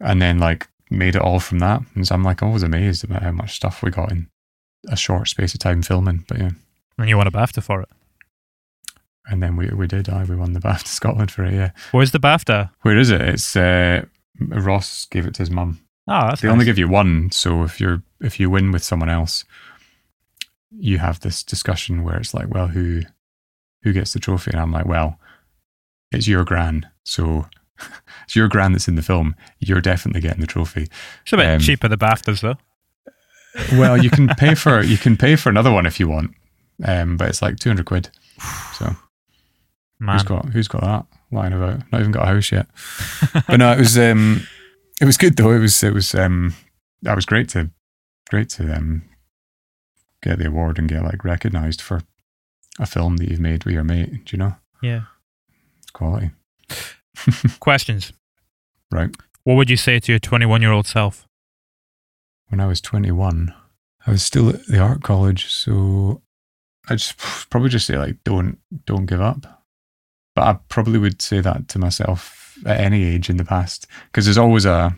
and 0.00 0.20
then 0.22 0.38
like 0.38 0.68
made 0.90 1.16
it 1.16 1.22
all 1.22 1.40
from 1.40 1.58
that. 1.60 1.82
And 1.94 2.06
so 2.06 2.14
I'm 2.14 2.22
like 2.24 2.42
always 2.42 2.62
amazed 2.62 3.04
about 3.04 3.22
how 3.22 3.32
much 3.32 3.54
stuff 3.56 3.82
we 3.82 3.90
got 3.90 4.12
in 4.12 4.28
a 4.88 4.96
short 4.96 5.28
space 5.28 5.54
of 5.54 5.60
time 5.60 5.82
filming. 5.82 6.24
But 6.28 6.38
yeah, 6.38 6.50
And 6.98 7.08
you 7.08 7.16
won 7.16 7.26
a 7.26 7.32
BAFTA 7.32 7.62
for 7.62 7.80
it. 7.82 7.88
and 9.26 9.42
then 9.42 9.56
we 9.56 9.68
we 9.68 9.86
did. 9.86 10.08
I 10.08 10.24
we 10.24 10.36
won 10.36 10.52
the 10.52 10.60
BAFTA 10.68 10.86
Scotland 10.88 11.30
for 11.30 11.44
it. 11.44 11.54
Yeah, 11.54 11.70
Where's 11.92 12.10
the 12.12 12.20
BAFTA? 12.20 12.70
where 12.82 12.98
is 12.98 13.10
it? 13.10 13.20
It's 13.20 13.56
uh, 13.56 14.04
Ross 14.40 15.06
gave 15.06 15.26
it 15.26 15.34
to 15.34 15.42
his 15.42 15.50
mum. 15.50 15.80
Oh, 16.06 16.26
that's 16.28 16.42
they 16.42 16.48
nice. 16.48 16.52
only 16.52 16.64
give 16.66 16.78
you 16.78 16.86
one 16.88 17.30
so 17.30 17.62
if 17.62 17.80
you're 17.80 18.02
if 18.20 18.38
you 18.38 18.50
win 18.50 18.72
with 18.72 18.84
someone 18.84 19.08
else 19.08 19.44
you 20.76 20.98
have 20.98 21.20
this 21.20 21.42
discussion 21.42 22.02
where 22.02 22.18
it's 22.18 22.34
like 22.34 22.52
well 22.52 22.66
who 22.66 23.00
who 23.84 23.92
gets 23.92 24.12
the 24.12 24.18
trophy? 24.18 24.50
And 24.50 24.60
i'm 24.60 24.72
like 24.72 24.86
well 24.86 25.18
it's 26.14 26.28
your 26.28 26.44
gran. 26.44 26.88
So 27.04 27.46
it's 28.24 28.36
your 28.36 28.48
gran 28.48 28.72
that's 28.72 28.88
in 28.88 28.94
the 28.94 29.02
film. 29.02 29.34
You're 29.58 29.80
definitely 29.80 30.20
getting 30.20 30.40
the 30.40 30.46
trophy. 30.46 30.88
It's 31.22 31.32
a 31.32 31.36
bit 31.36 31.46
um, 31.46 31.60
cheaper, 31.60 31.88
the 31.88 31.98
BAFTAs, 31.98 32.40
though. 32.40 32.56
well. 33.78 33.96
you 34.02 34.10
can 34.10 34.28
pay 34.28 34.54
for 34.54 34.82
you 34.92 34.98
can 34.98 35.16
pay 35.16 35.36
for 35.36 35.48
another 35.48 35.72
one 35.72 35.86
if 35.86 36.00
you 36.00 36.08
want. 36.08 36.34
Um 36.84 37.16
but 37.16 37.28
it's 37.28 37.42
like 37.42 37.56
200 37.58 37.86
quid. 37.86 38.10
So 38.74 38.96
Man. 40.00 40.14
who's 40.14 40.22
got 40.24 40.46
who's 40.46 40.68
got 40.68 40.82
that 40.82 41.06
lying 41.30 41.52
about? 41.52 41.80
Not 41.92 42.00
even 42.00 42.12
got 42.12 42.28
a 42.28 42.32
house 42.32 42.50
yet. 42.50 42.66
But 43.46 43.58
no 43.58 43.72
it 43.72 43.78
was 43.78 43.96
um 43.98 44.46
it 45.00 45.04
was 45.04 45.16
good 45.16 45.36
though. 45.36 45.52
It 45.52 45.60
was 45.60 45.82
it 45.82 45.94
was 45.94 46.14
um 46.14 46.54
that 47.02 47.14
was 47.14 47.26
great 47.26 47.48
to 47.50 47.70
great 48.28 48.48
to 48.50 48.74
um 48.74 49.02
get 50.22 50.38
the 50.38 50.48
award 50.48 50.78
and 50.78 50.88
get 50.88 51.04
like 51.04 51.24
recognized 51.24 51.80
for 51.80 52.02
a 52.78 52.86
film 52.86 53.16
that 53.18 53.28
you've 53.28 53.40
made 53.40 53.64
with 53.64 53.74
your 53.74 53.84
mate 53.84 54.24
do 54.24 54.36
you 54.36 54.38
know 54.38 54.54
yeah. 54.82 55.02
quality 55.92 56.30
Questions. 57.60 58.12
right 58.90 59.14
What 59.44 59.54
would 59.54 59.70
you 59.70 59.76
say 59.76 60.00
to 60.00 60.12
your 60.12 60.18
21 60.18 60.60
year 60.62 60.72
old 60.72 60.86
self? 60.86 61.26
when 62.48 62.60
i 62.60 62.66
was 62.66 62.80
21 62.80 63.54
i 64.06 64.10
was 64.10 64.22
still 64.22 64.48
at 64.50 64.66
the 64.66 64.78
art 64.78 65.02
college 65.02 65.46
so 65.46 66.22
i 66.88 66.94
just 66.94 67.16
probably 67.50 67.68
just 67.70 67.86
say 67.86 67.96
like 67.98 68.16
don't 68.24 68.58
don't 68.86 69.06
give 69.06 69.20
up 69.20 69.64
but 70.34 70.42
i 70.42 70.58
probably 70.68 70.98
would 70.98 71.22
say 71.22 71.40
that 71.40 71.68
to 71.68 71.78
myself 71.78 72.58
at 72.66 72.78
any 72.80 73.04
age 73.04 73.30
in 73.30 73.36
the 73.36 73.44
past 73.44 73.86
because 74.06 74.24
there's 74.26 74.38
always 74.38 74.64
a 74.66 74.94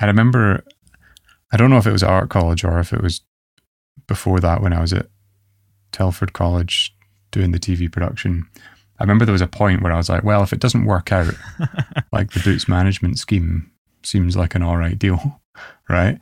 i 0.00 0.06
remember 0.06 0.64
i 1.52 1.56
don't 1.56 1.70
know 1.70 1.78
if 1.78 1.86
it 1.86 1.92
was 1.92 2.02
art 2.02 2.30
college 2.30 2.64
or 2.64 2.78
if 2.80 2.92
it 2.92 3.02
was 3.02 3.20
before 4.08 4.40
that 4.40 4.60
when 4.62 4.72
i 4.72 4.80
was 4.80 4.92
at 4.92 5.06
telford 5.92 6.32
college 6.32 6.94
doing 7.30 7.52
the 7.52 7.58
tv 7.58 7.90
production. 7.90 8.46
I 8.98 9.04
remember 9.04 9.24
there 9.24 9.32
was 9.32 9.40
a 9.40 9.46
point 9.46 9.82
where 9.82 9.92
i 9.92 9.96
was 9.96 10.08
like 10.08 10.24
well 10.24 10.42
if 10.42 10.52
it 10.52 10.60
doesn't 10.60 10.84
work 10.84 11.12
out 11.12 11.34
like 12.12 12.32
the 12.32 12.40
boots 12.40 12.68
management 12.68 13.18
scheme 13.18 13.70
seems 14.02 14.36
like 14.36 14.54
an 14.54 14.62
all 14.62 14.76
right 14.76 14.98
deal 14.98 15.40
right? 15.88 16.18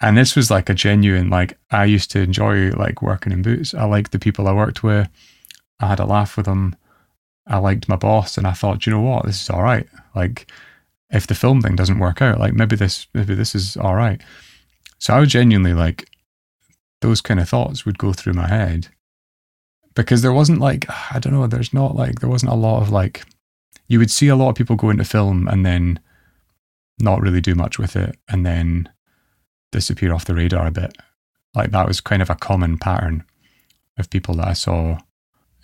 And 0.00 0.18
this 0.18 0.36
was 0.36 0.50
like 0.50 0.68
a 0.68 0.74
genuine 0.74 1.30
like 1.30 1.58
i 1.70 1.84
used 1.84 2.10
to 2.12 2.20
enjoy 2.20 2.70
like 2.70 3.02
working 3.02 3.32
in 3.32 3.42
boots. 3.42 3.74
I 3.74 3.84
liked 3.84 4.12
the 4.12 4.18
people 4.18 4.48
i 4.48 4.52
worked 4.52 4.82
with. 4.82 5.08
I 5.80 5.88
had 5.88 6.00
a 6.00 6.06
laugh 6.06 6.36
with 6.36 6.46
them. 6.46 6.76
I 7.46 7.58
liked 7.58 7.88
my 7.88 7.96
boss 7.96 8.38
and 8.38 8.46
i 8.46 8.52
thought 8.52 8.86
you 8.86 8.92
know 8.92 9.00
what? 9.00 9.26
This 9.26 9.42
is 9.42 9.50
all 9.50 9.62
right 9.62 9.86
like 10.14 10.50
if 11.10 11.26
the 11.26 11.34
film 11.34 11.60
thing 11.60 11.76
doesn't 11.76 11.98
work 11.98 12.22
out 12.22 12.38
like 12.38 12.54
maybe 12.54 12.76
this 12.76 13.06
maybe 13.14 13.34
this 13.34 13.54
is 13.54 13.76
all 13.76 13.94
right 13.94 14.20
so 14.98 15.14
i 15.14 15.20
was 15.20 15.28
genuinely 15.28 15.74
like 15.74 16.08
those 17.04 17.20
kind 17.20 17.38
of 17.38 17.48
thoughts 17.48 17.84
would 17.84 17.98
go 17.98 18.12
through 18.12 18.32
my 18.32 18.48
head 18.48 18.88
because 19.94 20.22
there 20.22 20.32
wasn't 20.32 20.58
like 20.58 20.86
i 21.12 21.18
don't 21.18 21.32
know 21.32 21.46
there's 21.46 21.74
not 21.74 21.94
like 21.94 22.18
there 22.20 22.30
wasn't 22.30 22.50
a 22.50 22.56
lot 22.56 22.80
of 22.82 22.90
like 22.90 23.22
you 23.88 23.98
would 23.98 24.10
see 24.10 24.28
a 24.28 24.36
lot 24.36 24.50
of 24.50 24.56
people 24.56 24.76
go 24.76 24.90
into 24.90 25.04
film 25.04 25.46
and 25.48 25.64
then 25.64 26.00
not 26.98 27.20
really 27.20 27.40
do 27.40 27.54
much 27.54 27.78
with 27.78 27.96
it 27.96 28.16
and 28.28 28.44
then 28.46 28.88
disappear 29.72 30.14
off 30.14 30.24
the 30.24 30.34
radar 30.34 30.66
a 30.66 30.70
bit. 30.70 30.96
Like 31.54 31.70
that 31.72 31.86
was 31.86 32.00
kind 32.00 32.22
of 32.22 32.30
a 32.30 32.34
common 32.34 32.78
pattern 32.78 33.24
of 33.98 34.10
people 34.10 34.36
that 34.36 34.48
I 34.48 34.52
saw 34.52 34.98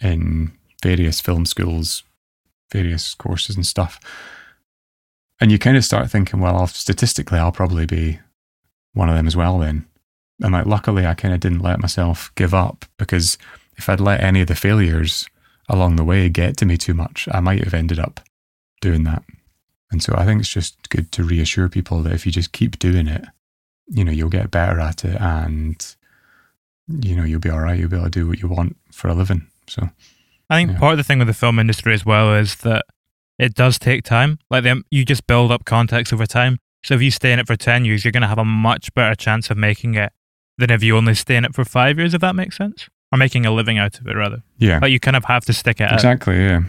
in 0.01 0.53
various 0.83 1.21
film 1.21 1.47
schools, 1.47 2.03
various 2.73 3.15
courses 3.15 3.57
and 3.57 3.67
stuff. 3.67 4.01
And 5.41 5.51
you 5.51 5.59
kind 5.59 5.77
of 5.77 5.85
start 5.85 6.11
thinking, 6.11 6.41
well, 6.41 6.67
statistically, 6.67 7.39
I'll 7.39 7.53
probably 7.53 7.87
be 7.87 8.21
one 8.93 9.09
of 9.09 9.15
them 9.15 9.27
as 9.27 9.37
well. 9.37 9.59
Then, 9.59 9.87
and 10.41 10.53
like 10.53 10.67
luckily, 10.67 11.07
I 11.07 11.15
kind 11.15 11.35
of 11.35 11.41
didn't 11.41 11.61
let 11.63 11.81
myself 11.81 12.33
give 12.35 12.55
up 12.55 12.85
because 12.99 13.39
if 13.77 13.89
I'd 13.89 14.01
let 14.01 14.23
any 14.23 14.41
of 14.43 14.49
the 14.49 14.55
failures 14.55 15.27
along 15.69 15.97
the 15.97 16.05
way 16.05 16.29
get 16.29 16.57
to 16.59 16.67
me 16.67 16.77
too 16.77 16.95
much, 16.95 17.29
I 17.33 17.41
might 17.41 17.63
have 17.65 17.75
ended 17.75 17.99
up 17.99 18.21
doing 18.81 19.05
that. 19.05 19.23
And 19.91 20.03
so 20.03 20.15
I 20.17 20.25
think 20.25 20.41
it's 20.41 20.49
just 20.49 20.89
good 20.89 21.11
to 21.13 21.25
reassure 21.25 21.69
people 21.69 22.03
that 22.03 22.13
if 22.13 22.25
you 22.27 22.33
just 22.33 22.53
keep 22.53 22.79
doing 22.79 23.07
it, 23.07 23.25
you 23.89 24.05
know, 24.05 24.13
you'll 24.13 24.29
get 24.31 24.51
better 24.51 24.79
at 24.79 25.05
it 25.05 25.21
and, 25.21 25.95
you 26.89 27.17
know, 27.17 27.25
you'll 27.25 27.41
be 27.41 27.51
all 27.51 27.61
right. 27.61 27.79
You'll 27.79 27.89
be 27.91 27.97
able 27.97 28.07
to 28.07 28.11
do 28.11 28.29
what 28.29 28.41
you 28.41 28.49
want 28.49 28.77
for 28.93 29.09
a 29.09 29.15
living. 29.15 29.47
So 29.67 29.89
I 30.49 30.57
think 30.57 30.71
Yeah. 30.73 30.79
part 30.79 30.93
of 30.93 30.99
the 30.99 31.05
thing 31.05 31.19
with 31.19 31.29
the 31.29 31.35
film 31.35 31.59
industry 31.59 31.93
as 31.95 32.05
well 32.07 32.35
is 32.35 32.57
that 32.57 32.85
it 33.39 33.55
does 33.55 33.79
take 33.79 34.05
time. 34.05 34.39
Like 34.51 34.65
them, 34.65 34.85
you 34.91 35.05
just 35.05 35.27
build 35.27 35.51
up 35.51 35.65
context 35.65 36.13
over 36.13 36.27
time. 36.27 36.59
So 36.85 36.95
if 36.95 37.03
you 37.03 37.11
stay 37.11 37.33
in 37.33 37.39
it 37.39 37.47
for 37.47 37.57
ten 37.57 37.85
years, 37.85 38.05
you're 38.05 38.13
going 38.13 38.23
to 38.23 38.29
have 38.29 38.39
a 38.39 38.45
much 38.45 38.93
better 38.95 39.15
chance 39.15 39.51
of 39.51 39.57
making 39.57 39.95
it 39.97 40.13
than 40.61 40.71
if 40.71 40.83
you 40.83 40.97
only 40.97 41.15
stay 41.15 41.37
in 41.37 41.45
it 41.45 41.55
for 41.55 41.65
five 41.65 41.99
years. 41.99 42.15
If 42.15 42.21
that 42.21 42.37
makes 42.37 42.57
sense, 42.57 42.89
or 43.11 43.19
making 43.19 43.45
a 43.47 43.51
living 43.51 43.79
out 43.79 43.99
of 44.01 44.07
it 44.07 44.15
rather. 44.15 44.43
yeah, 44.59 44.79
Like 44.81 44.93
you 44.93 45.01
kind 45.01 45.17
of 45.17 45.25
have 45.25 45.45
to 45.47 45.53
stick 45.53 45.81
it 45.81 45.85
out. 45.85 45.95
exactly. 45.95 46.37
Yeah. 46.39 46.63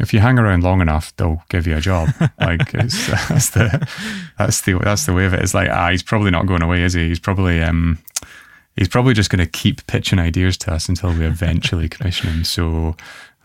If 0.00 0.14
you 0.14 0.20
hang 0.20 0.38
around 0.38 0.62
long 0.64 0.80
enough, 0.80 1.14
they'll 1.16 1.42
give 1.50 1.66
you 1.66 1.76
a 1.76 1.80
job. 1.80 2.08
like 2.40 2.72
it's, 2.72 3.06
that's 3.28 3.50
the 3.50 3.86
that's 4.38 4.62
the 4.62 4.78
that's 4.78 5.04
the 5.04 5.12
way 5.12 5.26
of 5.26 5.34
it. 5.34 5.40
It's 5.40 5.52
like 5.52 5.68
ah, 5.68 5.90
he's 5.90 6.02
probably 6.02 6.30
not 6.30 6.46
going 6.46 6.62
away, 6.62 6.82
is 6.82 6.94
he? 6.94 7.08
He's 7.08 7.20
probably 7.20 7.60
um 7.62 7.98
he's 8.76 8.88
probably 8.88 9.12
just 9.12 9.28
going 9.28 9.44
to 9.44 9.50
keep 9.50 9.86
pitching 9.86 10.18
ideas 10.18 10.56
to 10.58 10.72
us 10.72 10.88
until 10.88 11.12
we 11.12 11.26
eventually 11.26 11.88
commission 11.94 12.30
him. 12.30 12.44
So, 12.44 12.96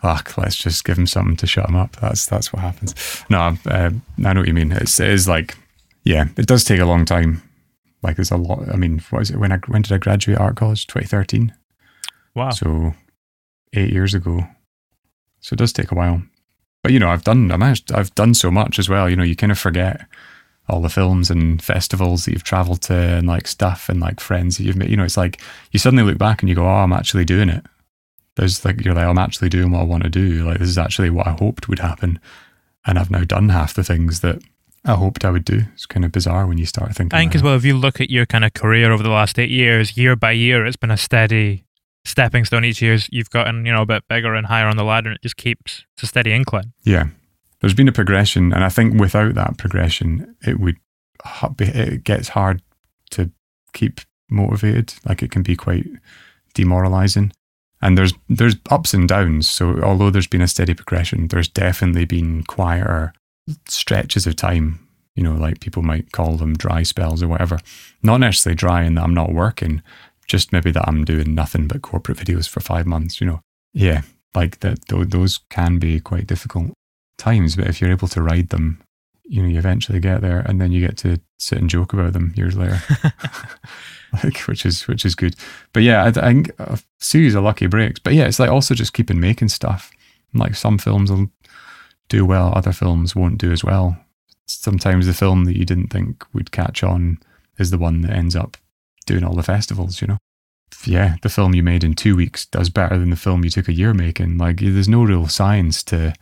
fuck, 0.01 0.37
let's 0.37 0.55
just 0.55 0.85
give 0.85 0.97
him 0.97 1.07
something 1.07 1.35
to 1.37 1.47
shut 1.47 1.67
him 1.67 1.75
up. 1.75 1.97
That's 1.97 2.25
that's 2.25 2.53
what 2.53 2.61
happens. 2.61 2.95
No, 3.29 3.57
uh, 3.65 3.89
I 4.23 4.33
know 4.33 4.39
what 4.39 4.47
you 4.47 4.53
mean. 4.53 4.71
It's 4.71 4.97
it 4.99 5.09
is 5.09 5.27
like, 5.27 5.57
yeah, 6.05 6.25
it 6.37 6.45
does 6.47 6.63
take 6.63 6.79
a 6.79 6.85
long 6.85 7.03
time. 7.03 7.41
Like 8.01 8.15
there's 8.15 8.31
a 8.31 8.37
lot. 8.37 8.69
I 8.69 8.75
mean, 8.75 8.99
what 9.09 9.21
is 9.21 9.31
it? 9.31 9.37
When 9.37 9.51
I 9.51 9.57
when 9.67 9.81
did 9.81 9.91
I 9.91 9.97
graduate 9.97 10.37
art 10.37 10.55
college? 10.57 10.87
2013. 10.87 11.53
Wow. 12.35 12.51
So 12.51 12.93
eight 13.73 13.91
years 13.91 14.13
ago. 14.13 14.47
So 15.39 15.53
it 15.53 15.57
does 15.57 15.73
take 15.73 15.91
a 15.91 15.95
while. 15.95 16.23
But 16.83 16.91
you 16.91 16.99
know, 16.99 17.09
I've 17.09 17.23
done 17.23 17.51
I 17.51 17.57
managed 17.57 17.91
I've 17.91 18.13
done 18.15 18.33
so 18.33 18.51
much 18.51 18.79
as 18.79 18.89
well. 18.89 19.09
You 19.09 19.15
know, 19.15 19.23
you 19.23 19.35
kind 19.35 19.51
of 19.51 19.59
forget 19.59 20.05
all 20.67 20.81
the 20.81 20.89
films 20.89 21.29
and 21.29 21.61
festivals 21.61 22.25
that 22.25 22.31
you've 22.31 22.43
traveled 22.43 22.81
to 22.81 22.93
and 22.93 23.27
like 23.27 23.47
stuff 23.47 23.87
and 23.87 23.99
like 23.99 24.19
friends 24.19 24.57
that 24.57 24.63
you've 24.63 24.75
met. 24.75 24.89
You 24.89 24.97
know, 24.97 25.03
it's 25.03 25.17
like 25.17 25.41
you 25.71 25.79
suddenly 25.79 26.03
look 26.03 26.17
back 26.17 26.41
and 26.41 26.49
you 26.49 26.55
go, 26.55 26.65
Oh, 26.65 26.83
I'm 26.83 26.93
actually 26.93 27.25
doing 27.25 27.49
it. 27.49 27.65
There's 28.35 28.65
like 28.65 28.83
you're 28.83 28.93
like, 28.93 29.05
oh, 29.05 29.11
I'm 29.11 29.17
actually 29.17 29.49
doing 29.49 29.71
what 29.71 29.81
I 29.81 29.85
want 29.85 30.03
to 30.03 30.09
do. 30.09 30.45
Like 30.45 30.59
this 30.59 30.67
is 30.67 30.77
actually 30.77 31.09
what 31.09 31.27
I 31.27 31.31
hoped 31.31 31.69
would 31.69 31.79
happen. 31.79 32.19
And 32.85 32.99
I've 32.99 33.11
now 33.11 33.23
done 33.23 33.49
half 33.49 33.73
the 33.73 33.83
things 33.83 34.19
that 34.19 34.41
I 34.85 34.93
hoped 34.93 35.25
I 35.25 35.31
would 35.31 35.45
do. 35.45 35.63
It's 35.73 35.85
kind 35.85 36.05
of 36.05 36.11
bizarre 36.11 36.45
when 36.45 36.57
you 36.57 36.65
start 36.65 36.95
thinking. 36.95 37.17
I 37.17 37.21
think 37.21 37.35
as 37.35 37.41
well, 37.41 37.55
if 37.55 37.65
you 37.65 37.75
look 37.75 37.99
at 37.99 38.09
your 38.11 38.25
kind 38.25 38.45
of 38.45 38.53
career 38.53 38.91
over 38.91 39.01
the 39.01 39.09
last 39.09 39.39
eight 39.39 39.49
years, 39.49 39.97
year 39.97 40.15
by 40.15 40.31
year, 40.31 40.65
it's 40.65 40.77
been 40.77 40.91
a 40.91 40.97
steady 40.97 41.65
stepping 42.05 42.45
stone. 42.45 42.63
Each 42.63 42.81
year, 42.81 42.97
you've 43.09 43.31
gotten 43.31 43.65
you 43.65 43.71
know 43.71 43.81
a 43.81 43.85
bit 43.85 44.03
bigger 44.07 44.35
and 44.35 44.45
higher 44.45 44.67
on 44.67 44.77
the 44.77 44.83
ladder, 44.83 45.09
and 45.09 45.15
it 45.15 45.23
just 45.23 45.37
keeps 45.37 45.85
it's 45.93 46.03
a 46.03 46.07
steady 46.07 46.31
incline. 46.31 46.73
Yeah. 46.83 47.07
There's 47.61 47.73
been 47.73 47.87
a 47.87 47.93
progression, 47.93 48.53
and 48.53 48.63
I 48.63 48.69
think 48.69 48.99
without 48.99 49.33
that 49.33 49.57
progression, 49.57 50.35
it 50.41 50.59
would 50.59 50.77
it 51.59 52.03
gets 52.03 52.29
hard 52.29 52.61
to 53.11 53.31
keep 53.73 54.01
motivated. 54.29 54.93
Like 55.07 55.23
it 55.23 55.31
can 55.31 55.41
be 55.41 55.55
quite 55.55 55.87
demoralizing. 56.53 57.31
And 57.81 57.97
there's 57.97 58.13
there's 58.29 58.55
ups 58.69 58.93
and 58.93 59.07
downs. 59.07 59.49
So 59.49 59.81
although 59.81 60.09
there's 60.09 60.27
been 60.27 60.41
a 60.41 60.47
steady 60.47 60.73
progression, 60.73 61.27
there's 61.27 61.47
definitely 61.47 62.05
been 62.05 62.43
quieter 62.43 63.13
stretches 63.67 64.27
of 64.27 64.35
time. 64.35 64.79
You 65.15 65.23
know, 65.23 65.33
like 65.35 65.61
people 65.61 65.81
might 65.81 66.11
call 66.11 66.35
them 66.35 66.55
dry 66.55 66.83
spells 66.83 67.23
or 67.23 67.27
whatever. 67.29 67.59
Not 68.03 68.17
necessarily 68.19 68.55
dry 68.55 68.83
in 68.83 68.95
that 68.95 69.03
I'm 69.03 69.13
not 69.13 69.31
working, 69.31 69.81
just 70.27 70.51
maybe 70.51 70.71
that 70.71 70.87
I'm 70.87 71.05
doing 71.05 71.33
nothing 71.33 71.67
but 71.67 71.81
corporate 71.81 72.17
videos 72.17 72.49
for 72.49 72.59
five 72.59 72.85
months. 72.85 73.21
You 73.21 73.27
know, 73.27 73.41
yeah, 73.73 74.01
like 74.33 74.59
that. 74.59 74.87
tho- 74.89 75.05
Those 75.05 75.39
can 75.49 75.79
be 75.79 75.99
quite 76.01 76.27
difficult 76.27 76.73
times, 77.17 77.55
but 77.55 77.67
if 77.67 77.79
you're 77.79 77.91
able 77.91 78.09
to 78.09 78.21
ride 78.21 78.49
them, 78.49 78.81
you 79.23 79.41
know, 79.41 79.47
you 79.47 79.57
eventually 79.57 80.01
get 80.01 80.19
there, 80.21 80.39
and 80.39 80.59
then 80.59 80.73
you 80.73 80.85
get 80.85 80.97
to 80.97 81.21
sit 81.39 81.59
and 81.59 81.69
joke 81.69 81.93
about 81.93 82.11
them 82.11 82.33
years 82.35 82.57
later, 82.57 82.81
like 84.23 84.37
which 84.39 84.65
is 84.65 84.87
which 84.87 85.05
is 85.05 85.15
good. 85.15 85.35
But 85.73 85.83
yeah, 85.83 86.03
I, 86.03 86.07
I 86.07 86.11
think 86.33 86.51
a 86.59 86.79
series 86.99 87.35
of 87.35 87.43
lucky 87.43 87.67
breaks. 87.67 87.99
But 87.99 88.13
yeah, 88.13 88.25
it's 88.25 88.39
like 88.39 88.49
also 88.49 88.75
just 88.75 88.93
keeping 88.93 89.19
making 89.19 89.49
stuff. 89.49 89.91
Like 90.33 90.55
some 90.55 90.77
films 90.77 91.09
will 91.11 91.29
do 92.09 92.25
well, 92.25 92.53
other 92.55 92.71
films 92.71 93.15
won't 93.15 93.37
do 93.37 93.51
as 93.51 93.63
well. 93.63 93.97
Sometimes 94.47 95.07
the 95.07 95.13
film 95.13 95.45
that 95.45 95.57
you 95.57 95.65
didn't 95.65 95.87
think 95.87 96.23
would 96.33 96.51
catch 96.51 96.83
on 96.83 97.19
is 97.57 97.71
the 97.71 97.77
one 97.77 98.01
that 98.01 98.11
ends 98.11 98.35
up 98.35 98.57
doing 99.05 99.23
all 99.23 99.35
the 99.35 99.43
festivals. 99.43 100.01
You 100.01 100.07
know 100.07 100.17
yeah, 100.85 101.15
the 101.21 101.29
film 101.29 101.53
you 101.55 101.63
made 101.63 101.83
in 101.83 101.93
two 101.93 102.15
weeks 102.15 102.45
does 102.45 102.69
better 102.69 102.97
than 102.97 103.09
the 103.09 103.15
film 103.15 103.43
you 103.43 103.49
took 103.49 103.67
a 103.67 103.73
year 103.73 103.93
making. 103.93 104.37
Like, 104.37 104.59
there's 104.59 104.87
no 104.87 105.03
real 105.03 105.27
science 105.27 105.83
to, 105.83 106.13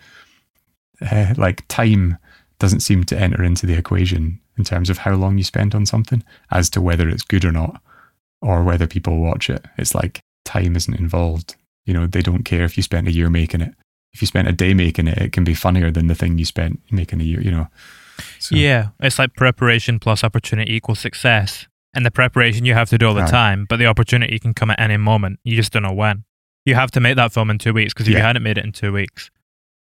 uh, 1.02 1.34
like, 1.38 1.68
time 1.68 2.18
doesn't 2.60 2.82
seem 2.82 3.04
to 3.06 3.20
enter 3.20 3.44
into 3.44 3.66
the 3.66 3.74
equation 3.74 4.40
in 4.58 4.64
terms 4.64 4.90
of 4.90 5.00
how 5.00 5.16
long 5.16 5.38
you 5.38 5.44
spend 5.44 5.76
on 5.76 5.86
something 5.86 6.24
as 6.52 6.70
to 6.72 6.82
whether 6.82 7.10
it's 7.10 7.24
good 7.24 7.44
or 7.44 7.52
not, 7.52 7.82
or 8.42 8.64
whether 8.64 8.88
people 8.88 9.18
watch 9.18 9.50
it. 9.50 9.66
It's 9.78 9.96
like 9.96 10.22
time 10.46 10.76
isn't 10.76 11.00
involved. 11.00 11.56
You 11.86 11.94
know, 11.94 12.08
they 12.08 12.22
don't 12.22 12.44
care 12.44 12.64
if 12.64 12.78
you 12.78 12.84
spent 12.84 13.08
a 13.08 13.12
year 13.12 13.30
making 13.30 13.62
it. 13.62 13.74
If 14.14 14.22
you 14.22 14.28
spent 14.28 14.48
a 14.48 14.52
day 14.52 14.74
making 14.74 15.08
it, 15.08 15.18
it 15.18 15.32
can 15.32 15.44
be 15.44 15.54
funnier 15.56 15.90
than 15.92 16.08
the 16.08 16.16
thing 16.16 16.38
you 16.38 16.46
spent 16.46 16.80
making 16.92 17.20
a 17.22 17.24
year, 17.24 17.42
you 17.42 17.52
know. 17.52 17.68
So, 18.40 18.56
Yeah, 18.56 18.90
it's 19.00 19.18
like 19.18 19.36
preparation 19.36 20.00
plus 20.00 20.24
opportunity 20.24 20.76
equals 20.76 21.00
success. 21.00 21.68
And 21.96 22.06
the 22.06 22.12
preparation 22.12 22.66
you 22.66 22.74
have 22.74 22.90
to 22.90 22.98
do 22.98 23.08
all 23.08 23.14
the 23.14 23.22
Right. 23.22 23.30
time, 23.30 23.66
but 23.70 23.78
the 23.78 23.86
opportunity 23.86 24.40
can 24.40 24.54
come 24.54 24.70
at 24.72 24.80
any 24.80 24.98
moment. 24.98 25.40
You 25.44 25.56
just 25.56 25.72
don't 25.74 25.84
know 25.84 25.94
when. 25.94 26.24
You 26.66 26.76
have 26.76 26.92
to 26.92 27.00
make 27.00 27.16
that 27.18 27.34
film 27.34 27.50
in 27.50 27.58
two 27.58 27.74
weeks 27.74 27.94
because 27.94 28.08
if 28.08 28.14
you 28.16 28.22
hadn't 28.22 28.42
made 28.44 28.58
it 28.58 28.66
in 28.66 28.72
two 28.72 28.92
weeks, 28.94 29.30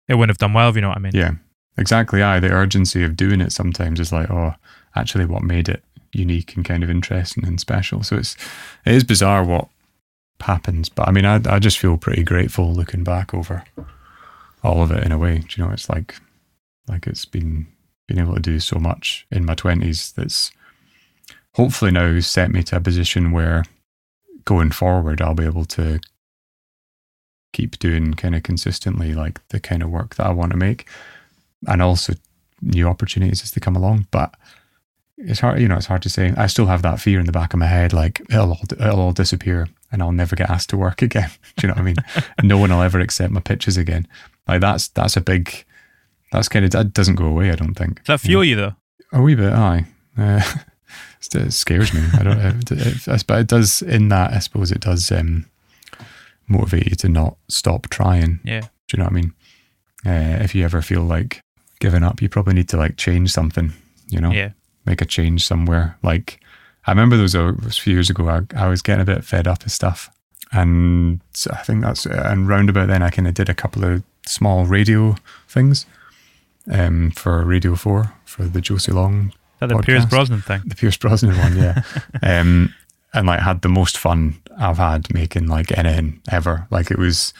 it 0.07 0.15
wouldn't 0.15 0.29
have 0.31 0.37
done 0.37 0.53
well. 0.53 0.69
If 0.69 0.75
you 0.75 0.81
know 0.81 0.89
what 0.89 0.97
I 0.97 1.01
mean? 1.01 1.13
Yeah, 1.15 1.31
exactly. 1.77 2.21
I 2.21 2.39
the 2.39 2.51
urgency 2.51 3.03
of 3.03 3.15
doing 3.15 3.39
it 3.41 3.51
sometimes 3.51 3.99
is 3.99 4.11
like, 4.11 4.29
oh, 4.29 4.53
actually, 4.95 5.25
what 5.25 5.43
made 5.43 5.69
it 5.69 5.83
unique 6.13 6.55
and 6.55 6.65
kind 6.65 6.83
of 6.83 6.89
interesting 6.89 7.45
and 7.45 7.59
special. 7.59 8.03
So 8.03 8.17
it's 8.17 8.35
it 8.85 8.93
is 8.95 9.03
bizarre 9.03 9.43
what 9.43 9.67
happens, 10.41 10.89
but 10.89 11.07
I 11.07 11.11
mean, 11.11 11.25
I 11.25 11.39
I 11.49 11.59
just 11.59 11.77
feel 11.79 11.97
pretty 11.97 12.23
grateful 12.23 12.73
looking 12.73 13.03
back 13.03 13.33
over 13.33 13.63
all 14.63 14.81
of 14.81 14.91
it 14.91 15.03
in 15.03 15.11
a 15.11 15.17
way. 15.17 15.39
Do 15.39 15.47
you 15.49 15.65
know, 15.65 15.71
it's 15.71 15.89
like 15.89 16.19
like 16.87 17.07
it's 17.07 17.25
been 17.25 17.67
been 18.07 18.19
able 18.19 18.35
to 18.35 18.39
do 18.41 18.59
so 18.59 18.79
much 18.79 19.25
in 19.31 19.45
my 19.45 19.55
twenties 19.55 20.11
that's 20.13 20.51
hopefully 21.55 21.91
now 21.91 22.19
set 22.19 22.51
me 22.51 22.63
to 22.63 22.77
a 22.77 22.81
position 22.81 23.31
where 23.31 23.63
going 24.45 24.71
forward 24.71 25.21
I'll 25.21 25.33
be 25.33 25.43
able 25.43 25.65
to 25.65 25.99
keep 27.53 27.79
doing 27.79 28.13
kind 28.13 28.35
of 28.35 28.43
consistently 28.43 29.13
like 29.13 29.45
the 29.49 29.59
kind 29.59 29.81
of 29.81 29.89
work 29.89 30.15
that 30.15 30.27
I 30.27 30.31
want 30.31 30.51
to 30.51 30.57
make 30.57 30.87
and 31.67 31.81
also 31.81 32.13
new 32.61 32.87
opportunities 32.87 33.41
as 33.43 33.51
they 33.51 33.59
come 33.59 33.75
along. 33.75 34.07
But 34.11 34.35
it's 35.17 35.39
hard, 35.39 35.59
you 35.59 35.67
know, 35.67 35.77
it's 35.77 35.87
hard 35.87 36.03
to 36.03 36.09
say. 36.09 36.33
I 36.37 36.47
still 36.47 36.67
have 36.67 36.83
that 36.83 37.01
fear 37.01 37.19
in 37.19 37.25
the 37.25 37.31
back 37.31 37.53
of 37.53 37.59
my 37.59 37.65
head, 37.65 37.93
like 37.93 38.21
it'll 38.29 38.51
all, 38.51 38.61
it'll 38.71 38.99
all 38.99 39.11
disappear 39.11 39.67
and 39.91 40.01
I'll 40.01 40.11
never 40.11 40.35
get 40.35 40.49
asked 40.49 40.69
to 40.69 40.77
work 40.77 41.01
again. 41.09 41.31
Do 41.57 41.67
you 41.67 41.69
know 41.69 41.73
what 41.73 41.81
I 41.81 41.85
mean? 41.85 41.95
no 42.43 42.57
one 42.57 42.69
will 42.69 42.81
ever 42.81 42.99
accept 42.99 43.33
my 43.33 43.41
pitches 43.41 43.77
again. 43.77 44.07
Like 44.47 44.61
that's 44.61 44.87
that's 44.89 45.17
a 45.17 45.21
big. 45.21 45.65
That's 46.31 46.49
kind 46.49 46.65
of 46.65 46.71
that 46.71 46.93
doesn't 46.93 47.15
go 47.15 47.25
away. 47.25 47.51
I 47.51 47.55
don't 47.55 47.73
think. 47.75 47.97
Does 48.03 48.07
that 48.07 48.19
fuel 48.27 48.43
you 48.43 48.55
though? 48.55 48.75
A 49.13 49.21
wee 49.21 49.35
bit, 49.35 49.53
aye. 49.53 49.85
Uh, 50.19 50.41
it 51.33 51.51
scares 51.53 51.93
me. 51.93 52.01
I 52.13 52.23
don't. 52.23 52.37
It, 52.39 52.71
it, 52.71 53.07
it, 53.07 53.23
but 53.27 53.39
it 53.41 53.47
does. 53.47 53.81
In 53.81 54.09
that, 54.09 54.33
I 54.33 54.39
suppose 54.39 54.71
it 54.71 54.79
does 54.81 55.11
um, 55.11 55.45
motivate 56.47 56.87
you 56.87 56.95
to 56.95 57.09
not 57.09 57.37
stop 57.49 57.87
trying. 57.89 58.39
Yeah. 58.43 58.61
Do 58.61 58.67
you 58.93 58.99
know 58.99 59.05
what 59.05 59.11
I 59.11 59.15
mean? 59.15 59.33
Uh, 60.05 60.43
if 60.43 60.55
you 60.55 60.63
ever 60.63 60.81
feel 60.81 61.01
like 61.03 61.41
giving 61.79 62.03
up, 62.03 62.21
you 62.21 62.29
probably 62.29 62.53
need 62.53 62.69
to 62.69 62.77
like 62.77 62.97
change 62.97 63.31
something. 63.31 63.73
You 64.09 64.21
know, 64.21 64.31
Yeah. 64.31 64.51
make 64.85 65.01
a 65.01 65.05
change 65.05 65.45
somewhere. 65.45 65.97
Like 66.03 66.39
I 66.85 66.91
remember 66.91 67.15
there 67.17 67.23
was 67.23 67.35
a, 67.35 67.49
a 67.49 67.69
few 67.71 67.93
years 67.93 68.09
ago. 68.09 68.27
I, 68.29 68.41
I 68.55 68.67
was 68.67 68.81
getting 68.81 69.01
a 69.01 69.05
bit 69.05 69.23
fed 69.25 69.47
up 69.47 69.65
of 69.65 69.71
stuff, 69.71 70.09
and 70.51 71.19
I 71.51 71.57
think 71.63 71.81
that's 71.81 72.05
and 72.05 72.47
round 72.47 72.69
about 72.69 72.87
then 72.87 73.01
I 73.03 73.09
kind 73.09 73.27
of 73.27 73.33
did 73.33 73.49
a 73.49 73.53
couple 73.53 73.83
of 73.83 74.03
small 74.27 74.65
radio 74.65 75.15
things 75.47 75.85
um, 76.71 77.11
for 77.11 77.43
Radio 77.43 77.75
Four 77.75 78.13
for 78.25 78.43
the 78.43 78.61
Josie 78.61 78.91
Long 78.91 79.33
that 79.59 79.69
the 79.69 79.77
Pierce. 79.79 80.05
Brosnan 80.05 80.41
thing? 80.41 80.61
the 80.65 80.75
Pierce 80.75 80.97
Brosnan 80.97 81.37
one, 81.37 81.57
yeah. 81.57 81.81
um, 82.21 82.73
and 83.13 83.27
like 83.27 83.39
had 83.39 83.61
the 83.61 83.69
most 83.69 83.97
fun 83.97 84.37
I've 84.57 84.77
had 84.77 85.13
making 85.13 85.47
like 85.47 85.75
anything 85.77 86.21
ever. 86.31 86.67
Like 86.69 86.91
it 86.91 86.99
was, 86.99 87.33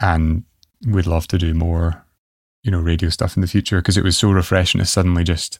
and 0.00 0.44
we'd 0.86 1.06
love 1.06 1.26
to 1.28 1.38
do 1.38 1.54
more, 1.54 2.04
you 2.62 2.70
know, 2.70 2.80
radio 2.80 3.08
stuff 3.08 3.36
in 3.36 3.40
the 3.40 3.48
future 3.48 3.78
because 3.78 3.96
it 3.96 4.04
was 4.04 4.16
so 4.16 4.30
refreshing 4.30 4.78
to 4.78 4.86
suddenly 4.86 5.24
just 5.24 5.58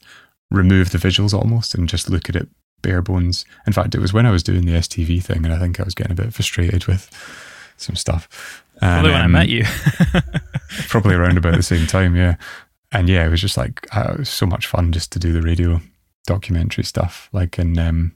remove 0.49 0.91
the 0.91 0.97
visuals 0.97 1.33
almost 1.33 1.75
and 1.75 1.89
just 1.89 2.09
look 2.09 2.29
at 2.29 2.35
it 2.35 2.47
bare 2.81 3.01
bones. 3.01 3.45
In 3.67 3.73
fact, 3.73 3.95
it 3.95 4.01
was 4.01 4.13
when 4.13 4.25
I 4.25 4.31
was 4.31 4.43
doing 4.43 4.65
the 4.65 4.73
STV 4.73 5.23
thing, 5.23 5.45
and 5.45 5.53
I 5.53 5.59
think 5.59 5.79
I 5.79 5.83
was 5.83 5.95
getting 5.95 6.13
a 6.13 6.21
bit 6.23 6.33
frustrated 6.33 6.85
with 6.85 7.09
some 7.77 7.95
stuff. 7.95 8.63
And, 8.81 9.05
Probably 9.05 9.11
when 9.11 9.21
I 9.21 9.25
um, 9.25 9.31
met 9.31 9.49
you. 9.49 9.63
probably 10.87 11.15
around 11.15 11.37
about 11.37 11.55
the 11.55 11.63
same 11.63 11.85
time, 11.87 12.15
yeah. 12.15 12.35
And 12.91 13.07
yeah, 13.07 13.25
it 13.25 13.29
was 13.29 13.41
just 13.41 13.57
like 13.57 13.87
uh, 13.95 14.13
it 14.13 14.19
was 14.19 14.29
so 14.29 14.45
much 14.45 14.67
fun 14.67 14.91
just 14.91 15.11
to 15.13 15.19
do 15.19 15.31
the 15.31 15.41
radio 15.41 15.79
documentary 16.25 16.83
stuff. 16.83 17.29
Like 17.31 17.57
and 17.57 17.77
um, 17.79 18.13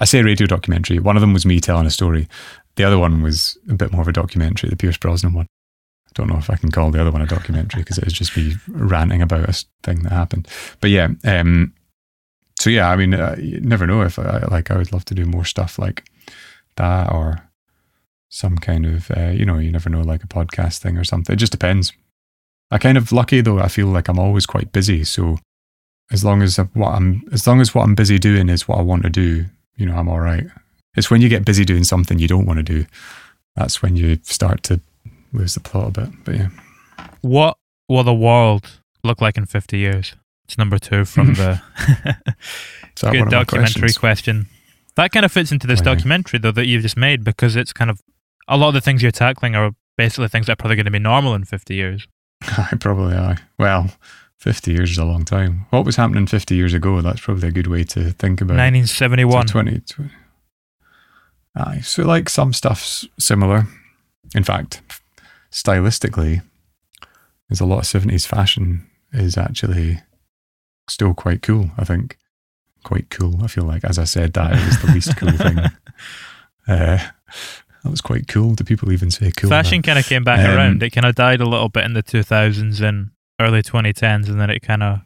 I 0.00 0.04
say 0.04 0.22
radio 0.22 0.46
documentary. 0.46 0.98
One 0.98 1.16
of 1.16 1.20
them 1.20 1.32
was 1.32 1.46
me 1.46 1.60
telling 1.60 1.86
a 1.86 1.90
story. 1.90 2.28
The 2.76 2.84
other 2.84 2.98
one 2.98 3.22
was 3.22 3.56
a 3.68 3.74
bit 3.74 3.92
more 3.92 4.02
of 4.02 4.08
a 4.08 4.12
documentary, 4.12 4.70
the 4.70 4.76
Pierce 4.76 4.96
Brosnan 4.96 5.34
one. 5.34 5.46
I 6.06 6.10
don't 6.14 6.28
know 6.28 6.38
if 6.38 6.50
I 6.50 6.56
can 6.56 6.70
call 6.70 6.90
the 6.90 7.00
other 7.00 7.10
one 7.10 7.22
a 7.22 7.26
documentary 7.26 7.82
because 7.82 7.98
it 7.98 8.04
was 8.04 8.12
just 8.12 8.36
me 8.36 8.54
ranting 8.68 9.22
about 9.22 9.48
a 9.48 9.64
thing 9.82 10.02
that 10.02 10.12
happened. 10.12 10.48
But 10.80 10.90
yeah, 10.90 11.08
um, 11.24 11.74
so 12.58 12.70
yeah, 12.70 12.90
I 12.90 12.96
mean, 12.96 13.14
uh, 13.14 13.36
you 13.38 13.60
never 13.60 13.86
know 13.86 14.02
if 14.02 14.18
I 14.18 14.40
like. 14.50 14.70
I 14.70 14.76
would 14.76 14.92
love 14.92 15.04
to 15.06 15.14
do 15.14 15.24
more 15.24 15.44
stuff 15.44 15.78
like 15.78 16.04
that 16.76 17.12
or 17.12 17.47
some 18.28 18.58
kind 18.58 18.84
of, 18.86 19.10
uh, 19.10 19.30
you 19.30 19.44
know, 19.44 19.58
you 19.58 19.72
never 19.72 19.88
know, 19.90 20.02
like 20.02 20.22
a 20.22 20.28
podcast 20.28 20.78
thing 20.78 20.96
or 20.98 21.04
something. 21.04 21.32
It 21.34 21.38
just 21.38 21.52
depends. 21.52 21.92
I 22.70 22.78
kind 22.78 22.98
of 22.98 23.12
lucky 23.12 23.40
though. 23.40 23.58
I 23.58 23.68
feel 23.68 23.86
like 23.86 24.08
I'm 24.08 24.18
always 24.18 24.44
quite 24.46 24.72
busy, 24.72 25.04
so 25.04 25.38
as 26.10 26.24
long 26.24 26.42
as 26.42 26.56
what 26.74 26.90
I'm, 26.94 27.22
as 27.32 27.46
long 27.46 27.60
as 27.60 27.74
what 27.74 27.82
I'm 27.84 27.94
busy 27.94 28.18
doing 28.18 28.48
is 28.48 28.66
what 28.68 28.78
I 28.78 28.82
want 28.82 29.02
to 29.04 29.10
do, 29.10 29.46
you 29.76 29.86
know, 29.86 29.96
I'm 29.96 30.08
all 30.08 30.20
right. 30.20 30.46
It's 30.96 31.10
when 31.10 31.20
you 31.22 31.28
get 31.28 31.44
busy 31.44 31.64
doing 31.64 31.84
something 31.84 32.18
you 32.18 32.28
don't 32.28 32.46
want 32.46 32.58
to 32.58 32.62
do, 32.62 32.86
that's 33.56 33.82
when 33.82 33.96
you 33.96 34.18
start 34.22 34.62
to 34.64 34.80
lose 35.32 35.54
the 35.54 35.60
plot 35.60 35.88
a 35.88 36.00
bit. 36.00 36.10
But 36.24 36.34
yeah, 36.36 36.48
What 37.20 37.56
will 37.88 38.04
the 38.04 38.14
world 38.14 38.80
look 39.04 39.20
like 39.20 39.36
in 39.36 39.46
50 39.46 39.78
years? 39.78 40.14
It's 40.44 40.58
number 40.58 40.78
two 40.78 41.04
from 41.04 41.34
the 41.34 41.60
good 43.00 43.04
one 43.04 43.16
of 43.16 43.24
my 43.26 43.30
documentary 43.30 43.92
question. 43.92 44.46
That 44.96 45.12
kind 45.12 45.24
of 45.24 45.30
fits 45.32 45.52
into 45.52 45.66
this 45.66 45.80
Oh, 45.80 45.84
yeah. 45.84 45.94
documentary, 45.94 46.38
though, 46.40 46.50
that 46.52 46.66
you've 46.66 46.82
just 46.82 46.96
made 46.96 47.22
because 47.22 47.54
it's 47.54 47.72
kind 47.72 47.90
of 47.90 48.00
a 48.48 48.56
lot 48.56 48.68
of 48.68 48.74
the 48.74 48.80
things 48.80 49.02
you're 49.02 49.12
tackling 49.12 49.54
are 49.54 49.72
basically 49.96 50.28
things 50.28 50.46
that 50.46 50.52
are 50.52 50.56
probably 50.56 50.76
going 50.76 50.86
to 50.86 50.90
be 50.90 50.98
normal 50.98 51.34
in 51.34 51.44
50 51.44 51.74
years. 51.74 52.08
I 52.42 52.76
probably 52.80 53.14
are. 53.14 53.36
Well, 53.58 53.90
50 54.38 54.72
years 54.72 54.92
is 54.92 54.98
a 54.98 55.04
long 55.04 55.24
time. 55.24 55.66
What 55.70 55.84
was 55.84 55.96
happening 55.96 56.26
50 56.26 56.54
years 56.54 56.72
ago? 56.72 57.00
That's 57.02 57.20
probably 57.20 57.48
a 57.48 57.52
good 57.52 57.66
way 57.66 57.84
to 57.84 58.10
think 58.12 58.40
about 58.40 58.54
it. 58.54 58.72
1971. 58.72 59.48
So 59.48 59.52
20, 59.52 59.80
20. 59.80 60.10
Aye, 61.56 61.80
so 61.80 62.04
like 62.04 62.28
some 62.28 62.52
stuff's 62.52 63.06
similar. 63.18 63.66
In 64.34 64.44
fact, 64.44 64.80
stylistically, 65.50 66.42
there's 67.48 67.60
a 67.60 67.66
lot 67.66 67.78
of 67.78 68.02
70s 68.02 68.26
fashion 68.26 68.86
is 69.12 69.36
actually 69.36 70.00
still 70.88 71.14
quite 71.14 71.42
cool, 71.42 71.70
I 71.76 71.84
think. 71.84 72.16
Quite 72.84 73.10
cool. 73.10 73.42
I 73.42 73.48
feel 73.48 73.64
like, 73.64 73.84
as 73.84 73.98
I 73.98 74.04
said, 74.04 74.34
that 74.34 74.52
is 74.52 74.80
the 74.80 74.92
least 74.92 75.16
cool 75.16 75.32
thing. 75.32 75.58
Uh, 76.66 76.98
that 77.84 77.90
was 77.90 78.00
quite 78.00 78.26
cool. 78.28 78.54
Do 78.54 78.64
people 78.64 78.90
even 78.92 79.10
say 79.10 79.30
cool? 79.30 79.50
Fashion 79.50 79.82
kind 79.82 79.98
of 79.98 80.06
came 80.06 80.24
back 80.24 80.40
Um, 80.40 80.56
around. 80.56 80.82
It 80.82 80.90
kind 80.90 81.06
of 81.06 81.14
died 81.14 81.40
a 81.40 81.46
little 81.46 81.68
bit 81.68 81.84
in 81.84 81.92
the 81.94 82.02
2000s 82.02 82.80
and 82.80 83.10
early 83.40 83.62
2010s, 83.62 84.28
and 84.28 84.40
then 84.40 84.50
it 84.50 84.60
kind 84.62 84.82
of 84.82 85.00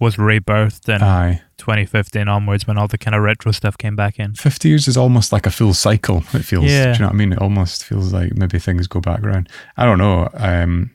was 0.00 0.16
rebirthed 0.16 0.88
in 0.94 1.00
Aye. 1.00 1.42
2015 1.58 2.26
onwards 2.26 2.66
when 2.66 2.76
all 2.76 2.88
the 2.88 2.98
kind 2.98 3.14
of 3.14 3.22
retro 3.22 3.52
stuff 3.52 3.78
came 3.78 3.94
back 3.94 4.18
in. 4.18 4.34
50 4.34 4.68
years 4.68 4.88
is 4.88 4.96
almost 4.96 5.32
like 5.32 5.46
a 5.46 5.50
full 5.50 5.74
cycle. 5.74 6.24
It 6.34 6.44
feels, 6.44 6.64
Yeah. 6.64 6.86
do 6.86 6.90
you 6.94 6.98
know 7.00 7.06
what 7.06 7.12
I 7.14 7.16
mean? 7.16 7.32
It 7.32 7.38
almost 7.38 7.84
feels 7.84 8.12
like 8.12 8.34
maybe 8.34 8.58
things 8.58 8.88
go 8.88 9.00
back 9.00 9.22
around. 9.22 9.48
I 9.76 9.84
don't 9.84 9.98
know. 9.98 10.28
Um, 10.34 10.90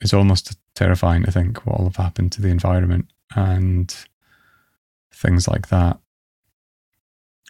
it's 0.00 0.14
almost 0.14 0.56
terrifying 0.76 1.24
to 1.24 1.32
think 1.32 1.66
what 1.66 1.78
will 1.78 1.86
have 1.86 1.96
happened 1.96 2.30
to 2.32 2.42
the 2.42 2.48
environment 2.50 3.06
and 3.34 3.92
things 5.12 5.48
like 5.48 5.68
that. 5.70 5.98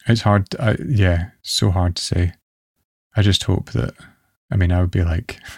It's 0.06 0.22
hard. 0.22 0.46
I, 0.58 0.76
yeah, 0.86 1.30
so 1.42 1.70
hard 1.70 1.96
to 1.96 2.02
say. 2.02 2.32
I 3.16 3.22
just 3.22 3.44
hope 3.44 3.70
that, 3.72 3.94
I 4.50 4.56
mean, 4.56 4.72
I 4.72 4.80
would 4.80 4.90
be 4.90 5.04
like, 5.04 5.38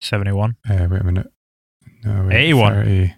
71. 0.00 0.56
uh, 0.68 0.86
wait 0.90 1.00
a 1.00 1.04
minute. 1.04 1.32
No, 2.04 2.26
wait, 2.28 2.36
81. 2.36 2.74
30, 2.74 3.14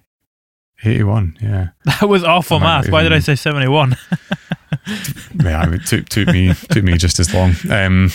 81, 0.84 1.38
yeah. 1.40 1.68
That 1.84 2.08
was 2.08 2.22
awful 2.22 2.60
math. 2.60 2.90
Why 2.90 3.02
did 3.02 3.12
I 3.12 3.18
say 3.18 3.34
71? 3.34 3.96
yeah, 5.42 5.72
it 5.72 5.86
took 5.86 6.08
took 6.08 6.28
me 6.28 6.54
took 6.54 6.84
me 6.84 6.96
just 6.96 7.18
as 7.18 7.34
long. 7.34 7.54
Um, 7.70 8.10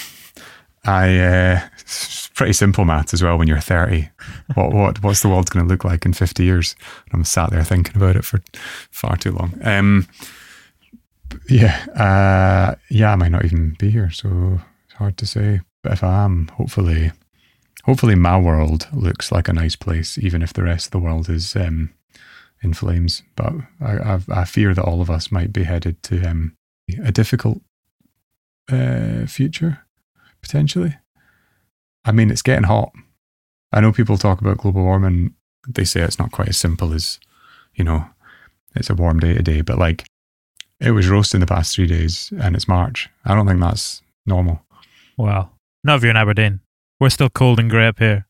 I 0.86 1.20
uh, 1.20 1.60
it's 1.80 2.30
pretty 2.30 2.54
simple 2.54 2.86
math 2.86 3.14
as 3.14 3.22
well. 3.22 3.38
When 3.38 3.48
you're 3.48 3.60
30, 3.60 4.10
what 4.54 4.74
what 4.74 5.04
what's 5.04 5.22
the 5.22 5.30
world 5.30 5.50
going 5.50 5.66
to 5.66 5.70
look 5.70 5.84
like 5.84 6.06
in 6.06 6.14
50 6.14 6.44
years? 6.44 6.76
I'm 7.12 7.24
sat 7.24 7.50
there 7.50 7.64
thinking 7.64 7.96
about 7.96 8.16
it 8.16 8.26
for 8.26 8.42
far 8.92 9.18
too 9.18 9.32
long. 9.32 9.60
Um, 9.64 10.08
yeah, 11.50 11.86
uh, 11.96 12.76
yeah, 12.90 13.12
I 13.12 13.16
might 13.16 13.32
not 13.32 13.46
even 13.46 13.76
be 13.80 13.90
here, 13.92 14.10
so 14.10 14.60
it's 14.86 14.96
hard 14.96 15.18
to 15.18 15.26
say. 15.26 15.62
But 15.84 15.94
if 15.94 16.04
I 16.04 16.24
am, 16.24 16.48
hopefully, 16.50 17.12
hopefully 17.84 18.16
my 18.16 18.40
world 18.40 18.88
looks 18.94 19.32
like 19.32 19.48
a 19.48 19.54
nice 19.54 19.76
place, 19.76 20.18
even 20.18 20.42
if 20.42 20.54
the 20.54 20.64
rest 20.64 20.88
of 20.88 20.92
the 20.92 21.00
world 21.00 21.30
is 21.30 21.56
um, 21.56 21.92
in 22.62 22.74
flames. 22.74 23.24
But 23.36 23.54
I, 23.80 23.98
I, 23.98 24.20
I 24.30 24.46
fear 24.46 24.74
that 24.74 24.86
all 24.86 25.02
of 25.02 25.10
us 25.10 25.32
might 25.32 25.52
be 25.52 25.64
headed 25.64 26.02
to 26.04 26.24
um, 26.24 26.56
a 27.04 27.12
difficult 27.12 27.62
uh, 28.72 29.26
future, 29.26 29.80
potentially. 30.42 30.96
I 32.06 32.12
mean, 32.12 32.32
it's 32.32 32.42
getting 32.42 32.64
hot. 32.64 32.92
I 33.72 33.82
know 33.82 33.92
people 33.92 34.18
talk 34.18 34.42
about 34.42 34.58
global 34.58 34.84
warming. 34.84 35.36
They 35.68 35.86
say 35.86 36.02
it's 36.02 36.20
not 36.20 36.32
quite 36.32 36.50
as 36.50 36.58
simple 36.58 36.94
as, 36.94 37.20
you 37.76 37.84
know, 37.84 38.06
it's 38.76 38.90
a 38.90 38.96
warm 38.96 39.20
day 39.20 39.34
today, 39.34 39.62
but 39.62 39.78
like 39.78 40.06
it 40.82 40.92
was 40.92 41.08
roasting 41.08 41.40
the 41.40 41.46
past 41.48 41.76
three 41.76 41.88
days 41.88 42.34
and 42.42 42.56
it's 42.56 42.68
March. 42.68 43.10
I 43.26 43.36
don't 43.36 43.48
think 43.48 43.62
that's 43.62 44.02
normal. 44.26 44.62
Wow. 45.18 45.52
Not 45.84 45.98
if 45.98 46.04
you're 46.04 46.12
in 46.12 46.18
Aberdeen. 46.18 46.60
We're 47.00 47.10
still 47.10 47.30
cold 47.30 47.60
and 47.60 47.70
grey 47.70 47.88
up 47.88 48.00
here. 48.00 48.28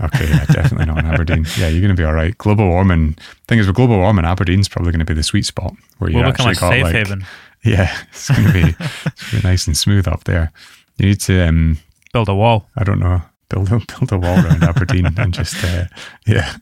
Okay, 0.00 0.28
yeah, 0.28 0.44
definitely 0.46 0.86
not 0.86 0.98
in 0.98 1.06
Aberdeen. 1.06 1.46
Yeah, 1.58 1.68
you're 1.68 1.80
going 1.80 1.94
to 1.94 2.00
be 2.00 2.04
all 2.04 2.14
right. 2.14 2.36
Global 2.38 2.68
warming. 2.68 3.16
Thing 3.46 3.58
is, 3.58 3.66
with 3.66 3.76
global 3.76 3.98
warming, 3.98 4.24
Aberdeen's 4.24 4.68
probably 4.68 4.90
going 4.90 5.00
to 5.00 5.04
be 5.04 5.14
the 5.14 5.22
sweet 5.22 5.46
spot 5.46 5.74
where 5.98 6.10
you 6.10 6.16
We'll 6.16 6.26
actually 6.26 6.54
got 6.54 6.80
like, 6.80 6.94
haven. 6.94 7.24
yeah, 7.64 7.96
it's 8.10 8.28
going 8.28 8.46
to 8.46 8.52
be, 8.52 8.74
it's 9.06 9.44
nice 9.44 9.66
and 9.66 9.76
smooth 9.76 10.08
up 10.08 10.24
there. 10.24 10.50
You 10.98 11.06
need 11.06 11.20
to, 11.22 11.46
um, 11.46 11.78
Build 12.12 12.28
a 12.28 12.34
wall. 12.34 12.68
I 12.76 12.84
don't 12.84 12.98
know, 12.98 13.22
build 13.48 13.68
a, 13.72 13.78
build 13.78 14.12
a 14.12 14.18
wall 14.18 14.44
around 14.44 14.62
Aberdeen 14.64 15.06
and 15.06 15.32
just, 15.34 15.62
uh, 15.64 15.84
yeah, 16.26 16.56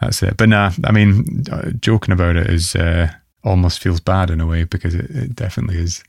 that's 0.00 0.22
it. 0.22 0.36
But 0.36 0.48
nah, 0.48 0.72
I 0.84 0.92
mean, 0.92 1.44
uh, 1.50 1.70
joking 1.80 2.12
about 2.12 2.36
it 2.36 2.48
is 2.48 2.74
uh, 2.74 3.12
almost 3.46 3.80
feels 3.80 4.00
bad 4.00 4.30
in 4.30 4.40
a 4.40 4.46
way 4.46 4.64
because 4.64 4.94
it, 4.94 5.10
it 5.10 5.36
definitely 5.36 5.78
is 5.78 6.02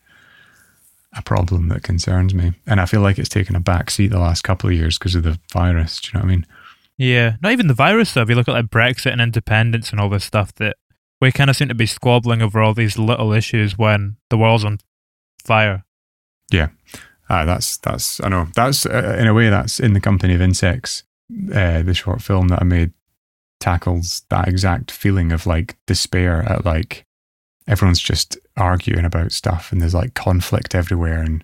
a 1.16 1.22
problem 1.22 1.70
that 1.70 1.84
concerns 1.84 2.34
me. 2.34 2.54
And 2.66 2.82
I 2.82 2.86
feel 2.86 3.02
like 3.02 3.18
it's 3.18 3.30
taken 3.30 3.56
a 3.56 3.60
back 3.60 3.90
seat 3.90 4.08
the 4.08 4.20
last 4.20 4.44
couple 4.44 4.70
of 4.70 4.76
years 4.76 4.98
because 4.98 5.16
of 5.16 5.24
the 5.24 5.40
virus. 5.54 6.02
Do 6.02 6.10
you 6.10 6.14
know 6.14 6.26
what 6.26 6.32
I 6.32 6.36
mean? 6.36 6.46
Yeah. 6.98 7.36
Not 7.42 7.52
even 7.52 7.68
the 7.68 7.74
virus 7.74 8.10
stuff. 8.10 8.30
You 8.30 8.36
look 8.36 8.48
at 8.48 8.54
like 8.54 8.66
Brexit 8.66 9.12
and 9.12 9.22
independence 9.22 9.92
and 9.92 10.00
all 10.00 10.10
this 10.10 10.26
stuff 10.26 10.54
that 10.56 10.76
we 11.22 11.32
kind 11.32 11.50
of 11.50 11.56
seem 11.56 11.68
to 11.70 11.76
be 11.76 11.86
squabbling 11.86 12.42
over 12.42 12.62
all 12.62 12.74
these 12.74 12.98
little 12.98 13.32
issues 13.32 13.78
when 13.78 14.18
the 14.30 14.38
world's 14.38 14.66
on 14.66 14.80
fire. 15.44 15.86
Yeah. 16.52 16.70
Ah, 17.30 17.46
that's 17.46 17.78
that's 17.78 18.22
I 18.24 18.30
know 18.30 18.48
that's 18.56 18.86
uh, 18.86 19.18
in 19.20 19.28
a 19.28 19.34
way 19.34 19.50
that's 19.50 19.80
in 19.80 19.94
the 19.94 20.00
company 20.00 20.34
of 20.34 20.42
insects. 20.42 21.04
Uh, 21.54 21.82
the 21.82 21.94
short 21.94 22.22
film 22.22 22.48
that 22.48 22.62
I 22.62 22.66
made 22.66 22.94
tackles 23.60 24.22
that 24.30 24.48
exact 24.48 24.92
feeling 24.92 25.32
of 25.32 25.46
like 25.46 25.76
despair 25.88 26.44
at 26.44 26.64
like 26.64 27.07
everyone's 27.68 28.00
just 28.00 28.38
arguing 28.56 29.06
about 29.06 29.32
stuff 29.32 29.72
and 29.72 29.82
there's 29.82 29.94
like 29.94 30.14
conflict 30.14 30.74
everywhere 30.76 31.22
and 31.22 31.44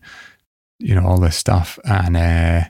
you 0.79 0.95
know 0.95 1.05
all 1.05 1.19
this 1.19 1.35
stuff 1.35 1.77
and 1.85 2.17
uh, 2.17 2.61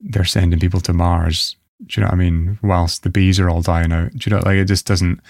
they're 0.00 0.24
sending 0.24 0.60
people 0.60 0.80
to 0.80 0.92
Mars. 0.92 1.56
Do 1.84 2.00
you 2.00 2.02
know 2.02 2.08
what 2.08 2.14
I 2.14 2.18
mean? 2.18 2.58
Whilst 2.62 3.02
the 3.02 3.10
bees 3.10 3.40
are 3.40 3.50
all 3.50 3.62
dying 3.62 3.92
out. 3.92 4.12
Do 4.12 4.30
you 4.30 4.36
know 4.36 4.42
like 4.44 4.56
it 4.56 4.66
just 4.66 4.86
doesn't. 4.86 5.20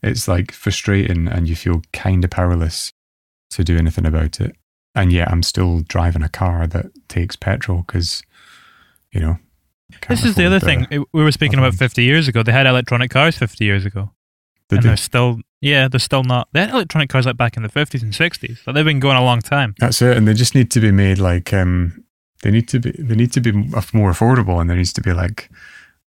It's 0.00 0.28
like 0.28 0.52
frustrating 0.52 1.26
and 1.26 1.48
you 1.48 1.56
feel 1.56 1.82
kind 1.92 2.22
of 2.22 2.30
powerless 2.30 2.92
to 3.50 3.64
do 3.64 3.76
anything 3.76 4.06
about 4.06 4.40
it 4.40 4.54
and 4.98 5.12
yet 5.12 5.30
I'm 5.30 5.44
still 5.44 5.80
driving 5.80 6.22
a 6.22 6.28
car 6.28 6.66
that 6.66 6.86
takes 7.08 7.36
petrol 7.36 7.84
because, 7.86 8.22
you 9.12 9.20
know. 9.20 9.38
This 10.08 10.24
is 10.24 10.34
the 10.34 10.44
other 10.44 10.60
thing. 10.60 10.86
We 10.90 11.22
were 11.22 11.32
speaking 11.32 11.58
about 11.58 11.74
50 11.74 12.02
years 12.02 12.28
ago. 12.28 12.42
They 12.42 12.52
had 12.52 12.66
electronic 12.66 13.10
cars 13.10 13.38
50 13.38 13.64
years 13.64 13.86
ago. 13.86 14.10
Did 14.68 14.76
and 14.76 14.84
they? 14.84 14.88
they're 14.90 14.96
still, 14.96 15.40
yeah, 15.60 15.88
they're 15.88 15.98
still 15.98 16.24
not. 16.24 16.48
They 16.52 16.60
had 16.60 16.70
electronic 16.70 17.08
cars 17.10 17.26
like 17.26 17.36
back 17.36 17.56
in 17.56 17.62
the 17.62 17.68
50s 17.68 18.02
and 18.02 18.12
60s. 18.12 18.62
So 18.64 18.72
they've 18.72 18.84
been 18.84 19.00
going 19.00 19.16
a 19.16 19.24
long 19.24 19.40
time. 19.40 19.74
That's 19.78 20.02
it, 20.02 20.16
and 20.16 20.28
they 20.28 20.34
just 20.34 20.54
need 20.54 20.70
to 20.72 20.80
be 20.80 20.92
made 20.92 21.18
like 21.18 21.52
um, 21.52 22.04
they 22.42 22.50
need 22.50 22.68
to 22.68 22.78
be 22.78 22.92
they 22.92 23.14
need 23.14 23.32
to 23.32 23.40
be 23.40 23.52
more 23.52 24.12
affordable, 24.12 24.60
and 24.60 24.68
there 24.68 24.76
needs 24.76 24.92
to 24.94 25.02
be 25.02 25.12
like, 25.12 25.50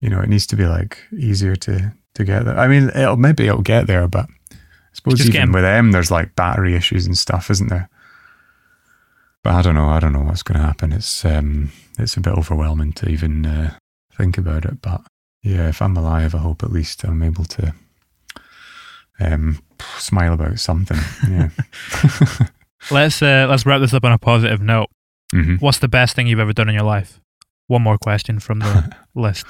you 0.01 0.09
know, 0.09 0.21
it 0.21 0.29
needs 0.29 0.47
to 0.49 0.57
be 0.57 0.67
like 0.67 0.99
easier 1.17 1.57
to 1.57 1.93
to 2.15 2.25
get 2.25 2.45
there. 2.45 2.59
I 2.59 2.69
mean, 2.69 2.89
it'll 2.89 3.17
maybe 3.17 3.47
it'll 3.47 3.63
get 3.63 3.87
there, 3.87 4.09
but 4.09 4.27
I 4.53 4.57
suppose 4.93 5.15
just 5.15 5.29
even 5.29 5.33
getting- 5.33 5.53
with 5.53 5.63
them, 5.63 5.93
there's 5.93 6.11
like 6.11 6.35
battery 6.35 6.75
issues 6.75 7.07
and 7.07 7.17
stuff, 7.17 7.51
isn't 7.51 7.69
there? 7.69 7.89
But 9.45 9.55
I 9.55 9.63
don't 9.63 9.75
know. 9.75 9.89
I 9.89 10.01
don't 10.01 10.13
know 10.13 10.23
what's 10.23 10.43
going 10.43 10.59
to 10.59 10.67
happen. 10.67 10.93
It's 10.93 11.25
um, 11.25 11.71
it's 11.99 12.17
a 12.17 12.21
bit 12.21 12.35
overwhelming 12.35 12.93
to 12.95 13.09
even 13.09 13.47
uh, 13.47 13.79
think 14.17 14.37
about 14.37 14.65
it. 14.65 14.83
But 14.83 15.03
yeah, 15.43 15.69
if 15.69 15.81
I'm 15.81 15.97
alive, 15.97 16.35
I 16.35 16.39
hope 16.39 16.63
at 16.63 16.73
least 16.73 17.05
I'm 17.05 17.23
able 17.23 17.45
to 17.45 17.75
um, 19.21 19.61
smile 19.99 20.33
about 20.33 20.59
something. 20.59 20.99
Yeah. 21.29 21.51
Let's 22.91 23.21
uh, 23.21 23.47
let's 23.51 23.67
wrap 23.67 23.81
this 23.81 23.93
up 23.93 24.05
on 24.05 24.13
a 24.13 24.19
positive 24.19 24.63
note. 24.63 24.89
hmm 25.33 25.57
What's 25.57 25.79
the 25.81 25.89
best 25.89 26.15
thing 26.15 26.29
you've 26.29 26.39
ever 26.39 26.53
done 26.53 26.69
in 26.69 26.77
your 26.77 26.85
life? 26.85 27.21
One 27.67 27.83
more 27.83 27.99
question 27.99 28.39
from 28.39 28.61
the 28.61 28.97
list. 29.17 29.45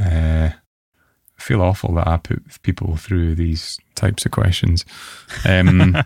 Uh, 0.00 0.50
I 0.54 1.42
feel 1.42 1.60
awful 1.60 1.92
that 1.94 2.06
I 2.06 2.16
put 2.16 2.62
people 2.62 2.96
through 2.96 3.34
these 3.34 3.78
types 3.96 4.24
of 4.24 4.30
questions. 4.32 4.84
Um, 5.44 5.96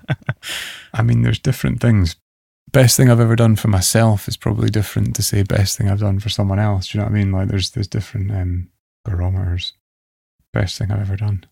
I 0.94 1.02
mean, 1.02 1.20
there's 1.22 1.38
different 1.38 1.80
things. 1.80 2.16
Best 2.72 2.96
thing 2.96 3.10
I've 3.10 3.20
ever 3.20 3.36
done 3.36 3.56
for 3.56 3.68
myself 3.68 4.26
is 4.26 4.36
probably 4.38 4.70
different 4.70 5.14
to 5.16 5.22
say 5.22 5.42
best 5.42 5.76
thing 5.76 5.90
I've 5.90 6.00
done 6.00 6.18
for 6.18 6.30
someone 6.30 6.58
else. 6.58 6.88
Do 6.88 6.96
you 6.98 7.04
know 7.04 7.10
what 7.10 7.14
I 7.14 7.18
mean? 7.18 7.30
Like 7.30 7.48
there's 7.48 7.70
there's 7.70 7.88
different 7.88 8.30
um, 8.32 8.70
barometers. 9.04 9.74
Best 10.54 10.78
thing 10.78 10.90
I've 10.90 11.00
ever 11.00 11.16
done. 11.16 11.44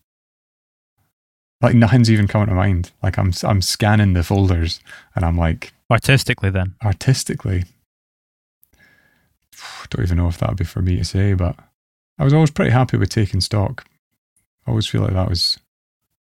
Like 1.61 1.75
nothing's 1.75 2.09
even 2.09 2.27
coming 2.27 2.47
to 2.47 2.55
mind. 2.55 2.91
Like 3.03 3.17
I'm 3.17 3.31
I'm 3.43 3.61
scanning 3.61 4.13
the 4.13 4.23
folders 4.23 4.79
and 5.15 5.23
I'm 5.25 5.37
like 5.37 5.73
Artistically, 5.89 6.49
then. 6.49 6.75
artistically. 6.83 7.65
Don't 9.89 10.03
even 10.03 10.17
know 10.17 10.27
if 10.27 10.37
that 10.39 10.49
would 10.49 10.57
be 10.57 10.63
for 10.63 10.81
me 10.81 10.95
to 10.97 11.03
say, 11.03 11.33
but 11.33 11.55
I 12.17 12.23
was 12.23 12.33
always 12.33 12.51
pretty 12.51 12.71
happy 12.71 12.97
with 12.97 13.09
taking 13.09 13.41
stock. 13.41 13.85
I 14.65 14.71
always 14.71 14.87
feel 14.87 15.01
like 15.01 15.13
that 15.13 15.29
was 15.29 15.59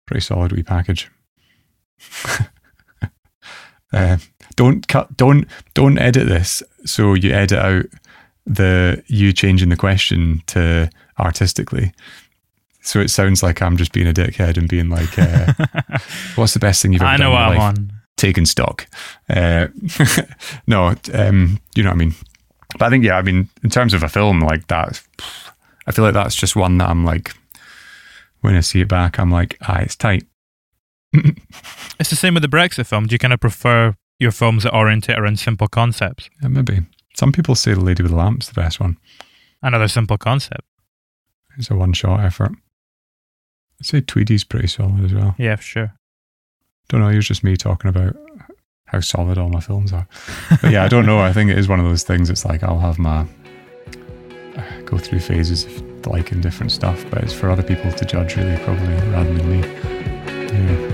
pretty 0.06 0.20
solid 0.20 0.52
wee 0.52 0.62
package. 0.62 1.10
uh, 3.92 4.16
don't 4.56 4.86
cut. 4.88 5.16
Don't 5.16 5.46
don't 5.72 5.98
edit 5.98 6.28
this. 6.28 6.62
So 6.84 7.14
you 7.14 7.30
edit 7.32 7.58
out 7.58 7.86
the 8.44 9.02
you 9.06 9.32
changing 9.32 9.68
the 9.70 9.76
question 9.76 10.42
to 10.48 10.90
artistically. 11.18 11.92
So 12.84 13.00
it 13.00 13.08
sounds 13.08 13.42
like 13.42 13.62
I'm 13.62 13.76
just 13.78 13.92
being 13.92 14.06
a 14.06 14.12
dickhead 14.12 14.58
and 14.58 14.68
being 14.68 14.90
like, 14.90 15.18
uh, 15.18 15.52
"What's 16.36 16.52
the 16.52 16.60
best 16.60 16.82
thing 16.82 16.92
you've 16.92 17.00
ever 17.02 17.10
I 17.10 17.16
done?" 17.16 17.30
know 17.30 17.36
in 17.36 17.52
your 17.52 17.60
I'm 17.62 17.74
life? 17.74 17.84
taking 18.16 18.44
stock. 18.46 18.86
Uh, 19.28 19.68
no, 20.66 20.94
um, 21.14 21.58
you 21.74 21.82
know 21.82 21.88
what 21.88 21.94
I 21.94 21.98
mean. 21.98 22.14
But 22.78 22.82
I 22.82 22.90
think 22.90 23.04
yeah, 23.04 23.16
I 23.16 23.22
mean, 23.22 23.48
in 23.62 23.70
terms 23.70 23.94
of 23.94 24.02
a 24.02 24.08
film 24.08 24.40
like 24.40 24.66
that, 24.68 25.00
I 25.86 25.92
feel 25.92 26.04
like 26.04 26.14
that's 26.14 26.34
just 26.36 26.56
one 26.56 26.78
that 26.78 26.90
I'm 26.90 27.04
like, 27.04 27.34
when 28.42 28.54
I 28.54 28.60
see 28.60 28.82
it 28.82 28.88
back, 28.88 29.18
I'm 29.18 29.30
like, 29.30 29.56
ah, 29.62 29.78
it's 29.80 29.96
tight. 29.96 30.24
It's 32.00 32.10
the 32.10 32.16
same 32.16 32.34
with 32.34 32.42
the 32.42 32.48
Brexit 32.48 32.86
film. 32.86 33.06
Do 33.06 33.14
you 33.14 33.20
kind 33.20 33.32
of 33.32 33.38
prefer 33.38 33.94
your 34.18 34.32
films 34.32 34.64
that 34.64 34.74
orientate 34.74 35.16
around 35.16 35.38
simple 35.38 35.68
concepts? 35.68 36.28
Yeah, 36.42 36.48
maybe 36.48 36.80
some 37.14 37.30
people 37.30 37.54
say 37.54 37.72
the 37.72 37.80
Lady 37.80 38.02
with 38.02 38.10
the 38.10 38.18
Lamp's 38.18 38.48
the 38.48 38.54
best 38.60 38.80
one. 38.80 38.98
Another 39.62 39.86
simple 39.86 40.18
concept. 40.18 40.62
It's 41.56 41.70
a 41.70 41.76
one 41.76 41.92
shot 41.92 42.18
effort. 42.18 42.52
I'd 43.84 43.88
say 43.88 44.00
Tweedy's 44.00 44.44
pretty 44.44 44.68
solid 44.68 45.04
as 45.04 45.12
well. 45.12 45.34
Yeah, 45.36 45.56
for 45.56 45.62
sure. 45.62 45.92
Don't 46.88 47.02
know. 47.02 47.08
Was 47.08 47.28
just 47.28 47.44
me 47.44 47.54
talking 47.54 47.90
about 47.90 48.16
how 48.86 49.00
solid 49.00 49.36
all 49.36 49.50
my 49.50 49.60
films 49.60 49.92
are. 49.92 50.08
But 50.62 50.72
yeah, 50.72 50.84
I 50.84 50.88
don't 50.88 51.04
know. 51.04 51.18
I 51.18 51.34
think 51.34 51.50
it 51.50 51.58
is 51.58 51.68
one 51.68 51.80
of 51.80 51.84
those 51.84 52.02
things. 52.02 52.30
It's 52.30 52.46
like 52.46 52.62
I'll 52.62 52.78
have 52.78 52.98
my 52.98 53.26
uh, 54.56 54.80
go 54.86 54.96
through 54.96 55.20
phases 55.20 55.66
of 55.66 56.06
liking 56.06 56.40
different 56.40 56.72
stuff, 56.72 57.04
but 57.10 57.22
it's 57.22 57.34
for 57.34 57.50
other 57.50 57.62
people 57.62 57.92
to 57.92 58.04
judge, 58.06 58.36
really, 58.36 58.56
probably 58.64 58.94
rather 59.10 59.34
than 59.34 59.50
me. 59.50 59.60
Yeah. 59.60 60.93